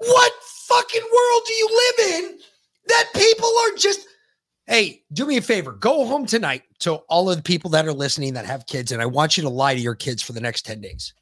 What 0.00 0.32
fucking 0.66 1.02
world 1.02 1.42
do 1.46 1.54
you 1.54 1.68
live 1.72 2.14
in 2.14 2.38
that 2.88 3.10
people 3.14 3.50
are 3.64 3.76
just 3.76 4.06
Hey, 4.66 5.02
do 5.12 5.26
me 5.26 5.36
a 5.36 5.42
favor. 5.42 5.72
Go 5.72 6.06
home 6.06 6.24
tonight 6.24 6.62
to 6.80 6.94
all 7.08 7.30
of 7.30 7.36
the 7.36 7.42
people 7.42 7.68
that 7.70 7.86
are 7.86 7.92
listening 7.92 8.32
that 8.34 8.46
have 8.46 8.66
kids, 8.66 8.92
and 8.92 9.02
I 9.02 9.06
want 9.06 9.36
you 9.36 9.42
to 9.42 9.48
lie 9.48 9.74
to 9.74 9.80
your 9.80 9.94
kids 9.94 10.22
for 10.22 10.32
the 10.32 10.40
next 10.40 10.62
10 10.64 10.80
days. 10.80 11.12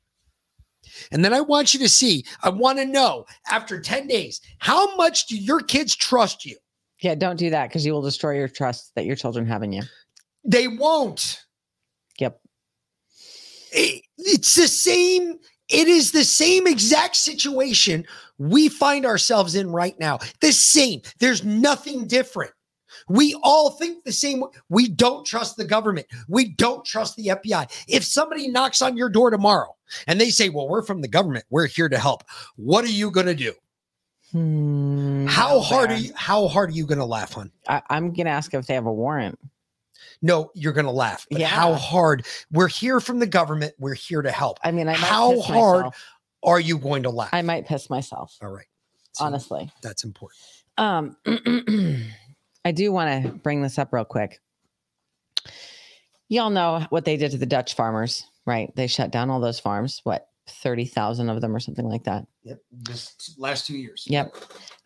And 1.11 1.25
then 1.25 1.33
I 1.33 1.41
want 1.41 1.75
you 1.75 1.81
to 1.81 1.89
see, 1.89 2.25
I 2.43 2.51
want 2.51 2.79
to 2.79 2.85
know 2.85 3.25
after 3.51 3.81
10 3.81 4.07
days, 4.07 4.41
how 4.59 4.95
much 4.97 5.27
do 5.27 5.37
your 5.37 5.61
kids 5.61 5.97
trust 5.97 6.45
you? 6.45 6.57
Yeah, 7.01 7.17
don't 7.17 7.37
do 7.37 7.51
that 7.51 7.69
because 7.69 7.85
you 7.85 7.93
will 7.93 8.03
destroy 8.03 8.37
your 8.37 8.49
trust 8.49 8.93
that 8.95 9.07
your 9.07 9.17
children 9.17 9.47
have 9.47 9.63
in 9.65 9.73
you. 9.73 9.83
They 10.45 10.69
won't. 10.69 11.43
Yep. 12.21 12.41
It- 13.73 14.05
it's 14.19 14.55
the 14.55 14.69
same. 14.69 15.39
It 15.69 15.89
is 15.89 16.13
the 16.13 16.25
same 16.25 16.67
exact 16.67 17.17
situation 17.17 18.07
we 18.39 18.69
find 18.69 19.05
ourselves 19.07 19.55
in 19.57 19.71
right 19.71 19.99
now. 19.99 20.19
The 20.41 20.53
same. 20.53 21.01
There's 21.19 21.43
nothing 21.43 22.07
different. 22.07 22.53
We 23.13 23.37
all 23.43 23.71
think 23.73 24.05
the 24.05 24.13
same. 24.13 24.43
We 24.71 24.89
don't 24.89 25.27
trust 25.27 25.59
the 25.59 25.67
government. 25.67 26.07
We 26.29 26.49
don't 26.49 26.83
trust 26.83 27.17
the 27.17 27.27
FBI. 27.27 27.85
If 27.87 28.05
somebody 28.05 28.49
knocks 28.49 28.81
on 28.81 28.97
your 28.97 29.11
door 29.11 29.31
tomorrow 29.31 29.77
and 30.07 30.19
they 30.19 30.31
say, 30.31 30.49
Well, 30.49 30.67
we're 30.67 30.83
from 30.83 31.03
the 31.03 31.09
government, 31.09 31.45
we're 31.51 31.67
here 31.67 31.91
to 31.91 31.99
help, 31.99 32.25
what 32.57 32.87
are 32.87 32.89
you 32.89 33.11
going 33.11 33.27
to 33.27 33.35
do? 33.35 33.53
how 35.29 35.61
hard 35.61 35.91
are 35.91 35.99
you? 35.99 36.11
How 36.15 36.49
hard 36.49 36.71
are 36.71 36.73
you 36.73 36.87
going 36.87 37.01
to 37.01 37.05
laugh, 37.05 37.35
hon? 37.35 37.51
I, 37.69 37.83
I'm 37.91 38.15
gonna 38.15 38.31
ask 38.31 38.55
if 38.55 38.67
they 38.67 38.73
have 38.73 38.87
a 38.87 38.93
warrant. 38.93 39.39
No, 40.23 40.51
you're 40.55 40.73
going 40.73 40.87
to 40.87 40.93
laugh. 40.93 41.27
Yeah. 41.31 41.49
how 41.49 41.75
hard? 41.75 42.25
We're 42.51 42.69
here 42.69 42.99
from 42.99 43.19
the 43.19 43.27
government. 43.27 43.75
We're 43.79 43.95
here 43.95 44.23
to 44.23 44.31
help. 44.31 44.59
I 44.63 44.71
mean, 44.71 44.89
I 44.89 44.93
might 44.93 45.01
how 45.01 45.41
hard 45.41 45.85
myself. 45.85 45.97
are 46.45 46.61
you 46.61 46.79
going 46.79 47.03
to 47.03 47.11
laugh? 47.11 47.31
I 47.33 47.43
might 47.43 47.67
piss 47.67 47.91
myself. 47.91 48.39
All 48.41 48.51
right. 48.51 48.67
Honestly. 49.21 49.71
That's 49.83 50.05
important. 50.05 50.41
Um, 50.79 51.17
I 52.65 52.73
do 52.73 52.93
want 52.93 53.25
to 53.25 53.31
bring 53.31 53.63
this 53.63 53.79
up 53.79 53.93
real 53.93 54.05
quick. 54.05 54.41
Y'all 56.29 56.51
know 56.51 56.87
what 56.91 57.05
they 57.05 57.17
did 57.17 57.33
to 57.33 57.39
the 57.39 57.47
Dutch 57.47 57.75
farmers, 57.75 58.25
right? 58.47 58.73
They 58.77 58.87
shut 58.87 59.11
down 59.11 59.31
all 59.31 59.41
those 59.41 59.61
farms. 59.61 60.01
What, 60.05 60.29
thirty 60.49 60.85
thousand 60.85 61.29
of 61.29 61.41
them, 61.41 61.55
or 61.55 61.61
something 61.61 61.89
like 61.89 62.05
that? 62.05 62.27
Yep. 62.45 62.59
Just 62.83 63.35
last 63.39 63.67
two 63.67 63.77
years. 63.77 64.05
Yep. 64.09 64.35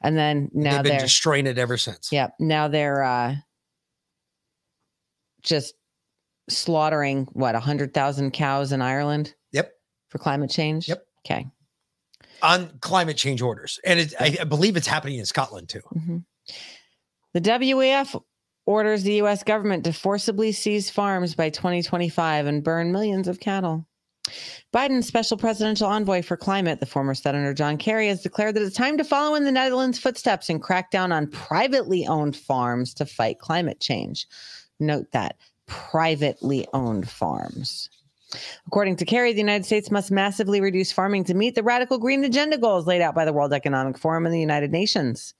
And 0.02 0.16
then 0.16 0.50
now 0.52 0.82
they've 0.82 0.92
they're, 0.92 1.00
destroying 1.00 1.46
it 1.46 1.58
ever 1.58 1.76
since. 1.76 2.10
Yep. 2.10 2.34
Now 2.40 2.68
they're 2.68 3.02
uh, 3.02 3.36
just 5.42 5.74
slaughtering 6.48 7.28
what 7.32 7.54
a 7.54 7.60
hundred 7.60 7.94
thousand 7.94 8.32
cows 8.32 8.72
in 8.72 8.82
Ireland. 8.82 9.34
Yep. 9.52 9.72
For 10.08 10.18
climate 10.18 10.50
change. 10.50 10.88
Yep. 10.88 11.06
Okay. 11.24 11.46
On 12.42 12.70
climate 12.80 13.16
change 13.16 13.40
orders. 13.40 13.80
And 13.84 14.00
it, 14.00 14.14
I, 14.20 14.36
I 14.40 14.44
believe 14.44 14.76
it's 14.76 14.86
happening 14.86 15.18
in 15.18 15.26
Scotland 15.26 15.68
too. 15.68 15.82
Mhm. 15.94 16.24
The 17.36 17.42
WEF 17.42 18.18
orders 18.64 19.02
the 19.02 19.16
U.S. 19.16 19.42
government 19.42 19.84
to 19.84 19.92
forcibly 19.92 20.52
seize 20.52 20.88
farms 20.88 21.34
by 21.34 21.50
2025 21.50 22.46
and 22.46 22.64
burn 22.64 22.92
millions 22.92 23.28
of 23.28 23.40
cattle. 23.40 23.86
Biden's 24.72 25.06
special 25.06 25.36
presidential 25.36 25.86
envoy 25.86 26.22
for 26.22 26.38
climate, 26.38 26.80
the 26.80 26.86
former 26.86 27.14
Senator 27.14 27.52
John 27.52 27.76
Kerry, 27.76 28.08
has 28.08 28.22
declared 28.22 28.54
that 28.54 28.62
it's 28.62 28.74
time 28.74 28.96
to 28.96 29.04
follow 29.04 29.34
in 29.34 29.44
the 29.44 29.52
Netherlands' 29.52 29.98
footsteps 29.98 30.48
and 30.48 30.62
crack 30.62 30.90
down 30.90 31.12
on 31.12 31.26
privately 31.26 32.06
owned 32.06 32.36
farms 32.36 32.94
to 32.94 33.04
fight 33.04 33.38
climate 33.38 33.80
change. 33.80 34.26
Note 34.80 35.08
that 35.12 35.36
privately 35.66 36.66
owned 36.72 37.06
farms. 37.06 37.90
According 38.66 38.96
to 38.96 39.04
Kerry, 39.04 39.32
the 39.32 39.40
United 39.40 39.64
States 39.64 39.90
must 39.90 40.10
massively 40.10 40.60
reduce 40.60 40.90
farming 40.90 41.24
to 41.24 41.34
meet 41.34 41.54
the 41.54 41.62
radical 41.62 41.98
green 41.98 42.24
agenda 42.24 42.58
goals 42.58 42.86
laid 42.86 43.02
out 43.02 43.14
by 43.14 43.24
the 43.24 43.32
World 43.32 43.52
Economic 43.52 43.98
Forum 43.98 44.26
and 44.26 44.34
the 44.34 44.40
United 44.40 44.72
Nations. 44.72 45.34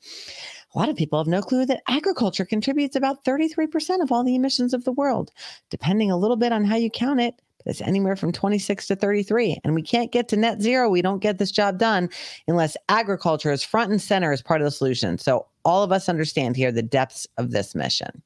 A 0.77 0.79
lot 0.79 0.91
of 0.91 0.97
people 0.97 1.19
have 1.19 1.27
no 1.27 1.41
clue 1.41 1.65
that 1.67 1.83
agriculture 1.89 2.45
contributes 2.45 2.97
about 2.97 3.25
33% 3.25 4.03
of 4.03 4.13
all 4.13 4.23
the 4.23 4.35
emissions 4.35 4.75
of 4.75 4.85
the 4.85 4.93
world, 4.93 5.33
depending 5.71 6.11
a 6.11 6.19
little 6.19 6.37
bit 6.37 6.53
on 6.53 6.67
how 6.67 6.77
you 6.77 6.91
count 6.91 7.19
it. 7.19 7.41
But 7.59 7.71
it's 7.71 7.81
anywhere 7.81 8.15
from 8.15 8.31
26 8.31 8.87
to 8.89 8.97
33. 8.97 9.59
And 9.65 9.75
we 9.75 9.81
can't 9.81 10.13
get 10.13 10.29
to 10.29 10.37
net 10.37 10.61
zero. 10.61 10.91
We 10.91 11.01
don't 11.01 11.23
get 11.23 11.39
this 11.39 11.51
job 11.51 11.79
done 11.79 12.11
unless 12.47 12.77
agriculture 12.91 13.51
is 13.51 13.65
front 13.65 13.91
and 13.91 14.03
center 14.03 14.33
as 14.33 14.43
part 14.43 14.61
of 14.61 14.67
the 14.67 14.71
solution. 14.71 15.17
So 15.17 15.47
all 15.65 15.83
of 15.83 15.93
us 15.93 16.11
understand 16.11 16.57
here 16.57 16.71
the 16.71 16.83
depths 16.83 17.27
of 17.39 17.53
this 17.53 17.75
mission. 17.75 18.23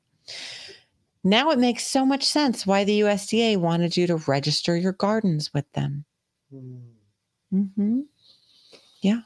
Now 1.22 1.50
it 1.50 1.58
makes 1.60 1.86
so 1.86 2.04
much 2.04 2.24
sense 2.24 2.66
why 2.66 2.82
the 2.82 3.00
USDA 3.00 3.58
wanted 3.58 3.96
you 3.96 4.08
to 4.08 4.16
register 4.16 4.76
your 4.76 4.92
gardens 4.92 5.54
with 5.54 5.70
them. 5.74 6.04
Mm-hmm. 6.52 8.00
Yeah. 9.02 9.20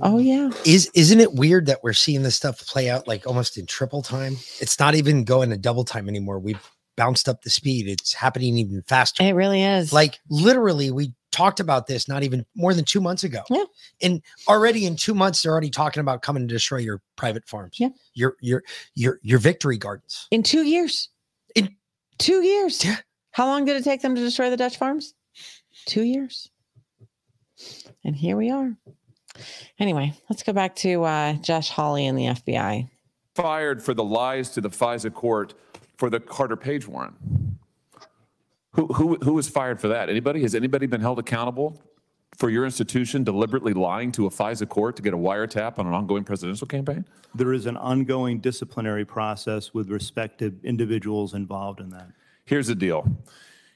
Oh, 0.00 0.14
mm. 0.14 0.24
yeah. 0.24 0.50
Is 0.64 0.90
isn't 0.94 1.20
it 1.20 1.34
weird 1.34 1.66
that 1.66 1.80
we're 1.82 1.92
seeing 1.92 2.22
this 2.22 2.36
stuff 2.36 2.66
play 2.66 2.90
out 2.90 3.06
like 3.06 3.26
almost 3.26 3.56
in 3.56 3.66
triple 3.66 4.02
time? 4.02 4.36
It's 4.60 4.78
not 4.78 4.94
even 4.94 5.24
going 5.24 5.50
to 5.50 5.56
double 5.56 5.84
time 5.84 6.08
anymore. 6.08 6.38
We've 6.38 6.60
bounced 6.96 7.28
up 7.28 7.42
the 7.42 7.50
speed. 7.50 7.88
It's 7.88 8.12
happening 8.12 8.58
even 8.58 8.82
faster. 8.82 9.22
It 9.22 9.34
really 9.34 9.62
is. 9.62 9.92
Like 9.92 10.18
literally, 10.28 10.90
we 10.90 11.14
talked 11.30 11.60
about 11.60 11.86
this 11.86 12.08
not 12.08 12.24
even 12.24 12.44
more 12.56 12.74
than 12.74 12.84
two 12.84 13.00
months 13.00 13.22
ago. 13.22 13.42
Yeah. 13.48 13.64
And 14.02 14.20
already 14.48 14.84
in 14.84 14.96
two 14.96 15.14
months, 15.14 15.42
they're 15.42 15.52
already 15.52 15.70
talking 15.70 16.00
about 16.00 16.22
coming 16.22 16.46
to 16.48 16.52
destroy 16.52 16.78
your 16.78 17.00
private 17.16 17.46
farms. 17.46 17.78
Yeah. 17.78 17.90
Your 18.14 18.36
your 18.40 18.64
your 18.94 19.20
your 19.22 19.38
victory 19.38 19.78
gardens. 19.78 20.26
In 20.30 20.42
two 20.42 20.62
years. 20.64 21.08
In 21.54 21.76
two 22.18 22.42
years. 22.42 22.84
Yeah. 22.84 22.96
How 23.30 23.46
long 23.46 23.64
did 23.64 23.76
it 23.76 23.84
take 23.84 24.02
them 24.02 24.16
to 24.16 24.20
destroy 24.20 24.50
the 24.50 24.56
Dutch 24.56 24.76
farms? 24.76 25.14
Two 25.86 26.02
years. 26.02 26.50
And 28.04 28.16
here 28.16 28.36
we 28.36 28.50
are. 28.50 28.76
Anyway, 29.78 30.12
let's 30.28 30.42
go 30.42 30.52
back 30.52 30.74
to 30.76 31.04
uh, 31.04 31.32
Josh 31.34 31.70
Hawley 31.70 32.06
and 32.06 32.18
the 32.18 32.26
FBI. 32.26 32.88
fired 33.34 33.82
for 33.82 33.94
the 33.94 34.04
lies 34.04 34.50
to 34.50 34.60
the 34.60 34.70
FISA 34.70 35.12
court 35.14 35.54
for 35.96 36.10
the 36.10 36.20
Carter 36.20 36.56
Page 36.56 36.86
warrant. 36.88 37.14
Who, 38.72 38.86
who, 38.88 39.16
who 39.16 39.32
was 39.34 39.48
fired 39.48 39.80
for 39.80 39.88
that? 39.88 40.08
Anybody? 40.08 40.42
Has 40.42 40.54
anybody 40.54 40.86
been 40.86 41.00
held 41.00 41.18
accountable 41.18 41.82
for 42.36 42.50
your 42.50 42.64
institution 42.64 43.24
deliberately 43.24 43.72
lying 43.72 44.12
to 44.12 44.26
a 44.26 44.30
FISA 44.30 44.68
court 44.68 44.94
to 44.96 45.02
get 45.02 45.14
a 45.14 45.16
wiretap 45.16 45.78
on 45.78 45.86
an 45.86 45.94
ongoing 45.94 46.22
presidential 46.22 46.66
campaign? 46.66 47.04
There 47.34 47.52
is 47.52 47.66
an 47.66 47.76
ongoing 47.76 48.38
disciplinary 48.38 49.04
process 49.04 49.74
with 49.74 49.90
respect 49.90 50.38
to 50.38 50.54
individuals 50.62 51.34
involved 51.34 51.80
in 51.80 51.90
that. 51.90 52.08
Here's 52.44 52.68
the 52.68 52.74
deal. 52.74 53.06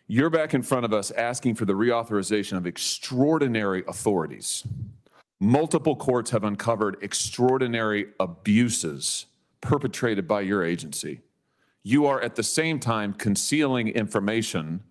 You're 0.06 0.30
back 0.30 0.54
in 0.54 0.62
front 0.62 0.84
of 0.84 0.92
us 0.92 1.10
asking 1.10 1.54
for 1.54 1.64
the 1.64 1.72
reauthorization 1.72 2.56
of 2.56 2.66
extraordinary 2.66 3.82
authorities. 3.88 4.64
Multiple 5.42 5.96
courts 5.96 6.30
have 6.30 6.44
uncovered 6.44 6.98
extraordinary 7.02 8.06
abuses 8.20 9.26
perpetrated 9.60 10.28
by 10.28 10.42
your 10.42 10.62
agency. 10.62 11.22
You 11.82 12.06
are 12.06 12.22
at 12.22 12.36
the 12.36 12.44
same 12.44 12.78
time 12.78 13.12
concealing 13.12 13.88
information 13.88 14.84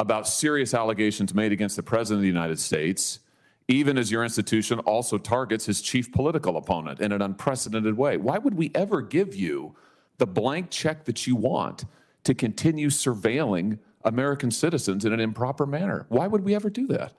about 0.00 0.26
serious 0.26 0.74
allegations 0.74 1.32
made 1.32 1.52
against 1.52 1.76
the 1.76 1.84
President 1.84 2.18
of 2.18 2.22
the 2.22 2.26
United 2.26 2.58
States 2.58 3.20
even 3.68 3.96
as 3.96 4.10
your 4.10 4.24
institution 4.24 4.80
also 4.80 5.16
targets 5.16 5.66
his 5.66 5.80
chief 5.80 6.10
political 6.10 6.56
opponent 6.56 6.98
in 6.98 7.12
an 7.12 7.22
unprecedented 7.22 7.96
way. 7.96 8.16
Why 8.16 8.38
would 8.38 8.54
we 8.54 8.72
ever 8.74 9.00
give 9.00 9.32
you 9.32 9.76
the 10.18 10.26
blank 10.26 10.70
check 10.70 11.04
that 11.04 11.24
you 11.24 11.36
want 11.36 11.84
to 12.24 12.34
continue 12.34 12.88
surveilling 12.88 13.78
American 14.04 14.50
citizens 14.50 15.04
in 15.04 15.12
an 15.12 15.20
improper 15.20 15.66
manner? 15.66 16.06
Why 16.08 16.26
would 16.26 16.42
we 16.42 16.52
ever 16.56 16.68
do 16.68 16.88
that? 16.88 17.12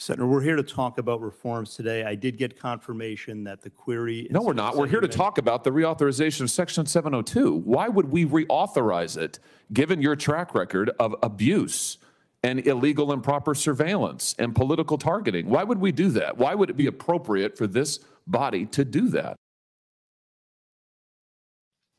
Senator, 0.00 0.28
we're 0.28 0.40
here 0.40 0.54
to 0.54 0.62
talk 0.62 0.98
about 0.98 1.20
reforms 1.20 1.74
today. 1.74 2.04
I 2.04 2.14
did 2.14 2.38
get 2.38 2.56
confirmation 2.56 3.42
that 3.44 3.62
the 3.62 3.70
query. 3.70 4.28
No, 4.30 4.42
we're 4.42 4.52
not. 4.52 4.76
We're 4.76 4.86
here 4.86 5.00
to 5.00 5.08
talk 5.08 5.38
about 5.38 5.64
the 5.64 5.70
reauthorization 5.70 6.42
of 6.42 6.52
Section 6.52 6.86
702. 6.86 7.52
Why 7.52 7.88
would 7.88 8.12
we 8.12 8.24
reauthorize 8.24 9.16
it 9.16 9.40
given 9.72 10.00
your 10.00 10.14
track 10.14 10.54
record 10.54 10.90
of 11.00 11.16
abuse 11.24 11.98
and 12.44 12.64
illegal 12.64 13.12
improper 13.12 13.56
surveillance 13.56 14.36
and 14.38 14.54
political 14.54 14.98
targeting? 14.98 15.48
Why 15.48 15.64
would 15.64 15.80
we 15.80 15.90
do 15.90 16.10
that? 16.10 16.38
Why 16.38 16.54
would 16.54 16.70
it 16.70 16.76
be 16.76 16.86
appropriate 16.86 17.58
for 17.58 17.66
this 17.66 17.98
body 18.24 18.66
to 18.66 18.84
do 18.84 19.08
that? 19.08 19.34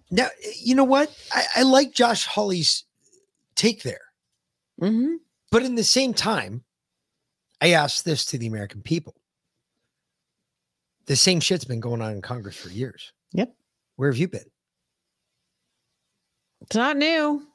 Now, 0.10 0.30
you 0.58 0.74
know 0.74 0.86
what? 0.86 1.14
I, 1.34 1.44
I 1.58 1.64
like 1.64 1.94
Josh 1.94 2.26
Hawley's 2.26 2.86
take 3.56 3.84
there. 3.84 4.00
Mm-hmm. 4.82 5.16
But 5.52 5.64
in 5.64 5.76
the 5.76 5.84
same 5.84 6.14
time, 6.14 6.64
I 7.62 7.72
asked 7.72 8.06
this 8.06 8.26
to 8.28 8.38
the 8.38 8.48
American 8.48 8.82
people. 8.82 9.16
The 11.08 11.16
same 11.16 11.40
shit's 11.40 11.66
been 11.66 11.80
going 11.80 12.02
on 12.02 12.12
in 12.12 12.22
Congress 12.22 12.56
for 12.56 12.70
years. 12.70 13.12
Yep. 13.34 13.54
Where 13.96 14.12
have 14.12 14.18
you 14.18 14.28
been? 14.28 14.46
It's 16.62 16.76
not 16.76 16.98
new. 16.98 17.48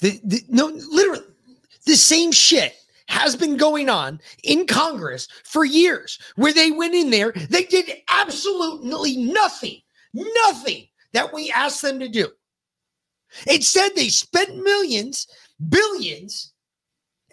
The, 0.00 0.20
the 0.24 0.40
no, 0.48 0.66
literally, 0.66 1.24
the 1.84 1.96
same 1.96 2.32
shit 2.32 2.74
has 3.08 3.36
been 3.36 3.56
going 3.56 3.88
on 3.88 4.20
in 4.42 4.66
Congress 4.66 5.28
for 5.44 5.64
years, 5.64 6.18
where 6.36 6.54
they 6.54 6.70
went 6.70 6.94
in 6.94 7.10
there, 7.10 7.32
they 7.50 7.64
did 7.64 7.90
absolutely 8.08 9.16
nothing, 9.16 9.80
nothing 10.14 10.86
that 11.12 11.32
we 11.32 11.52
asked 11.52 11.82
them 11.82 12.00
to 12.00 12.08
do. 12.08 12.28
Instead, 13.46 13.94
they 13.94 14.08
spent 14.08 14.56
millions, 14.62 15.26
billions, 15.68 16.53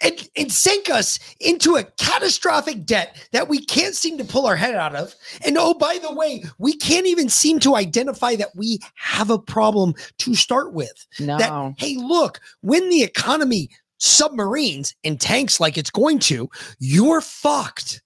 and, 0.01 0.29
and 0.35 0.51
sank 0.51 0.89
us 0.89 1.19
into 1.39 1.75
a 1.75 1.83
catastrophic 1.83 2.85
debt 2.85 3.15
that 3.31 3.47
we 3.47 3.63
can't 3.63 3.95
seem 3.95 4.17
to 4.17 4.23
pull 4.23 4.45
our 4.45 4.55
head 4.55 4.75
out 4.75 4.95
of. 4.95 5.15
And 5.45 5.57
oh, 5.57 5.73
by 5.73 5.99
the 6.01 6.13
way, 6.13 6.43
we 6.57 6.75
can't 6.75 7.07
even 7.07 7.29
seem 7.29 7.59
to 7.59 7.75
identify 7.75 8.35
that 8.35 8.55
we 8.55 8.79
have 8.95 9.29
a 9.29 9.39
problem 9.39 9.93
to 10.19 10.35
start 10.35 10.73
with. 10.73 11.05
No. 11.19 11.37
That, 11.37 11.73
hey, 11.77 11.97
look, 11.97 12.39
when 12.61 12.89
the 12.89 13.03
economy 13.03 13.69
submarines 13.97 14.95
and 15.03 15.21
tanks 15.21 15.59
like 15.59 15.77
it's 15.77 15.91
going 15.91 16.19
to, 16.19 16.49
you're 16.79 17.21
fucked. 17.21 18.01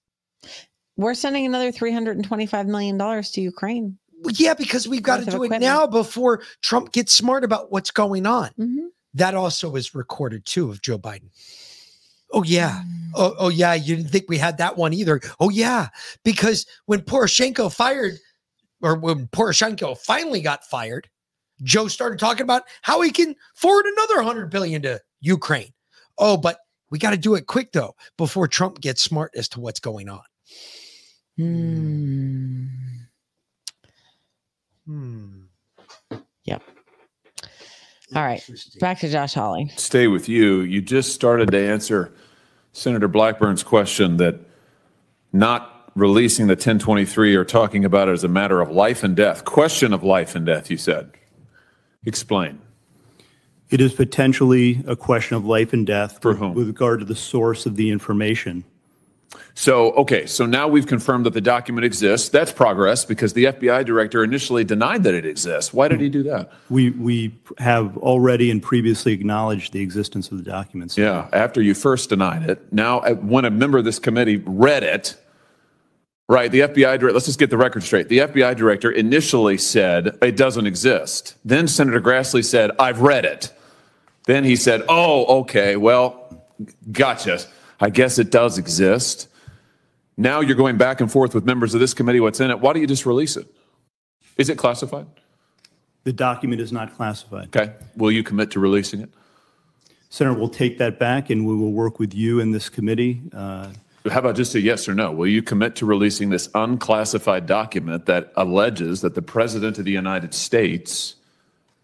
We're 0.96 1.14
sending 1.14 1.46
another 1.46 1.72
$325 1.72 2.66
million 2.66 2.98
to 2.98 3.40
Ukraine. 3.40 3.98
Yeah, 4.30 4.54
because 4.54 4.88
we've 4.88 5.02
got 5.02 5.24
to 5.24 5.30
do 5.30 5.42
it 5.42 5.60
now 5.60 5.86
before 5.86 6.42
Trump 6.62 6.92
gets 6.92 7.12
smart 7.12 7.44
about 7.44 7.70
what's 7.70 7.90
going 7.90 8.26
on. 8.26 8.48
Mm-hmm. 8.58 8.86
That 9.14 9.34
also 9.34 9.76
is 9.76 9.94
recorded 9.94 10.44
too 10.44 10.70
of 10.70 10.82
Joe 10.82 10.98
Biden. 10.98 11.30
Oh 12.32 12.42
yeah. 12.42 12.82
Oh, 13.14 13.34
oh 13.38 13.48
yeah. 13.48 13.74
You 13.74 13.96
didn't 13.96 14.10
think 14.10 14.26
we 14.28 14.38
had 14.38 14.58
that 14.58 14.76
one 14.76 14.92
either. 14.92 15.20
Oh 15.40 15.50
yeah. 15.50 15.88
Because 16.24 16.66
when 16.86 17.00
Poroshenko 17.00 17.72
fired, 17.72 18.18
or 18.82 18.96
when 18.96 19.26
Poroshenko 19.28 19.96
finally 19.98 20.40
got 20.40 20.64
fired, 20.64 21.08
Joe 21.62 21.88
started 21.88 22.18
talking 22.18 22.42
about 22.42 22.62
how 22.82 23.00
he 23.00 23.10
can 23.10 23.34
forward 23.54 23.86
another 23.86 24.22
hundred 24.22 24.50
billion 24.50 24.82
to 24.82 25.00
Ukraine. 25.20 25.72
Oh, 26.18 26.36
but 26.36 26.58
we 26.90 26.98
got 26.98 27.10
to 27.10 27.16
do 27.16 27.34
it 27.34 27.46
quick 27.46 27.72
though, 27.72 27.94
before 28.16 28.48
Trump 28.48 28.80
gets 28.80 29.02
smart 29.02 29.32
as 29.34 29.48
to 29.50 29.60
what's 29.60 29.80
going 29.80 30.08
on. 30.08 30.22
Hmm. 31.36 32.66
Hmm. 34.86 35.42
Yep. 36.44 36.62
All 38.14 38.22
right. 38.22 38.42
Back 38.78 39.00
to 39.00 39.08
Josh 39.08 39.34
Hawley. 39.34 39.70
Stay 39.76 40.06
with 40.06 40.28
you. 40.28 40.60
You 40.60 40.80
just 40.80 41.12
started 41.12 41.50
to 41.50 41.58
answer 41.58 42.12
Senator 42.72 43.08
Blackburn's 43.08 43.62
question 43.64 44.18
that 44.18 44.38
not 45.32 45.90
releasing 45.96 46.46
the 46.46 46.52
1023 46.52 47.34
or 47.34 47.44
talking 47.44 47.84
about 47.84 48.08
it 48.08 48.12
as 48.12 48.22
a 48.22 48.28
matter 48.28 48.60
of 48.60 48.70
life 48.70 49.02
and 49.02 49.16
death, 49.16 49.44
question 49.44 49.92
of 49.92 50.04
life 50.04 50.34
and 50.36 50.46
death, 50.46 50.70
you 50.70 50.76
said. 50.76 51.10
Explain. 52.04 52.60
It 53.70 53.80
is 53.80 53.92
potentially 53.94 54.84
a 54.86 54.94
question 54.94 55.36
of 55.36 55.44
life 55.44 55.72
and 55.72 55.84
death 55.86 56.18
For 56.22 56.30
with- 56.30 56.38
whom? 56.38 56.54
with 56.54 56.68
regard 56.68 57.00
to 57.00 57.04
the 57.06 57.16
source 57.16 57.66
of 57.66 57.74
the 57.76 57.90
information. 57.90 58.64
So, 59.54 59.92
okay, 59.92 60.26
so 60.26 60.46
now 60.46 60.68
we've 60.68 60.86
confirmed 60.86 61.26
that 61.26 61.34
the 61.34 61.40
document 61.40 61.84
exists. 61.84 62.28
That's 62.28 62.52
progress 62.52 63.04
because 63.04 63.32
the 63.32 63.44
FBI 63.44 63.84
director 63.84 64.22
initially 64.22 64.64
denied 64.64 65.04
that 65.04 65.14
it 65.14 65.24
exists. 65.24 65.72
Why 65.72 65.88
did 65.88 66.00
he 66.00 66.08
do 66.08 66.22
that? 66.24 66.52
We, 66.68 66.90
we 66.90 67.34
have 67.58 67.96
already 67.98 68.50
and 68.50 68.62
previously 68.62 69.12
acknowledged 69.12 69.72
the 69.72 69.80
existence 69.80 70.30
of 70.30 70.38
the 70.38 70.44
documents. 70.44 70.98
Yeah, 70.98 71.28
after 71.32 71.62
you 71.62 71.74
first 71.74 72.10
denied 72.10 72.48
it. 72.48 72.72
Now, 72.72 73.00
uh, 73.00 73.14
when 73.14 73.44
a 73.44 73.50
member 73.50 73.78
of 73.78 73.84
this 73.84 73.98
committee 73.98 74.42
read 74.44 74.82
it, 74.82 75.16
right, 76.28 76.50
the 76.50 76.60
FBI 76.60 76.98
director, 76.98 77.12
let's 77.12 77.26
just 77.26 77.38
get 77.38 77.50
the 77.50 77.56
record 77.56 77.82
straight. 77.82 78.08
The 78.08 78.18
FBI 78.18 78.56
director 78.56 78.90
initially 78.90 79.58
said 79.58 80.18
it 80.20 80.36
doesn't 80.36 80.66
exist. 80.66 81.36
Then 81.44 81.68
Senator 81.68 82.00
Grassley 82.00 82.44
said, 82.44 82.70
I've 82.78 83.00
read 83.00 83.24
it. 83.24 83.52
Then 84.26 84.44
he 84.44 84.56
said, 84.56 84.82
oh, 84.88 85.40
okay, 85.40 85.76
well, 85.76 86.44
gotcha. 86.90 87.40
I 87.80 87.90
guess 87.90 88.18
it 88.18 88.30
does 88.30 88.58
exist. 88.58 89.28
Now 90.16 90.40
you're 90.40 90.56
going 90.56 90.78
back 90.78 91.00
and 91.00 91.10
forth 91.10 91.34
with 91.34 91.44
members 91.44 91.74
of 91.74 91.80
this 91.80 91.92
committee 91.94 92.20
what's 92.20 92.40
in 92.40 92.50
it. 92.50 92.60
Why 92.60 92.72
don't 92.72 92.80
you 92.80 92.88
just 92.88 93.04
release 93.06 93.36
it? 93.36 93.46
Is 94.36 94.48
it 94.48 94.56
classified? 94.58 95.06
The 96.04 96.12
document 96.12 96.60
is 96.60 96.72
not 96.72 96.94
classified. 96.94 97.54
Okay. 97.54 97.74
Will 97.96 98.12
you 98.12 98.22
commit 98.22 98.50
to 98.52 98.60
releasing 98.60 99.00
it? 99.00 99.10
Senator, 100.08 100.38
we'll 100.38 100.48
take 100.48 100.78
that 100.78 100.98
back 100.98 101.30
and 101.30 101.46
we 101.46 101.54
will 101.54 101.72
work 101.72 101.98
with 101.98 102.14
you 102.14 102.40
and 102.40 102.54
this 102.54 102.68
committee. 102.68 103.20
uh, 103.34 103.68
How 104.10 104.20
about 104.20 104.36
just 104.36 104.54
a 104.54 104.60
yes 104.60 104.88
or 104.88 104.94
no? 104.94 105.10
Will 105.10 105.26
you 105.26 105.42
commit 105.42 105.74
to 105.76 105.86
releasing 105.86 106.30
this 106.30 106.48
unclassified 106.54 107.46
document 107.46 108.06
that 108.06 108.32
alleges 108.36 109.00
that 109.00 109.14
the 109.14 109.22
President 109.22 109.78
of 109.78 109.84
the 109.84 109.90
United 109.90 110.32
States, 110.32 111.16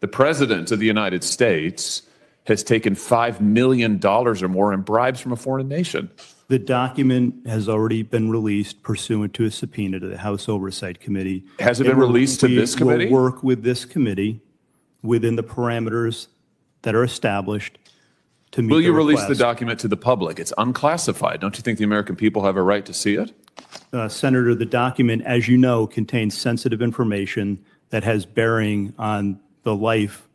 the 0.01 0.09
President 0.09 0.71
of 0.71 0.79
the 0.79 0.87
United 0.87 1.25
States, 1.25 2.03
has 2.45 2.65
taken 2.65 2.95
$5 2.95 3.41
million 3.41 4.05
or 4.05 4.35
more 4.49 4.73
in 4.73 4.81
bribes 4.83 5.21
from 5.21 5.33
a 5.33 5.37
foreign 5.37 5.69
nation? 5.69 6.11
The 6.49 6.59
document 6.59 7.47
has 7.47 7.69
already 7.69 8.03
been 8.03 8.31
released 8.31 8.83
pursuant 8.83 9.33
to 9.35 9.45
a 9.45 9.51
subpoena 9.51 10.01
to 10.01 10.09
the 10.09 10.19
House 10.19 10.49
Oversight 10.49 11.01
Committee. 11.01 11.45
Has 11.61 11.81
it 11.81 11.85
been 11.85 11.93
And 11.93 12.01
we'll- 12.01 12.09
released 12.09 12.41
to 12.41 12.47
we 12.47 12.57
this 12.57 12.79
will 12.79 13.09
work 13.11 13.43
with 13.43 13.63
this 13.63 13.85
committee 13.85 14.41
within 15.03 15.37
the 15.37 15.43
parameters 15.43 16.29
that 16.83 16.95
are 16.95 17.05
established 17.05 17.79
to 18.53 18.63
meet 18.63 18.71
Will 18.71 18.81
you 18.83 18.93
release 18.93 19.25
the 19.25 19.35
document 19.35 19.81
to 19.81 19.89
the 19.89 19.97
public? 19.97 20.39
It's 20.39 20.53
unclassified. 20.59 21.41
Don't 21.41 21.57
you 21.57 21.63
think 21.63 21.79
the 21.79 21.85
American 21.85 22.17
people 22.17 22.45
have 22.45 22.57
a 22.57 22.63
right 22.63 22.85
to 22.85 22.93
see 22.93 23.15
it? 23.15 23.33
Uh, 23.93 24.09
Senator, 24.09 24.55
the 24.55 24.67
document, 24.67 25.23
as 25.25 25.49
you 25.49 25.57
know, 25.57 25.87
contains 25.87 26.37
sensitive 26.37 26.83
information 26.83 27.65
that 27.91 28.05
has 28.05 28.27
bearing 28.27 28.93
on 28.99 29.41
the 29.63 29.75
life 29.75 30.29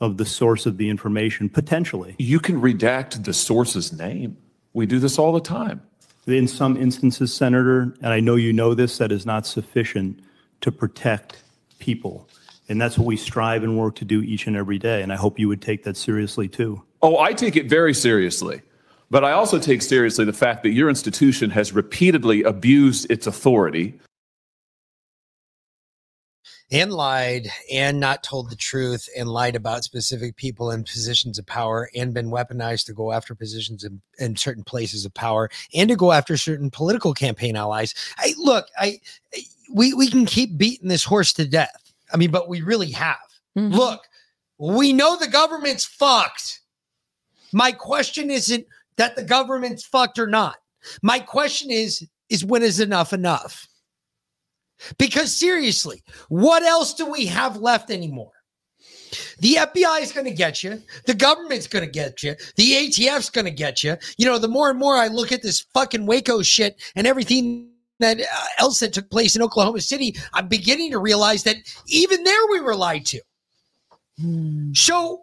of 0.00 0.16
the 0.16 0.24
source 0.24 0.66
of 0.66 0.76
the 0.76 0.88
information, 0.88 1.48
potentially. 1.48 2.14
You 2.18 2.38
can 2.38 2.60
redact 2.60 3.24
the 3.24 3.32
source's 3.32 3.92
name. 3.92 4.36
We 4.72 4.86
do 4.86 4.98
this 4.98 5.18
all 5.18 5.32
the 5.32 5.40
time. 5.40 5.82
In 6.26 6.46
some 6.46 6.76
instances, 6.76 7.34
Senator, 7.34 7.94
and 8.02 8.06
I 8.06 8.20
know 8.20 8.36
you 8.36 8.52
know 8.52 8.74
this, 8.74 8.98
that 8.98 9.10
is 9.10 9.24
not 9.24 9.46
sufficient 9.46 10.20
to 10.60 10.70
protect 10.70 11.42
people. 11.78 12.28
And 12.68 12.80
that's 12.80 12.98
what 12.98 13.06
we 13.06 13.16
strive 13.16 13.62
and 13.62 13.78
work 13.78 13.94
to 13.96 14.04
do 14.04 14.22
each 14.22 14.46
and 14.46 14.56
every 14.56 14.78
day. 14.78 15.02
And 15.02 15.12
I 15.12 15.16
hope 15.16 15.38
you 15.38 15.48
would 15.48 15.62
take 15.62 15.84
that 15.84 15.96
seriously 15.96 16.48
too. 16.48 16.82
Oh, 17.00 17.18
I 17.18 17.32
take 17.32 17.56
it 17.56 17.68
very 17.68 17.94
seriously. 17.94 18.60
But 19.10 19.24
I 19.24 19.32
also 19.32 19.58
take 19.58 19.80
seriously 19.80 20.26
the 20.26 20.34
fact 20.34 20.62
that 20.64 20.70
your 20.70 20.90
institution 20.90 21.48
has 21.50 21.72
repeatedly 21.72 22.42
abused 22.42 23.10
its 23.10 23.26
authority. 23.26 23.98
And 26.70 26.92
lied 26.92 27.48
and 27.72 27.98
not 27.98 28.22
told 28.22 28.50
the 28.50 28.56
truth 28.56 29.08
and 29.16 29.28
lied 29.28 29.56
about 29.56 29.84
specific 29.84 30.36
people 30.36 30.70
in 30.70 30.84
positions 30.84 31.38
of 31.38 31.46
power 31.46 31.88
and 31.94 32.12
been 32.12 32.30
weaponized 32.30 32.84
to 32.86 32.92
go 32.92 33.12
after 33.12 33.34
positions 33.34 33.84
in, 33.84 34.00
in 34.18 34.36
certain 34.36 34.64
places 34.64 35.04
of 35.04 35.14
power 35.14 35.48
and 35.74 35.88
to 35.88 35.96
go 35.96 36.12
after 36.12 36.36
certain 36.36 36.70
political 36.70 37.14
campaign 37.14 37.56
allies. 37.56 37.94
I 38.18 38.34
look, 38.38 38.66
I 38.78 39.00
we 39.72 39.94
we 39.94 40.10
can 40.10 40.26
keep 40.26 40.58
beating 40.58 40.88
this 40.88 41.04
horse 41.04 41.32
to 41.34 41.46
death. 41.46 41.92
I 42.12 42.16
mean, 42.16 42.30
but 42.30 42.48
we 42.48 42.60
really 42.60 42.90
have. 42.92 43.16
Mm-hmm. 43.56 43.74
Look, 43.74 44.02
we 44.58 44.92
know 44.92 45.16
the 45.16 45.28
government's 45.28 45.84
fucked. 45.84 46.60
My 47.52 47.72
question 47.72 48.30
isn't 48.30 48.66
that 48.96 49.16
the 49.16 49.22
government's 49.24 49.86
fucked 49.86 50.18
or 50.18 50.26
not. 50.26 50.56
My 51.02 51.18
question 51.18 51.70
is 51.70 52.06
is 52.28 52.44
when 52.44 52.62
is 52.62 52.80
enough 52.80 53.12
enough? 53.12 53.67
Because 54.98 55.34
seriously, 55.34 56.02
what 56.28 56.62
else 56.62 56.94
do 56.94 57.06
we 57.06 57.26
have 57.26 57.56
left 57.56 57.90
anymore? 57.90 58.32
The 59.40 59.54
FBI 59.54 60.02
is 60.02 60.12
going 60.12 60.26
to 60.26 60.32
get 60.32 60.62
you. 60.62 60.82
The 61.06 61.14
government's 61.14 61.66
going 61.66 61.84
to 61.84 61.90
get 61.90 62.22
you. 62.22 62.34
The 62.56 62.72
ATF's 62.72 63.30
going 63.30 63.46
to 63.46 63.50
get 63.50 63.82
you. 63.82 63.96
You 64.18 64.26
know, 64.26 64.38
the 64.38 64.48
more 64.48 64.70
and 64.70 64.78
more 64.78 64.96
I 64.96 65.08
look 65.08 65.32
at 65.32 65.42
this 65.42 65.64
fucking 65.74 66.06
Waco 66.06 66.42
shit 66.42 66.80
and 66.94 67.06
everything 67.06 67.70
that 68.00 68.20
uh, 68.20 68.24
else 68.58 68.80
that 68.80 68.92
took 68.92 69.10
place 69.10 69.34
in 69.34 69.42
Oklahoma 69.42 69.80
City, 69.80 70.16
I'm 70.32 70.48
beginning 70.48 70.90
to 70.92 70.98
realize 70.98 71.42
that 71.44 71.56
even 71.86 72.22
there 72.24 72.46
we 72.50 72.60
were 72.60 72.76
lied 72.76 73.06
to. 73.06 73.20
So 74.74 75.22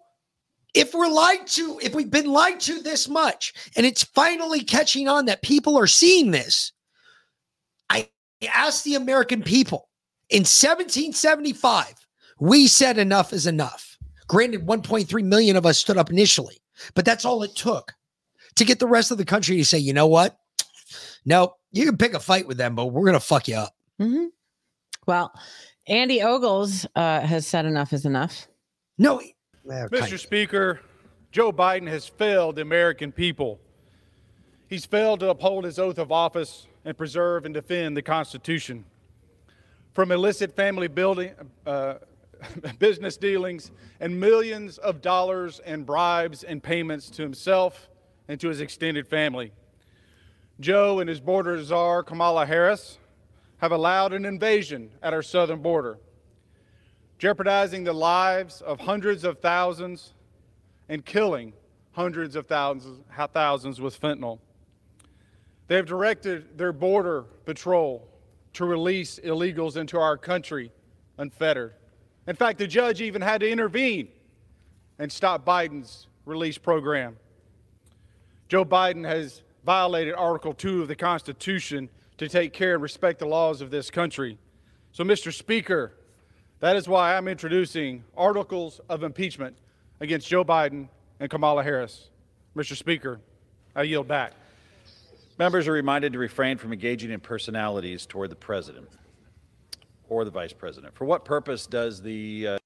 if 0.73 0.93
we're 0.93 1.07
lied 1.07 1.47
to, 1.47 1.79
if 1.81 1.93
we've 1.93 2.11
been 2.11 2.31
lied 2.31 2.59
to 2.61 2.81
this 2.81 3.07
much 3.07 3.53
and 3.75 3.85
it's 3.85 4.03
finally 4.03 4.61
catching 4.61 5.07
on 5.07 5.25
that 5.25 5.41
people 5.41 5.77
are 5.77 5.87
seeing 5.87 6.31
this, 6.31 6.71
I 8.41 8.47
asked 8.47 8.83
the 8.83 8.95
American 8.95 9.41
people 9.41 9.89
in 10.29 10.41
1775, 10.41 11.93
we 12.39 12.67
said 12.67 12.97
enough 12.97 13.33
is 13.33 13.47
enough. 13.47 13.97
Granted, 14.27 14.65
1.3 14.65 15.23
million 15.23 15.55
of 15.55 15.65
us 15.65 15.77
stood 15.77 15.97
up 15.97 16.09
initially, 16.09 16.57
but 16.95 17.05
that's 17.05 17.25
all 17.25 17.43
it 17.43 17.55
took 17.55 17.93
to 18.55 18.65
get 18.65 18.79
the 18.79 18.87
rest 18.87 19.11
of 19.11 19.17
the 19.17 19.25
country 19.25 19.57
to 19.57 19.65
say, 19.65 19.77
you 19.77 19.93
know 19.93 20.07
what? 20.07 20.37
No, 21.25 21.55
you 21.71 21.85
can 21.85 21.97
pick 21.97 22.13
a 22.13 22.19
fight 22.19 22.47
with 22.47 22.57
them, 22.57 22.75
but 22.75 22.87
we're 22.87 23.03
going 23.05 23.13
to 23.13 23.19
fuck 23.19 23.47
you 23.47 23.55
up. 23.55 23.73
Mhm. 23.99 24.27
Well, 25.05 25.31
Andy 25.87 26.21
Ogles 26.21 26.85
uh, 26.95 27.21
has 27.21 27.45
said 27.45 27.65
enough 27.65 27.93
is 27.93 28.05
enough. 28.05 28.47
No, 28.97 29.21
Mr. 29.67 30.17
Speaker, 30.19 30.81
Joe 31.31 31.51
Biden 31.51 31.87
has 31.87 32.07
failed 32.07 32.55
the 32.55 32.61
American 32.61 33.11
people. 33.11 33.59
He's 34.67 34.85
failed 34.85 35.19
to 35.19 35.29
uphold 35.29 35.63
his 35.65 35.77
oath 35.77 35.99
of 35.99 36.11
office 36.11 36.67
and 36.85 36.97
preserve 36.97 37.45
and 37.45 37.53
defend 37.53 37.97
the 37.97 38.01
Constitution. 38.01 38.85
From 39.93 40.11
illicit 40.11 40.55
family 40.55 40.87
building, 40.87 41.31
uh, 41.65 41.95
business 42.79 43.17
dealings, 43.17 43.71
and 43.99 44.19
millions 44.19 44.77
of 44.77 45.01
dollars 45.01 45.59
in 45.65 45.83
bribes 45.83 46.43
and 46.43 46.61
payments 46.61 47.09
to 47.11 47.21
himself 47.21 47.89
and 48.27 48.39
to 48.39 48.47
his 48.47 48.61
extended 48.61 49.07
family. 49.07 49.51
Joe 50.59 50.99
and 50.99 51.09
his 51.09 51.19
border 51.19 51.61
czar, 51.63 52.03
Kamala 52.03 52.45
Harris, 52.45 52.97
have 53.57 53.71
allowed 53.71 54.13
an 54.13 54.25
invasion 54.25 54.91
at 55.01 55.13
our 55.13 55.21
southern 55.21 55.61
border 55.61 55.97
jeopardizing 57.17 57.83
the 57.83 57.93
lives 57.93 58.61
of 58.61 58.79
hundreds 58.79 59.23
of 59.23 59.39
thousands 59.39 60.13
and 60.89 61.05
killing 61.05 61.53
hundreds 61.93 62.35
of 62.35 62.45
thousands, 62.45 62.99
thousands 63.33 63.79
with 63.79 63.99
fentanyl. 63.99 64.39
They 65.67 65.75
have 65.75 65.85
directed 65.85 66.57
their 66.57 66.73
border 66.73 67.23
patrol 67.45 68.07
to 68.53 68.65
release 68.65 69.19
illegals 69.23 69.77
into 69.77 69.99
our 69.99 70.17
country 70.17 70.71
unfettered. 71.17 71.73
In 72.27 72.35
fact, 72.35 72.57
the 72.57 72.67
judge 72.67 73.01
even 73.01 73.21
had 73.21 73.41
to 73.41 73.49
intervene 73.49 74.09
and 74.99 75.11
stop 75.11 75.45
Biden's 75.45 76.07
release 76.25 76.57
program. 76.57 77.17
Joe 78.47 78.65
Biden 78.65 79.05
has 79.05 79.41
violated 79.65 80.13
Article 80.15 80.53
2 80.53 80.83
of 80.83 80.87
the 80.87 80.95
Constitution 80.95 81.89
to 82.17 82.29
take 82.29 82.53
care 82.53 82.75
and 82.75 82.83
respect 82.83 83.19
the 83.19 83.25
laws 83.25 83.61
of 83.61 83.71
this 83.71 83.89
country. 83.89 84.37
So, 84.91 85.03
Mr. 85.03 85.33
Speaker, 85.33 85.93
that 86.59 86.75
is 86.75 86.87
why 86.87 87.15
I'm 87.15 87.27
introducing 87.27 88.03
articles 88.15 88.79
of 88.87 89.03
impeachment 89.03 89.57
against 89.99 90.27
Joe 90.27 90.45
Biden 90.45 90.87
and 91.19 91.29
Kamala 91.29 91.63
Harris. 91.63 92.09
Mr. 92.55 92.75
Speaker, 92.77 93.19
I 93.75 93.83
yield 93.83 94.07
back. 94.07 94.33
Members 95.37 95.67
are 95.67 95.73
reminded 95.73 96.13
to 96.13 96.19
refrain 96.19 96.57
from 96.57 96.71
engaging 96.71 97.11
in 97.11 97.19
personalities 97.19 98.05
toward 98.05 98.29
the 98.31 98.35
president 98.35 98.87
or 100.07 100.23
the 100.23 100.31
vice 100.31 100.53
president. 100.53 100.95
For 100.95 101.05
what 101.05 101.25
purpose 101.25 101.67
does 101.67 102.01
the 102.01 102.47
uh, 102.49 102.57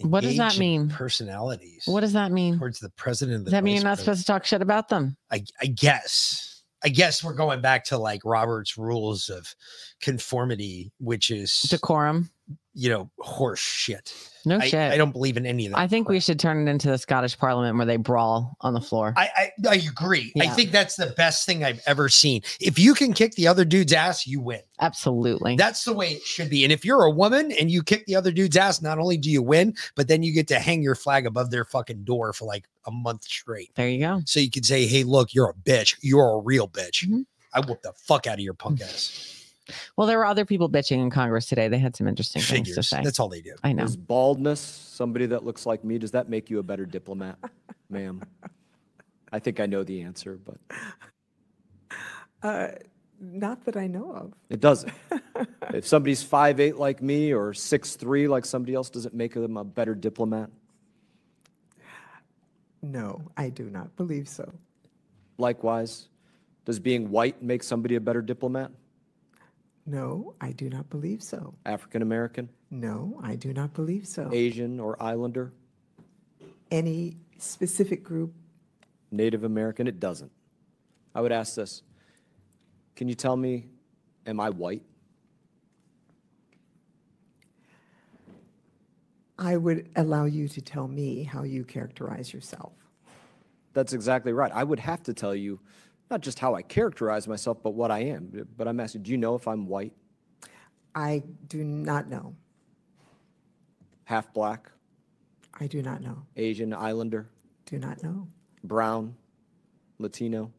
What 0.00 0.22
does 0.22 0.36
that 0.36 0.54
Engage 0.54 0.56
in 0.56 0.60
mean? 0.60 0.88
Personalities 0.90 1.82
What 1.86 2.00
does 2.00 2.12
that 2.14 2.32
mean? 2.32 2.58
towards 2.58 2.80
the 2.80 2.90
president. 2.90 3.36
and 3.36 3.44
Does 3.44 3.52
that 3.52 3.62
mean 3.62 3.74
vice 3.76 3.82
you're 3.82 3.84
not 3.90 3.96
president. 3.98 4.16
supposed 4.18 4.26
to 4.26 4.32
talk 4.32 4.44
shit 4.46 4.62
about 4.62 4.88
them? 4.88 5.16
I, 5.30 5.44
I 5.60 5.66
guess. 5.66 6.62
I 6.84 6.88
guess 6.88 7.22
we're 7.24 7.34
going 7.34 7.60
back 7.60 7.84
to 7.86 7.98
like 7.98 8.20
Robert's 8.24 8.78
rules 8.78 9.28
of 9.28 9.52
conformity, 10.00 10.90
which 10.98 11.30
is 11.30 11.62
decorum. 11.62 12.30
You 12.74 12.90
know, 12.90 13.10
horse 13.18 13.58
shit. 13.58 14.14
No 14.46 14.58
I, 14.58 14.68
shit. 14.68 14.92
I 14.92 14.96
don't 14.96 15.10
believe 15.10 15.36
in 15.36 15.46
any 15.46 15.66
of 15.66 15.72
that. 15.72 15.78
I 15.78 15.88
think 15.88 16.08
we 16.08 16.20
should 16.20 16.38
turn 16.38 16.66
it 16.66 16.70
into 16.70 16.88
the 16.88 16.96
Scottish 16.96 17.36
Parliament 17.36 17.76
where 17.76 17.86
they 17.86 17.96
brawl 17.96 18.56
on 18.60 18.72
the 18.72 18.80
floor. 18.80 19.14
I, 19.16 19.28
I 19.36 19.68
I 19.68 19.74
agree. 19.74 20.32
I 20.40 20.46
think 20.46 20.70
that's 20.70 20.94
the 20.94 21.12
best 21.16 21.44
thing 21.44 21.64
I've 21.64 21.82
ever 21.86 22.08
seen. 22.08 22.42
If 22.60 22.78
you 22.78 22.94
can 22.94 23.12
kick 23.14 23.34
the 23.34 23.48
other 23.48 23.64
dude's 23.64 23.92
ass, 23.92 24.28
you 24.28 24.40
win. 24.40 24.60
Absolutely. 24.80 25.56
That's 25.56 25.84
the 25.84 25.92
way 25.92 26.12
it 26.12 26.22
should 26.22 26.50
be. 26.50 26.62
And 26.62 26.72
if 26.72 26.84
you're 26.84 27.02
a 27.02 27.10
woman 27.10 27.50
and 27.52 27.68
you 27.68 27.82
kick 27.82 28.06
the 28.06 28.14
other 28.14 28.30
dude's 28.30 28.56
ass, 28.56 28.80
not 28.80 28.98
only 28.98 29.16
do 29.16 29.28
you 29.28 29.42
win, 29.42 29.74
but 29.96 30.06
then 30.06 30.22
you 30.22 30.32
get 30.32 30.46
to 30.48 30.60
hang 30.60 30.82
your 30.82 30.94
flag 30.94 31.26
above 31.26 31.50
their 31.50 31.64
fucking 31.64 32.04
door 32.04 32.32
for 32.32 32.44
like 32.44 32.68
a 32.86 32.92
month 32.92 33.24
straight. 33.24 33.72
There 33.74 33.88
you 33.88 33.98
go. 33.98 34.20
So 34.24 34.38
you 34.38 34.50
can 34.50 34.62
say, 34.62 34.86
"Hey, 34.86 35.02
look, 35.02 35.34
you're 35.34 35.50
a 35.50 35.54
bitch. 35.54 35.96
You're 36.00 36.34
a 36.34 36.38
real 36.38 36.68
bitch. 36.68 37.04
Mm-hmm. 37.04 37.22
I 37.52 37.60
whoop 37.60 37.82
the 37.82 37.92
fuck 37.96 38.26
out 38.26 38.34
of 38.34 38.40
your 38.40 38.54
punk 38.54 38.80
ass." 38.82 39.37
Well, 39.96 40.06
there 40.06 40.18
were 40.18 40.24
other 40.26 40.44
people 40.44 40.68
bitching 40.70 40.98
in 40.98 41.10
Congress 41.10 41.46
today. 41.46 41.68
They 41.68 41.78
had 41.78 41.94
some 41.96 42.08
interesting 42.08 42.42
things 42.42 42.74
to 42.74 42.82
say. 42.82 43.02
That's 43.02 43.20
all 43.20 43.28
they 43.28 43.40
do. 43.40 43.54
I 43.62 43.72
know. 43.72 43.84
Is 43.84 43.96
baldness 43.96 44.60
somebody 44.60 45.26
that 45.26 45.44
looks 45.44 45.66
like 45.66 45.84
me? 45.84 45.98
Does 45.98 46.12
that 46.12 46.28
make 46.28 46.48
you 46.50 46.58
a 46.58 46.62
better 46.62 46.86
diplomat, 46.86 47.38
ma'am? 47.90 48.22
I 49.32 49.38
think 49.38 49.60
I 49.60 49.66
know 49.66 49.84
the 49.84 50.00
answer, 50.02 50.38
but 50.44 50.56
Uh, 52.42 52.68
not 53.20 53.64
that 53.64 53.76
I 53.76 53.86
know 53.88 54.12
of. 54.12 54.32
it 54.48 54.60
doesn't. 54.60 54.92
if 55.74 55.86
somebody's 55.86 56.22
five 56.22 56.60
eight 56.60 56.76
like 56.76 57.02
me 57.02 57.32
or 57.32 57.52
six 57.52 57.96
three 57.96 58.28
like 58.28 58.44
somebody 58.46 58.74
else, 58.74 58.88
does 58.90 59.06
it 59.06 59.12
make 59.14 59.34
them 59.34 59.56
a 59.56 59.64
better 59.64 59.94
diplomat? 59.94 60.50
No, 62.80 63.20
I 63.36 63.48
do 63.50 63.64
not 63.70 63.94
believe 63.96 64.28
so. 64.28 64.50
Likewise, 65.36 66.08
does 66.64 66.78
being 66.78 67.10
white 67.10 67.42
make 67.42 67.62
somebody 67.62 67.96
a 67.96 68.00
better 68.00 68.22
diplomat? 68.22 68.70
No, 69.92 70.34
I 70.38 70.52
do 70.52 70.68
not 70.68 70.90
believe 70.90 71.22
so. 71.22 71.54
African 71.64 72.02
American, 72.02 72.50
No, 72.70 73.18
I 73.22 73.36
do 73.36 73.54
not 73.54 73.72
believe 73.72 74.06
so. 74.06 74.28
Asian 74.30 74.80
or 74.80 75.02
Islander, 75.02 75.54
Any 76.70 77.16
specific 77.38 78.04
group? 78.04 78.34
Native 79.10 79.44
American? 79.44 79.86
It 79.86 79.98
doesn't. 79.98 80.30
I 81.14 81.22
would 81.22 81.32
ask 81.32 81.54
this 81.54 81.82
Can 82.96 83.08
you 83.08 83.14
tell 83.14 83.34
me, 83.34 83.68
am 84.26 84.40
I 84.40 84.50
white? 84.50 84.82
I 89.38 89.56
would 89.56 89.88
allow 89.96 90.26
you 90.26 90.48
to 90.48 90.60
tell 90.60 90.86
me 90.86 91.22
how 91.22 91.44
you 91.44 91.64
characterize 91.64 92.34
yourself. 92.34 92.72
That's 93.72 93.94
exactly 93.94 94.34
right. 94.34 94.52
I 94.52 94.64
would 94.64 94.80
have 94.80 95.02
to 95.04 95.14
tell 95.14 95.34
you 95.34 95.60
not 96.10 96.20
just 96.20 96.38
how 96.38 96.54
I 96.54 96.62
characterize 96.62 97.28
myself, 97.28 97.62
but 97.62 97.70
what 97.74 97.90
I 97.90 98.00
am. 98.00 98.46
But 98.56 98.68
I'm 98.68 98.80
asking, 98.80 99.02
do 99.02 99.10
you 99.10 99.16
know 99.18 99.34
if 99.34 99.46
I'm 99.48 99.66
white, 99.66 99.92
I 100.94 101.22
do 101.48 101.62
not 101.64 102.08
know. 102.08 102.34
half 104.04 104.32
black, 104.32 104.70
I 105.60 105.66
do 105.66 105.82
not 105.82 106.00
know. 106.00 106.22
Asian, 106.36 106.72
Islander, 106.72 107.28
Do 107.66 107.78
not 107.78 108.02
know. 108.02 108.26
brown, 108.64 109.14
Latino? 109.98 110.50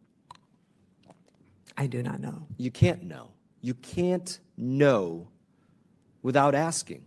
I 1.77 1.87
do 1.87 2.03
not 2.03 2.19
know. 2.19 2.45
You 2.57 2.71
can't 2.71 3.03
know. 3.03 3.29
You 3.61 3.73
can't 3.73 4.39
know 4.57 5.29
without 6.21 6.53
asking, 6.53 7.05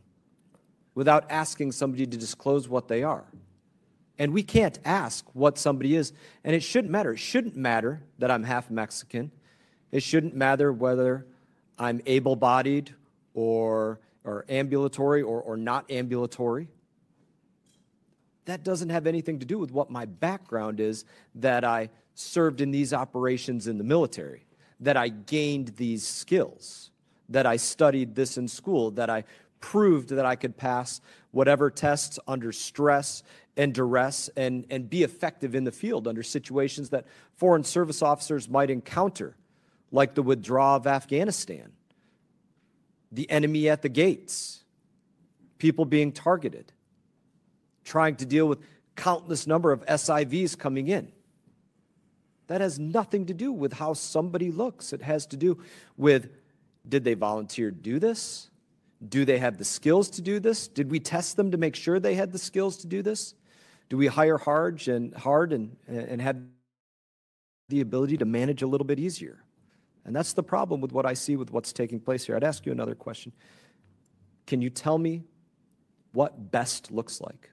without 0.94 1.30
asking 1.30 1.72
somebody 1.72 2.06
to 2.06 2.16
disclose 2.16 2.68
what 2.68 2.88
they 2.88 3.02
are. 3.02 3.24
And 4.18 4.32
we 4.32 4.42
can't 4.42 4.78
ask 4.84 5.24
what 5.32 5.58
somebody 5.58 5.96
is, 5.96 6.12
and 6.44 6.54
it 6.54 6.62
shouldn't 6.62 6.92
matter. 6.92 7.12
It 7.12 7.18
shouldn't 7.18 7.56
matter 7.56 8.02
that 8.18 8.30
I'm 8.30 8.44
half 8.44 8.70
Mexican. 8.70 9.32
It 9.90 10.02
shouldn't 10.02 10.34
matter 10.34 10.72
whether 10.72 11.26
I'm 11.78 12.00
able 12.06 12.36
bodied 12.36 12.94
or, 13.34 14.00
or 14.24 14.44
ambulatory 14.48 15.22
or, 15.22 15.40
or 15.40 15.56
not 15.56 15.90
ambulatory. 15.90 16.68
That 18.44 18.64
doesn't 18.64 18.90
have 18.90 19.06
anything 19.06 19.38
to 19.38 19.46
do 19.46 19.58
with 19.58 19.70
what 19.70 19.90
my 19.90 20.04
background 20.04 20.80
is 20.80 21.04
that 21.36 21.64
I 21.64 21.90
served 22.14 22.60
in 22.60 22.70
these 22.70 22.92
operations 22.92 23.66
in 23.66 23.78
the 23.78 23.84
military, 23.84 24.44
that 24.80 24.96
I 24.96 25.08
gained 25.08 25.68
these 25.76 26.06
skills, 26.06 26.90
that 27.28 27.46
I 27.46 27.56
studied 27.56 28.14
this 28.14 28.36
in 28.36 28.48
school, 28.48 28.90
that 28.92 29.08
I 29.08 29.24
proved 29.60 30.10
that 30.10 30.26
I 30.26 30.36
could 30.36 30.56
pass 30.56 31.00
whatever 31.30 31.70
tests 31.70 32.18
under 32.26 32.52
stress 32.52 33.22
and 33.56 33.74
duress 33.74 34.30
and, 34.36 34.66
and 34.70 34.88
be 34.88 35.02
effective 35.02 35.54
in 35.54 35.64
the 35.64 35.72
field 35.72 36.08
under 36.08 36.22
situations 36.22 36.90
that 36.90 37.06
foreign 37.36 37.64
service 37.64 38.02
officers 38.02 38.48
might 38.48 38.70
encounter, 38.70 39.36
like 39.90 40.14
the 40.14 40.22
withdrawal 40.22 40.76
of 40.76 40.86
Afghanistan, 40.86 41.72
the 43.10 43.30
enemy 43.30 43.68
at 43.68 43.82
the 43.82 43.88
gates, 43.88 44.64
people 45.58 45.84
being 45.84 46.12
targeted, 46.12 46.72
trying 47.84 48.16
to 48.16 48.26
deal 48.26 48.46
with 48.46 48.60
countless 48.96 49.46
number 49.46 49.72
of 49.72 49.84
SIVs 49.86 50.58
coming 50.58 50.88
in. 50.88 51.12
That 52.46 52.60
has 52.60 52.78
nothing 52.78 53.26
to 53.26 53.34
do 53.34 53.52
with 53.52 53.74
how 53.74 53.94
somebody 53.94 54.50
looks. 54.50 54.92
It 54.92 55.02
has 55.02 55.26
to 55.26 55.36
do 55.36 55.62
with 55.96 56.30
did 56.88 57.04
they 57.04 57.14
volunteer 57.14 57.70
to 57.70 57.76
do 57.76 57.98
this? 57.98 58.50
Do 59.06 59.24
they 59.24 59.38
have 59.38 59.58
the 59.58 59.64
skills 59.64 60.10
to 60.10 60.22
do 60.22 60.40
this? 60.40 60.68
Did 60.68 60.90
we 60.90 61.00
test 61.00 61.36
them 61.36 61.52
to 61.52 61.56
make 61.56 61.76
sure 61.76 62.00
they 62.00 62.14
had 62.14 62.32
the 62.32 62.38
skills 62.38 62.78
to 62.78 62.86
do 62.86 63.02
this? 63.02 63.34
Do 63.92 63.98
we 63.98 64.06
hire 64.06 64.38
hard 64.38 64.88
and 64.88 65.14
hard 65.14 65.52
and, 65.52 65.76
and 65.86 66.22
have 66.22 66.38
the 67.68 67.82
ability 67.82 68.16
to 68.16 68.24
manage 68.24 68.62
a 68.62 68.66
little 68.66 68.86
bit 68.86 68.98
easier? 68.98 69.44
And 70.06 70.16
that's 70.16 70.32
the 70.32 70.42
problem 70.42 70.80
with 70.80 70.92
what 70.92 71.04
I 71.04 71.12
see 71.12 71.36
with 71.36 71.50
what's 71.50 71.74
taking 71.74 72.00
place 72.00 72.24
here. 72.24 72.34
I'd 72.34 72.42
ask 72.42 72.64
you 72.64 72.72
another 72.72 72.94
question. 72.94 73.32
Can 74.46 74.62
you 74.62 74.70
tell 74.70 74.96
me 74.96 75.24
what 76.14 76.50
best 76.50 76.90
looks 76.90 77.20
like? 77.20 77.50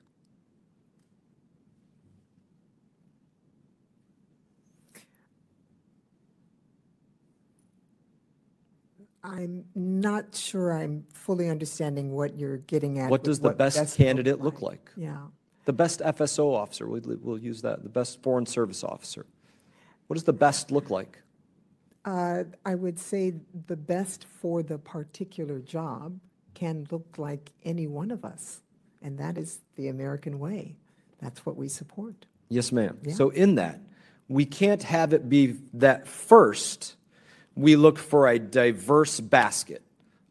I'm 9.25 9.65
not 9.75 10.33
sure 10.33 10.71
I'm 10.71 11.03
fully 11.13 11.49
understanding 11.49 12.13
what 12.13 12.39
you're 12.39 12.59
getting 12.59 12.97
at. 12.99 13.09
What 13.09 13.25
does 13.25 13.41
the 13.41 13.49
best 13.49 13.77
look 13.77 13.93
candidate 13.93 14.39
look 14.39 14.61
like? 14.61 14.89
Yeah. 14.95 15.17
The 15.69 15.73
best 15.73 15.99
FSO 15.99 16.51
officer, 16.55 16.87
we'll, 16.87 17.03
we'll 17.21 17.37
use 17.37 17.61
that, 17.61 17.83
the 17.83 17.89
best 17.89 18.23
foreign 18.23 18.47
service 18.47 18.83
officer. 18.83 19.27
What 20.07 20.15
does 20.15 20.23
the 20.23 20.33
best 20.33 20.71
look 20.71 20.89
like? 20.89 21.21
Uh, 22.03 22.45
I 22.65 22.73
would 22.73 22.97
say 22.97 23.35
the 23.67 23.75
best 23.75 24.25
for 24.25 24.63
the 24.63 24.79
particular 24.79 25.59
job 25.59 26.19
can 26.55 26.87
look 26.89 27.19
like 27.19 27.51
any 27.63 27.85
one 27.85 28.09
of 28.09 28.25
us, 28.25 28.61
and 29.03 29.19
that 29.19 29.37
is 29.37 29.59
the 29.75 29.89
American 29.89 30.39
way. 30.39 30.75
That's 31.21 31.45
what 31.45 31.55
we 31.55 31.67
support. 31.67 32.25
Yes, 32.49 32.71
ma'am. 32.71 32.97
Yeah. 33.03 33.13
So 33.13 33.29
in 33.29 33.53
that, 33.53 33.79
we 34.27 34.45
can't 34.45 34.81
have 34.81 35.13
it 35.13 35.29
be 35.29 35.57
that 35.75 36.07
first 36.07 36.95
we 37.53 37.75
look 37.75 37.99
for 37.99 38.27
a 38.27 38.39
diverse 38.39 39.19
basket 39.19 39.83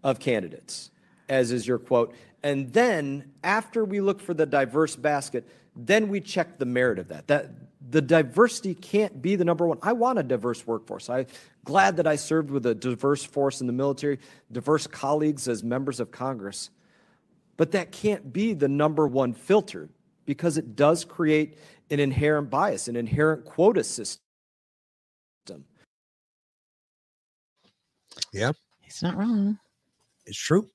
of 0.02 0.18
candidates, 0.18 0.90
as 1.28 1.52
is 1.52 1.64
your 1.64 1.78
quote. 1.78 2.12
And 2.42 2.72
then 2.72 3.32
after 3.42 3.84
we 3.84 4.00
look 4.00 4.20
for 4.20 4.34
the 4.34 4.46
diverse 4.46 4.96
basket, 4.96 5.48
then 5.74 6.08
we 6.08 6.20
check 6.20 6.58
the 6.58 6.66
merit 6.66 6.98
of 6.98 7.08
that. 7.08 7.26
That 7.26 7.50
the 7.90 8.02
diversity 8.02 8.74
can't 8.74 9.22
be 9.22 9.36
the 9.36 9.44
number 9.44 9.66
one. 9.66 9.78
I 9.82 9.92
want 9.92 10.18
a 10.18 10.22
diverse 10.22 10.66
workforce. 10.66 11.08
I'm 11.08 11.26
glad 11.64 11.96
that 11.96 12.06
I 12.06 12.16
served 12.16 12.50
with 12.50 12.66
a 12.66 12.74
diverse 12.74 13.24
force 13.24 13.60
in 13.60 13.66
the 13.66 13.72
military, 13.72 14.18
diverse 14.52 14.86
colleagues 14.86 15.48
as 15.48 15.62
members 15.62 16.00
of 16.00 16.10
Congress. 16.10 16.70
But 17.56 17.72
that 17.72 17.90
can't 17.92 18.32
be 18.32 18.52
the 18.54 18.68
number 18.68 19.06
one 19.06 19.32
filter 19.32 19.88
because 20.26 20.58
it 20.58 20.76
does 20.76 21.04
create 21.04 21.58
an 21.90 22.00
inherent 22.00 22.50
bias, 22.50 22.88
an 22.88 22.96
inherent 22.96 23.44
quota 23.44 23.82
system. 23.82 24.20
Yeah. 28.32 28.52
He's 28.80 29.02
not 29.02 29.16
wrong. 29.16 29.58
It's 30.26 30.38
true. 30.38 30.68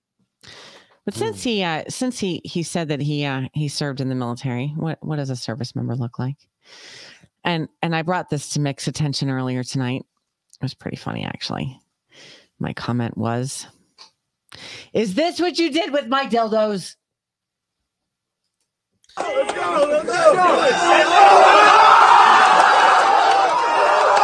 But 1.06 1.16
since 1.16 1.44
he 1.44 1.64
uh 1.64 1.84
since 1.90 2.18
he 2.18 2.42
he 2.46 2.64
said 2.64 2.88
that 2.88 3.02
he 3.02 3.26
uh 3.26 3.44
he 3.54 3.68
served 3.68 4.00
in 4.00 4.10
the 4.10 4.16
military, 4.16 4.74
what 4.78 5.00
what 5.02 5.18
does 5.18 5.30
a 5.30 5.36
service 5.36 5.76
member 5.76 5.96
look 5.96 6.18
like? 6.18 6.38
And 7.44 7.68
and 7.82 7.96
I 7.96 8.04
brought 8.04 8.30
this 8.30 8.50
to 8.50 8.62
Mick's 8.62 8.88
attention 8.88 9.30
earlier 9.30 9.64
tonight. 9.64 10.06
It 10.56 10.64
was 10.64 10.74
pretty 10.74 10.98
funny 10.98 11.26
actually. 11.26 11.78
My 12.60 12.74
comment 12.74 13.18
was 13.18 13.68
Is 14.94 15.16
this 15.16 15.42
what 15.42 15.58
you 15.58 15.72
did 15.72 15.92
with 15.92 16.08
my 16.08 16.26
dildos? 16.26 16.96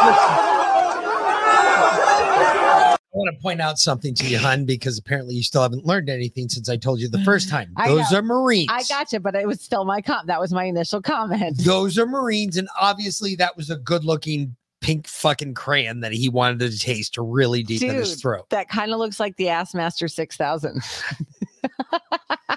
I 0.02 0.46
want 3.20 3.36
to 3.36 3.42
point 3.42 3.60
out 3.60 3.78
something 3.78 4.14
to 4.14 4.26
you, 4.26 4.38
hun, 4.38 4.64
because 4.64 4.98
apparently 4.98 5.34
you 5.34 5.42
still 5.42 5.62
haven't 5.62 5.84
learned 5.86 6.08
anything 6.08 6.48
since 6.48 6.68
I 6.68 6.76
told 6.76 7.00
you 7.00 7.08
the 7.08 7.22
first 7.24 7.48
time. 7.50 7.72
Those 7.86 8.12
are 8.12 8.22
Marines. 8.22 8.68
I 8.70 8.82
gotcha, 8.84 9.20
but 9.20 9.34
it 9.34 9.46
was 9.46 9.60
still 9.60 9.84
my 9.84 10.00
com. 10.00 10.26
That 10.26 10.40
was 10.40 10.52
my 10.52 10.64
initial 10.64 11.00
comment. 11.02 11.58
Those 11.64 11.98
are 11.98 12.06
Marines, 12.06 12.56
and 12.56 12.68
obviously 12.80 13.34
that 13.36 13.56
was 13.56 13.70
a 13.70 13.76
good-looking 13.76 14.56
pink 14.80 15.06
fucking 15.06 15.52
crayon 15.52 16.00
that 16.00 16.12
he 16.12 16.28
wanted 16.30 16.58
to 16.58 16.78
taste 16.78 17.14
to 17.14 17.22
really 17.22 17.62
deep 17.62 17.82
in 17.82 17.94
his 17.94 18.20
throat. 18.20 18.48
that 18.48 18.68
kind 18.68 18.92
of 18.92 18.98
looks 18.98 19.20
like 19.20 19.36
the 19.36 19.48
Ass 19.48 19.74
Master 19.74 20.08
6000. 20.08 20.80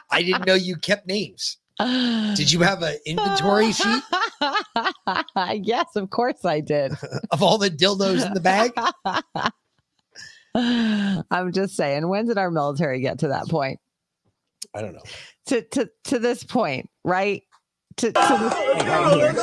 I 0.09 0.21
didn't 0.23 0.45
know 0.47 0.53
you 0.55 0.77
kept 0.77 1.05
names. 1.05 1.57
Did 1.79 2.51
you 2.51 2.61
have 2.61 2.81
an 2.83 2.95
inventory 3.05 3.73
sheet 3.73 4.03
yes, 5.63 5.87
of 5.95 6.11
course 6.11 6.45
I 6.45 6.61
did. 6.61 6.93
of 7.31 7.41
all 7.41 7.57
the 7.57 7.69
dildos 7.69 8.25
in 8.25 8.33
the 8.33 8.39
bag? 8.39 8.71
I'm 10.55 11.51
just 11.51 11.75
saying, 11.75 12.07
when 12.07 12.25
did 12.27 12.37
our 12.37 12.51
military 12.51 12.99
get 13.01 13.19
to 13.19 13.29
that 13.29 13.47
point? 13.47 13.79
I 14.73 14.81
don't 14.81 14.93
know. 14.93 15.01
To 15.47 15.61
to 15.61 15.89
to 16.05 16.19
this 16.19 16.43
point, 16.43 16.89
right? 17.03 17.43
To, 17.97 18.11
to 18.11 18.19
this 18.19 18.53
point 18.53 18.87
right 18.87 19.13
here. 19.13 19.33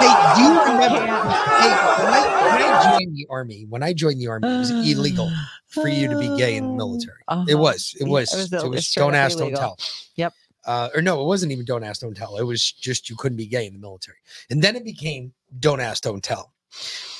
Hey, 0.00 0.14
do 0.36 0.42
you 0.42 0.60
remember? 0.62 1.00
Hey, 1.00 1.70
when 2.00 2.12
I, 2.12 2.22
when 2.52 2.62
I 2.62 2.90
joined 2.98 3.16
the 3.16 3.26
army, 3.30 3.66
when 3.68 3.82
I 3.82 3.92
joined 3.92 4.20
the 4.20 4.28
army, 4.28 4.48
it 4.48 4.58
was 4.58 4.70
illegal 4.70 5.30
for 5.68 5.88
you 5.88 6.08
to 6.08 6.18
be 6.18 6.34
gay 6.36 6.56
in 6.56 6.66
the 6.66 6.72
military. 6.72 7.18
It 7.20 7.24
Uh-huh. 7.28 7.44
was. 7.58 7.94
It 8.00 8.04
was. 8.08 8.32
it 8.32 8.36
was- 8.36 8.52
It 8.52 8.56
it 8.56 8.68
was, 8.68 8.76
was 8.76 8.92
don't 8.94 9.14
up 9.14 9.20
ask, 9.20 9.38
don't 9.38 9.54
tell. 9.54 9.78
Yep. 10.16 10.32
Uh, 10.66 10.88
or 10.94 11.02
no, 11.02 11.20
it 11.22 11.26
wasn't 11.26 11.52
even 11.52 11.64
don't 11.64 11.84
ask, 11.84 12.00
don't 12.00 12.16
tell. 12.16 12.36
It 12.36 12.42
was 12.44 12.70
just 12.72 13.08
you 13.08 13.16
couldn't 13.16 13.36
be 13.36 13.46
gay 13.46 13.66
in 13.66 13.72
the 13.72 13.78
military, 13.78 14.18
and 14.50 14.60
then 14.62 14.76
it 14.76 14.84
became 14.84 15.32
don't 15.58 15.80
ask, 15.80 16.02
don't 16.02 16.22
tell. 16.22 16.52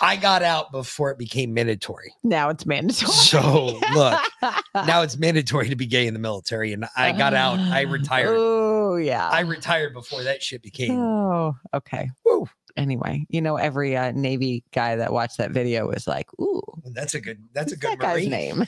I 0.00 0.16
got 0.16 0.42
out 0.42 0.72
before 0.72 1.10
it 1.10 1.18
became 1.18 1.52
mandatory. 1.52 2.14
Now 2.22 2.48
it's 2.50 2.64
mandatory. 2.66 3.12
So 3.12 3.78
look, 3.94 4.20
now 4.74 5.02
it's 5.02 5.18
mandatory 5.18 5.68
to 5.68 5.76
be 5.76 5.86
gay 5.86 6.06
in 6.06 6.14
the 6.14 6.20
military, 6.20 6.72
and 6.72 6.86
I 6.96 7.12
got 7.12 7.34
out. 7.34 7.58
I 7.58 7.82
retired. 7.82 8.36
Oh 8.38 8.96
yeah. 8.96 9.28
I 9.28 9.40
retired 9.40 9.92
before 9.92 10.22
that 10.22 10.42
shit 10.42 10.62
became. 10.62 10.98
Oh, 10.98 11.56
okay. 11.74 12.10
Woo. 12.24 12.48
Anyway, 12.76 13.26
you 13.28 13.42
know, 13.42 13.56
every 13.56 13.96
uh, 13.96 14.12
Navy 14.12 14.62
guy 14.72 14.96
that 14.96 15.12
watched 15.12 15.38
that 15.38 15.50
video 15.50 15.88
was 15.88 16.06
like, 16.06 16.26
"Ooh, 16.40 16.62
That's 16.94 17.14
a 17.14 17.20
good. 17.20 17.42
That's 17.52 17.72
a 17.72 17.76
good 17.76 17.90
that 17.90 17.98
guy's 17.98 18.28
Marine. 18.28 18.30
name." 18.30 18.66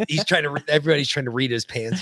He's 0.08 0.24
trying 0.24 0.44
to. 0.44 0.50
re- 0.50 0.62
Everybody's 0.66 1.08
trying 1.08 1.26
to 1.26 1.30
read 1.30 1.50
his 1.50 1.64
pants. 1.66 2.00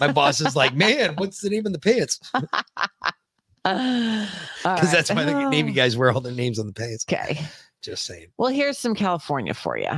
My 0.00 0.12
boss 0.12 0.40
is 0.40 0.54
like, 0.54 0.74
"Man, 0.74 1.16
what's 1.16 1.40
the 1.40 1.50
name 1.50 1.66
of 1.66 1.72
the 1.72 1.80
pants?" 1.80 2.20
Because 3.74 4.62
Because 4.62 4.92
that's 4.92 5.10
why 5.10 5.24
um, 5.24 5.44
the 5.44 5.48
Navy 5.50 5.72
guys 5.72 5.96
wear 5.96 6.10
all 6.10 6.20
their 6.20 6.32
names 6.32 6.58
on 6.58 6.66
the 6.66 6.72
pants. 6.72 7.04
Okay. 7.10 7.40
Just 7.82 8.04
saying. 8.04 8.26
Well, 8.36 8.50
here's 8.50 8.78
some 8.78 8.94
California 8.94 9.54
for 9.54 9.78
you. 9.78 9.90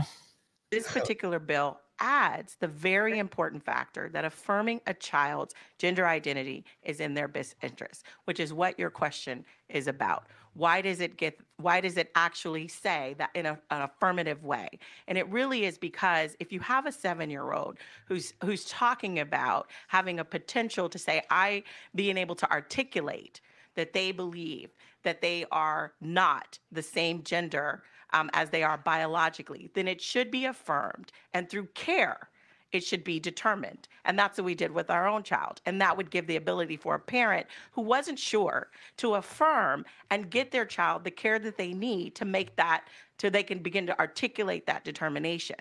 This 0.70 0.86
oh. 0.88 1.00
particular 1.00 1.38
bill 1.38 1.78
adds 2.00 2.56
the 2.60 2.68
very 2.68 3.18
important 3.18 3.62
factor 3.62 4.08
that 4.12 4.24
affirming 4.24 4.80
a 4.86 4.94
child's 4.94 5.54
gender 5.78 6.06
identity 6.06 6.64
is 6.82 6.98
in 6.98 7.14
their 7.14 7.28
best 7.28 7.54
interest, 7.62 8.04
which 8.24 8.40
is 8.40 8.52
what 8.52 8.78
your 8.78 8.90
question 8.90 9.44
is 9.68 9.86
about. 9.86 10.24
Why 10.54 10.80
does 10.80 11.00
it 11.00 11.16
get 11.16 11.38
why 11.58 11.80
does 11.80 11.96
it 11.96 12.10
actually 12.16 12.66
say 12.66 13.14
that 13.18 13.30
in 13.34 13.46
a, 13.46 13.58
an 13.70 13.82
affirmative 13.82 14.42
way? 14.42 14.68
And 15.06 15.16
it 15.16 15.28
really 15.28 15.64
is 15.64 15.78
because 15.78 16.36
if 16.40 16.52
you 16.52 16.58
have 16.60 16.86
a 16.86 16.90
7-year-old 16.90 17.78
who's 18.06 18.32
who's 18.44 18.64
talking 18.64 19.20
about 19.20 19.70
having 19.88 20.18
a 20.18 20.24
potential 20.24 20.88
to 20.88 20.98
say 20.98 21.22
I 21.30 21.62
being 21.94 22.16
able 22.16 22.34
to 22.36 22.50
articulate 22.50 23.40
that 23.76 23.92
they 23.92 24.12
believe 24.12 24.70
that 25.02 25.20
they 25.20 25.46
are 25.50 25.92
not 26.00 26.58
the 26.70 26.82
same 26.82 27.22
gender 27.22 27.82
um, 28.12 28.30
as 28.32 28.50
they 28.50 28.62
are 28.62 28.78
biologically, 28.78 29.70
then 29.74 29.88
it 29.88 30.00
should 30.00 30.30
be 30.30 30.44
affirmed. 30.46 31.12
And 31.32 31.48
through 31.48 31.66
care, 31.74 32.28
it 32.72 32.84
should 32.84 33.02
be 33.02 33.18
determined. 33.18 33.88
And 34.04 34.18
that's 34.18 34.38
what 34.38 34.44
we 34.44 34.54
did 34.54 34.70
with 34.70 34.90
our 34.90 35.08
own 35.08 35.22
child. 35.22 35.60
And 35.66 35.80
that 35.80 35.96
would 35.96 36.10
give 36.10 36.26
the 36.26 36.36
ability 36.36 36.76
for 36.76 36.94
a 36.94 37.00
parent 37.00 37.46
who 37.72 37.82
wasn't 37.82 38.18
sure 38.18 38.68
to 38.98 39.14
affirm 39.14 39.84
and 40.10 40.30
get 40.30 40.50
their 40.50 40.64
child 40.64 41.04
the 41.04 41.10
care 41.10 41.38
that 41.40 41.56
they 41.56 41.72
need 41.72 42.14
to 42.16 42.24
make 42.24 42.56
that, 42.56 42.84
so 43.20 43.28
they 43.28 43.42
can 43.42 43.58
begin 43.58 43.86
to 43.86 43.98
articulate 43.98 44.66
that 44.66 44.84
determination. 44.84 45.56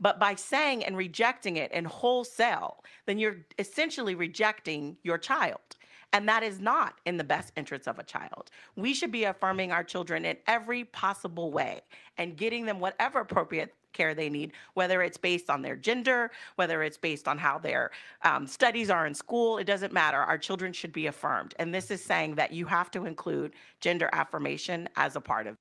But 0.00 0.20
by 0.20 0.34
saying 0.34 0.84
and 0.84 0.96
rejecting 0.96 1.56
it 1.56 1.72
in 1.72 1.84
wholesale, 1.84 2.84
then 3.06 3.18
you're 3.18 3.38
essentially 3.58 4.14
rejecting 4.14 4.96
your 5.02 5.16
child. 5.16 5.77
And 6.12 6.28
that 6.28 6.42
is 6.42 6.58
not 6.58 6.94
in 7.04 7.18
the 7.18 7.24
best 7.24 7.52
interests 7.56 7.86
of 7.86 7.98
a 7.98 8.02
child. 8.02 8.50
We 8.76 8.94
should 8.94 9.12
be 9.12 9.24
affirming 9.24 9.72
our 9.72 9.84
children 9.84 10.24
in 10.24 10.36
every 10.46 10.84
possible 10.84 11.52
way 11.52 11.82
and 12.16 12.36
getting 12.36 12.64
them 12.64 12.80
whatever 12.80 13.20
appropriate 13.20 13.74
care 13.92 14.14
they 14.14 14.30
need, 14.30 14.52
whether 14.74 15.02
it's 15.02 15.18
based 15.18 15.50
on 15.50 15.62
their 15.62 15.76
gender, 15.76 16.30
whether 16.56 16.82
it's 16.82 16.96
based 16.96 17.28
on 17.28 17.36
how 17.36 17.58
their 17.58 17.90
um, 18.22 18.46
studies 18.46 18.90
are 18.90 19.06
in 19.06 19.14
school. 19.14 19.58
It 19.58 19.64
doesn't 19.64 19.92
matter. 19.92 20.18
Our 20.18 20.38
children 20.38 20.72
should 20.72 20.92
be 20.92 21.06
affirmed. 21.06 21.54
And 21.58 21.74
this 21.74 21.90
is 21.90 22.02
saying 22.02 22.36
that 22.36 22.52
you 22.52 22.66
have 22.66 22.90
to 22.92 23.04
include 23.04 23.52
gender 23.80 24.08
affirmation 24.12 24.88
as 24.96 25.16
a 25.16 25.20
part 25.20 25.46
of 25.46 25.56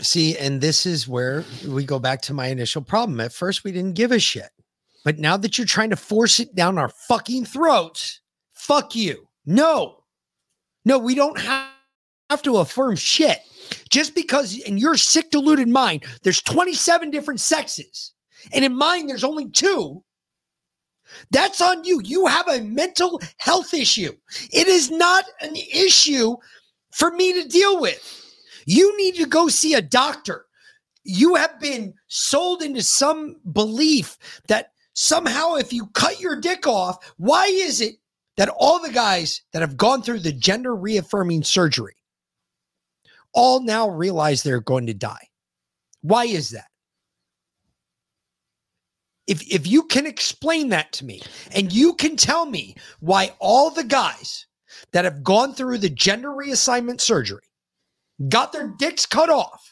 See, 0.00 0.36
and 0.38 0.60
this 0.60 0.86
is 0.86 1.06
where 1.06 1.44
we 1.68 1.84
go 1.84 1.98
back 1.98 2.22
to 2.22 2.34
my 2.34 2.46
initial 2.46 2.80
problem. 2.80 3.20
At 3.20 3.32
first, 3.32 3.62
we 3.62 3.72
didn't 3.72 3.94
give 3.94 4.10
a 4.10 4.18
shit. 4.18 4.50
But 5.04 5.18
now 5.18 5.36
that 5.36 5.58
you're 5.58 5.66
trying 5.66 5.90
to 5.90 5.96
force 5.96 6.38
it 6.40 6.54
down 6.54 6.78
our 6.78 6.88
fucking 6.88 7.46
throats, 7.46 8.20
fuck 8.54 8.94
you. 8.94 9.28
No, 9.44 10.04
no, 10.84 10.98
we 10.98 11.14
don't 11.14 11.38
have 11.38 12.42
to 12.42 12.58
affirm 12.58 12.96
shit. 12.96 13.38
Just 13.88 14.14
because 14.14 14.58
in 14.58 14.78
your 14.78 14.96
sick, 14.96 15.30
deluded 15.30 15.68
mind, 15.68 16.04
there's 16.22 16.42
27 16.42 17.10
different 17.10 17.40
sexes, 17.40 18.12
and 18.52 18.64
in 18.64 18.74
mine, 18.74 19.06
there's 19.06 19.24
only 19.24 19.48
two. 19.50 20.02
That's 21.30 21.60
on 21.60 21.84
you. 21.84 22.00
You 22.04 22.26
have 22.26 22.48
a 22.48 22.62
mental 22.62 23.20
health 23.38 23.74
issue. 23.74 24.12
It 24.50 24.66
is 24.66 24.90
not 24.90 25.24
an 25.40 25.54
issue 25.56 26.36
for 26.92 27.10
me 27.12 27.32
to 27.34 27.48
deal 27.48 27.80
with. 27.80 28.00
You 28.66 28.96
need 28.96 29.16
to 29.16 29.26
go 29.26 29.48
see 29.48 29.74
a 29.74 29.82
doctor. 29.82 30.46
You 31.04 31.34
have 31.34 31.58
been 31.60 31.94
sold 32.08 32.62
into 32.62 32.82
some 32.82 33.36
belief 33.52 34.16
that 34.48 34.71
somehow 34.94 35.54
if 35.54 35.72
you 35.72 35.86
cut 35.88 36.20
your 36.20 36.40
dick 36.40 36.66
off, 36.66 37.14
why 37.16 37.46
is 37.46 37.80
it 37.80 37.96
that 38.36 38.48
all 38.48 38.80
the 38.80 38.92
guys 38.92 39.42
that 39.52 39.62
have 39.62 39.76
gone 39.76 40.02
through 40.02 40.20
the 40.20 40.32
gender 40.32 40.74
reaffirming 40.74 41.42
surgery 41.42 41.94
all 43.34 43.60
now 43.60 43.88
realize 43.88 44.42
they're 44.42 44.60
going 44.60 44.86
to 44.86 44.94
die? 44.94 45.28
Why 46.02 46.24
is 46.24 46.50
that? 46.50 46.66
If 49.26 49.42
if 49.52 49.66
you 49.66 49.84
can 49.84 50.04
explain 50.04 50.70
that 50.70 50.92
to 50.92 51.04
me 51.04 51.22
and 51.52 51.72
you 51.72 51.94
can 51.94 52.16
tell 52.16 52.44
me 52.44 52.74
why 53.00 53.32
all 53.38 53.70
the 53.70 53.84
guys 53.84 54.46
that 54.92 55.04
have 55.04 55.22
gone 55.22 55.54
through 55.54 55.78
the 55.78 55.88
gender 55.88 56.30
reassignment 56.30 57.00
surgery 57.00 57.44
got 58.28 58.52
their 58.52 58.68
dicks 58.78 59.06
cut 59.06 59.30
off, 59.30 59.71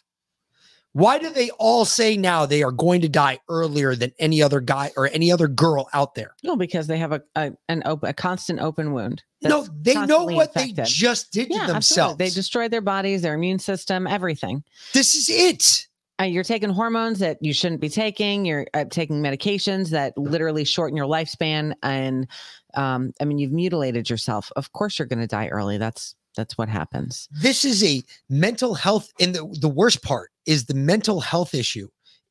why 0.93 1.19
do 1.19 1.31
they 1.31 1.51
all 1.51 1.85
say 1.85 2.17
now 2.17 2.47
they 2.47 2.63
are 2.63 2.73
going 2.73 3.01
to 3.03 3.09
die 3.09 3.39
earlier 3.49 3.95
than 3.95 4.13
any 4.19 4.43
other 4.43 4.61
guy 4.61 4.91
or 4.97 5.09
any 5.13 5.31
other 5.31 5.47
girl 5.47 5.89
out 5.93 6.15
there? 6.17 6.35
No, 6.43 6.57
because 6.57 6.87
they 6.89 6.99
have 6.99 7.13
a, 7.13 7.23
a 7.37 7.53
an 7.69 7.83
open 7.87 8.09
a 8.11 8.13
constant 8.13 8.59
open 8.61 8.93
wound. 8.93 9.23
No, 9.43 9.67
they 9.81 9.95
know 9.95 10.25
what 10.25 10.53
they 10.55 10.71
infected. 10.71 10.87
just 10.87 11.33
did 11.33 11.49
to 11.49 11.55
Yeah, 11.55 11.61
absolutely. 11.61 11.73
themselves. 11.75 12.17
They 12.19 12.31
destroyed 12.31 12.71
their 12.73 12.81
bodies, 12.81 13.23
their 13.23 13.35
immune 13.35 13.59
system, 13.61 14.07
everything. 14.07 14.65
This 14.93 15.15
is 15.15 15.29
it. 15.31 15.87
Uh, 16.21 16.25
you're 16.25 16.45
taking 16.45 16.69
hormones 16.69 17.19
that 17.21 17.39
you 17.41 17.55
shouldn't 17.55 17.81
be 17.81 17.89
taking. 17.89 18.45
You're 18.45 18.67
uh, 18.75 18.85
taking 18.91 19.23
medications 19.23 19.89
that 19.91 20.19
literally 20.19 20.65
shorten 20.65 20.95
your 20.97 21.07
lifespan, 21.07 21.73
and 21.83 22.27
um, 22.75 23.13
I 23.21 23.25
mean, 23.25 23.39
you've 23.39 23.53
mutilated 23.53 24.11
yourself. 24.11 24.53
Of 24.57 24.73
course, 24.73 24.99
you're 24.99 25.09
going 25.09 25.21
to 25.21 25.27
die 25.27 25.49
early. 25.49 25.79
That's 25.79 26.15
that's 26.37 26.57
what 26.57 26.69
happens. 26.69 27.29
this 27.43 27.65
is 27.65 27.83
a 27.85 28.03
mental 28.29 28.75
health 28.75 29.13
and 29.21 29.35
the, 29.35 29.57
the 29.61 29.69
worst 29.69 30.03
part 30.03 30.31
is 30.47 30.67
the 30.67 30.75
mental 30.75 31.21
health 31.21 31.55
issue 31.55 31.89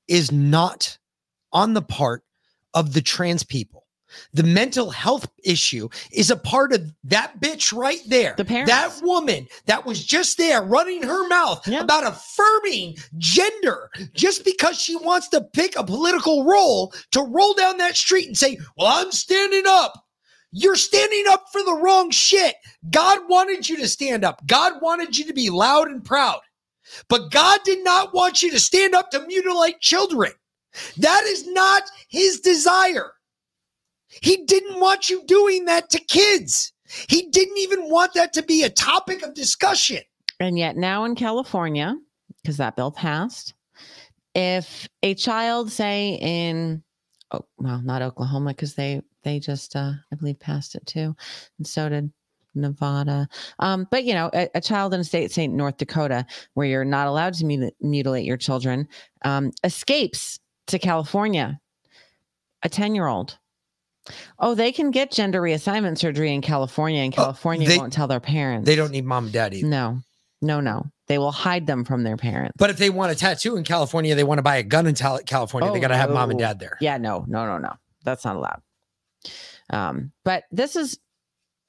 is 0.08 0.32
not 0.32 0.98
on 1.52 1.74
the 1.74 1.82
part 1.82 2.24
of 2.74 2.94
the 2.94 3.02
trans 3.02 3.44
people 3.44 3.86
the 4.34 4.44
mental 4.44 4.90
health 4.90 5.30
issue 5.44 5.88
is 6.12 6.32
a 6.32 6.36
part 6.36 6.74
of 6.74 6.92
that 7.04 7.40
bitch 7.40 7.76
right 7.76 8.02
there 8.08 8.34
the 8.38 8.46
parents. 8.46 8.72
that 8.72 9.00
woman 9.04 9.48
that 9.66 9.86
was 9.86 10.04
just 10.04 10.38
there 10.38 10.62
running 10.62 11.04
her 11.04 11.28
mouth 11.28 11.66
about 11.68 12.06
affirming 12.06 12.96
gender 13.18 13.90
just 14.14 14.44
because 14.44 14.80
she 14.80 14.96
wants 14.96 15.28
to 15.30 15.42
pick 15.54 15.76
a 15.78 15.84
political 15.84 16.44
role 16.44 16.94
to 17.12 17.22
roll 17.22 17.54
down 17.54 17.78
that 17.78 17.96
street 17.96 18.28
and 18.28 18.38
say 18.38 18.58
well 18.78 18.88
i'm 18.88 19.12
standing 19.12 19.64
up 19.68 20.06
you're 20.52 20.76
standing 20.76 21.26
up 21.30 21.46
for 21.52 21.62
the 21.64 21.80
wrong 21.82 22.12
shit. 22.12 22.56
God 22.90 23.20
wanted 23.30 23.68
you 23.70 23.78
to 23.78 23.88
stand 23.88 24.24
up. 24.24 24.46
God 24.48 24.82
wanted 24.82 25.18
you 25.18 25.26
to 25.26 25.34
be 25.34 25.50
loud 25.50 25.88
and 25.90 26.04
proud. 26.04 26.40
But 27.08 27.32
God 27.32 27.60
did 27.64 27.84
not 27.84 28.14
want 28.14 28.42
you 28.42 28.52
to 28.52 28.60
stand 28.60 28.96
up 28.96 29.12
to 29.12 29.26
mutilate 29.28 29.80
children. 29.80 30.32
That 30.98 31.24
is 31.26 31.48
not 31.48 31.84
his 32.10 32.40
desire. 32.40 33.12
He 34.22 34.46
didn't 34.46 34.80
want 34.80 35.10
you 35.10 35.24
doing 35.26 35.66
that 35.66 35.90
to 35.92 36.00
kids. 36.00 36.74
He 37.08 37.30
didn't 37.30 37.58
even 37.58 37.90
want 37.90 38.14
that 38.16 38.34
to 38.34 38.44
be 38.44 38.64
a 38.64 38.70
topic 38.70 39.22
of 39.22 39.36
discussion. 39.36 40.00
And 40.40 40.58
yet 40.58 40.78
now 40.78 41.04
in 41.04 41.16
California, 41.16 41.96
because 42.42 42.58
that 42.58 42.76
bill 42.76 42.92
passed, 42.92 43.54
if 44.34 44.88
a 45.04 45.14
child, 45.14 45.72
say 45.72 46.18
in 46.22 46.84
oh 47.32 47.46
well, 47.58 47.82
not 47.84 48.02
Oklahoma, 48.02 48.52
because 48.52 48.74
they 48.74 49.02
they 49.24 49.40
just 49.40 49.76
uh 49.76 49.94
I 50.12 50.16
believe 50.16 50.40
passed 50.40 50.76
it 50.76 50.86
too, 50.86 51.16
and 51.58 51.68
so 51.68 51.90
did 51.90 52.12
Nevada. 52.56 53.28
Um, 53.60 53.88
but 53.92 54.04
you 54.04 54.14
know, 54.14 54.30
a, 54.34 54.50
a 54.56 54.62
child 54.62 54.94
in 54.94 55.00
a 55.00 55.04
state, 55.04 55.32
say 55.32 55.48
North 55.48 55.78
Dakota, 55.78 56.26
where 56.54 56.68
you're 56.68 56.86
not 56.86 57.08
allowed 57.08 57.34
to 57.36 57.46
muti- 57.46 57.76
mutilate 57.82 58.26
your 58.26 58.38
children, 58.38 58.88
um, 59.24 59.52
escapes 59.64 60.40
to 60.68 60.80
California, 60.80 61.60
a 62.64 62.70
10 62.70 62.96
year 62.96 63.08
old. 63.08 63.38
Oh, 64.40 64.56
they 64.56 64.72
can 64.72 64.90
get 64.92 65.12
gender 65.12 65.42
reassignment 65.42 66.00
surgery 66.00 66.34
in 66.34 66.42
California, 66.42 67.02
and 67.02 67.14
California 67.14 67.68
they- 67.68 67.78
won't 67.78 67.94
tell 67.94 68.08
their 68.08 68.20
parents. 68.20 68.66
They 68.66 68.76
don't 68.76 68.92
need 68.92 69.06
mom 69.06 69.26
and 69.26 69.34
dad 69.34 69.54
either. 69.54 69.68
No, 69.68 70.00
no, 70.42 70.60
no. 70.60 70.88
They 71.08 71.18
will 71.18 71.32
hide 71.32 71.68
them 71.68 71.86
from 71.86 72.04
their 72.04 72.18
parents. 72.18 72.54
But 72.58 72.70
if 72.72 72.78
they 72.78 72.90
want 72.90 73.12
a 73.12 73.16
tattoo 73.16 73.58
in 73.58 73.64
California, 73.64 74.16
they 74.16 74.24
want 74.24 74.40
to 74.40 74.44
buy 74.44 74.58
a 74.58 74.64
gun 74.64 74.88
in 74.88 74.96
California, 74.96 75.72
they 75.72 75.78
Oh, 75.78 75.82
got 75.82 75.88
to 75.90 75.98
have 75.98 76.10
mom 76.12 76.30
and 76.32 76.40
dad 76.40 76.60
there. 76.60 76.78
Yeah, 76.82 76.98
no, 76.98 77.26
no, 77.28 77.46
no, 77.46 77.58
no. 77.58 77.74
That's 78.04 78.26
not 78.26 78.36
allowed. 78.36 78.62
Um, 79.70 80.12
but 80.24 80.44
this 80.52 80.76
is 80.76 81.00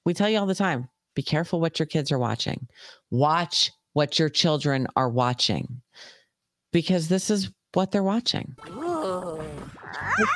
we 0.05 0.15
tell 0.15 0.29
you 0.29 0.39
all 0.39 0.47
the 0.47 0.55
time, 0.55 0.89
be 1.15 1.23
careful 1.23 1.61
what 1.61 1.79
your 1.79 1.87
kids 1.87 2.11
are 2.11 2.19
watching. 2.19 2.69
Watch 3.11 3.71
what 3.93 4.19
your 4.19 4.29
children 4.29 4.87
are 4.97 5.09
watching. 5.09 5.83
Because 6.73 7.09
this 7.09 7.31
is 7.31 7.51
what 7.75 7.91
they're 7.91 8.03
watching. 8.03 8.55
Ooh. 8.69 9.41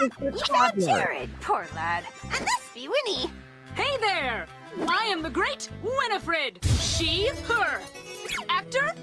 Yeah, 0.03 0.71
Jared, 0.77 1.31
poor 1.41 1.67
lad. 1.75 2.05
And 2.25 2.33
this 2.33 2.71
be 2.75 2.89
Winnie. 2.89 3.33
Hey 3.75 3.97
there! 4.01 4.47
I 4.89 5.07
am 5.07 5.23
the 5.23 5.31
great 5.31 5.69
Winifred. 5.83 6.65
She, 6.81 7.29
her. 7.49 7.81
Actor 8.49 8.95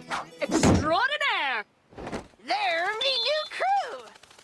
extraordinaire. 0.41 1.65
They're 2.45 2.87
me 2.99 3.13
new 3.13 3.43
crew. 3.49 3.99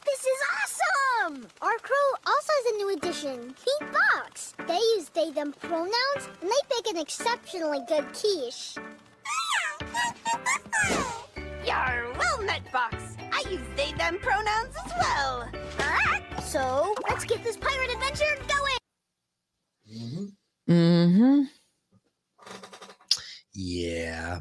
This 0.08 0.24
is 0.24 0.40
awesome! 0.56 1.48
Our 1.62 1.78
crew 1.80 2.10
also 2.26 2.52
has 2.56 2.74
a 2.74 2.78
new 2.78 2.94
addition, 2.96 3.54
Heat 3.64 3.88
Box. 3.92 4.54
They 4.66 4.80
use 4.96 5.10
they 5.10 5.32
them 5.32 5.54
pronouns 5.60 6.30
and 6.42 6.50
they 6.50 6.62
bake 6.70 6.88
an 6.90 6.98
exceptionally 6.98 7.80
good 7.90 8.06
quiche. 8.14 8.78
Yar, 11.66 12.06
well 12.18 12.42
met, 12.44 12.72
Box. 12.72 13.18
I 13.34 13.44
use 13.52 13.62
they 13.76 13.92
them 13.94 14.18
pronouns 14.20 14.74
as 14.86 14.92
well. 15.00 15.50
So 16.48 16.96
let's 17.10 17.26
get 17.26 17.44
this 17.44 17.58
pirate 17.58 17.92
adventure 17.92 18.38
going. 18.48 18.78
Mm-hmm. 20.70 21.42
Yeah. 23.54 24.40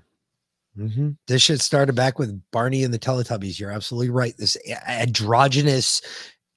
Hmm 0.77 1.11
This 1.27 1.43
shit 1.43 1.61
started 1.61 1.94
back 1.94 2.19
with 2.19 2.40
Barney 2.53 2.85
and 2.85 2.93
the 2.93 2.98
Teletubbies. 2.98 3.59
You're 3.59 3.70
absolutely 3.70 4.11
right. 4.11 4.35
This 4.36 4.57
androgynous, 4.86 6.03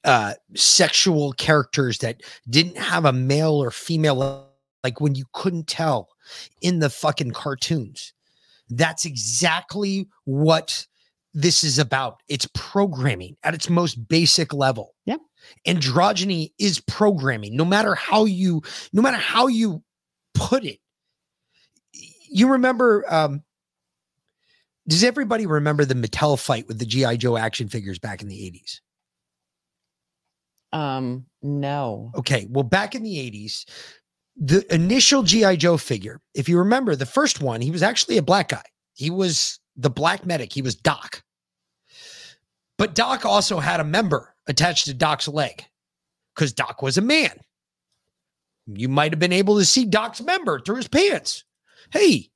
uh, 0.04 0.34
sexual 0.56 1.34
characters 1.34 2.00
that 2.00 2.22
didn't 2.50 2.78
have 2.78 3.06
a 3.06 3.14
male 3.14 3.54
or 3.54 3.72
female, 3.72 4.48
like 4.84 5.00
when 5.00 5.16
you 5.16 5.26
couldn't 5.34 5.68
tell 5.68 6.10
in 6.62 6.80
the 6.80 6.90
fucking 6.90 7.32
cartoons. 7.32 8.14
That's 8.70 9.06
exactly 9.06 10.08
what 10.26 10.86
this 11.34 11.64
is 11.64 11.80
about. 11.80 12.22
It's 12.28 12.48
programming 12.54 13.38
at 13.44 13.54
its 13.54 13.70
most 13.70 14.08
basic 14.08 14.54
level. 14.54 14.96
Yep. 15.06 15.22
Androgyny 15.66 16.52
is 16.60 16.80
programming, 16.82 17.56
no 17.56 17.66
matter 17.66 17.96
how 17.96 18.26
you, 18.26 18.62
no 18.94 19.02
matter 19.02 19.18
how 19.18 19.48
you 19.48 19.82
put 20.34 20.66
it. 20.66 20.80
You 22.32 22.52
remember 22.52 23.06
um 23.10 23.44
does 24.90 25.04
everybody 25.04 25.46
remember 25.46 25.86
the 25.86 25.94
Mattel 25.94 26.38
fight 26.38 26.68
with 26.68 26.80
the 26.80 26.86
G.I. 26.86 27.18
Joe 27.18 27.38
action 27.38 27.70
figures 27.70 28.00
back 28.00 28.24
in 28.24 28.28
the 28.28 28.36
80s? 28.36 28.80
Um, 30.76 31.28
no. 31.44 32.12
Okay, 32.16 32.48
well, 32.50 32.64
back 32.64 32.96
in 32.96 33.04
the 33.04 33.16
80s, 33.16 33.66
the 34.36 34.74
initial 34.74 35.22
G.I. 35.22 35.58
Joe 35.58 35.78
figure, 35.78 36.20
if 36.34 36.50
you 36.50 36.58
remember 36.58 36.96
the 36.96 37.06
first 37.06 37.40
one, 37.40 37.62
he 37.62 37.70
was 37.70 37.84
actually 37.84 38.18
a 38.18 38.24
black 38.24 38.50
guy. 38.50 38.64
He 38.96 39.12
was 39.12 39.60
the 39.76 39.92
black 39.92 40.26
medic, 40.26 40.52
he 40.52 40.64
was 40.64 40.76
Doc. 40.76 41.24
But 42.80 42.96
Doc 42.96 43.26
also 43.26 43.60
had 43.60 43.80
a 43.80 43.86
member 43.86 44.34
attached 44.48 44.86
to 44.86 44.96
Doc's 44.96 45.28
leg 45.28 45.66
because 46.34 46.52
Doc 46.52 46.82
was 46.82 46.98
a 46.98 47.02
man. 47.02 47.40
You 48.66 48.90
might 48.90 49.12
have 49.12 49.20
been 49.20 49.34
able 49.34 49.60
to 49.60 49.66
see 49.66 49.86
Doc's 49.86 50.22
member 50.22 50.60
through 50.60 50.78
his 50.78 50.88
pants. 50.88 51.44
Hey, 51.92 52.32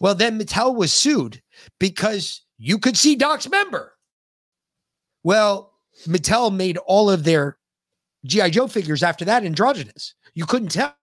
well, 0.00 0.14
then 0.14 0.38
Mattel 0.38 0.74
was 0.74 0.92
sued 0.92 1.42
because 1.78 2.42
you 2.58 2.78
could 2.78 2.96
see 2.96 3.16
Doc's 3.16 3.48
member. 3.48 3.92
Well, 5.22 5.72
Mattel 6.06 6.54
made 6.54 6.78
all 6.78 7.10
of 7.10 7.24
their 7.24 7.58
G.I. 8.24 8.50
Joe 8.50 8.66
figures 8.66 9.02
after 9.02 9.24
that 9.24 9.44
androgynous. 9.44 10.14
You 10.34 10.46
couldn't 10.46 10.68
tell. 10.68 10.94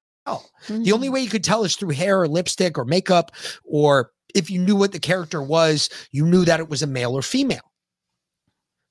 The 0.69 0.93
only 0.93 1.09
way 1.09 1.19
you 1.19 1.29
could 1.29 1.43
tell 1.43 1.65
is 1.65 1.75
through 1.75 1.89
hair 1.89 2.21
or 2.21 2.27
lipstick 2.27 2.77
or 2.77 2.85
makeup, 2.85 3.31
or 3.65 4.11
if 4.33 4.49
you 4.49 4.59
knew 4.59 4.75
what 4.75 4.93
the 4.93 4.99
character 4.99 5.41
was, 5.41 5.89
you 6.11 6.25
knew 6.25 6.45
that 6.45 6.61
it 6.61 6.69
was 6.69 6.81
a 6.81 6.87
male 6.87 7.13
or 7.13 7.21
female. 7.21 7.71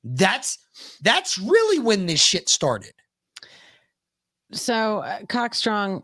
That's 0.05 0.59
that's 1.01 1.39
really 1.39 1.79
when 1.79 2.07
this 2.07 2.21
shit 2.21 2.49
started. 2.49 2.93
So 4.53 4.99
uh, 4.99 5.21
Cockstrong, 5.23 6.03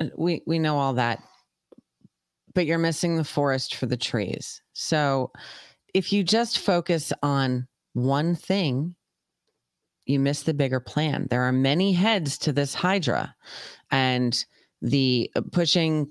uh, 0.00 0.06
we 0.16 0.42
we 0.46 0.58
know 0.58 0.78
all 0.78 0.94
that. 0.94 1.22
But 2.54 2.66
you're 2.66 2.78
missing 2.78 3.16
the 3.16 3.24
forest 3.24 3.74
for 3.74 3.86
the 3.86 3.96
trees. 3.96 4.62
So 4.72 5.32
if 5.94 6.12
you 6.12 6.22
just 6.22 6.58
focus 6.58 7.12
on 7.22 7.66
one 7.92 8.34
thing, 8.34 8.94
you 10.06 10.18
miss 10.18 10.42
the 10.42 10.54
bigger 10.54 10.80
plan. 10.80 11.26
There 11.30 11.42
are 11.42 11.52
many 11.52 11.92
heads 11.92 12.38
to 12.38 12.52
this 12.52 12.74
hydra, 12.74 13.34
and 13.90 14.44
the 14.82 15.30
uh, 15.36 15.42
pushing 15.52 16.08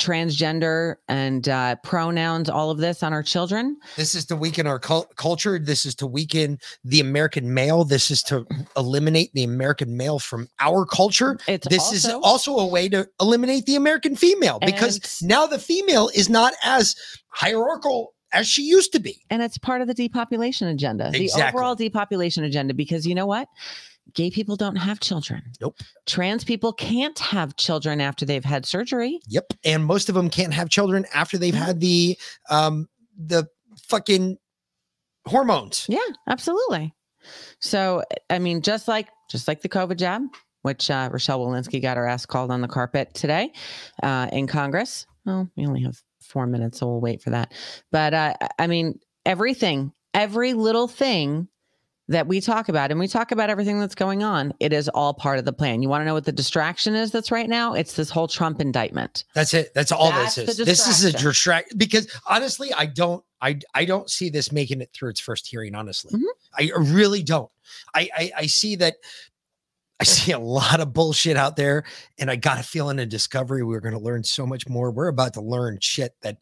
transgender 0.00 0.96
and 1.08 1.48
uh, 1.48 1.76
pronouns, 1.84 2.48
all 2.48 2.70
of 2.70 2.78
this 2.78 3.02
on 3.02 3.12
our 3.12 3.22
children. 3.22 3.76
This 3.96 4.14
is 4.14 4.24
to 4.26 4.36
weaken 4.36 4.66
our 4.66 4.78
cul- 4.78 5.08
culture. 5.16 5.58
This 5.58 5.86
is 5.86 5.94
to 5.96 6.06
weaken 6.06 6.58
the 6.84 7.00
American 7.00 7.52
male. 7.54 7.84
This 7.84 8.10
is 8.10 8.22
to 8.24 8.46
eliminate 8.76 9.32
the 9.34 9.44
American 9.44 9.96
male 9.96 10.18
from 10.18 10.48
our 10.58 10.84
culture. 10.86 11.38
It's 11.46 11.68
this 11.68 11.92
is 11.92 12.06
also- 12.06 12.20
also 12.22 12.56
a 12.58 12.66
way 12.66 12.88
to 12.88 13.08
eliminate 13.20 13.66
the 13.66 13.76
American 13.76 14.16
female 14.16 14.58
because 14.60 15.20
now 15.22 15.46
the 15.46 15.58
female 15.58 16.10
is 16.14 16.28
not 16.28 16.54
as 16.64 16.96
hierarchical 17.28 18.14
as 18.32 18.46
she 18.46 18.62
used 18.62 18.92
to 18.92 19.00
be. 19.00 19.20
And 19.30 19.42
it's 19.42 19.58
part 19.58 19.80
of 19.80 19.88
the 19.88 19.94
depopulation 19.94 20.68
agenda, 20.68 21.10
the 21.10 21.30
overall 21.36 21.74
depopulation 21.74 22.44
agenda, 22.44 22.74
because 22.74 23.06
you 23.06 23.14
know 23.14 23.26
what? 23.26 23.48
Gay 24.14 24.30
people 24.30 24.56
don't 24.56 24.76
have 24.76 25.00
children. 25.00 25.42
Nope. 25.60 25.78
Trans 26.06 26.44
people 26.44 26.72
can't 26.72 27.18
have 27.18 27.56
children 27.56 28.00
after 28.00 28.24
they've 28.24 28.44
had 28.44 28.66
surgery. 28.66 29.20
Yep. 29.28 29.52
And 29.64 29.84
most 29.84 30.08
of 30.08 30.14
them 30.14 30.30
can't 30.30 30.54
have 30.54 30.68
children 30.68 31.06
after 31.14 31.38
they've 31.38 31.54
had 31.54 31.80
the 31.80 32.18
um 32.48 32.88
the 33.16 33.48
fucking 33.88 34.38
hormones. 35.26 35.86
Yeah, 35.88 35.98
absolutely. 36.28 36.94
So, 37.60 38.02
I 38.30 38.38
mean, 38.38 38.62
just 38.62 38.88
like 38.88 39.08
just 39.30 39.46
like 39.46 39.60
the 39.62 39.68
COVID 39.68 39.96
jab, 39.96 40.22
which 40.62 40.90
uh, 40.90 41.08
Rochelle 41.12 41.40
Walensky 41.40 41.80
got 41.80 41.96
her 41.96 42.06
ass 42.06 42.26
called 42.26 42.50
on 42.50 42.60
the 42.60 42.68
carpet 42.68 43.14
today 43.14 43.52
uh, 44.02 44.28
in 44.32 44.46
Congress. 44.46 45.06
Well, 45.24 45.50
we 45.56 45.66
only 45.66 45.82
have 45.82 46.00
four 46.20 46.46
minutes, 46.46 46.78
so 46.78 46.86
we'll 46.86 47.00
wait 47.00 47.22
for 47.22 47.30
that. 47.30 47.52
But 47.92 48.14
uh, 48.14 48.34
I 48.58 48.66
mean, 48.66 48.98
everything, 49.26 49.92
every 50.14 50.54
little 50.54 50.88
thing 50.88 51.48
that 52.10 52.26
we 52.26 52.40
talk 52.40 52.68
about, 52.68 52.90
and 52.90 52.98
we 52.98 53.06
talk 53.06 53.30
about 53.30 53.50
everything 53.50 53.78
that's 53.78 53.94
going 53.94 54.24
on, 54.24 54.52
it 54.58 54.72
is 54.72 54.88
all 54.88 55.14
part 55.14 55.38
of 55.38 55.44
the 55.44 55.52
plan. 55.52 55.80
You 55.80 55.88
want 55.88 56.02
to 56.02 56.04
know 56.04 56.14
what 56.14 56.24
the 56.24 56.32
distraction 56.32 56.96
is 56.96 57.12
that's 57.12 57.30
right 57.30 57.48
now? 57.48 57.72
It's 57.72 57.94
this 57.94 58.10
whole 58.10 58.26
Trump 58.26 58.60
indictment. 58.60 59.24
That's 59.32 59.54
it. 59.54 59.72
That's 59.74 59.92
all 59.92 60.10
That's 60.10 60.34
this 60.34 60.58
is. 60.58 60.66
This 60.66 60.88
is 60.88 61.04
a 61.04 61.12
distraction. 61.12 61.28
distract 61.28 61.78
because 61.78 62.20
honestly, 62.26 62.72
I 62.74 62.86
don't 62.86 63.24
I 63.40 63.60
I 63.74 63.84
don't 63.84 64.10
see 64.10 64.28
this 64.28 64.50
making 64.50 64.80
it 64.80 64.90
through 64.92 65.10
its 65.10 65.20
first 65.20 65.46
hearing, 65.46 65.76
honestly. 65.76 66.12
Mm-hmm. 66.12 66.24
I 66.58 66.70
really 66.76 67.22
don't. 67.22 67.50
I, 67.94 68.08
I 68.16 68.30
I 68.38 68.46
see 68.46 68.74
that 68.76 68.96
I 70.00 70.04
see 70.04 70.32
a 70.32 70.38
lot 70.38 70.80
of 70.80 70.92
bullshit 70.92 71.36
out 71.36 71.54
there, 71.54 71.84
and 72.18 72.28
I 72.28 72.34
got 72.34 72.58
a 72.58 72.64
feeling 72.64 72.98
in 72.98 73.08
Discovery 73.08 73.62
we're 73.62 73.80
going 73.80 73.94
to 73.94 74.00
learn 74.00 74.24
so 74.24 74.46
much 74.46 74.68
more. 74.68 74.90
We're 74.90 75.08
about 75.08 75.34
to 75.34 75.42
learn 75.42 75.78
shit 75.80 76.16
that 76.22 76.38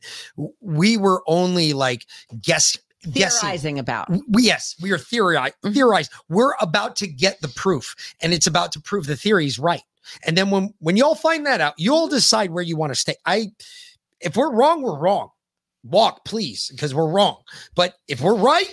we 0.60 0.96
were 0.96 1.22
only 1.26 1.74
like 1.74 2.06
guess 2.40 2.78
guessing. 3.12 3.40
Theorizing 3.40 3.78
about. 3.78 4.10
We, 4.28 4.42
yes, 4.42 4.76
we 4.80 4.90
are 4.92 4.98
theorizing. 4.98 5.54
Mm-hmm. 5.64 5.74
Theorize. 5.74 6.10
We're 6.28 6.54
about 6.60 6.96
to 6.96 7.06
get 7.06 7.40
the 7.40 7.48
proof, 7.48 7.94
and 8.20 8.32
it's 8.32 8.46
about 8.46 8.72
to 8.72 8.80
prove 8.80 9.06
the 9.06 9.16
theory 9.16 9.46
is 9.46 9.58
right. 9.58 9.82
And 10.24 10.36
then 10.36 10.50
when 10.50 10.74
when 10.78 10.96
y'all 10.96 11.14
find 11.14 11.46
that 11.46 11.60
out, 11.60 11.74
you'll 11.76 12.08
decide 12.08 12.50
where 12.50 12.64
you 12.64 12.76
want 12.76 12.92
to 12.92 12.98
stay. 12.98 13.14
I, 13.26 13.48
if 14.20 14.36
we're 14.36 14.52
wrong, 14.52 14.82
we're 14.82 14.98
wrong. 14.98 15.30
Walk, 15.84 16.24
please, 16.24 16.70
because 16.70 16.94
we're 16.94 17.10
wrong. 17.10 17.42
But 17.74 17.94
if 18.08 18.20
we're 18.20 18.36
right, 18.36 18.70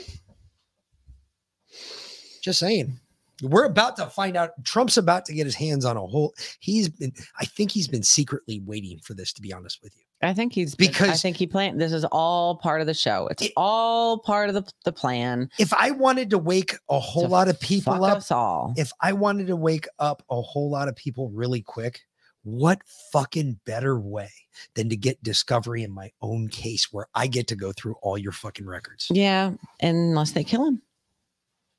just 2.42 2.60
saying. 2.60 3.00
We're 3.44 3.66
about 3.66 3.98
to 3.98 4.06
find 4.06 4.38
out. 4.38 4.52
Trump's 4.64 4.96
about 4.96 5.26
to 5.26 5.34
get 5.34 5.46
his 5.46 5.56
hands 5.56 5.84
on 5.84 5.98
a 5.98 6.00
whole. 6.00 6.34
He's 6.62 6.88
been. 6.88 7.12
I 7.38 7.44
think 7.44 7.70
he's 7.70 7.90
been 7.90 8.02
secretly 8.02 8.62
waiting 8.66 9.00
for 9.00 9.14
this. 9.14 9.34
To 9.34 9.42
be 9.42 9.52
honest 9.52 9.84
with 9.84 9.94
you. 9.98 10.05
I 10.22 10.34
think 10.34 10.54
he's 10.54 10.76
because 10.76 11.10
I 11.10 11.14
think 11.18 11.38
he 11.38 11.46
planned. 11.46 11.80
This 11.80 11.92
is 11.92 12.06
all 12.12 12.56
part 12.58 12.82
of 12.82 12.88
the 12.88 12.94
show. 12.94 13.28
It's 13.28 13.48
all 13.58 14.20
part 14.20 14.50
of 14.50 14.56
the 14.56 14.64
the 14.84 14.92
plan. 14.94 15.50
if 15.60 15.74
I 15.74 15.92
wanted 15.92 16.30
to 16.32 16.38
wake 16.38 16.76
a 16.90 17.00
whole 17.00 17.28
lot 17.28 17.48
of 17.48 17.60
people 17.60 18.04
up, 18.04 18.18
us 18.18 18.32
all. 18.32 18.74
if 18.78 18.92
I 19.02 19.14
wanted 19.14 19.48
to 19.48 19.56
wake 19.56 19.88
up 20.00 20.24
a 20.30 20.42
whole 20.42 20.70
lot 20.72 20.88
of 20.88 20.96
people 20.96 21.30
really 21.30 21.62
quick, 21.62 22.02
what 22.44 22.80
fucking 23.12 23.60
better 23.66 24.00
way 24.00 24.30
than 24.76 24.90
to 24.90 24.96
get 24.96 25.22
discovery 25.22 25.84
in 25.84 25.92
my 25.92 26.12
own 26.22 26.48
case 26.48 26.88
where 26.92 27.08
I 27.14 27.28
get 27.28 27.48
to 27.48 27.56
go 27.56 27.72
through 27.74 27.96
all 28.02 28.18
your 28.18 28.32
fucking 28.32 28.66
records? 28.66 29.08
Yeah, 29.12 29.54
unless 29.82 30.32
they 30.32 30.44
kill 30.44 30.66
him. 30.66 30.82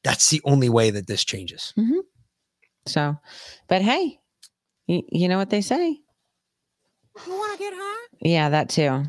That's 0.05 0.29
the 0.31 0.43
only 0.45 0.69
way 0.69 0.91
that 0.91 1.07
this 1.07 1.25
changes. 1.25 1.73
hmm 1.75 2.01
So, 2.87 3.17
but 3.67 3.83
hey, 3.83 4.21
you, 4.87 5.03
you 5.11 5.27
know 5.29 5.39
what 5.39 5.51
they 5.51 5.63
say? 5.63 6.01
You 7.27 7.33
want 7.33 7.53
to 7.53 7.59
get 7.59 7.73
high? 7.75 8.07
Yeah, 8.21 8.49
that 8.51 8.69
too. 8.69 9.03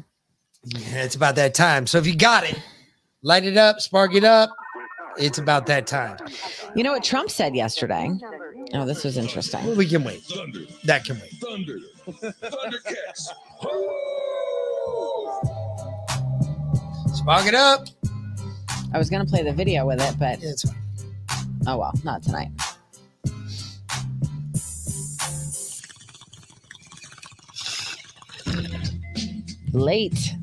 Yeah, 0.65 1.03
It's 1.03 1.15
about 1.15 1.35
that 1.35 1.53
time. 1.53 1.87
So 1.87 1.97
if 1.97 2.07
you 2.07 2.15
got 2.15 2.43
it, 2.43 2.59
light 3.21 3.45
it 3.45 3.57
up, 3.57 3.79
spark 3.79 4.13
it 4.15 4.23
up. 4.23 4.49
It's 5.17 5.37
about 5.39 5.65
that 5.67 5.87
time. 5.87 6.17
You 6.75 6.83
know 6.83 6.91
what 6.91 7.03
Trump 7.03 7.31
said 7.31 7.55
yesterday? 7.55 8.11
Oh, 8.73 8.85
this 8.85 9.03
was 9.03 9.17
interesting. 9.17 9.75
We 9.75 9.87
can 9.87 10.03
wait. 10.03 10.21
That 10.85 11.05
can 11.05 11.19
wait. 11.19 11.31
Thunder. 11.41 11.79
Thundercats. 12.07 13.29
Spark 17.15 17.45
it 17.47 17.55
up. 17.55 17.87
I 18.93 18.97
was 18.97 19.09
gonna 19.09 19.25
play 19.25 19.43
the 19.43 19.53
video 19.53 19.85
with 19.85 20.01
it, 20.01 20.17
but 20.19 20.39
it's 20.41 20.63
fine. 20.63 20.77
oh 21.67 21.77
well, 21.77 21.93
not 22.03 22.23
tonight. 22.23 22.49
Late. 29.77 30.33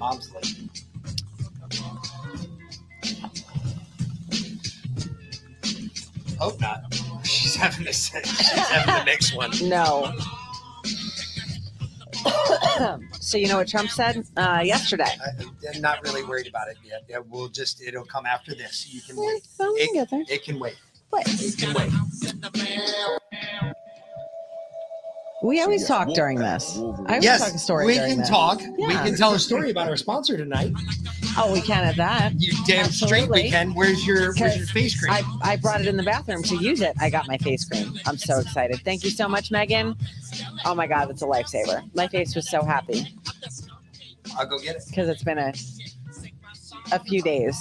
Mom's 0.00 0.34
late. 0.34 0.56
Hope 6.40 6.60
not. 6.60 6.82
She's 7.22 7.54
having 7.54 7.84
this. 7.84 8.08
She's 8.08 8.48
having 8.50 8.94
the 8.94 9.04
next 9.04 9.36
one. 9.36 9.52
No. 9.62 10.12
so 13.20 13.38
you 13.38 13.48
know 13.48 13.56
what 13.58 13.68
Trump 13.68 13.90
said 13.90 14.24
uh, 14.36 14.60
yesterday? 14.64 15.10
I'm 15.74 15.80
not 15.80 16.02
really 16.02 16.24
worried 16.24 16.46
about 16.46 16.68
it 16.68 16.76
yet. 16.84 17.02
Yeah, 17.08 17.18
we'll 17.28 17.48
just 17.48 17.82
it'll 17.82 18.04
come 18.04 18.26
after 18.26 18.54
this. 18.54 18.92
You 18.92 19.00
can 19.02 19.16
wait. 19.16 19.42
well, 19.58 19.72
we 19.72 19.80
It, 19.80 20.08
can 20.08 20.24
it 20.28 20.44
can 20.44 20.58
wait. 20.58 20.76
What? 21.10 21.26
It 21.28 21.58
can 21.58 21.74
wait. 21.74 21.90
We 25.42 25.60
always 25.60 25.86
talk 25.88 26.08
during 26.14 26.38
this. 26.38 26.76
I 26.76 26.80
always 26.80 27.24
Yes, 27.24 27.40
talk 27.40 27.52
a 27.54 27.58
story. 27.58 27.86
we 27.86 27.94
can 27.96 28.18
this. 28.18 28.28
talk. 28.28 28.60
We 28.60 28.86
can 28.86 29.16
tell 29.16 29.34
a 29.34 29.38
story 29.38 29.70
about 29.70 29.88
our 29.88 29.96
sponsor 29.96 30.36
tonight. 30.36 30.72
Oh, 31.36 31.50
we 31.52 31.60
can 31.62 31.84
at 31.84 31.96
that. 31.96 32.32
You 32.38 32.52
damn 32.66 32.90
straight 32.90 33.28
we 33.30 33.50
can. 33.50 33.74
Where's 33.74 34.06
your 34.06 34.34
where's 34.34 34.56
your 34.56 34.66
face 34.66 34.98
cream? 34.98 35.12
I, 35.12 35.22
I 35.42 35.56
brought 35.56 35.80
it 35.80 35.86
in 35.86 35.96
the 35.96 36.02
bathroom 36.02 36.42
to 36.44 36.56
use 36.56 36.80
it. 36.80 36.94
I 37.00 37.08
got 37.10 37.26
my 37.26 37.38
face 37.38 37.64
cream. 37.64 37.98
I'm 38.06 38.18
so 38.18 38.38
excited. 38.40 38.80
Thank 38.84 39.02
you 39.04 39.10
so 39.10 39.28
much, 39.28 39.50
Megan. 39.50 39.96
Oh 40.64 40.74
my 40.74 40.86
God, 40.86 41.10
it's 41.10 41.22
a 41.22 41.26
lifesaver. 41.26 41.82
My 41.94 42.06
face 42.08 42.34
was 42.34 42.50
so 42.50 42.62
happy 42.64 43.14
I'll 44.38 44.46
go 44.46 44.58
get 44.58 44.76
it. 44.76 44.82
because 44.88 45.08
it's 45.08 45.24
been 45.24 45.38
a 45.38 45.52
a 46.92 46.98
few 47.00 47.22
days. 47.22 47.56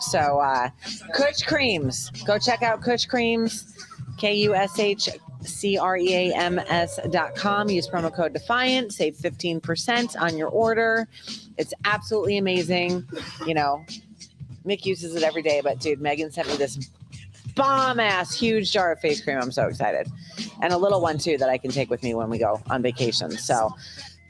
So 0.00 0.18
uh 0.40 0.70
Kush 1.14 1.42
Creams. 1.42 2.10
Go 2.26 2.38
check 2.38 2.62
out 2.62 2.82
Kush 2.82 3.04
Creams. 3.06 3.68
K 4.18 4.34
U 4.34 4.54
S 4.54 4.78
H 4.78 5.08
C 5.42 5.76
R 5.76 5.96
E 5.96 6.14
A 6.30 6.34
M 6.36 6.58
S 6.58 6.98
dot 7.10 7.34
com. 7.34 7.68
Use 7.68 7.88
promo 7.88 8.14
code 8.14 8.32
Defiant. 8.32 8.92
Save 8.92 9.16
15% 9.16 10.20
on 10.20 10.36
your 10.36 10.48
order. 10.48 11.08
It's 11.58 11.74
absolutely 11.84 12.38
amazing. 12.38 13.06
You 13.46 13.54
know, 13.54 13.84
Mick 14.64 14.86
uses 14.86 15.14
it 15.14 15.22
every 15.22 15.42
day, 15.42 15.60
but 15.62 15.80
dude, 15.80 16.00
Megan 16.00 16.30
sent 16.30 16.48
me 16.48 16.56
this 16.56 16.88
bomb 17.54 18.00
ass 18.00 18.34
huge 18.34 18.72
jar 18.72 18.92
of 18.92 19.00
face 19.00 19.22
cream. 19.22 19.38
I'm 19.38 19.52
so 19.52 19.66
excited. 19.66 20.08
And 20.62 20.72
a 20.72 20.78
little 20.78 21.00
one 21.00 21.18
too 21.18 21.36
that 21.38 21.48
I 21.48 21.58
can 21.58 21.70
take 21.70 21.90
with 21.90 22.02
me 22.02 22.14
when 22.14 22.28
we 22.30 22.38
go 22.38 22.60
on 22.70 22.82
vacation. 22.82 23.30
So 23.32 23.70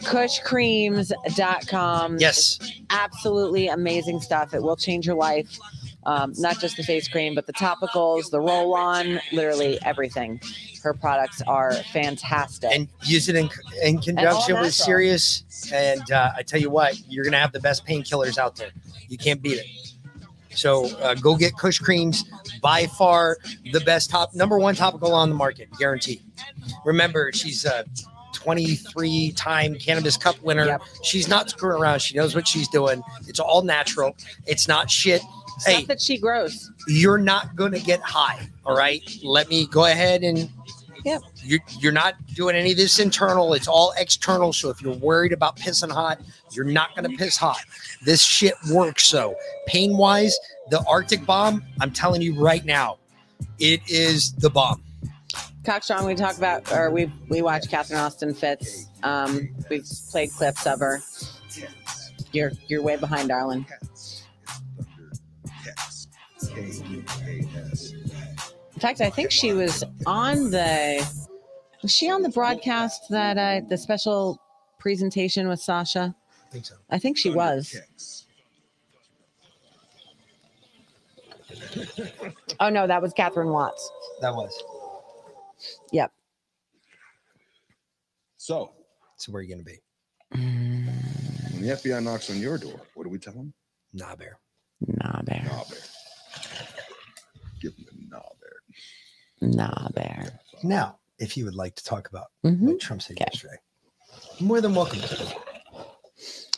kushcreams.com. 0.01 2.19
Yes. 2.19 2.59
It's 2.61 2.81
absolutely 2.90 3.69
amazing 3.69 4.20
stuff. 4.20 4.53
It 4.55 4.62
will 4.62 4.77
change 4.77 5.07
your 5.07 5.16
life. 5.16 5.59
Um, 6.05 6.33
not 6.39 6.59
just 6.59 6.77
the 6.77 6.83
face 6.83 7.07
cream, 7.09 7.35
but 7.35 7.47
the 7.47 7.53
topicals, 7.53 8.31
the 8.31 8.41
roll 8.41 8.74
on, 8.74 9.20
literally 9.31 9.79
everything. 9.85 10.41
Her 10.83 10.95
products 10.95 11.43
are 11.43 11.74
fantastic. 11.93 12.70
And 12.73 12.89
use 13.05 13.29
it 13.29 13.37
in 13.37 13.49
in 13.85 13.99
conjunction 13.99 14.61
with. 14.61 14.74
Sirius. 14.74 15.45
And 15.73 16.11
uh, 16.11 16.33
I 16.37 16.43
tell 16.43 16.61
you 16.61 16.70
what, 16.70 17.01
you're 17.09 17.24
gonna 17.24 17.39
have 17.39 17.53
the 17.53 17.61
best 17.61 17.87
painkillers 17.87 18.37
out 18.37 18.57
there. 18.57 18.70
You 19.09 19.16
can't 19.16 19.41
beat 19.41 19.59
it. 19.59 19.66
So 20.55 20.87
uh, 20.99 21.15
go 21.15 21.37
get 21.37 21.57
Kush 21.57 21.79
Creams. 21.79 22.24
By 22.61 22.87
far 22.87 23.39
the 23.73 23.81
best 23.81 24.11
top 24.11 24.35
number 24.35 24.59
one 24.59 24.74
topical 24.74 25.12
on 25.15 25.29
the 25.29 25.35
market, 25.35 25.69
guaranteed. 25.79 26.20
Remember, 26.85 27.33
she's 27.33 27.65
a 27.65 27.85
23 28.35 29.33
time 29.33 29.74
cannabis 29.77 30.16
cup 30.16 30.41
winner. 30.43 30.79
She's 31.03 31.29
not 31.29 31.51
screwing 31.51 31.81
around. 31.81 32.01
She 32.01 32.16
knows 32.16 32.35
what 32.35 32.47
she's 32.47 32.69
doing. 32.69 33.03
It's 33.29 33.41
all 33.41 33.62
natural. 33.62 34.16
It's 34.47 34.69
not 34.69 34.91
shit. 34.91 35.23
Stuff 35.59 35.74
Hey, 35.74 35.85
that 35.87 36.01
she 36.01 36.19
grows. 36.19 36.70
you're 36.89 37.19
not 37.19 37.55
going 37.57 37.73
to 37.73 37.81
get 37.81 38.01
high. 38.01 38.49
All 38.65 38.77
right. 38.77 39.03
Let 39.23 39.49
me 39.49 39.66
go 39.66 39.85
ahead 39.87 40.23
and 40.23 40.49
Yep. 41.05 41.23
you're, 41.43 41.59
you're 41.81 41.93
not 41.93 42.15
doing 42.35 42.55
any 42.55 42.70
of 42.73 42.77
this 42.77 42.99
internal. 43.01 43.55
It's 43.55 43.66
all 43.66 43.93
external. 43.99 44.53
So 44.53 44.70
if 44.70 44.81
you're 44.81 44.95
worried 44.95 45.33
about 45.33 45.57
pissing 45.57 45.91
hot, 45.91 46.20
you're 46.53 46.65
not 46.65 46.95
going 46.95 47.11
to 47.11 47.16
piss 47.16 47.37
hot. 47.37 47.61
This 48.05 48.23
shit 48.23 48.55
works. 48.70 49.05
So 49.09 49.35
pain 49.66 49.97
wise, 49.97 50.37
the 50.70 50.81
Arctic 50.89 51.27
bomb, 51.27 51.65
I'm 51.81 51.91
telling 51.91 52.23
you 52.23 52.35
right 52.41 52.65
now, 52.65 52.99
it 53.59 53.81
is 53.89 54.33
the 54.35 54.49
bomb. 54.51 54.81
Cockstrong, 55.65 56.07
we 56.07 56.15
talk 56.15 56.37
about, 56.39 56.70
or 56.73 56.91
we 56.91 57.12
we 57.29 57.41
watch 57.43 57.69
Catherine 57.69 57.99
Austin 58.01 58.35
Fitts. 58.35 58.87
Um, 59.05 59.49
we've 59.70 59.87
played 60.11 60.31
clips 60.33 60.66
of 60.66 60.81
her. 60.81 61.01
You're 62.33 62.53
you're 62.69 62.83
way 62.83 62.97
behind, 62.97 63.29
darling. 63.29 63.65
In 68.75 68.81
fact, 68.81 69.01
I 69.01 69.11
think 69.11 69.31
she 69.31 69.53
was 69.53 69.85
on 70.07 70.51
the. 70.51 71.07
Was 71.83 71.95
she 71.95 72.11
on 72.11 72.23
the 72.23 72.29
broadcast 72.29 73.09
that 73.11 73.39
uh, 73.39 73.67
the 73.69 73.77
special 73.77 74.41
presentation 74.79 75.49
with 75.49 75.61
Sasha? 75.61 76.15
I 76.49 76.53
think 76.53 76.65
so. 76.67 76.75
I 76.91 76.99
think 76.99 77.17
she 77.17 77.31
was. 77.31 77.75
Oh 82.61 82.69
no, 82.69 82.87
that 82.87 83.01
was 83.03 83.13
Catherine 83.13 83.49
Watts. 83.49 83.91
That 84.21 84.35
was. 84.35 84.53
Yep. 85.93 86.13
So, 88.37 88.73
So 89.17 89.33
where 89.33 89.41
are 89.41 89.43
you 89.43 89.55
going 89.55 89.65
to 89.65 89.71
be? 89.71 89.79
when 90.33 91.63
the 91.63 91.69
FBI 91.69 92.03
knocks 92.03 92.31
on 92.31 92.39
your 92.39 92.59
door, 92.59 92.81
what 92.95 93.05
do 93.05 93.11
we 93.11 93.19
tell 93.19 93.35
them? 93.35 93.53
Nah, 93.93 94.17
bear. 94.17 94.39
Nah, 94.87 95.23
bear. 95.23 95.43
Nah, 95.47 95.65
bear. 95.65 95.79
Give 97.61 97.77
them 97.77 97.87
a 97.91 98.15
nah, 98.15 98.21
bear. 98.41 99.51
Nah, 99.51 99.89
bear. 99.91 100.41
Now, 100.63 100.99
if 101.19 101.37
you 101.37 101.45
would 101.45 101.55
like 101.55 101.75
to 101.77 101.85
talk 101.85 102.09
about 102.09 102.27
Mhm. 102.45 102.61
what 102.63 102.81
Trump 102.81 103.03
said 103.03 103.19
yesterday, 103.21 103.57
more 104.41 104.61
than 104.61 104.75
welcome 104.75 105.01
to. 105.01 105.35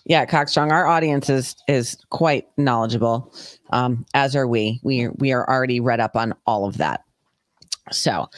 Yeah, 0.06 0.26
Cockstrong. 0.26 0.70
Our 0.70 0.86
audience 0.86 1.30
is 1.30 1.56
is 1.66 1.96
quite 2.10 2.46
knowledgeable, 2.58 3.32
um, 3.70 4.04
as 4.12 4.36
are 4.36 4.46
we. 4.46 4.80
We 4.82 5.08
we 5.08 5.32
are 5.32 5.48
already 5.48 5.80
read 5.80 6.00
up 6.00 6.14
on 6.16 6.34
all 6.46 6.66
of 6.66 6.76
that. 6.76 7.04
So, 7.90 8.28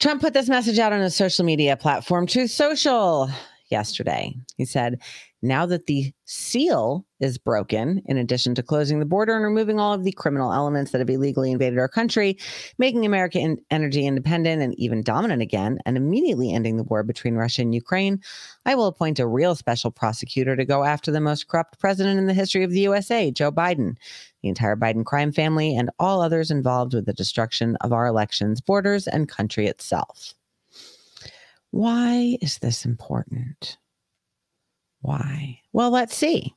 Trump 0.00 0.20
put 0.20 0.32
this 0.34 0.48
message 0.48 0.78
out 0.80 0.92
on 0.92 1.00
his 1.00 1.14
social 1.14 1.44
media 1.44 1.76
platform, 1.76 2.26
Truth 2.26 2.50
Social, 2.50 3.30
yesterday. 3.70 4.34
He 4.56 4.64
said, 4.64 5.00
"Now 5.40 5.66
that 5.66 5.86
the 5.86 6.12
seal 6.24 7.06
is 7.20 7.38
broken, 7.38 8.02
in 8.06 8.18
addition 8.18 8.54
to 8.56 8.62
closing 8.62 8.98
the 8.98 9.04
border 9.04 9.36
and 9.36 9.44
removing 9.44 9.78
all 9.78 9.92
of 9.92 10.02
the 10.02 10.12
criminal 10.12 10.52
elements 10.52 10.90
that 10.90 10.98
have 10.98 11.10
illegally 11.10 11.52
invaded 11.52 11.78
our 11.78 11.88
country, 11.88 12.36
making 12.78 13.06
America 13.06 13.38
in- 13.38 13.60
energy 13.70 14.04
independent 14.04 14.62
and 14.62 14.78
even 14.78 15.02
dominant 15.02 15.40
again, 15.40 15.78
and 15.86 15.96
immediately 15.96 16.52
ending 16.52 16.76
the 16.76 16.82
war 16.82 17.02
between 17.02 17.36
Russia 17.36 17.62
and 17.62 17.74
Ukraine, 17.74 18.20
I 18.66 18.74
will 18.74 18.86
appoint 18.86 19.20
a 19.20 19.26
real 19.26 19.54
special 19.54 19.90
prosecutor 19.90 20.56
to 20.56 20.64
go 20.64 20.82
after 20.82 21.12
the 21.12 21.20
most 21.20 21.46
corrupt 21.46 21.78
president 21.78 22.18
in 22.18 22.26
the 22.26 22.34
history 22.34 22.64
of 22.64 22.70
the 22.70 22.80
USA, 22.80 23.30
Joe 23.30 23.52
Biden, 23.52 23.96
the 24.42 24.48
entire 24.48 24.76
Biden 24.76 25.04
crime 25.04 25.32
family, 25.32 25.76
and 25.76 25.90
all 25.98 26.20
others 26.20 26.50
involved 26.50 26.94
with 26.94 27.06
the 27.06 27.12
destruction 27.12 27.76
of 27.80 27.92
our 27.92 28.06
elections, 28.06 28.60
borders, 28.60 29.06
and 29.06 29.28
country 29.28 29.66
itself. 29.66 30.34
Why 31.70 32.38
is 32.40 32.58
this 32.58 32.84
important? 32.84 33.76
Why? 35.00 35.60
Well, 35.72 35.90
let's 35.90 36.14
see. 36.16 36.54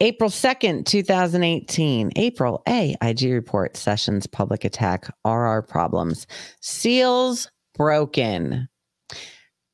April 0.00 0.30
2nd, 0.30 0.86
2018. 0.86 2.12
April 2.16 2.62
A. 2.68 2.94
IG 3.02 3.32
report 3.32 3.76
Sessions 3.76 4.26
public 4.26 4.64
attack. 4.64 5.08
RR 5.26 5.62
problems. 5.62 6.26
Seals 6.60 7.50
broken. 7.74 8.68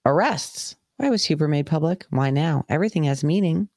Arrests. 0.06 0.76
Why 0.96 1.10
was 1.10 1.24
Huber 1.24 1.48
made 1.48 1.66
public? 1.66 2.06
Why 2.10 2.30
now? 2.30 2.64
Everything 2.68 3.04
has 3.04 3.22
meaning. 3.22 3.68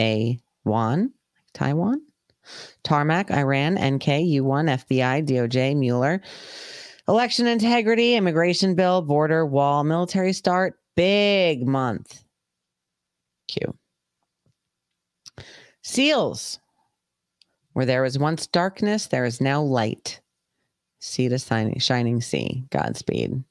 A. 0.00 0.40
One. 0.64 1.12
Taiwan. 1.52 2.00
Tarmac, 2.82 3.30
Iran, 3.30 3.74
NK, 3.74 4.06
U1, 4.06 4.68
FBI, 4.68 5.24
DOJ, 5.24 5.76
Mueller. 5.76 6.20
Election 7.08 7.46
integrity, 7.46 8.14
immigration 8.16 8.74
bill, 8.74 9.02
border, 9.02 9.46
wall, 9.46 9.84
military 9.84 10.32
start. 10.32 10.78
Big 10.96 11.66
month. 11.66 12.24
Q. 13.48 13.74
Seals. 15.82 16.58
Where 17.72 17.86
there 17.86 18.02
was 18.02 18.18
once 18.18 18.46
darkness, 18.46 19.06
there 19.06 19.24
is 19.24 19.40
now 19.40 19.62
light. 19.62 20.20
Sea 21.00 21.28
to 21.28 21.38
shining, 21.38 21.78
shining 21.78 22.20
sea. 22.20 22.64
Godspeed. 22.70 23.42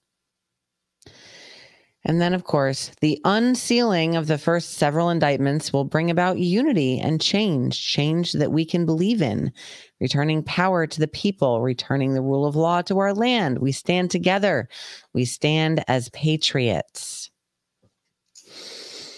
And 2.04 2.20
then, 2.20 2.34
of 2.34 2.46
course, 2.46 2.92
the 3.02 3.20
unsealing 3.26 4.16
of 4.16 4.26
the 4.26 4.40
first 4.40 4.74
several 4.74 5.10
indictments 5.10 5.72
will 5.72 5.84
bring 5.84 6.10
about 6.10 6.40
unity 6.40 7.00
and 7.00 7.22
change, 7.22 7.80
change 7.86 8.34
that 8.34 8.52
we 8.52 8.66
can 8.66 8.88
believe 8.88 9.22
in, 9.22 9.52
returning 10.00 10.42
power 10.42 10.88
to 10.88 11.00
the 11.00 11.08
people, 11.08 11.62
returning 11.62 12.14
the 12.14 12.22
rule 12.22 12.48
of 12.48 12.56
law 12.56 12.82
to 12.84 12.98
our 12.98 13.14
land. 13.14 13.60
We 13.60 13.72
stand 13.72 14.10
together. 14.10 14.68
We 15.14 15.26
stand 15.26 15.84
as 15.88 16.10
patriots. 16.10 17.21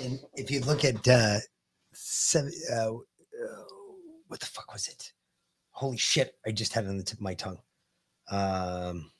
And 0.03 0.19
if 0.35 0.51
you 0.51 0.59
look 0.61 0.83
at 0.83 1.07
uh, 1.07 1.37
seven, 1.93 2.51
uh, 2.71 2.89
uh, 2.93 2.99
what 4.27 4.39
the 4.41 4.45
fuck 4.45 4.71
was 4.73 4.87
it? 4.87 5.13
Holy 5.71 5.97
shit! 5.97 6.35
I 6.45 6.51
just 6.51 6.73
had 6.73 6.83
it 6.85 6.89
on 6.89 6.97
the 6.97 7.03
tip 7.03 7.17
of 7.19 7.21
my 7.21 7.33
tongue. 7.33 7.59
Um, 8.29 9.11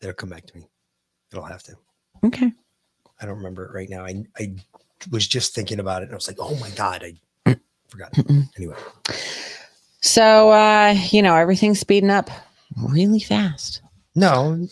it'll 0.00 0.12
come 0.14 0.28
back 0.28 0.46
to 0.46 0.56
me. 0.56 0.68
It'll 1.32 1.44
have 1.44 1.62
to. 1.64 1.74
Okay. 2.24 2.52
I 3.20 3.26
don't 3.26 3.36
remember 3.38 3.64
it 3.66 3.74
right 3.74 3.88
now. 3.88 4.04
I 4.04 4.24
I 4.38 4.54
was 5.10 5.26
just 5.26 5.54
thinking 5.54 5.80
about 5.80 6.02
it, 6.02 6.06
and 6.06 6.12
I 6.12 6.16
was 6.16 6.28
like, 6.28 6.36
oh 6.38 6.54
my 6.56 6.70
god, 6.70 7.02
I 7.46 7.56
forgot. 7.88 8.12
Anyway, 8.56 8.76
So, 10.00 10.50
uh, 10.50 10.94
you 11.10 11.22
know, 11.22 11.34
everything's 11.34 11.80
speeding 11.80 12.10
up 12.10 12.30
really 12.76 13.20
fast. 13.20 13.80
no, 14.14 14.68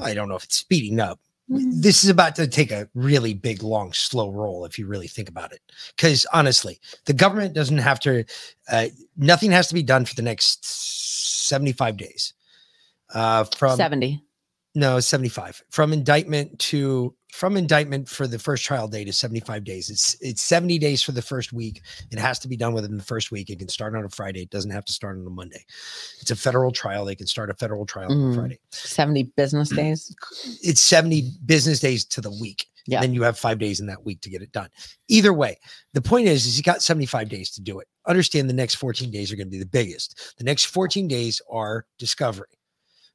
I 0.00 0.14
don't 0.14 0.28
know 0.28 0.36
if 0.36 0.44
it's 0.44 0.58
speeding 0.58 1.00
up. 1.00 1.18
This 1.48 2.04
is 2.04 2.10
about 2.10 2.36
to 2.36 2.46
take 2.46 2.70
a 2.70 2.88
really 2.94 3.32
big, 3.32 3.62
long, 3.62 3.92
slow 3.92 4.30
roll 4.30 4.66
if 4.66 4.78
you 4.78 4.86
really 4.86 5.08
think 5.08 5.28
about 5.30 5.52
it. 5.52 5.60
Because 5.96 6.26
honestly, 6.32 6.78
the 7.06 7.14
government 7.14 7.54
doesn't 7.54 7.78
have 7.78 7.98
to. 8.00 8.24
Uh, 8.70 8.88
nothing 9.16 9.50
has 9.52 9.68
to 9.68 9.74
be 9.74 9.82
done 9.82 10.04
for 10.04 10.14
the 10.14 10.22
next 10.22 10.64
seventy-five 11.48 11.96
days. 11.96 12.34
Uh, 13.14 13.44
from 13.44 13.76
70. 13.76 14.22
No, 14.78 15.00
75. 15.00 15.60
From 15.70 15.92
indictment 15.92 16.56
to 16.60 17.12
from 17.32 17.56
indictment 17.56 18.08
for 18.08 18.28
the 18.28 18.38
first 18.38 18.64
trial 18.64 18.86
date 18.86 19.08
is 19.08 19.18
75 19.18 19.64
days. 19.64 19.90
It's 19.90 20.16
it's 20.20 20.40
70 20.40 20.78
days 20.78 21.02
for 21.02 21.10
the 21.10 21.20
first 21.20 21.52
week. 21.52 21.82
It 22.12 22.18
has 22.20 22.38
to 22.38 22.48
be 22.48 22.56
done 22.56 22.74
within 22.74 22.96
the 22.96 23.02
first 23.02 23.32
week. 23.32 23.50
It 23.50 23.58
can 23.58 23.68
start 23.68 23.96
on 23.96 24.04
a 24.04 24.08
Friday. 24.08 24.42
It 24.42 24.50
doesn't 24.50 24.70
have 24.70 24.84
to 24.84 24.92
start 24.92 25.18
on 25.18 25.26
a 25.26 25.30
Monday. 25.30 25.64
It's 26.20 26.30
a 26.30 26.36
federal 26.36 26.70
trial. 26.70 27.04
They 27.04 27.16
can 27.16 27.26
start 27.26 27.50
a 27.50 27.54
federal 27.54 27.86
trial 27.86 28.12
on 28.12 28.18
Mm. 28.18 28.32
a 28.32 28.34
Friday. 28.36 28.60
70 28.70 29.24
business 29.36 29.68
days. 29.82 30.14
It's 30.62 30.80
70 30.80 31.32
business 31.44 31.80
days 31.80 32.04
to 32.04 32.20
the 32.20 32.30
week. 32.40 32.66
Yeah. 32.86 32.98
And 32.98 33.02
then 33.08 33.14
you 33.14 33.22
have 33.24 33.36
five 33.36 33.58
days 33.58 33.80
in 33.80 33.86
that 33.88 34.04
week 34.04 34.20
to 34.22 34.30
get 34.30 34.42
it 34.42 34.52
done. 34.52 34.68
Either 35.08 35.32
way, 35.34 35.58
the 35.92 36.00
point 36.00 36.28
is, 36.28 36.46
is 36.46 36.56
you 36.56 36.62
got 36.62 36.82
75 36.82 37.28
days 37.28 37.50
to 37.50 37.60
do 37.60 37.80
it. 37.80 37.88
Understand 38.06 38.48
the 38.48 38.54
next 38.54 38.76
14 38.76 39.10
days 39.10 39.32
are 39.32 39.36
going 39.36 39.48
to 39.48 39.50
be 39.50 39.58
the 39.58 39.66
biggest. 39.66 40.34
The 40.38 40.44
next 40.44 40.66
14 40.66 41.08
days 41.08 41.42
are 41.50 41.84
discovery. 41.98 42.46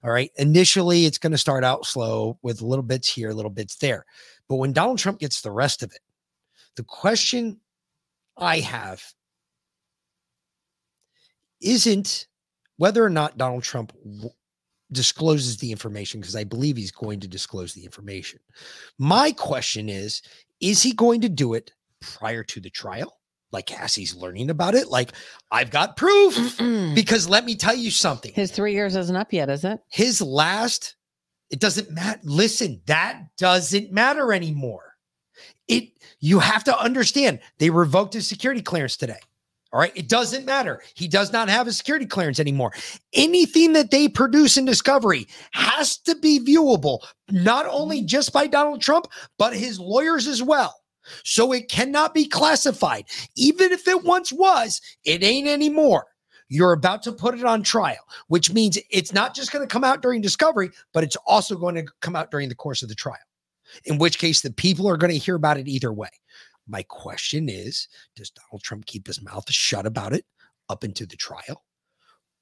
All 0.03 0.11
right. 0.11 0.31
Initially, 0.37 1.05
it's 1.05 1.17
going 1.17 1.31
to 1.31 1.37
start 1.37 1.63
out 1.63 1.85
slow 1.85 2.37
with 2.41 2.61
little 2.61 2.83
bits 2.83 3.11
here, 3.11 3.31
little 3.31 3.51
bits 3.51 3.77
there. 3.77 4.05
But 4.49 4.57
when 4.57 4.73
Donald 4.73 4.99
Trump 4.99 5.19
gets 5.19 5.41
the 5.41 5.51
rest 5.51 5.81
of 5.81 5.91
it, 5.91 6.01
the 6.75 6.83
question 6.83 7.59
I 8.37 8.59
have 8.59 9.01
isn't 11.61 12.27
whether 12.77 13.03
or 13.03 13.09
not 13.09 13.37
Donald 13.37 13.63
Trump 13.63 13.93
w- 14.03 14.29
discloses 14.91 15.57
the 15.57 15.71
information, 15.71 16.19
because 16.19 16.35
I 16.35 16.43
believe 16.43 16.75
he's 16.75 16.91
going 16.91 17.19
to 17.21 17.27
disclose 17.27 17.73
the 17.73 17.85
information. 17.85 18.39
My 18.99 19.31
question 19.31 19.87
is 19.89 20.21
is 20.59 20.83
he 20.83 20.93
going 20.93 21.21
to 21.21 21.29
do 21.29 21.53
it 21.53 21.71
prior 22.01 22.43
to 22.43 22.59
the 22.59 22.69
trial? 22.69 23.19
Like 23.53 23.67
Cassie's 23.67 24.15
learning 24.15 24.49
about 24.49 24.75
it? 24.75 24.89
Like, 24.89 25.11
I've 25.51 25.69
got 25.69 25.95
proof. 25.95 26.57
because 26.95 27.29
let 27.29 27.45
me 27.45 27.55
tell 27.55 27.75
you 27.75 27.91
something. 27.91 28.33
His 28.33 28.51
three 28.51 28.73
years 28.73 28.95
isn't 28.95 29.15
up 29.15 29.31
yet, 29.31 29.49
is 29.49 29.63
it? 29.63 29.79
His 29.89 30.21
last, 30.21 30.95
it 31.51 31.59
doesn't 31.59 31.91
matter. 31.91 32.19
Listen, 32.23 32.81
that 32.87 33.21
doesn't 33.37 33.91
matter 33.91 34.33
anymore. 34.33 34.95
It 35.67 35.91
you 36.19 36.39
have 36.39 36.63
to 36.65 36.77
understand 36.77 37.39
they 37.59 37.69
revoked 37.69 38.13
his 38.13 38.27
security 38.27 38.61
clearance 38.61 38.97
today. 38.97 39.19
All 39.73 39.79
right. 39.79 39.91
It 39.95 40.07
doesn't 40.07 40.45
matter. 40.45 40.83
He 40.93 41.07
does 41.07 41.33
not 41.33 41.49
have 41.49 41.65
a 41.65 41.73
security 41.73 42.05
clearance 42.05 42.39
anymore. 42.39 42.73
Anything 43.13 43.73
that 43.73 43.89
they 43.89 44.07
produce 44.07 44.55
in 44.55 44.65
discovery 44.65 45.27
has 45.51 45.97
to 45.97 46.15
be 46.15 46.39
viewable, 46.39 46.99
not 47.31 47.65
only 47.67 47.97
mm-hmm. 47.97 48.05
just 48.05 48.31
by 48.31 48.45
Donald 48.45 48.81
Trump, 48.81 49.07
but 49.39 49.55
his 49.55 49.79
lawyers 49.79 50.27
as 50.27 50.43
well. 50.43 50.82
So 51.23 51.51
it 51.51 51.69
cannot 51.69 52.13
be 52.13 52.25
classified. 52.25 53.05
Even 53.35 53.71
if 53.71 53.87
it 53.87 54.03
once 54.03 54.31
was, 54.31 54.81
it 55.03 55.23
ain't 55.23 55.47
anymore. 55.47 56.07
You're 56.49 56.73
about 56.73 57.03
to 57.03 57.11
put 57.11 57.37
it 57.37 57.45
on 57.45 57.63
trial, 57.63 58.05
which 58.27 58.51
means 58.51 58.77
it's 58.91 59.13
not 59.13 59.33
just 59.33 59.51
going 59.51 59.67
to 59.67 59.71
come 59.71 59.83
out 59.83 60.01
during 60.01 60.21
discovery, 60.21 60.69
but 60.93 61.03
it's 61.03 61.15
also 61.25 61.55
going 61.55 61.75
to 61.75 61.85
come 62.01 62.15
out 62.15 62.31
during 62.31 62.49
the 62.49 62.55
course 62.55 62.83
of 62.83 62.89
the 62.89 62.95
trial, 62.95 63.17
in 63.85 63.97
which 63.97 64.19
case 64.19 64.41
the 64.41 64.51
people 64.51 64.87
are 64.87 64.97
going 64.97 65.11
to 65.11 65.17
hear 65.17 65.35
about 65.35 65.57
it 65.57 65.67
either 65.67 65.91
way. 65.91 66.09
My 66.67 66.83
question 66.83 67.49
is 67.49 67.87
Does 68.15 68.29
Donald 68.29 68.61
Trump 68.61 68.85
keep 68.85 69.07
his 69.07 69.21
mouth 69.21 69.49
shut 69.51 69.85
about 69.85 70.13
it 70.13 70.25
up 70.69 70.83
into 70.83 71.05
the 71.05 71.17
trial? 71.17 71.63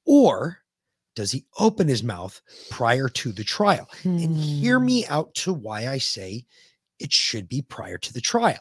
Or 0.05 0.59
does 1.15 1.31
he 1.31 1.45
open 1.59 1.87
his 1.87 2.03
mouth 2.03 2.41
prior 2.69 3.07
to 3.09 3.31
the 3.31 3.43
trial? 3.43 3.89
And 4.03 4.37
hear 4.37 4.79
hmm. 4.79 4.85
me 4.85 5.05
out 5.07 5.33
to 5.35 5.53
why 5.53 5.87
I 5.87 5.97
say 5.97 6.45
it 7.01 7.11
should 7.11 7.49
be 7.49 7.61
prior 7.61 7.97
to 7.97 8.13
the 8.13 8.21
trial. 8.21 8.59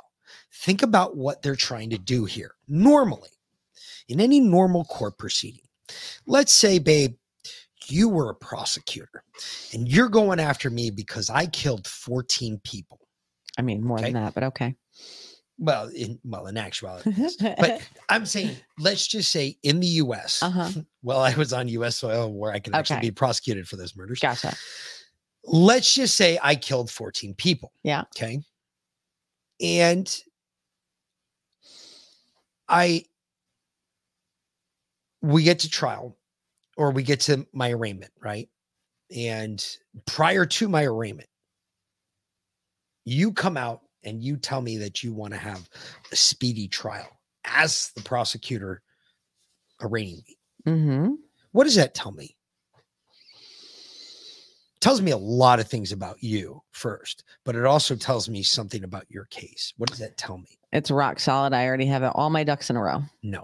Think 0.52 0.82
about 0.82 1.16
what 1.16 1.42
they're 1.42 1.56
trying 1.56 1.90
to 1.90 1.98
do 1.98 2.24
here. 2.24 2.54
Normally, 2.68 3.30
in 4.08 4.20
any 4.20 4.40
normal 4.40 4.84
court 4.84 5.18
proceeding, 5.18 5.62
let's 6.26 6.54
say, 6.54 6.78
babe, 6.78 7.14
you 7.88 8.08
were 8.08 8.30
a 8.30 8.34
prosecutor 8.34 9.24
and 9.72 9.88
you're 9.88 10.08
going 10.08 10.38
after 10.38 10.70
me 10.70 10.90
because 10.90 11.30
I 11.30 11.46
killed 11.46 11.86
14 11.86 12.60
people. 12.62 13.00
I 13.58 13.62
mean, 13.62 13.82
more 13.82 14.00
than 14.00 14.12
that, 14.12 14.34
but 14.34 14.44
okay. 14.44 14.76
Well, 15.58 15.88
in 15.88 16.18
well, 16.24 16.46
in 16.46 16.56
actuality, 16.56 17.12
but 17.40 17.82
I'm 18.08 18.24
saying, 18.24 18.56
let's 18.78 19.06
just 19.06 19.30
say 19.30 19.58
in 19.62 19.80
the 19.80 19.86
U.S. 20.04 20.42
Uh-huh. 20.42 20.70
Well, 21.02 21.20
I 21.20 21.34
was 21.34 21.54
on 21.54 21.66
U.S. 21.68 21.96
soil 21.96 22.30
where 22.30 22.52
I 22.52 22.58
could 22.58 22.74
actually 22.74 22.96
Okay. 22.98 23.06
be 23.08 23.10
prosecuted 23.12 23.66
for 23.66 23.76
those 23.76 23.96
murders. 23.96 24.20
Gotcha. 24.20 24.54
Let's 25.44 25.94
just 25.94 26.16
say 26.16 26.38
I 26.42 26.54
killed 26.54 26.90
14 26.90 27.34
people. 27.34 27.72
Yeah. 27.82 28.02
Okay. 28.16 28.40
And 29.60 30.22
I, 32.68 33.04
we 35.22 35.42
get 35.42 35.60
to 35.60 35.70
trial 35.70 36.16
or 36.76 36.90
we 36.92 37.02
get 37.02 37.20
to 37.20 37.46
my 37.52 37.72
arraignment, 37.72 38.12
right? 38.22 38.48
And 39.14 39.64
prior 40.06 40.46
to 40.46 40.68
my 40.68 40.84
arraignment, 40.84 41.28
you 43.04 43.32
come 43.32 43.56
out 43.56 43.80
and 44.04 44.22
you 44.22 44.36
tell 44.36 44.62
me 44.62 44.76
that 44.78 45.02
you 45.02 45.12
want 45.12 45.32
to 45.32 45.38
have 45.38 45.68
a 46.12 46.16
speedy 46.16 46.68
trial 46.68 47.08
as 47.44 47.90
the 47.96 48.02
prosecutor 48.02 48.82
arraigning 49.80 50.22
me. 50.26 50.38
Mm-hmm. 50.66 51.14
What 51.52 51.64
does 51.64 51.74
that 51.74 51.94
tell 51.94 52.12
me? 52.12 52.36
Tells 54.80 55.00
me 55.02 55.10
a 55.10 55.16
lot 55.16 55.60
of 55.60 55.68
things 55.68 55.92
about 55.92 56.22
you 56.22 56.62
first, 56.72 57.24
but 57.44 57.54
it 57.54 57.64
also 57.66 57.94
tells 57.94 58.28
me 58.28 58.42
something 58.42 58.82
about 58.84 59.04
your 59.08 59.26
case. 59.26 59.72
What 59.76 59.90
does 59.90 59.98
that 59.98 60.16
tell 60.16 60.38
me? 60.38 60.58
It's 60.72 60.90
rock 60.90 61.20
solid. 61.20 61.52
I 61.52 61.66
already 61.66 61.86
have 61.86 62.02
it, 62.02 62.12
all 62.14 62.30
my 62.30 62.44
ducks 62.44 62.70
in 62.70 62.76
a 62.76 62.82
row. 62.82 63.02
No. 63.22 63.42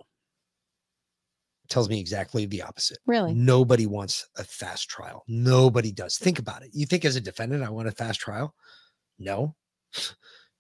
It 1.65 1.71
tells 1.71 1.89
me 1.89 1.99
exactly 2.01 2.47
the 2.47 2.63
opposite. 2.63 2.99
Really? 3.07 3.35
Nobody 3.35 3.87
wants 3.87 4.27
a 4.39 4.45
fast 4.45 4.89
trial. 4.89 5.25
Nobody 5.27 5.91
does. 5.93 6.17
Think 6.17 6.39
about 6.39 6.63
it. 6.63 6.71
You 6.73 6.87
think 6.87 7.05
as 7.05 7.17
a 7.17 7.21
defendant, 7.21 7.65
I 7.65 7.71
want 7.71 7.89
a 7.89 7.93
fast 7.93 8.21
trial? 8.21 8.55
No. 9.19 9.55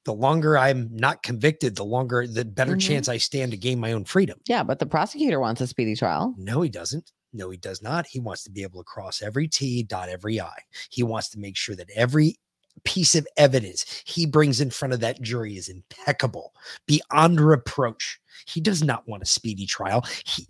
The 0.05 0.15
longer 0.15 0.57
I'm 0.57 0.89
not 0.93 1.25
convicted, 1.25 1.75
the 1.75 1.85
longer, 1.85 2.29
the 2.29 2.45
better 2.45 2.77
Mhm. 2.77 2.81
chance 2.81 3.09
I 3.09 3.17
stand 3.17 3.51
to 3.51 3.57
gain 3.57 3.81
my 3.81 3.91
own 3.91 4.05
freedom. 4.05 4.39
Yeah, 4.47 4.63
but 4.63 4.79
the 4.79 4.87
prosecutor 4.87 5.41
wants 5.41 5.61
a 5.61 5.67
speedy 5.67 5.97
trial. 5.97 6.33
No, 6.39 6.61
he 6.63 6.69
doesn't. 6.71 7.11
No, 7.33 7.51
he 7.51 7.57
does 7.57 7.83
not. 7.83 8.07
He 8.07 8.21
wants 8.21 8.45
to 8.45 8.51
be 8.51 8.63
able 8.63 8.81
to 8.81 8.85
cross 8.85 9.23
every 9.23 9.49
T, 9.49 9.83
dot 9.83 10.09
every 10.09 10.41
I. 10.41 10.57
He 10.91 11.03
wants 11.03 11.29
to 11.31 11.39
make 11.39 11.57
sure 11.57 11.77
that 11.77 11.91
every 11.95 12.39
piece 12.85 13.15
of 13.15 13.27
evidence 13.37 14.03
he 14.07 14.27
brings 14.27 14.61
in 14.61 14.71
front 14.71 14.95
of 14.95 15.01
that 15.01 15.21
jury 15.23 15.57
is 15.57 15.69
impeccable, 15.69 16.53
beyond 16.87 17.41
reproach. 17.41 18.21
He 18.47 18.61
does 18.61 18.83
not 18.83 19.07
want 19.09 19.23
a 19.23 19.27
speedy 19.27 19.67
trial. 19.67 20.05
He 20.25 20.47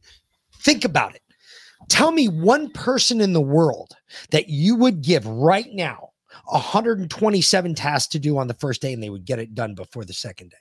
think 0.61 0.85
about 0.85 1.15
it. 1.15 1.23
Tell 1.89 2.11
me 2.11 2.29
one 2.29 2.71
person 2.71 3.21
in 3.21 3.33
the 3.33 3.41
world 3.41 3.93
that 4.31 4.49
you 4.49 4.75
would 4.77 5.03
give 5.03 5.27
right 5.27 5.69
now 5.73 6.11
127 6.47 7.75
tasks 7.75 8.09
to 8.09 8.19
do 8.19 8.39
on 8.39 8.47
the 8.47 8.55
first 8.55 8.83
day 8.83 8.93
and 8.93 9.03
they 9.03 9.11
would 9.11 9.25
get 9.25 9.39
it 9.39 9.55
done 9.55 9.75
before 9.75 10.05
the 10.05 10.13
second 10.13 10.51
day. 10.51 10.57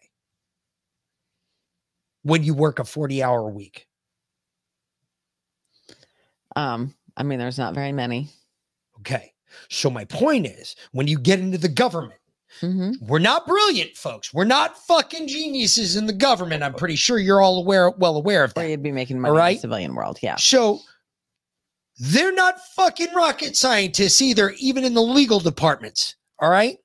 When 2.23 2.43
you 2.43 2.53
work 2.53 2.79
a 2.79 2.85
40 2.85 3.23
hour 3.23 3.49
week. 3.49 3.87
Um, 6.55 6.93
I 7.17 7.23
mean, 7.23 7.39
there's 7.39 7.57
not 7.57 7.73
very 7.73 7.91
many. 7.91 8.29
Okay. 8.99 9.33
So 9.69 9.89
my 9.89 10.05
point 10.05 10.47
is, 10.47 10.75
when 10.91 11.07
you 11.07 11.17
get 11.19 11.39
into 11.39 11.57
the 11.57 11.69
government, 11.69 12.19
Mm-hmm. 12.61 13.05
we're 13.05 13.19
not 13.19 13.45
brilliant, 13.45 13.97
folks. 13.97 14.33
We're 14.33 14.45
not 14.45 14.77
fucking 14.87 15.27
geniuses 15.27 15.97
in 15.97 16.05
the 16.05 16.13
government. 16.13 16.63
I'm 16.63 16.73
pretty 16.73 16.95
sure 16.95 17.17
you're 17.17 17.41
all 17.41 17.57
aware, 17.57 17.89
well 17.89 18.15
aware 18.15 18.45
of 18.45 18.53
that. 18.53 18.63
Or 18.63 18.67
you'd 18.69 18.81
be 18.81 18.93
making 18.93 19.17
All 19.17 19.33
money 19.33 19.51
in 19.51 19.55
the 19.57 19.59
civilian 19.61 19.93
world. 19.93 20.19
Yeah. 20.21 20.37
So 20.37 20.79
they're 21.97 22.31
not 22.31 22.59
fucking 22.75 23.13
rocket 23.13 23.57
scientists 23.57 24.21
either, 24.21 24.53
even 24.57 24.85
in 24.85 24.93
the 24.93 25.01
legal 25.01 25.41
departments. 25.41 26.15
All 26.39 26.49
right. 26.49 26.77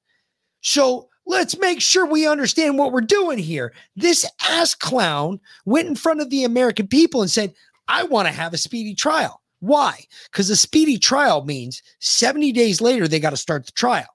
So 0.61 1.09
let's 1.25 1.57
make 1.59 1.81
sure 1.81 2.05
we 2.05 2.27
understand 2.27 2.77
what 2.77 2.91
we're 2.91 3.01
doing 3.03 3.39
here. 3.39 3.73
This 3.95 4.29
ass 4.49 4.75
clown 4.75 5.39
went 5.67 5.87
in 5.87 5.95
front 5.95 6.21
of 6.21 6.31
the 6.31 6.43
American 6.43 6.89
people 6.89 7.23
and 7.23 7.31
said, 7.31 7.55
I 7.87 8.03
want 8.05 8.27
to 8.27 8.35
have 8.35 8.55
a 8.55 8.59
speedy 8.59 8.95
trial. 8.97 9.40
Why? 9.61 10.05
Because 10.31 10.51
a 10.51 10.57
speedy 10.57 10.99
trial 10.99 11.45
means 11.45 11.83
70 12.01 12.53
days 12.53 12.81
later, 12.81 13.07
they 13.07 13.21
got 13.21 13.31
to 13.31 13.37
start 13.37 13.67
the 13.67 13.73
trial. 13.73 14.09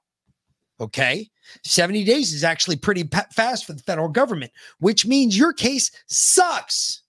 Okay. 0.79 1.29
70 1.63 2.03
days 2.03 2.33
is 2.33 2.43
actually 2.43 2.75
pretty 2.75 3.07
fast 3.31 3.65
for 3.65 3.73
the 3.73 3.83
federal 3.83 4.09
government, 4.09 4.51
which 4.79 5.05
means 5.05 5.37
your 5.37 5.53
case 5.53 5.91
sucks. 6.07 7.03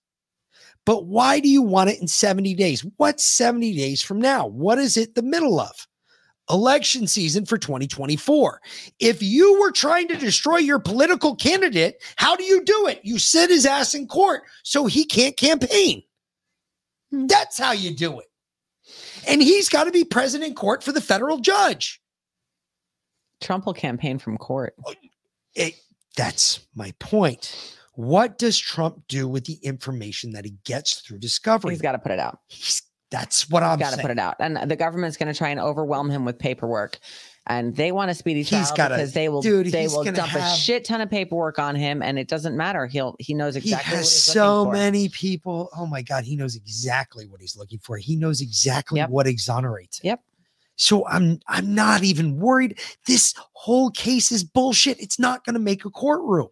But 0.85 1.05
why 1.05 1.39
do 1.41 1.49
you 1.49 1.61
want 1.61 1.89
it 1.89 1.99
in 1.99 2.07
70 2.07 2.53
days? 2.53 2.85
What's 2.95 3.25
70 3.25 3.75
days 3.75 4.01
from 4.01 4.21
now? 4.21 4.47
What 4.47 4.77
is 4.77 4.95
it 4.95 5.15
the 5.15 5.21
middle 5.21 5.59
of? 5.59 5.87
Election 6.49 7.07
season 7.07 7.45
for 7.45 7.57
2024. 7.57 8.61
If 8.99 9.21
you 9.21 9.59
were 9.59 9.71
trying 9.71 10.07
to 10.07 10.15
destroy 10.15 10.57
your 10.57 10.79
political 10.79 11.35
candidate, 11.35 12.01
how 12.15 12.37
do 12.37 12.45
you 12.45 12.63
do 12.63 12.87
it? 12.87 13.01
You 13.03 13.19
sit 13.19 13.49
his 13.49 13.65
ass 13.65 13.95
in 13.95 14.07
court 14.07 14.43
so 14.63 14.85
he 14.85 15.03
can't 15.03 15.35
campaign. 15.35 16.03
That's 17.11 17.57
how 17.57 17.71
you 17.71 17.91
do 17.91 18.19
it. 18.19 18.27
And 19.27 19.41
he's 19.41 19.69
got 19.69 19.85
to 19.85 19.91
be 19.91 20.03
present 20.03 20.43
in 20.43 20.53
court 20.53 20.83
for 20.83 20.91
the 20.91 21.01
federal 21.01 21.39
judge. 21.39 22.01
Trump 23.41 23.65
will 23.65 23.73
campaign 23.73 24.17
from 24.17 24.37
court. 24.37 24.73
Oh, 24.85 24.93
it, 25.53 25.75
that's 26.15 26.61
my 26.75 26.93
point. 26.99 27.75
What 27.93 28.37
does 28.37 28.57
Trump 28.57 29.03
do 29.07 29.27
with 29.27 29.45
the 29.45 29.59
information 29.63 30.31
that 30.33 30.45
he 30.45 30.53
gets 30.63 31.01
through 31.01 31.19
discovery? 31.19 31.73
He's 31.73 31.81
got 31.81 31.93
to 31.93 31.99
put 31.99 32.11
it 32.11 32.19
out. 32.19 32.39
He's, 32.47 32.83
That's 33.09 33.49
what 33.49 33.63
I'm 33.63 33.79
got 33.79 33.93
to 33.93 34.01
put 34.01 34.11
it 34.11 34.19
out. 34.19 34.35
And 34.39 34.69
the 34.69 34.75
government's 34.75 35.17
going 35.17 35.31
to 35.31 35.37
try 35.37 35.49
and 35.49 35.59
overwhelm 35.59 36.09
him 36.09 36.25
with 36.25 36.37
paperwork. 36.37 36.99
And 37.49 37.75
they 37.75 37.91
want 37.93 38.11
a 38.11 38.13
speedy 38.13 38.41
He's 38.41 38.49
trial 38.49 38.73
gotta- 38.75 38.95
because 38.95 39.13
they 39.13 39.29
will 39.29 39.41
dude, 39.41 39.67
they 39.67 39.87
will 39.87 40.03
dump 40.03 40.33
a 40.35 40.49
shit 40.55 40.83
ton 40.83 40.99
of 41.01 41.09
paperwork 41.09 41.59
on 41.59 41.75
him, 41.75 42.01
and 42.01 42.19
it 42.19 42.27
doesn't 42.27 42.57
matter. 42.57 42.85
He'll 42.87 43.15
he 43.19 43.33
knows 43.33 43.55
exactly 43.55 43.89
he 43.89 43.91
what 43.93 43.97
has 43.99 44.11
he's 44.11 44.23
so 44.23 44.65
for. 44.65 44.73
many 44.73 45.07
people. 45.09 45.69
Oh 45.75 45.85
my 45.85 46.01
God, 46.01 46.25
he 46.25 46.35
knows 46.35 46.55
exactly 46.57 47.25
what 47.25 47.39
he's 47.39 47.55
looking 47.55 47.79
for. 47.79 47.95
He 47.97 48.15
knows 48.17 48.41
exactly 48.41 48.97
Yep. 48.99 49.09
what 49.09 49.27
exonerates. 49.27 49.99
him. 49.99 50.09
Yep. 50.09 50.19
So 50.75 51.07
I'm 51.07 51.39
I'm 51.47 51.73
not 51.73 52.03
even 52.03 52.37
worried. 52.37 52.79
This 53.05 53.33
whole 53.53 53.91
case 53.91 54.31
is 54.31 54.43
bullshit. 54.43 54.99
It's 55.01 55.17
not 55.17 55.45
going 55.45 55.53
to 55.55 55.59
make 55.59 55.85
a 55.85 55.89
courtroom. 55.89 56.49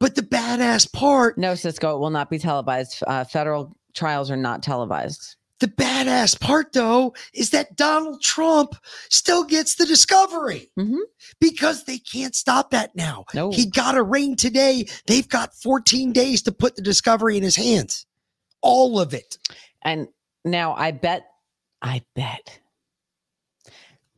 But 0.00 0.14
the 0.14 0.22
badass 0.22 0.90
part, 0.92 1.36
No, 1.36 1.54
Cisco, 1.54 1.94
it 1.94 1.98
will 2.00 2.10
not 2.10 2.30
be 2.30 2.38
televised. 2.38 3.04
Uh, 3.06 3.22
federal 3.24 3.76
trials 3.94 4.30
are 4.30 4.36
not 4.36 4.62
televised. 4.62 5.36
The 5.60 5.68
badass 5.68 6.38
part 6.38 6.72
though, 6.72 7.14
is 7.32 7.50
that 7.50 7.76
Donald 7.76 8.22
Trump 8.22 8.74
still 9.08 9.44
gets 9.44 9.76
the 9.76 9.86
discovery 9.86 10.70
Mhm. 10.78 10.98
because 11.40 11.84
they 11.84 11.98
can't 11.98 12.34
stop 12.34 12.70
that 12.70 12.94
now. 12.94 13.24
No. 13.34 13.50
He 13.50 13.66
got 13.66 13.96
a 13.96 14.02
rain 14.02 14.36
today. 14.36 14.86
They've 15.06 15.28
got 15.28 15.54
14 15.54 16.12
days 16.12 16.42
to 16.42 16.52
put 16.52 16.76
the 16.76 16.82
discovery 16.82 17.36
in 17.36 17.42
his 17.42 17.56
hands. 17.56 18.06
All 18.60 19.00
of 19.00 19.14
it. 19.14 19.38
And 19.82 20.08
now 20.44 20.74
I 20.74 20.90
bet, 20.90 21.26
I 21.80 22.02
bet, 22.14 22.58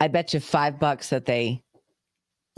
I 0.01 0.09
bet 0.09 0.33
you 0.33 0.41
five 0.41 0.79
bucks 0.79 1.11
that 1.11 1.27
they 1.27 1.63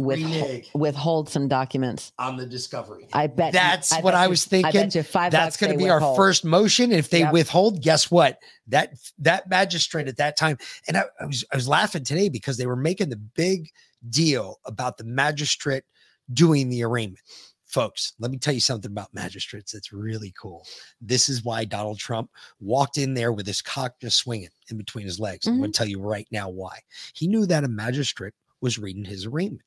withhold, 0.01 0.32
Renege. 0.35 0.70
withhold 0.74 1.28
some 1.28 1.48
documents. 1.48 2.12
on 2.18 2.36
the 2.36 2.47
discovery. 2.47 3.09
I 3.12 3.27
bet 3.27 3.52
That's 3.52 3.93
I 3.93 4.01
what 4.01 4.12
bet 4.12 4.20
I 4.20 4.24
you- 4.24 4.31
was 4.31 4.47
I 4.47 4.51
thinking. 4.51 4.81
bet 4.82 4.94
you 4.94 5.02
five 5.02 5.32
That's 5.32 5.56
going 5.56 5.72
to 5.72 5.78
they 5.78 5.85
be 5.85 5.90
our 5.90 6.14
first 6.16 6.44
motion. 6.44 6.93
If 6.93 7.10
they 7.10 7.20
Yep. 7.20 7.32
withhold, 7.32 7.82
guess 7.82 8.10
what? 8.10 8.39
That 8.68 8.94
that 9.18 9.48
magistrate 9.48 10.09
at 10.09 10.16
that 10.16 10.36
time, 10.36 10.59
and 10.89 10.97
I, 10.97 11.05
I 11.20 11.27
was 11.27 11.44
I 11.52 11.56
was 11.56 11.68
laughing 11.68 12.05
today 12.05 12.28
because 12.28 12.56
they 12.56 12.66
were 12.66 12.77
making 12.77 13.10
the 13.10 13.16
big 13.16 13.68
deal 14.09 14.59
about 14.64 14.97
the 14.97 15.05
magistrate 15.05 15.85
doing 16.32 16.68
the 16.68 16.82
arraignment. 16.85 17.20
folks, 17.66 18.14
let 18.18 18.32
me 18.32 18.36
tell 18.36 18.52
you 18.52 18.59
something 18.59 18.90
about 18.90 19.14
magistrates 19.14 19.70
that's 19.70 19.93
really 19.93 20.35
cool. 20.40 20.66
This 21.01 21.28
is 21.28 21.44
why 21.44 21.64
Donald 21.64 22.01
Trump 22.01 22.28
walked 22.59 22.98
in 22.98 23.14
there 23.14 23.32
with 23.32 23.47
his 23.47 23.62
cock 23.62 23.94
just 24.01 24.16
swinging 24.16 24.48
in 24.70 24.77
between 24.77 25.05
his 25.05 25.20
legs. 25.20 25.47
I'm 25.47 25.59
going 25.59 25.70
to 25.70 25.77
mm-hmm. 25.77 25.85
tell 25.85 25.89
you 25.89 26.01
right 26.01 26.27
now 26.32 26.48
why. 26.48 26.81
He 27.14 27.28
knew 27.28 27.47
that 27.47 27.62
a 27.62 27.68
magistrate 27.68 28.35
was 28.60 28.77
reading 28.77 29.05
his 29.05 29.24
arraignment. 29.24 29.62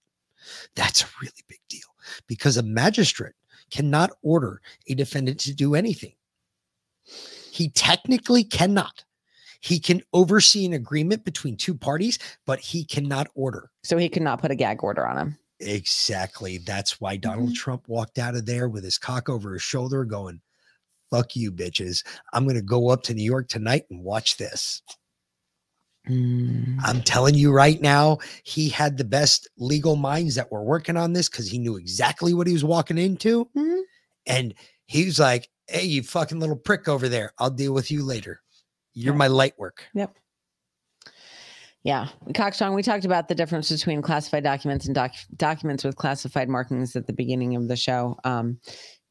That's 0.75 1.03
a 1.03 1.07
really 1.21 1.43
big 1.47 1.59
deal 1.69 1.81
because 2.27 2.57
a 2.57 2.63
magistrate 2.63 3.33
cannot 3.71 4.11
order 4.21 4.61
a 4.87 4.95
defendant 4.95 5.39
to 5.41 5.53
do 5.53 5.75
anything. 5.75 6.13
He 7.51 7.69
technically 7.69 8.43
cannot. 8.43 9.03
He 9.59 9.79
can 9.79 10.01
oversee 10.11 10.65
an 10.65 10.73
agreement 10.73 11.23
between 11.23 11.55
two 11.55 11.73
parties, 11.73 12.19
but 12.45 12.59
he 12.59 12.83
cannot 12.83 13.27
order. 13.33 13.71
So 13.83 13.97
he 13.97 14.09
cannot 14.09 14.41
put 14.41 14.51
a 14.51 14.55
gag 14.55 14.83
order 14.83 15.07
on 15.07 15.17
him. 15.17 15.37
Exactly. 15.59 16.57
That's 16.57 16.99
why 16.99 17.15
Donald 17.15 17.49
mm-hmm. 17.49 17.55
Trump 17.55 17.87
walked 17.87 18.19
out 18.19 18.35
of 18.35 18.45
there 18.45 18.67
with 18.67 18.83
his 18.83 18.97
cock 18.97 19.29
over 19.29 19.53
his 19.53 19.61
shoulder, 19.61 20.03
going, 20.03 20.41
Fuck 21.09 21.35
you, 21.35 21.51
bitches. 21.51 22.03
I'm 22.33 22.43
going 22.43 22.55
to 22.55 22.61
go 22.63 22.89
up 22.89 23.03
to 23.03 23.13
New 23.13 23.23
York 23.23 23.47
tonight 23.47 23.83
and 23.91 24.03
watch 24.03 24.37
this. 24.37 24.81
I'm 26.05 27.01
telling 27.03 27.35
you 27.35 27.51
right 27.51 27.81
now, 27.81 28.17
he 28.43 28.69
had 28.69 28.97
the 28.97 29.05
best 29.05 29.47
legal 29.57 29.95
minds 29.95 30.35
that 30.35 30.51
were 30.51 30.63
working 30.63 30.97
on 30.97 31.13
this 31.13 31.29
because 31.29 31.49
he 31.49 31.57
knew 31.57 31.77
exactly 31.77 32.33
what 32.33 32.47
he 32.47 32.53
was 32.53 32.63
walking 32.63 32.97
into. 32.97 33.49
And 34.25 34.53
he 34.85 35.05
was 35.05 35.19
like, 35.19 35.49
Hey, 35.67 35.85
you 35.85 36.03
fucking 36.03 36.39
little 36.39 36.57
prick 36.57 36.89
over 36.89 37.07
there. 37.07 37.31
I'll 37.39 37.49
deal 37.49 37.73
with 37.73 37.89
you 37.89 38.03
later. 38.03 38.41
You're 38.93 39.13
my 39.15 39.27
light 39.27 39.57
work. 39.57 39.85
Yep. 39.93 40.15
Yeah, 41.83 42.07
Cockstrong, 42.29 42.75
we 42.75 42.81
talked 42.81 43.03
about 43.03 43.27
the 43.27 43.35
difference 43.35 43.69
between 43.69 44.01
classified 44.01 44.43
documents 44.43 44.85
and 44.85 44.95
doc- 44.95 45.15
documents 45.35 45.83
with 45.83 45.97
classified 45.97 46.47
markings 46.47 46.95
at 46.95 47.07
the 47.07 47.13
beginning 47.13 47.57
of 47.57 47.67
the 47.67 47.75
show. 47.75 48.17
Um, 48.23 48.59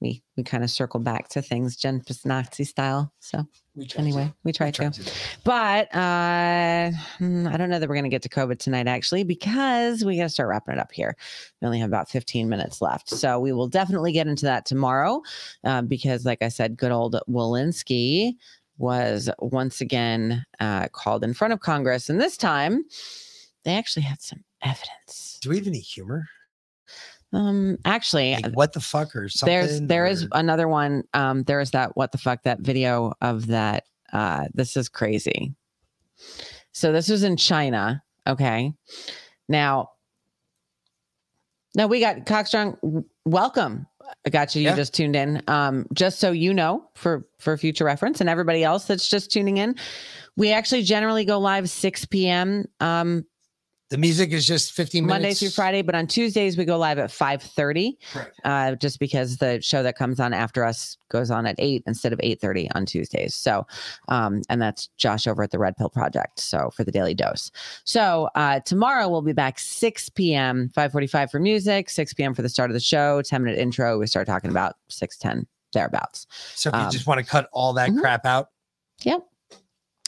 we 0.02 0.22
we 0.36 0.42
kind 0.42 0.64
of 0.64 0.70
circle 0.70 1.00
back 1.00 1.28
to 1.28 1.40
things 1.40 1.76
Jen 1.76 2.00
Psaki 2.00 2.66
style. 2.66 3.12
So 3.20 3.46
anyway, 3.96 4.32
we 4.44 4.52
try 4.52 4.70
to. 4.72 4.92
But 5.44 5.94
uh, 5.94 6.90
hmm, 7.18 7.46
I 7.46 7.56
don't 7.56 7.70
know 7.70 7.78
that 7.78 7.88
we're 7.88 7.94
going 7.94 8.04
to 8.04 8.10
get 8.10 8.22
to 8.22 8.28
COVID 8.28 8.58
tonight, 8.58 8.88
actually, 8.88 9.22
because 9.22 10.04
we 10.04 10.16
got 10.16 10.24
to 10.24 10.28
start 10.28 10.48
wrapping 10.48 10.74
it 10.74 10.80
up 10.80 10.92
here. 10.92 11.16
We 11.60 11.66
only 11.66 11.78
have 11.78 11.88
about 11.88 12.10
15 12.10 12.48
minutes 12.48 12.82
left. 12.82 13.08
So 13.08 13.38
we 13.38 13.52
will 13.52 13.68
definitely 13.68 14.12
get 14.12 14.26
into 14.26 14.44
that 14.46 14.66
tomorrow 14.66 15.22
uh, 15.64 15.82
because, 15.82 16.26
like 16.26 16.42
I 16.42 16.48
said, 16.48 16.76
good 16.76 16.92
old 16.92 17.16
Walensky 17.28 18.34
was 18.78 19.30
once 19.38 19.80
again 19.80 20.44
uh, 20.58 20.88
called 20.88 21.22
in 21.22 21.32
front 21.32 21.52
of 21.52 21.60
Congress. 21.60 22.10
And 22.10 22.20
this 22.20 22.36
time 22.36 22.84
they 23.64 23.76
actually 23.76 24.02
had 24.02 24.20
some 24.20 24.42
evidence. 24.62 25.38
Do 25.40 25.50
we 25.50 25.58
have 25.58 25.68
any 25.68 25.78
humor? 25.78 26.28
Um, 27.32 27.78
actually, 27.84 28.34
Like, 28.34 28.52
what 28.54 28.72
the 28.74 28.80
fuck 28.80 29.16
or 29.16 29.28
something? 29.28 29.52
there's 29.54 29.80
there 29.80 30.06
is 30.06 30.24
or- 30.24 30.28
another 30.32 30.68
one. 30.68 31.04
Um, 31.14 31.44
there 31.44 31.60
is 31.60 31.70
that 31.70 31.96
what 31.96 32.12
the 32.12 32.18
fuck 32.18 32.42
that 32.42 32.60
video 32.60 33.12
of 33.20 33.46
that. 33.46 33.84
Uh, 34.12 34.46
this 34.54 34.76
is 34.76 34.88
crazy. 34.88 35.54
So 36.72 36.92
this 36.92 37.08
was 37.08 37.22
in 37.22 37.36
China. 37.36 38.02
Okay, 38.26 38.72
now, 39.48 39.90
now 41.74 41.86
we 41.86 42.00
got 42.00 42.18
Cockstrong. 42.26 43.04
Welcome. 43.24 43.86
I 44.26 44.30
got 44.30 44.54
you. 44.54 44.62
You 44.62 44.68
Yeah. 44.68 44.76
just 44.76 44.94
tuned 44.94 45.16
in. 45.16 45.42
Um, 45.48 45.86
just 45.94 46.18
so 46.20 46.32
you 46.32 46.52
know, 46.52 46.84
for 46.94 47.26
for 47.38 47.56
future 47.56 47.84
reference, 47.84 48.20
and 48.20 48.28
everybody 48.28 48.62
else 48.62 48.84
that's 48.84 49.08
just 49.08 49.32
tuning 49.32 49.56
in, 49.56 49.74
we 50.36 50.52
actually 50.52 50.82
generally 50.82 51.24
go 51.24 51.38
live 51.38 51.70
6 51.70 52.04
p.m. 52.06 52.66
Um, 52.80 53.24
the 53.92 53.98
music 53.98 54.32
is 54.32 54.46
just 54.46 54.72
15 54.72 55.04
minutes. 55.04 55.22
Monday 55.22 55.34
through 55.34 55.50
Friday, 55.50 55.82
but 55.82 55.94
on 55.94 56.06
Tuesdays 56.06 56.56
we 56.56 56.64
go 56.64 56.78
live 56.78 56.98
at 56.98 57.10
5:30. 57.10 57.98
Uh, 58.42 58.74
just 58.76 58.98
because 58.98 59.36
the 59.36 59.60
show 59.60 59.82
that 59.82 59.96
comes 59.98 60.18
on 60.18 60.32
after 60.32 60.64
us 60.64 60.96
goes 61.10 61.30
on 61.30 61.44
at 61.44 61.54
8 61.58 61.82
instead 61.86 62.10
of 62.10 62.18
8:30 62.20 62.68
on 62.74 62.86
Tuesdays. 62.86 63.34
So 63.34 63.66
um, 64.08 64.40
and 64.48 64.62
that's 64.62 64.88
Josh 64.96 65.26
over 65.26 65.42
at 65.42 65.50
the 65.50 65.58
Red 65.58 65.76
Pill 65.76 65.90
Project. 65.90 66.40
So 66.40 66.70
for 66.74 66.84
the 66.84 66.90
daily 66.90 67.12
dose. 67.12 67.50
So 67.84 68.30
uh, 68.34 68.60
tomorrow 68.60 69.10
we'll 69.10 69.20
be 69.20 69.34
back 69.34 69.58
6 69.58 70.08
p.m. 70.08 70.70
5:45 70.74 71.30
for 71.30 71.38
music, 71.38 71.90
6 71.90 72.14
p.m. 72.14 72.32
for 72.34 72.40
the 72.40 72.48
start 72.48 72.70
of 72.70 72.74
the 72.74 72.80
show, 72.80 73.20
10 73.20 73.44
minute 73.44 73.58
intro. 73.60 73.98
We 73.98 74.06
start 74.06 74.26
talking 74.26 74.48
about 74.48 74.76
6:10 74.90 75.44
thereabouts. 75.74 76.26
So 76.54 76.70
if 76.70 76.76
you 76.76 76.80
Um, 76.86 76.90
just 76.90 77.06
want 77.06 77.18
to 77.18 77.26
cut 77.26 77.50
all 77.52 77.74
that 77.74 77.90
crap 78.00 78.24
out, 78.24 78.48
Yep. 79.02 79.26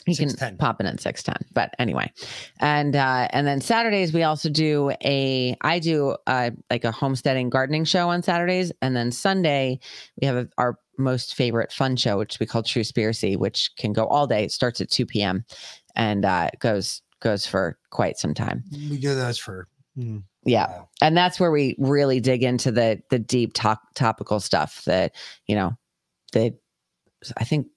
You 0.07 0.15
can 0.15 0.57
pop 0.57 0.79
in 0.79 0.85
at 0.85 0.99
610. 0.99 1.49
But 1.53 1.73
anyway. 1.79 2.11
And 2.59 2.95
uh 2.95 3.27
and 3.31 3.47
then 3.47 3.61
Saturdays 3.61 4.13
we 4.13 4.23
also 4.23 4.49
do 4.49 4.91
a 5.03 5.55
I 5.61 5.79
do 5.79 6.15
uh 6.27 6.51
like 6.69 6.83
a 6.83 6.91
homesteading 6.91 7.49
gardening 7.49 7.85
show 7.85 8.09
on 8.09 8.21
Saturdays. 8.21 8.71
And 8.81 8.95
then 8.95 9.11
Sunday 9.11 9.79
we 10.21 10.27
have 10.27 10.35
a, 10.35 10.49
our 10.57 10.77
most 10.97 11.35
favorite 11.35 11.71
fun 11.71 11.95
show, 11.95 12.17
which 12.17 12.39
we 12.39 12.45
call 12.45 12.63
Truspiracy, 12.63 13.37
which 13.37 13.71
can 13.77 13.93
go 13.93 14.05
all 14.05 14.27
day. 14.27 14.43
It 14.43 14.51
starts 14.51 14.79
at 14.79 14.89
2 14.89 15.05
p.m. 15.05 15.43
and 15.95 16.23
uh 16.25 16.49
goes 16.59 17.01
goes 17.19 17.47
for 17.47 17.77
quite 17.89 18.17
some 18.17 18.33
time. 18.33 18.63
we 18.71 18.97
do 18.97 19.15
those 19.15 19.37
for. 19.39 19.67
hmm. 19.95 20.19
Yeah. 20.45 20.83
And 21.01 21.17
that's 21.17 21.39
where 21.39 21.51
we 21.51 21.75
really 21.79 22.19
dig 22.19 22.43
into 22.43 22.71
the 22.71 23.01
the 23.09 23.17
deep 23.17 23.53
top 23.53 23.81
topical 23.95 24.39
stuff 24.39 24.83
that, 24.85 25.15
you 25.47 25.55
know, 25.55 25.73
the 26.33 26.55
I 27.37 27.43
think 27.43 27.67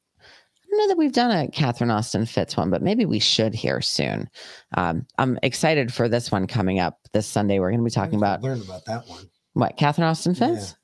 don't 0.70 0.78
know 0.78 0.89
that 0.89 0.99
we've 0.99 1.12
done 1.12 1.31
a 1.31 1.49
Catherine 1.51 1.90
Austin 1.90 2.27
Fitts 2.27 2.57
one, 2.57 2.70
but 2.70 2.82
maybe 2.82 3.05
we 3.07 3.19
should 3.19 3.55
here 3.55 3.81
soon. 3.81 4.28
Um, 4.77 5.07
I'm 5.19 5.39
excited 5.43 5.93
for 5.93 6.09
this 6.09 6.31
one 6.31 6.47
coming 6.47 6.78
up 6.81 6.99
this 7.12 7.27
Sunday. 7.27 7.59
We're 7.59 7.70
going 7.70 7.81
to 7.81 7.85
be 7.85 7.90
talking 7.90 8.16
about 8.16 8.43
learn 8.43 8.61
about 8.62 8.85
that 8.86 9.07
one. 9.09 9.28
what 9.55 9.77
Catherine 9.77 10.07
Austin 10.07 10.35
Fitts. 10.35 10.74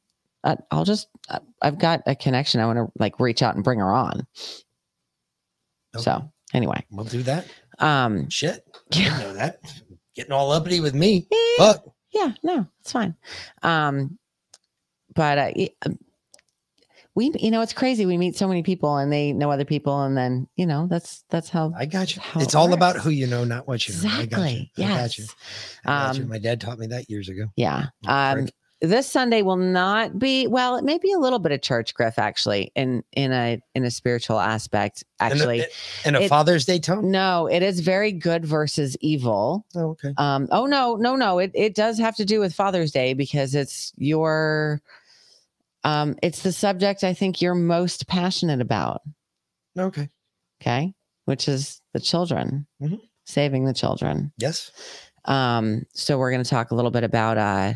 Uh, 0.42 0.56
I'll 0.70 0.84
just 0.84 1.08
uh, 1.30 1.38
I've 1.62 1.78
got 1.78 2.02
a 2.06 2.14
connection. 2.14 2.60
I 2.60 2.66
want 2.66 2.78
to 2.78 2.92
like 2.98 3.18
reach 3.20 3.42
out 3.42 3.54
and 3.54 3.64
bring 3.64 3.78
her 3.78 3.92
on. 3.92 4.26
So 5.96 6.30
anyway, 6.52 6.84
We'll 6.90 7.04
do 7.06 7.22
that. 7.22 7.46
um, 7.78 8.28
Shit. 8.28 8.64
I 8.94 9.18
know 9.20 9.32
that. 9.34 9.60
Getting 10.16 10.32
all 10.32 10.50
uppity 10.52 10.80
with 10.80 10.94
me. 10.94 11.26
Fuck. 11.56 11.84
yeah, 12.12 12.32
no, 12.42 12.66
it's 12.80 12.92
fine. 12.92 13.14
Um, 13.62 14.18
but 15.14 15.38
uh, 15.38 15.52
um, 15.86 15.98
we, 17.16 17.30
you 17.38 17.50
know, 17.50 17.60
it's 17.60 17.72
crazy. 17.72 18.06
We 18.06 18.16
meet 18.16 18.36
so 18.36 18.48
many 18.48 18.62
people, 18.62 18.96
and 18.96 19.12
they 19.12 19.32
know 19.32 19.50
other 19.50 19.64
people, 19.64 20.02
and 20.02 20.16
then 20.16 20.48
you 20.56 20.66
know, 20.66 20.86
that's 20.88 21.24
that's 21.30 21.48
how 21.48 21.72
I 21.76 21.86
got 21.86 22.14
you. 22.16 22.22
It's 22.36 22.54
it 22.54 22.54
all 22.56 22.66
works. 22.66 22.76
about 22.76 22.96
who 22.96 23.10
you 23.10 23.26
know, 23.26 23.44
not 23.44 23.68
what 23.68 23.88
you 23.88 23.94
know. 23.94 24.00
I 24.08 24.26
got 24.26 24.40
you. 24.50 24.56
Exactly. 24.66 24.72
I 24.78 24.96
got 24.96 25.18
you. 25.18 25.24
Yes. 25.24 25.34
I 25.84 26.06
got 26.08 26.16
you. 26.16 26.22
Um, 26.22 26.28
My 26.28 26.38
dad 26.38 26.60
taught 26.60 26.78
me 26.78 26.86
that 26.88 27.08
years 27.08 27.28
ago. 27.28 27.46
Yeah. 27.56 27.86
Um, 28.06 28.48
this 28.80 29.06
Sunday 29.06 29.40
will 29.42 29.56
not 29.56 30.18
be 30.18 30.46
well. 30.46 30.76
It 30.76 30.84
may 30.84 30.98
be 30.98 31.12
a 31.12 31.18
little 31.18 31.38
bit 31.38 31.52
of 31.52 31.62
church 31.62 31.94
griff, 31.94 32.18
actually, 32.18 32.70
in 32.74 33.02
in 33.12 33.32
a 33.32 33.60
in 33.74 33.84
a 33.84 33.90
spiritual 33.90 34.40
aspect. 34.40 35.04
And 35.20 35.32
a- 35.32 35.36
Actually, 35.36 35.64
and 36.04 36.16
a 36.16 36.22
It- 36.22 36.28
Father's 36.28 36.66
Day 36.66 36.80
tone. 36.80 37.10
No, 37.10 37.46
it 37.46 37.62
is 37.62 37.80
very 37.80 38.10
good 38.12 38.44
versus 38.44 38.96
evil. 39.00 39.64
Oh, 39.76 39.90
okay. 39.90 40.12
Um. 40.18 40.48
Oh 40.50 40.66
no, 40.66 40.96
no, 40.96 41.14
no. 41.16 41.38
It 41.38 41.52
it 41.54 41.74
does 41.76 41.96
have 41.98 42.16
to 42.16 42.24
do 42.24 42.40
with 42.40 42.52
Father's 42.52 42.90
Day 42.90 43.14
because 43.14 43.54
it's 43.54 43.92
your. 43.96 44.82
Um. 45.84 46.16
It's 46.22 46.42
the 46.42 46.52
subject 46.52 47.04
I 47.04 47.14
think 47.14 47.40
you're 47.42 47.54
most 47.54 48.06
passionate 48.08 48.60
about. 48.60 49.02
Okay. 49.78 50.08
Okay, 50.62 50.94
which 51.26 51.48
is 51.48 51.80
the 51.92 52.00
children, 52.00 52.66
Mhm. 52.82 53.00
saving 53.26 53.64
the 53.66 53.74
children. 53.74 54.32
Yes. 54.38 54.70
Um, 55.26 55.84
so 55.94 56.18
we're 56.18 56.30
going 56.30 56.42
to 56.44 56.48
talk 56.48 56.70
a 56.70 56.74
little 56.74 56.90
bit 56.90 57.04
about 57.04 57.38
uh, 57.38 57.74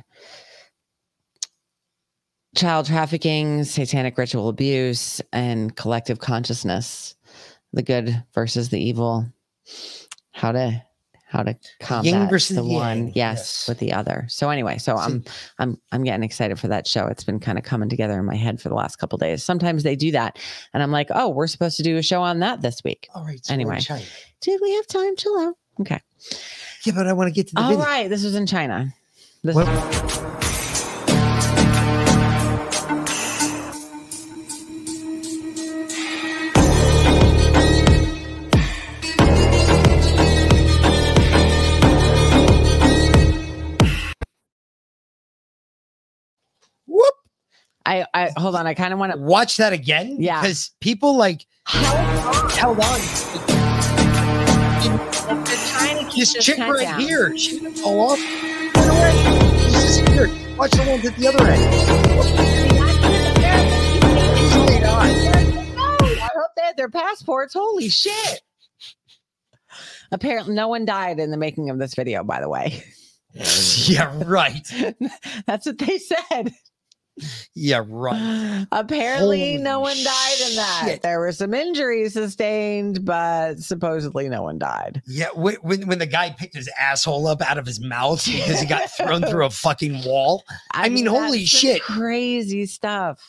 child 2.56 2.86
trafficking, 2.86 3.64
satanic 3.64 4.16
ritual 4.18 4.48
abuse, 4.48 5.20
and 5.32 5.74
collective 5.76 6.18
consciousness, 6.18 7.14
the 7.72 7.82
good 7.82 8.24
versus 8.35 8.68
the 8.70 8.80
evil, 8.80 9.26
how 10.32 10.52
to 10.52 10.82
how 11.28 11.42
to 11.42 11.55
combat 11.80 12.30
the 12.30 12.55
yang, 12.55 12.64
one, 12.64 13.06
yes, 13.09 13.14
yes. 13.14 13.68
with 13.68 13.78
the 13.78 13.92
other. 13.92 14.24
So 14.28 14.48
anyway, 14.48 14.78
so 14.78 14.96
I'm 14.96 15.22
I'm 15.59 15.78
I'm 15.92 16.02
getting 16.02 16.24
excited 16.24 16.59
for 16.59 16.68
that 16.68 16.86
show. 16.86 17.06
It's 17.06 17.22
been 17.22 17.38
kind 17.38 17.59
of 17.59 17.64
coming 17.64 17.88
together 17.88 18.18
in 18.18 18.24
my 18.24 18.34
head 18.34 18.60
for 18.60 18.70
the 18.70 18.74
last 18.74 18.96
couple 18.96 19.18
days. 19.18 19.44
Sometimes 19.44 19.82
they 19.82 19.94
do 19.94 20.10
that, 20.12 20.38
and 20.72 20.82
I'm 20.82 20.90
like, 20.90 21.09
oh, 21.14 21.28
we're 21.28 21.46
supposed 21.46 21.76
to 21.76 21.82
do 21.82 21.98
a 21.98 22.02
show 22.02 22.22
on 22.22 22.38
that 22.40 22.62
this 22.62 22.82
week. 22.82 23.09
All 23.14 23.24
right. 23.24 23.44
so 23.44 23.52
anyway, 23.52 23.78
did 24.40 24.60
we 24.62 24.74
have 24.74 24.86
time? 24.86 25.16
Chill 25.16 25.38
out. 25.38 25.55
Okay. 25.80 26.00
Yeah, 26.84 26.94
but 26.94 27.06
I 27.06 27.12
want 27.12 27.28
to 27.28 27.34
get 27.34 27.48
to 27.48 27.55
the 27.55 27.60
All 27.60 27.76
right, 27.76 28.09
this 28.09 28.24
was 28.24 28.34
in 28.34 28.46
China. 28.46 28.92
This 29.44 29.55
I, 47.89 48.05
I 48.12 48.31
hold 48.36 48.55
on. 48.55 48.66
I 48.66 48.74
kind 48.74 48.93
of 48.93 48.98
want 48.98 49.12
to 49.12 49.19
watch 49.19 49.56
that 49.56 49.73
again. 49.73 50.16
Yeah, 50.19 50.43
because 50.43 50.73
people 50.81 51.16
like 51.16 51.47
how 51.65 52.73
on. 52.73 53.01
This 56.15 56.35
chick 56.35 56.59
right 56.59 56.82
down. 56.82 57.01
here, 57.01 57.36
she 57.39 57.60
didn't 57.60 57.78
fall 57.78 58.10
off. 58.10 58.19
This 58.19 59.98
is 59.98 60.10
weird. 60.10 60.31
Watch 60.59 60.73
the 60.73 60.82
one 60.82 61.06
at 61.06 61.16
the 61.16 61.28
other 61.28 61.47
end. 61.47 61.65
On. 64.85 65.06
I 65.78 66.31
hope 66.35 66.51
they 66.56 66.62
had 66.62 66.77
their 66.77 66.90
passports. 66.90 67.55
Holy 67.55 67.89
shit! 67.89 68.43
Apparently, 70.12 70.55
no 70.55 70.69
one 70.69 70.85
died 70.85 71.20
in 71.20 71.31
the 71.31 71.39
making 71.39 71.70
of 71.70 71.78
this 71.78 71.94
video. 71.94 72.23
By 72.23 72.43
the 72.43 72.51
way. 72.51 72.82
yeah, 73.86 74.12
right. 74.27 74.70
That's 75.47 75.65
what 75.65 75.78
they 75.78 75.97
said. 75.97 76.52
Yeah, 77.55 77.82
right. 77.86 78.66
Apparently, 78.73 79.53
Holy 79.53 79.62
no 79.62 79.81
one 79.81 79.97
died 79.97 80.36
in 80.49 80.57
that. 80.57 80.82
shit. 80.85 81.03
There 81.03 81.20
were 81.20 81.32
some 81.32 81.55
injuries 81.55 82.15
sustained, 82.15 83.05
but 83.05 83.59
supposedly 83.59 84.28
no 84.28 84.43
one 84.43 84.59
died. 84.59 85.03
Yeah, 85.07 85.28
when, 85.35 85.57
when 85.57 85.86
when 85.86 85.99
the 85.99 86.07
guy 86.07 86.31
picked 86.31 86.55
his 86.55 86.69
asshole 86.78 87.27
up 87.27 87.43
out 87.43 87.59
of 87.59 87.66
his 87.66 87.81
mouth 87.81 88.24
because 88.24 88.61
he 88.61 88.66
got 88.66 88.90
thrown 88.90 89.23
through 89.23 89.47
a 89.47 89.51
fucking 89.69 90.05
wall. 90.05 90.45
I, 90.73 90.89
mean, 90.89 91.07
holy 91.07 91.45
shit. 91.45 91.82
Crazy 91.82 92.66
stuff. 92.66 93.20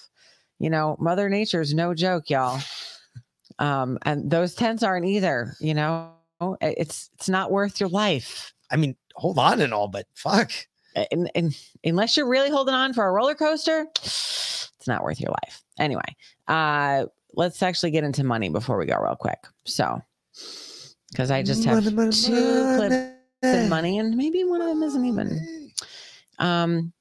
You 0.60 0.70
know, 0.70 0.98
Mother 1.00 1.30
Nature's 1.30 1.74
no 1.74 1.94
joke, 1.94 2.30
y'all. 2.30 2.62
Um, 3.60 3.98
and 4.04 4.30
those 4.30 4.56
tents 4.56 4.84
aren't 4.84 5.06
either, 5.06 5.56
you 5.60 5.74
know. 5.74 6.12
It's 6.62 7.10
it's 7.16 7.28
not 7.28 7.52
worth 7.52 7.80
your 7.82 7.90
life. 7.90 8.54
I 8.72 8.78
mean, 8.78 8.96
hold 9.16 9.38
on 9.38 9.60
and 9.60 9.74
all, 9.74 9.88
but 9.88 10.06
fuck. 10.14 10.52
And, 10.96 11.32
and 11.36 11.56
unless 11.84 12.18
you're 12.18 12.28
really 12.28 12.50
holding 12.50 12.74
on 12.74 12.94
for 12.94 13.06
a 13.06 13.12
roller 13.12 13.36
coaster, 13.36 13.86
it's 13.96 14.88
not 14.88 15.04
worth 15.04 15.20
your 15.20 15.32
life. 15.32 15.62
Anyway, 15.78 16.16
uh, 16.48 17.06
let's 17.34 17.62
actually 17.62 17.92
get 17.92 18.04
into 18.04 18.24
money 18.24 18.50
before 18.50 18.78
we 18.78 18.86
go 18.86 18.98
real 19.02 19.16
quick. 19.16 19.40
So, 19.66 20.02
because 21.12 21.32
I 21.32 21.44
just 21.44 21.64
have 21.66 21.84
Money, 21.84 21.96
money, 21.96 22.12
two 22.12 22.76
clips 22.78 23.14
money. 23.42 23.64
of 23.64 23.70
money, 23.70 24.00
and 24.00 24.16
maybe 24.18 24.44
one 24.44 24.62
of 24.62 24.68
them 24.68 24.84
isn't 24.84 25.06
even. 25.06 25.72
Um, 26.40 26.92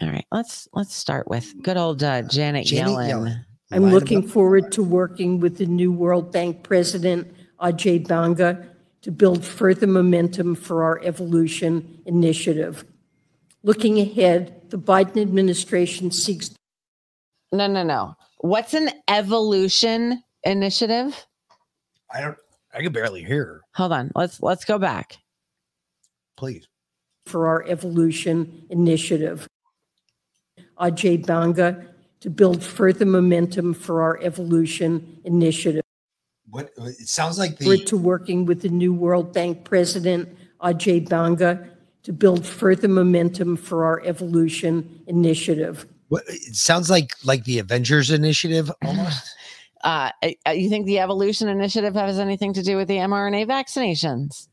all 0.00 0.08
right, 0.08 0.26
let's 0.32 0.68
let's 0.72 0.94
start 0.94 1.28
with 1.28 1.54
good 1.62 1.76
old 1.76 2.02
uh, 2.02 2.22
Janet, 2.22 2.66
Janet 2.66 2.92
Yellen. 2.92 3.10
Yellen. 3.10 3.44
I'm 3.70 3.90
looking 3.90 4.22
forward 4.22 4.70
to 4.72 4.82
working 4.82 5.40
with 5.40 5.58
the 5.58 5.66
new 5.66 5.92
World 5.92 6.32
Bank 6.32 6.62
President, 6.62 7.32
Ajay 7.60 8.06
Banga, 8.06 8.68
to 9.02 9.10
build 9.10 9.44
further 9.44 9.86
momentum 9.86 10.54
for 10.54 10.84
our 10.84 11.00
evolution 11.02 12.02
initiative. 12.06 12.84
Looking 13.64 13.98
ahead, 13.98 14.60
the 14.68 14.76
Biden 14.78 15.20
administration 15.22 16.10
seeks 16.10 16.50
No, 17.50 17.66
no, 17.66 17.82
no. 17.82 18.14
What's 18.40 18.74
an 18.74 18.90
evolution 19.08 20.22
initiative? 20.44 21.26
I 22.12 22.20
don't. 22.20 22.36
I 22.74 22.82
can 22.82 22.92
barely 22.92 23.24
hear 23.24 23.44
her. 23.44 23.60
Hold 23.74 23.92
on. 23.92 24.10
Let's 24.14 24.42
let's 24.42 24.66
go 24.66 24.78
back. 24.78 25.18
Please. 26.36 26.66
for 27.26 27.46
our 27.46 27.64
evolution 27.66 28.66
initiative. 28.68 29.48
Ajay 30.78 31.24
Banga 31.24 31.86
to 32.20 32.28
build 32.28 32.62
further 32.62 33.06
momentum 33.06 33.72
for 33.72 34.02
our 34.02 34.20
evolution 34.22 35.20
initiative. 35.24 35.82
What 36.50 36.70
it 36.76 37.08
sounds 37.08 37.38
like 37.38 37.58
We're 37.60 37.78
the 37.78 37.84
to 37.84 37.96
working 37.96 38.44
with 38.44 38.60
the 38.60 38.68
new 38.68 38.92
World 38.92 39.32
Bank 39.32 39.64
President, 39.64 40.36
Ajay 40.60 41.08
Banga, 41.08 41.73
to 42.04 42.12
build 42.12 42.46
further 42.46 42.88
momentum 42.88 43.56
for 43.56 43.84
our 43.84 44.02
evolution 44.04 45.02
initiative. 45.06 45.86
what, 46.08 46.22
it 46.28 46.54
sounds 46.54 46.88
like 46.88 47.14
like 47.24 47.44
the 47.44 47.58
Avengers 47.58 48.10
initiative 48.10 48.70
almost. 48.84 49.34
Uh, 49.82 50.10
uh, 50.48 50.50
you 50.50 50.70
think 50.70 50.86
the 50.86 50.98
evolution 50.98 51.46
initiative 51.46 51.94
has 51.94 52.18
anything 52.18 52.54
to 52.54 52.62
do 52.62 52.74
with 52.74 52.88
the 52.88 52.96
mRNA 52.96 53.46
vaccinations? 53.46 54.48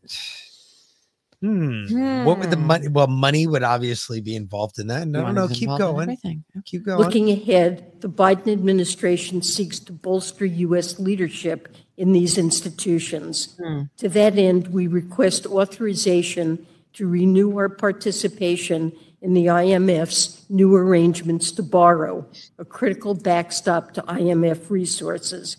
Hmm. 1.41 2.25
What 2.25 2.37
would 2.37 2.51
the 2.51 2.57
money? 2.57 2.89
Well, 2.89 3.07
money 3.07 3.47
would 3.47 3.63
obviously 3.63 4.19
be 4.19 4.35
involved 4.35 4.77
in 4.77 4.87
that. 4.87 5.07
No, 5.07 5.23
no, 5.23 5.31
no. 5.31 5.47
Keep 5.47 5.69
going. 5.77 6.01
everything. 6.01 6.43
Keep 6.65 6.85
going. 6.85 6.99
Looking 6.99 7.31
ahead, 7.31 8.01
the 8.01 8.09
Biden 8.09 8.51
administration 8.51 9.41
seeks 9.41 9.79
to 9.79 9.93
bolster 9.93 10.45
U.S. 10.45 10.99
leadership 10.99 11.77
in 11.95 12.11
these 12.11 12.37
institutions. 12.37 13.57
To 13.99 14.09
that 14.09 14.37
end, 14.37 14.67
we 14.67 14.87
request 14.87 15.45
authorization 15.45 16.67
to 16.93 17.07
renew 17.07 17.57
our 17.57 17.69
participation 17.69 18.91
in 19.21 19.33
the 19.33 19.45
IMF's 19.45 20.45
new 20.49 20.75
arrangements 20.75 21.51
to 21.51 21.63
borrow, 21.63 22.25
a 22.57 22.65
critical 22.65 23.13
backstop 23.13 23.93
to 23.93 24.01
IMF 24.03 24.69
resources. 24.69 25.57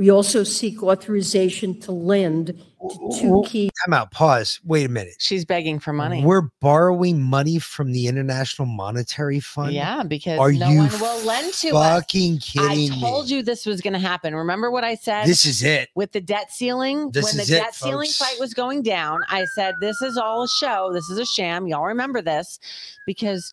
We 0.00 0.10
also 0.10 0.44
seek 0.44 0.82
authorization 0.82 1.78
to 1.80 1.92
lend 1.92 2.46
to 2.46 3.18
two 3.20 3.44
key 3.46 3.70
Time 3.84 3.92
out. 3.92 4.10
Pause. 4.12 4.58
Wait 4.64 4.86
a 4.86 4.88
minute. 4.88 5.12
She's 5.18 5.44
begging 5.44 5.78
for 5.78 5.92
money. 5.92 6.24
We're 6.24 6.48
borrowing 6.62 7.20
money 7.20 7.58
from 7.58 7.92
the 7.92 8.06
International 8.06 8.64
Monetary 8.64 9.40
Fund. 9.40 9.74
Yeah, 9.74 10.02
because 10.02 10.38
Are 10.38 10.52
no 10.52 10.70
you 10.70 10.78
one 10.78 11.00
will 11.02 11.22
lend 11.26 11.52
to 11.52 11.76
us. 11.76 12.00
fucking 12.00 12.38
kidding 12.38 12.92
I 12.92 12.98
told 12.98 13.26
me? 13.28 13.34
you 13.36 13.42
this 13.42 13.66
was 13.66 13.82
going 13.82 13.92
to 13.92 13.98
happen. 13.98 14.34
Remember 14.34 14.70
what 14.70 14.84
I 14.84 14.94
said? 14.94 15.26
This 15.26 15.44
is 15.44 15.62
it. 15.62 15.90
With 15.94 16.12
the 16.12 16.22
debt 16.22 16.50
ceiling, 16.50 17.10
This 17.10 17.26
when 17.26 17.36
the 17.36 17.42
is 17.42 17.50
it, 17.50 17.58
debt 17.58 17.74
ceiling 17.74 18.06
folks. 18.06 18.16
fight 18.16 18.40
was 18.40 18.54
going 18.54 18.82
down, 18.82 19.20
I 19.28 19.44
said, 19.54 19.74
This 19.82 20.00
is 20.00 20.16
all 20.16 20.44
a 20.44 20.48
show. 20.48 20.88
This 20.94 21.10
is 21.10 21.18
a 21.18 21.26
sham. 21.26 21.66
Y'all 21.66 21.84
remember 21.84 22.22
this 22.22 22.58
because 23.04 23.52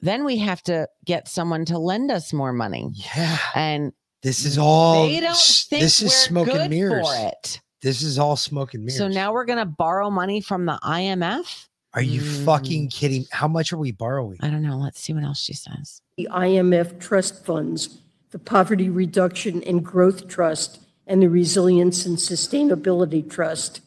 then 0.00 0.24
we 0.24 0.38
have 0.38 0.62
to 0.62 0.88
get 1.04 1.28
someone 1.28 1.66
to 1.66 1.76
lend 1.78 2.10
us 2.10 2.32
more 2.32 2.54
money. 2.54 2.90
Yeah. 3.14 3.36
And 3.54 3.92
This 4.24 4.46
is 4.46 4.56
all. 4.56 5.06
they 5.06 5.20
don't 5.20 5.36
think 5.36 5.82
this 5.82 6.00
is 6.00 6.04
we're 6.04 6.08
smoke 6.08 6.46
good 6.46 6.56
and 6.62 6.70
mirrors. 6.70 7.06
for 7.06 7.28
it. 7.28 7.60
This 7.82 8.00
is 8.00 8.18
all 8.18 8.36
smoke 8.36 8.72
and 8.72 8.82
mirrors. 8.82 8.96
So 8.96 9.06
now 9.06 9.34
we're 9.34 9.44
going 9.44 9.58
to 9.58 9.66
borrow 9.66 10.08
money 10.08 10.40
from 10.40 10.64
the 10.64 10.78
IMF? 10.82 11.66
Are 11.92 12.00
you 12.00 12.22
hmm. 12.22 12.44
fucking 12.46 12.88
kidding? 12.88 13.26
How 13.30 13.46
much 13.46 13.70
are 13.74 13.76
we 13.76 13.92
borrowing? 13.92 14.38
I 14.40 14.48
don't 14.48 14.62
know. 14.62 14.78
Let's 14.78 14.98
see 14.98 15.12
what 15.12 15.24
else 15.24 15.40
she 15.40 15.52
says. 15.52 16.00
the 16.16 16.26
IMF 16.32 16.98
trust 16.98 17.44
funds, 17.44 17.98
the 18.30 18.38
Poverty 18.38 18.88
Reduction 18.88 19.62
and 19.64 19.84
Growth 19.84 20.26
Trust, 20.26 20.80
and 21.06 21.22
the 21.22 21.28
Resilience 21.28 22.06
and 22.06 22.16
Sustainability 22.16 23.30
Trust. 23.30 23.82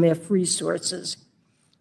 IMF 0.00 0.30
resources. 0.30 1.16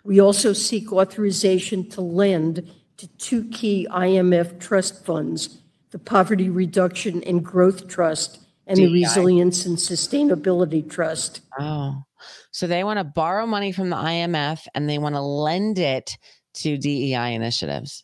We 0.04 0.20
also 0.20 0.52
seek 0.52 0.92
authorization 0.92 1.88
to 1.92 2.02
lend 2.02 2.68
to 2.98 3.08
two 3.18 3.46
key 3.50 3.88
IMF 3.92 4.60
trust 4.60 5.06
funds, 5.06 5.60
the 5.92 6.00
Poverty 6.00 6.50
Reduction 6.50 7.24
and 7.24 7.44
Growth 7.44 7.88
Trust 7.88 8.40
and 8.68 8.78
the 8.78 8.92
Resilience 8.92 9.66
and 9.66 9.78
Sustainability 9.78 10.90
Trust. 10.90 11.42
Oh, 11.60 12.04
so 12.52 12.68
they 12.68 12.84
want 12.84 13.00
to 13.00 13.04
borrow 13.04 13.46
money 13.46 13.72
from 13.72 13.90
the 13.90 13.96
IMF 13.96 14.66
and 14.74 14.90
they 14.90 14.98
want 14.98 15.16
to 15.16 15.22
lend 15.22 15.78
it 15.78 16.18
to 16.56 16.78
DEI 16.78 17.34
initiatives. 17.34 18.04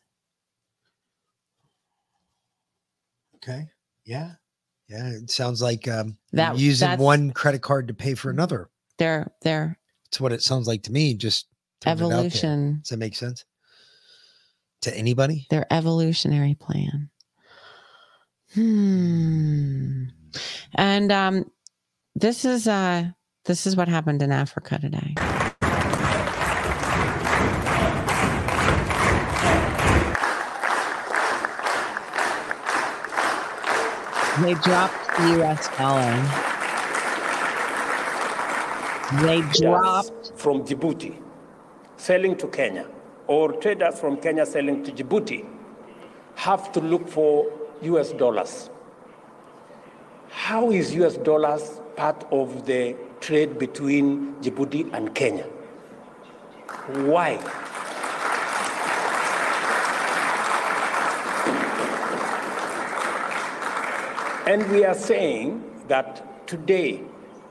Okay. 3.37 3.67
Yeah. 4.05 4.31
Yeah. 4.87 5.07
It 5.09 5.31
sounds 5.31 5.61
like 5.61 5.87
um, 5.87 6.17
That- 6.33 6.57
using 6.57 6.97
one 6.99 7.31
credit 7.31 7.61
card 7.61 7.87
to 7.87 7.93
pay 7.93 8.13
for 8.13 8.29
another. 8.29 8.69
They're 8.97 9.31
they're 9.41 9.79
That's 10.05 10.21
what 10.21 10.31
it 10.33 10.43
sounds 10.43 10.67
like 10.67 10.83
to 10.83 10.91
me. 10.91 11.15
Just 11.15 11.47
throwing 11.79 11.97
it 11.97 12.03
out 12.03 12.09
there. 12.09 12.17
evolution. 12.19 12.79
Does 12.81 12.89
that 12.89 12.97
make 12.97 13.15
sense 13.15 13.45
to 14.81 14.95
anybody? 14.95 15.47
Their 15.49 15.65
evolutionary 15.71 16.55
plan. 16.55 17.09
Hmm. 18.53 20.03
And 20.75 21.11
um, 21.11 21.51
this 22.15 22.45
is 22.45 22.67
uh 22.67 23.05
this 23.45 23.65
is 23.65 23.75
what 23.75 23.87
happened 23.87 24.21
in 24.21 24.31
Africa 24.31 24.77
today. 24.79 25.15
They 34.41 34.53
dropped 34.55 35.17
the 35.17 35.43
US 35.43 35.67
dollar. 35.77 36.15
They 39.21 39.41
dropped 39.59 40.39
from 40.39 40.63
Djibouti 40.63 41.21
selling 41.97 42.37
to 42.37 42.47
Kenya 42.47 42.87
or 43.31 43.53
traders 43.63 43.97
from 43.97 44.17
Kenya 44.17 44.45
selling 44.45 44.83
to 44.83 44.91
Djibouti 44.91 45.45
have 46.35 46.69
to 46.73 46.81
look 46.81 47.07
for 47.07 47.49
US 47.81 48.11
dollars. 48.11 48.69
How 50.29 50.69
is 50.69 50.93
US 50.95 51.15
dollars 51.15 51.79
part 51.95 52.25
of 52.29 52.65
the 52.65 52.93
trade 53.21 53.57
between 53.57 54.33
Djibouti 54.41 54.91
and 54.93 55.15
Kenya? 55.15 55.45
Why? 57.13 57.39
And 64.45 64.69
we 64.71 64.83
are 64.83 64.93
saying 64.95 65.63
that 65.87 66.45
today, 66.47 67.01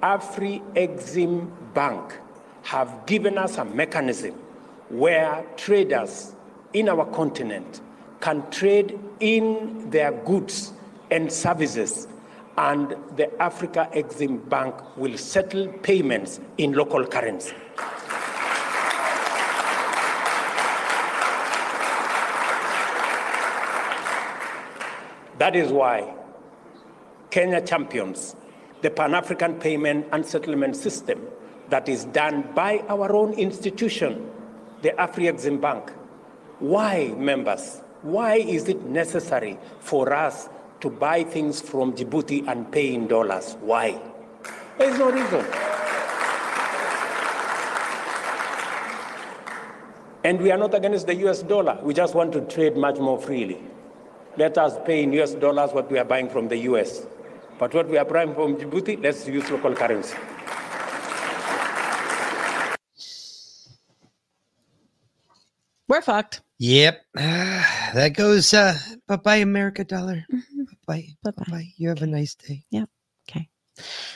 Afri 0.03 0.61
Exim 0.75 1.51
Bank 1.73 2.19
have 2.65 3.07
given 3.07 3.39
us 3.39 3.57
a 3.57 3.65
mechanism 3.65 4.35
where 4.91 5.45
traders 5.57 6.35
in 6.73 6.89
our 6.89 7.07
continent 7.07 7.81
can 8.21 8.49
trade 8.51 8.99
in 9.21 9.89
their 9.91 10.13
goods 10.13 10.73
and 11.11 11.33
services, 11.33 12.07
and 12.59 12.95
the 13.17 13.43
Africa 13.43 13.89
Exim 13.95 14.49
Bank 14.49 14.75
will 14.97 15.17
settle 15.17 15.69
payments 15.69 16.41
in 16.59 16.73
local 16.73 17.07
currency. 17.07 17.55
That 25.39 25.57
is 25.57 25.73
why 25.73 26.15
Kenya 27.31 27.63
champions 27.63 28.37
the 28.83 28.91
Pan 28.91 29.15
African 29.15 29.55
Payment 29.59 30.07
and 30.13 30.25
Settlement 30.25 30.77
System 30.77 31.21
that 31.69 31.89
is 31.89 32.05
done 32.07 32.51
by 32.55 32.79
our 32.89 33.15
own 33.15 33.33
institution, 33.35 34.31
the 34.83 34.91
Afri-Exim 34.91 35.61
Bank. 35.61 35.91
Why, 36.59 37.15
members? 37.17 37.81
Why 38.03 38.37
is 38.37 38.69
it 38.69 38.83
necessary 38.85 39.59
for 39.81 40.13
us 40.13 40.49
to 40.81 40.91
buy 40.91 41.25
things 41.25 41.61
from 41.61 41.93
Djibouti 41.93 42.47
and 42.49 42.71
pay 42.73 42.95
in 42.95 43.07
dollars? 43.07 43.57
Why? 43.61 44.01
There's 44.79 44.99
no 44.99 45.11
reason. 45.11 45.45
And 50.23 50.41
we 50.41 50.51
are 50.51 50.59
not 50.59 50.75
against 50.75 51.07
the 51.07 51.15
US 51.27 51.43
dollar. 51.43 51.79
We 51.83 51.95
just 51.95 52.15
want 52.15 52.33
to 52.33 52.43
trade 52.43 52.77
much 52.77 52.99
more 52.99 53.21
freely. 53.21 53.59
Let 54.37 54.59
us 54.59 54.79
pay 54.87 55.03
in 55.03 55.13
US 55.15 55.35
dollars 55.35 55.73
what 55.73 55.91
we 55.91 55.99
are 55.99 56.05
buying 56.05 56.29
from 56.29 56.49
the 56.49 56.57
US. 56.71 57.07
But 57.59 57.75
what 57.75 57.89
we 57.89 57.99
are 57.99 58.05
buying 58.05 58.35
from 58.35 58.57
Djibouti, 58.57 59.03
let's 59.03 59.27
use 59.27 59.51
local 59.51 59.75
currency. 59.75 60.17
We're 65.91 66.01
fucked. 66.03 66.43
Yep. 66.61 67.03
that 67.15 68.13
goes 68.15 68.55
uh 68.55 68.79
bye 69.09 69.17
bye 69.17 69.37
America 69.39 69.83
dollar. 69.83 70.25
Bye 70.87 71.09
bye. 71.25 71.33
Bye. 71.49 71.67
You 71.79 71.89
have 71.89 72.01
a 72.03 72.07
nice 72.07 72.37
day. 72.37 72.63
Yep. 72.71 72.89
Okay. 73.29 73.49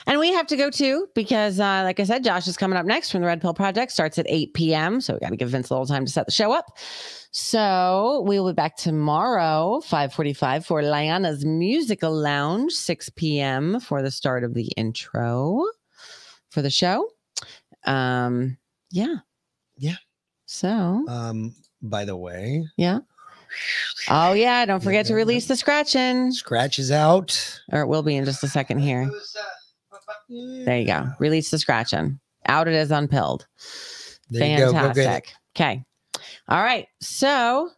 And 0.07 0.21
we 0.21 0.33
have 0.33 0.47
to 0.47 0.57
go 0.57 0.71
too 0.71 1.09
because, 1.17 1.59
uh, 1.59 1.83
like 1.83 1.99
I 1.99 2.05
said, 2.05 2.23
Josh 2.23 2.47
is 2.47 2.57
coming 2.57 2.79
up 2.79 2.87
next 2.87 3.11
from 3.11 3.23
the 3.23 3.27
Red 3.27 3.41
Pill 3.41 3.55
Project. 3.55 3.91
Starts 3.91 4.19
at 4.19 4.27
8 4.29 4.55
p.m. 4.55 5.01
So 5.01 5.15
we 5.15 5.21
got 5.21 5.31
to 5.31 5.37
give 5.37 5.49
Vince 5.49 5.69
a 5.69 5.75
little 5.75 5.87
time 5.87 6.05
to 6.05 6.13
set 6.13 6.27
the 6.27 6.33
show 6.33 6.53
up. 6.53 6.79
So 7.33 8.23
we 8.25 8.39
will 8.39 8.53
be 8.53 8.55
back 8.55 8.77
tomorrow, 8.77 9.83
5:45 9.85 10.65
for 10.65 10.81
Liana's 10.81 11.45
Musical 11.45 12.13
Lounge, 12.15 12.71
6 12.71 13.11
p.m. 13.17 13.81
for 13.81 14.01
the 14.01 14.13
start 14.13 14.45
of 14.45 14.55
the 14.55 14.71
intro 14.77 15.65
for 16.51 16.63
the 16.63 16.71
show. 16.71 17.09
Um, 17.85 18.59
yeah. 18.93 19.17
Yeah. 19.77 19.97
So 20.47 21.05
Um 21.09 21.55
by 21.85 22.05
the 22.05 22.16
way, 22.16 22.66
yeah. 22.77 22.98
Oh 24.09 24.32
yeah, 24.32 24.65
don't 24.66 24.82
forget 24.82 25.06
to 25.06 25.14
release 25.14 25.46
the 25.46 25.54
scratching. 25.56 26.32
Scratch 26.32 26.79
is 26.80 26.90
out. 26.90 27.61
Or 27.71 27.82
it 27.82 27.87
will 27.87 28.03
be 28.03 28.16
in 28.16 28.24
just 28.24 28.43
a 28.43 28.48
second 28.48 28.79
here. 28.79 29.09
There 30.29 30.79
you 30.79 30.87
go. 30.87 31.06
Release 31.19 31.51
the 31.51 31.59
scratching. 31.59 32.19
Out 32.46 32.66
it 32.69 32.74
is 32.74 32.90
unpilled. 32.90 33.46
There 34.30 34.48
you 34.51 34.56
go. 34.59 34.72
Go. 34.72 34.79
Fantastic. 34.79 35.32
Okay. 35.56 35.85
All 36.48 36.63
right. 36.63 36.88
So 37.01 37.71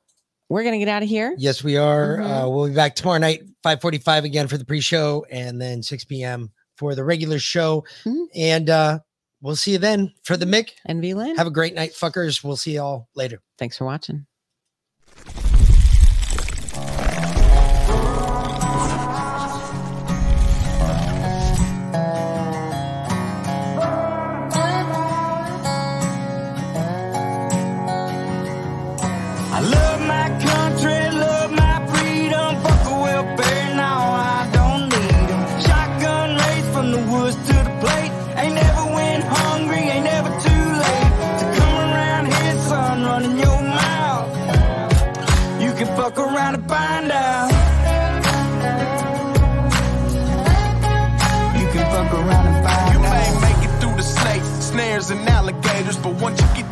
we're 0.49 0.65
gonna 0.65 0.79
get 0.79 0.89
out 0.89 1.03
of 1.03 1.09
here. 1.09 1.35
Yes, 1.39 1.63
we 1.63 1.77
are. 1.77 2.19
Mhm. 2.19 2.45
Uh, 2.45 2.49
we'll 2.51 2.69
be 2.69 2.75
back 2.75 2.95
tomorrow 2.95 3.19
night, 3.19 3.43
545 3.63 4.25
again 4.25 4.49
for 4.49 4.57
the 4.57 4.65
pre-show, 4.65 5.27
and 5.31 5.61
then 5.61 5.83
6 5.83 6.05
p.m. 6.05 6.51
for 6.77 6.95
the 6.95 7.05
regular 7.05 7.39
show. 7.39 7.85
And 8.35 8.71
uh 8.71 9.01
we'll 9.41 9.57
see 9.57 9.73
you 9.73 9.79
then 9.79 10.13
for 10.25 10.37
the 10.37 10.47
Mick. 10.47 10.71
And 10.87 11.01
V 11.01 11.15
Lynn. 11.15 11.37
Have 11.37 11.47
a 11.47 11.51
great 11.51 11.75
night, 11.75 11.93
fuckers. 11.93 12.43
We'll 12.43 12.57
see 12.57 12.75
you 12.75 12.81
all 12.81 13.09
later. 13.15 13.41
Thanks 13.59 13.79
for 13.79 13.85
watching. 13.85 14.27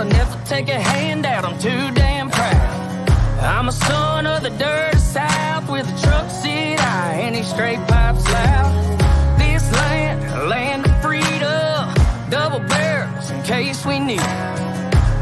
I 0.00 0.04
never 0.04 0.40
take 0.44 0.68
a 0.68 0.78
handout, 0.78 1.44
I'm 1.44 1.58
too 1.58 1.90
damn 1.92 2.30
proud. 2.30 3.10
I'm 3.40 3.66
a 3.66 3.72
son 3.72 4.26
of 4.26 4.44
the 4.44 4.50
dirty 4.50 4.96
south 4.98 5.68
with 5.68 5.88
a 5.88 6.02
truck 6.06 6.30
seat 6.30 6.78
high 6.78 7.14
and 7.14 7.34
these 7.34 7.48
straight 7.48 7.80
pipes 7.88 8.24
loud. 8.30 8.70
This 9.40 9.72
land, 9.72 10.48
land 10.48 10.86
of 10.86 11.02
freedom, 11.02 11.92
double 12.30 12.60
barrels 12.68 13.32
in 13.32 13.42
case 13.42 13.84
we 13.84 13.98
need. 13.98 14.20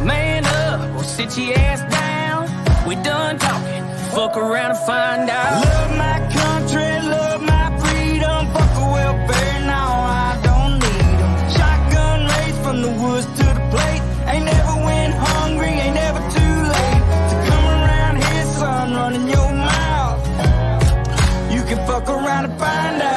Man 0.05 0.45
up 0.45 0.95
or 0.95 1.05
sit 1.05 1.39
your 1.39 1.57
ass 1.57 1.81
down. 1.91 2.45
We 2.87 2.97
done 2.97 3.39
talking, 3.39 3.85
fuck 4.11 4.37
around 4.37 4.73
and 4.73 4.87
find 4.87 5.31
out. 5.31 5.65
Love 5.65 5.97
my 5.97 6.19
country, 6.35 7.09
love 7.09 7.26
around 22.09 22.45
and 22.45 22.59
find 22.59 23.03
out. 23.03 23.16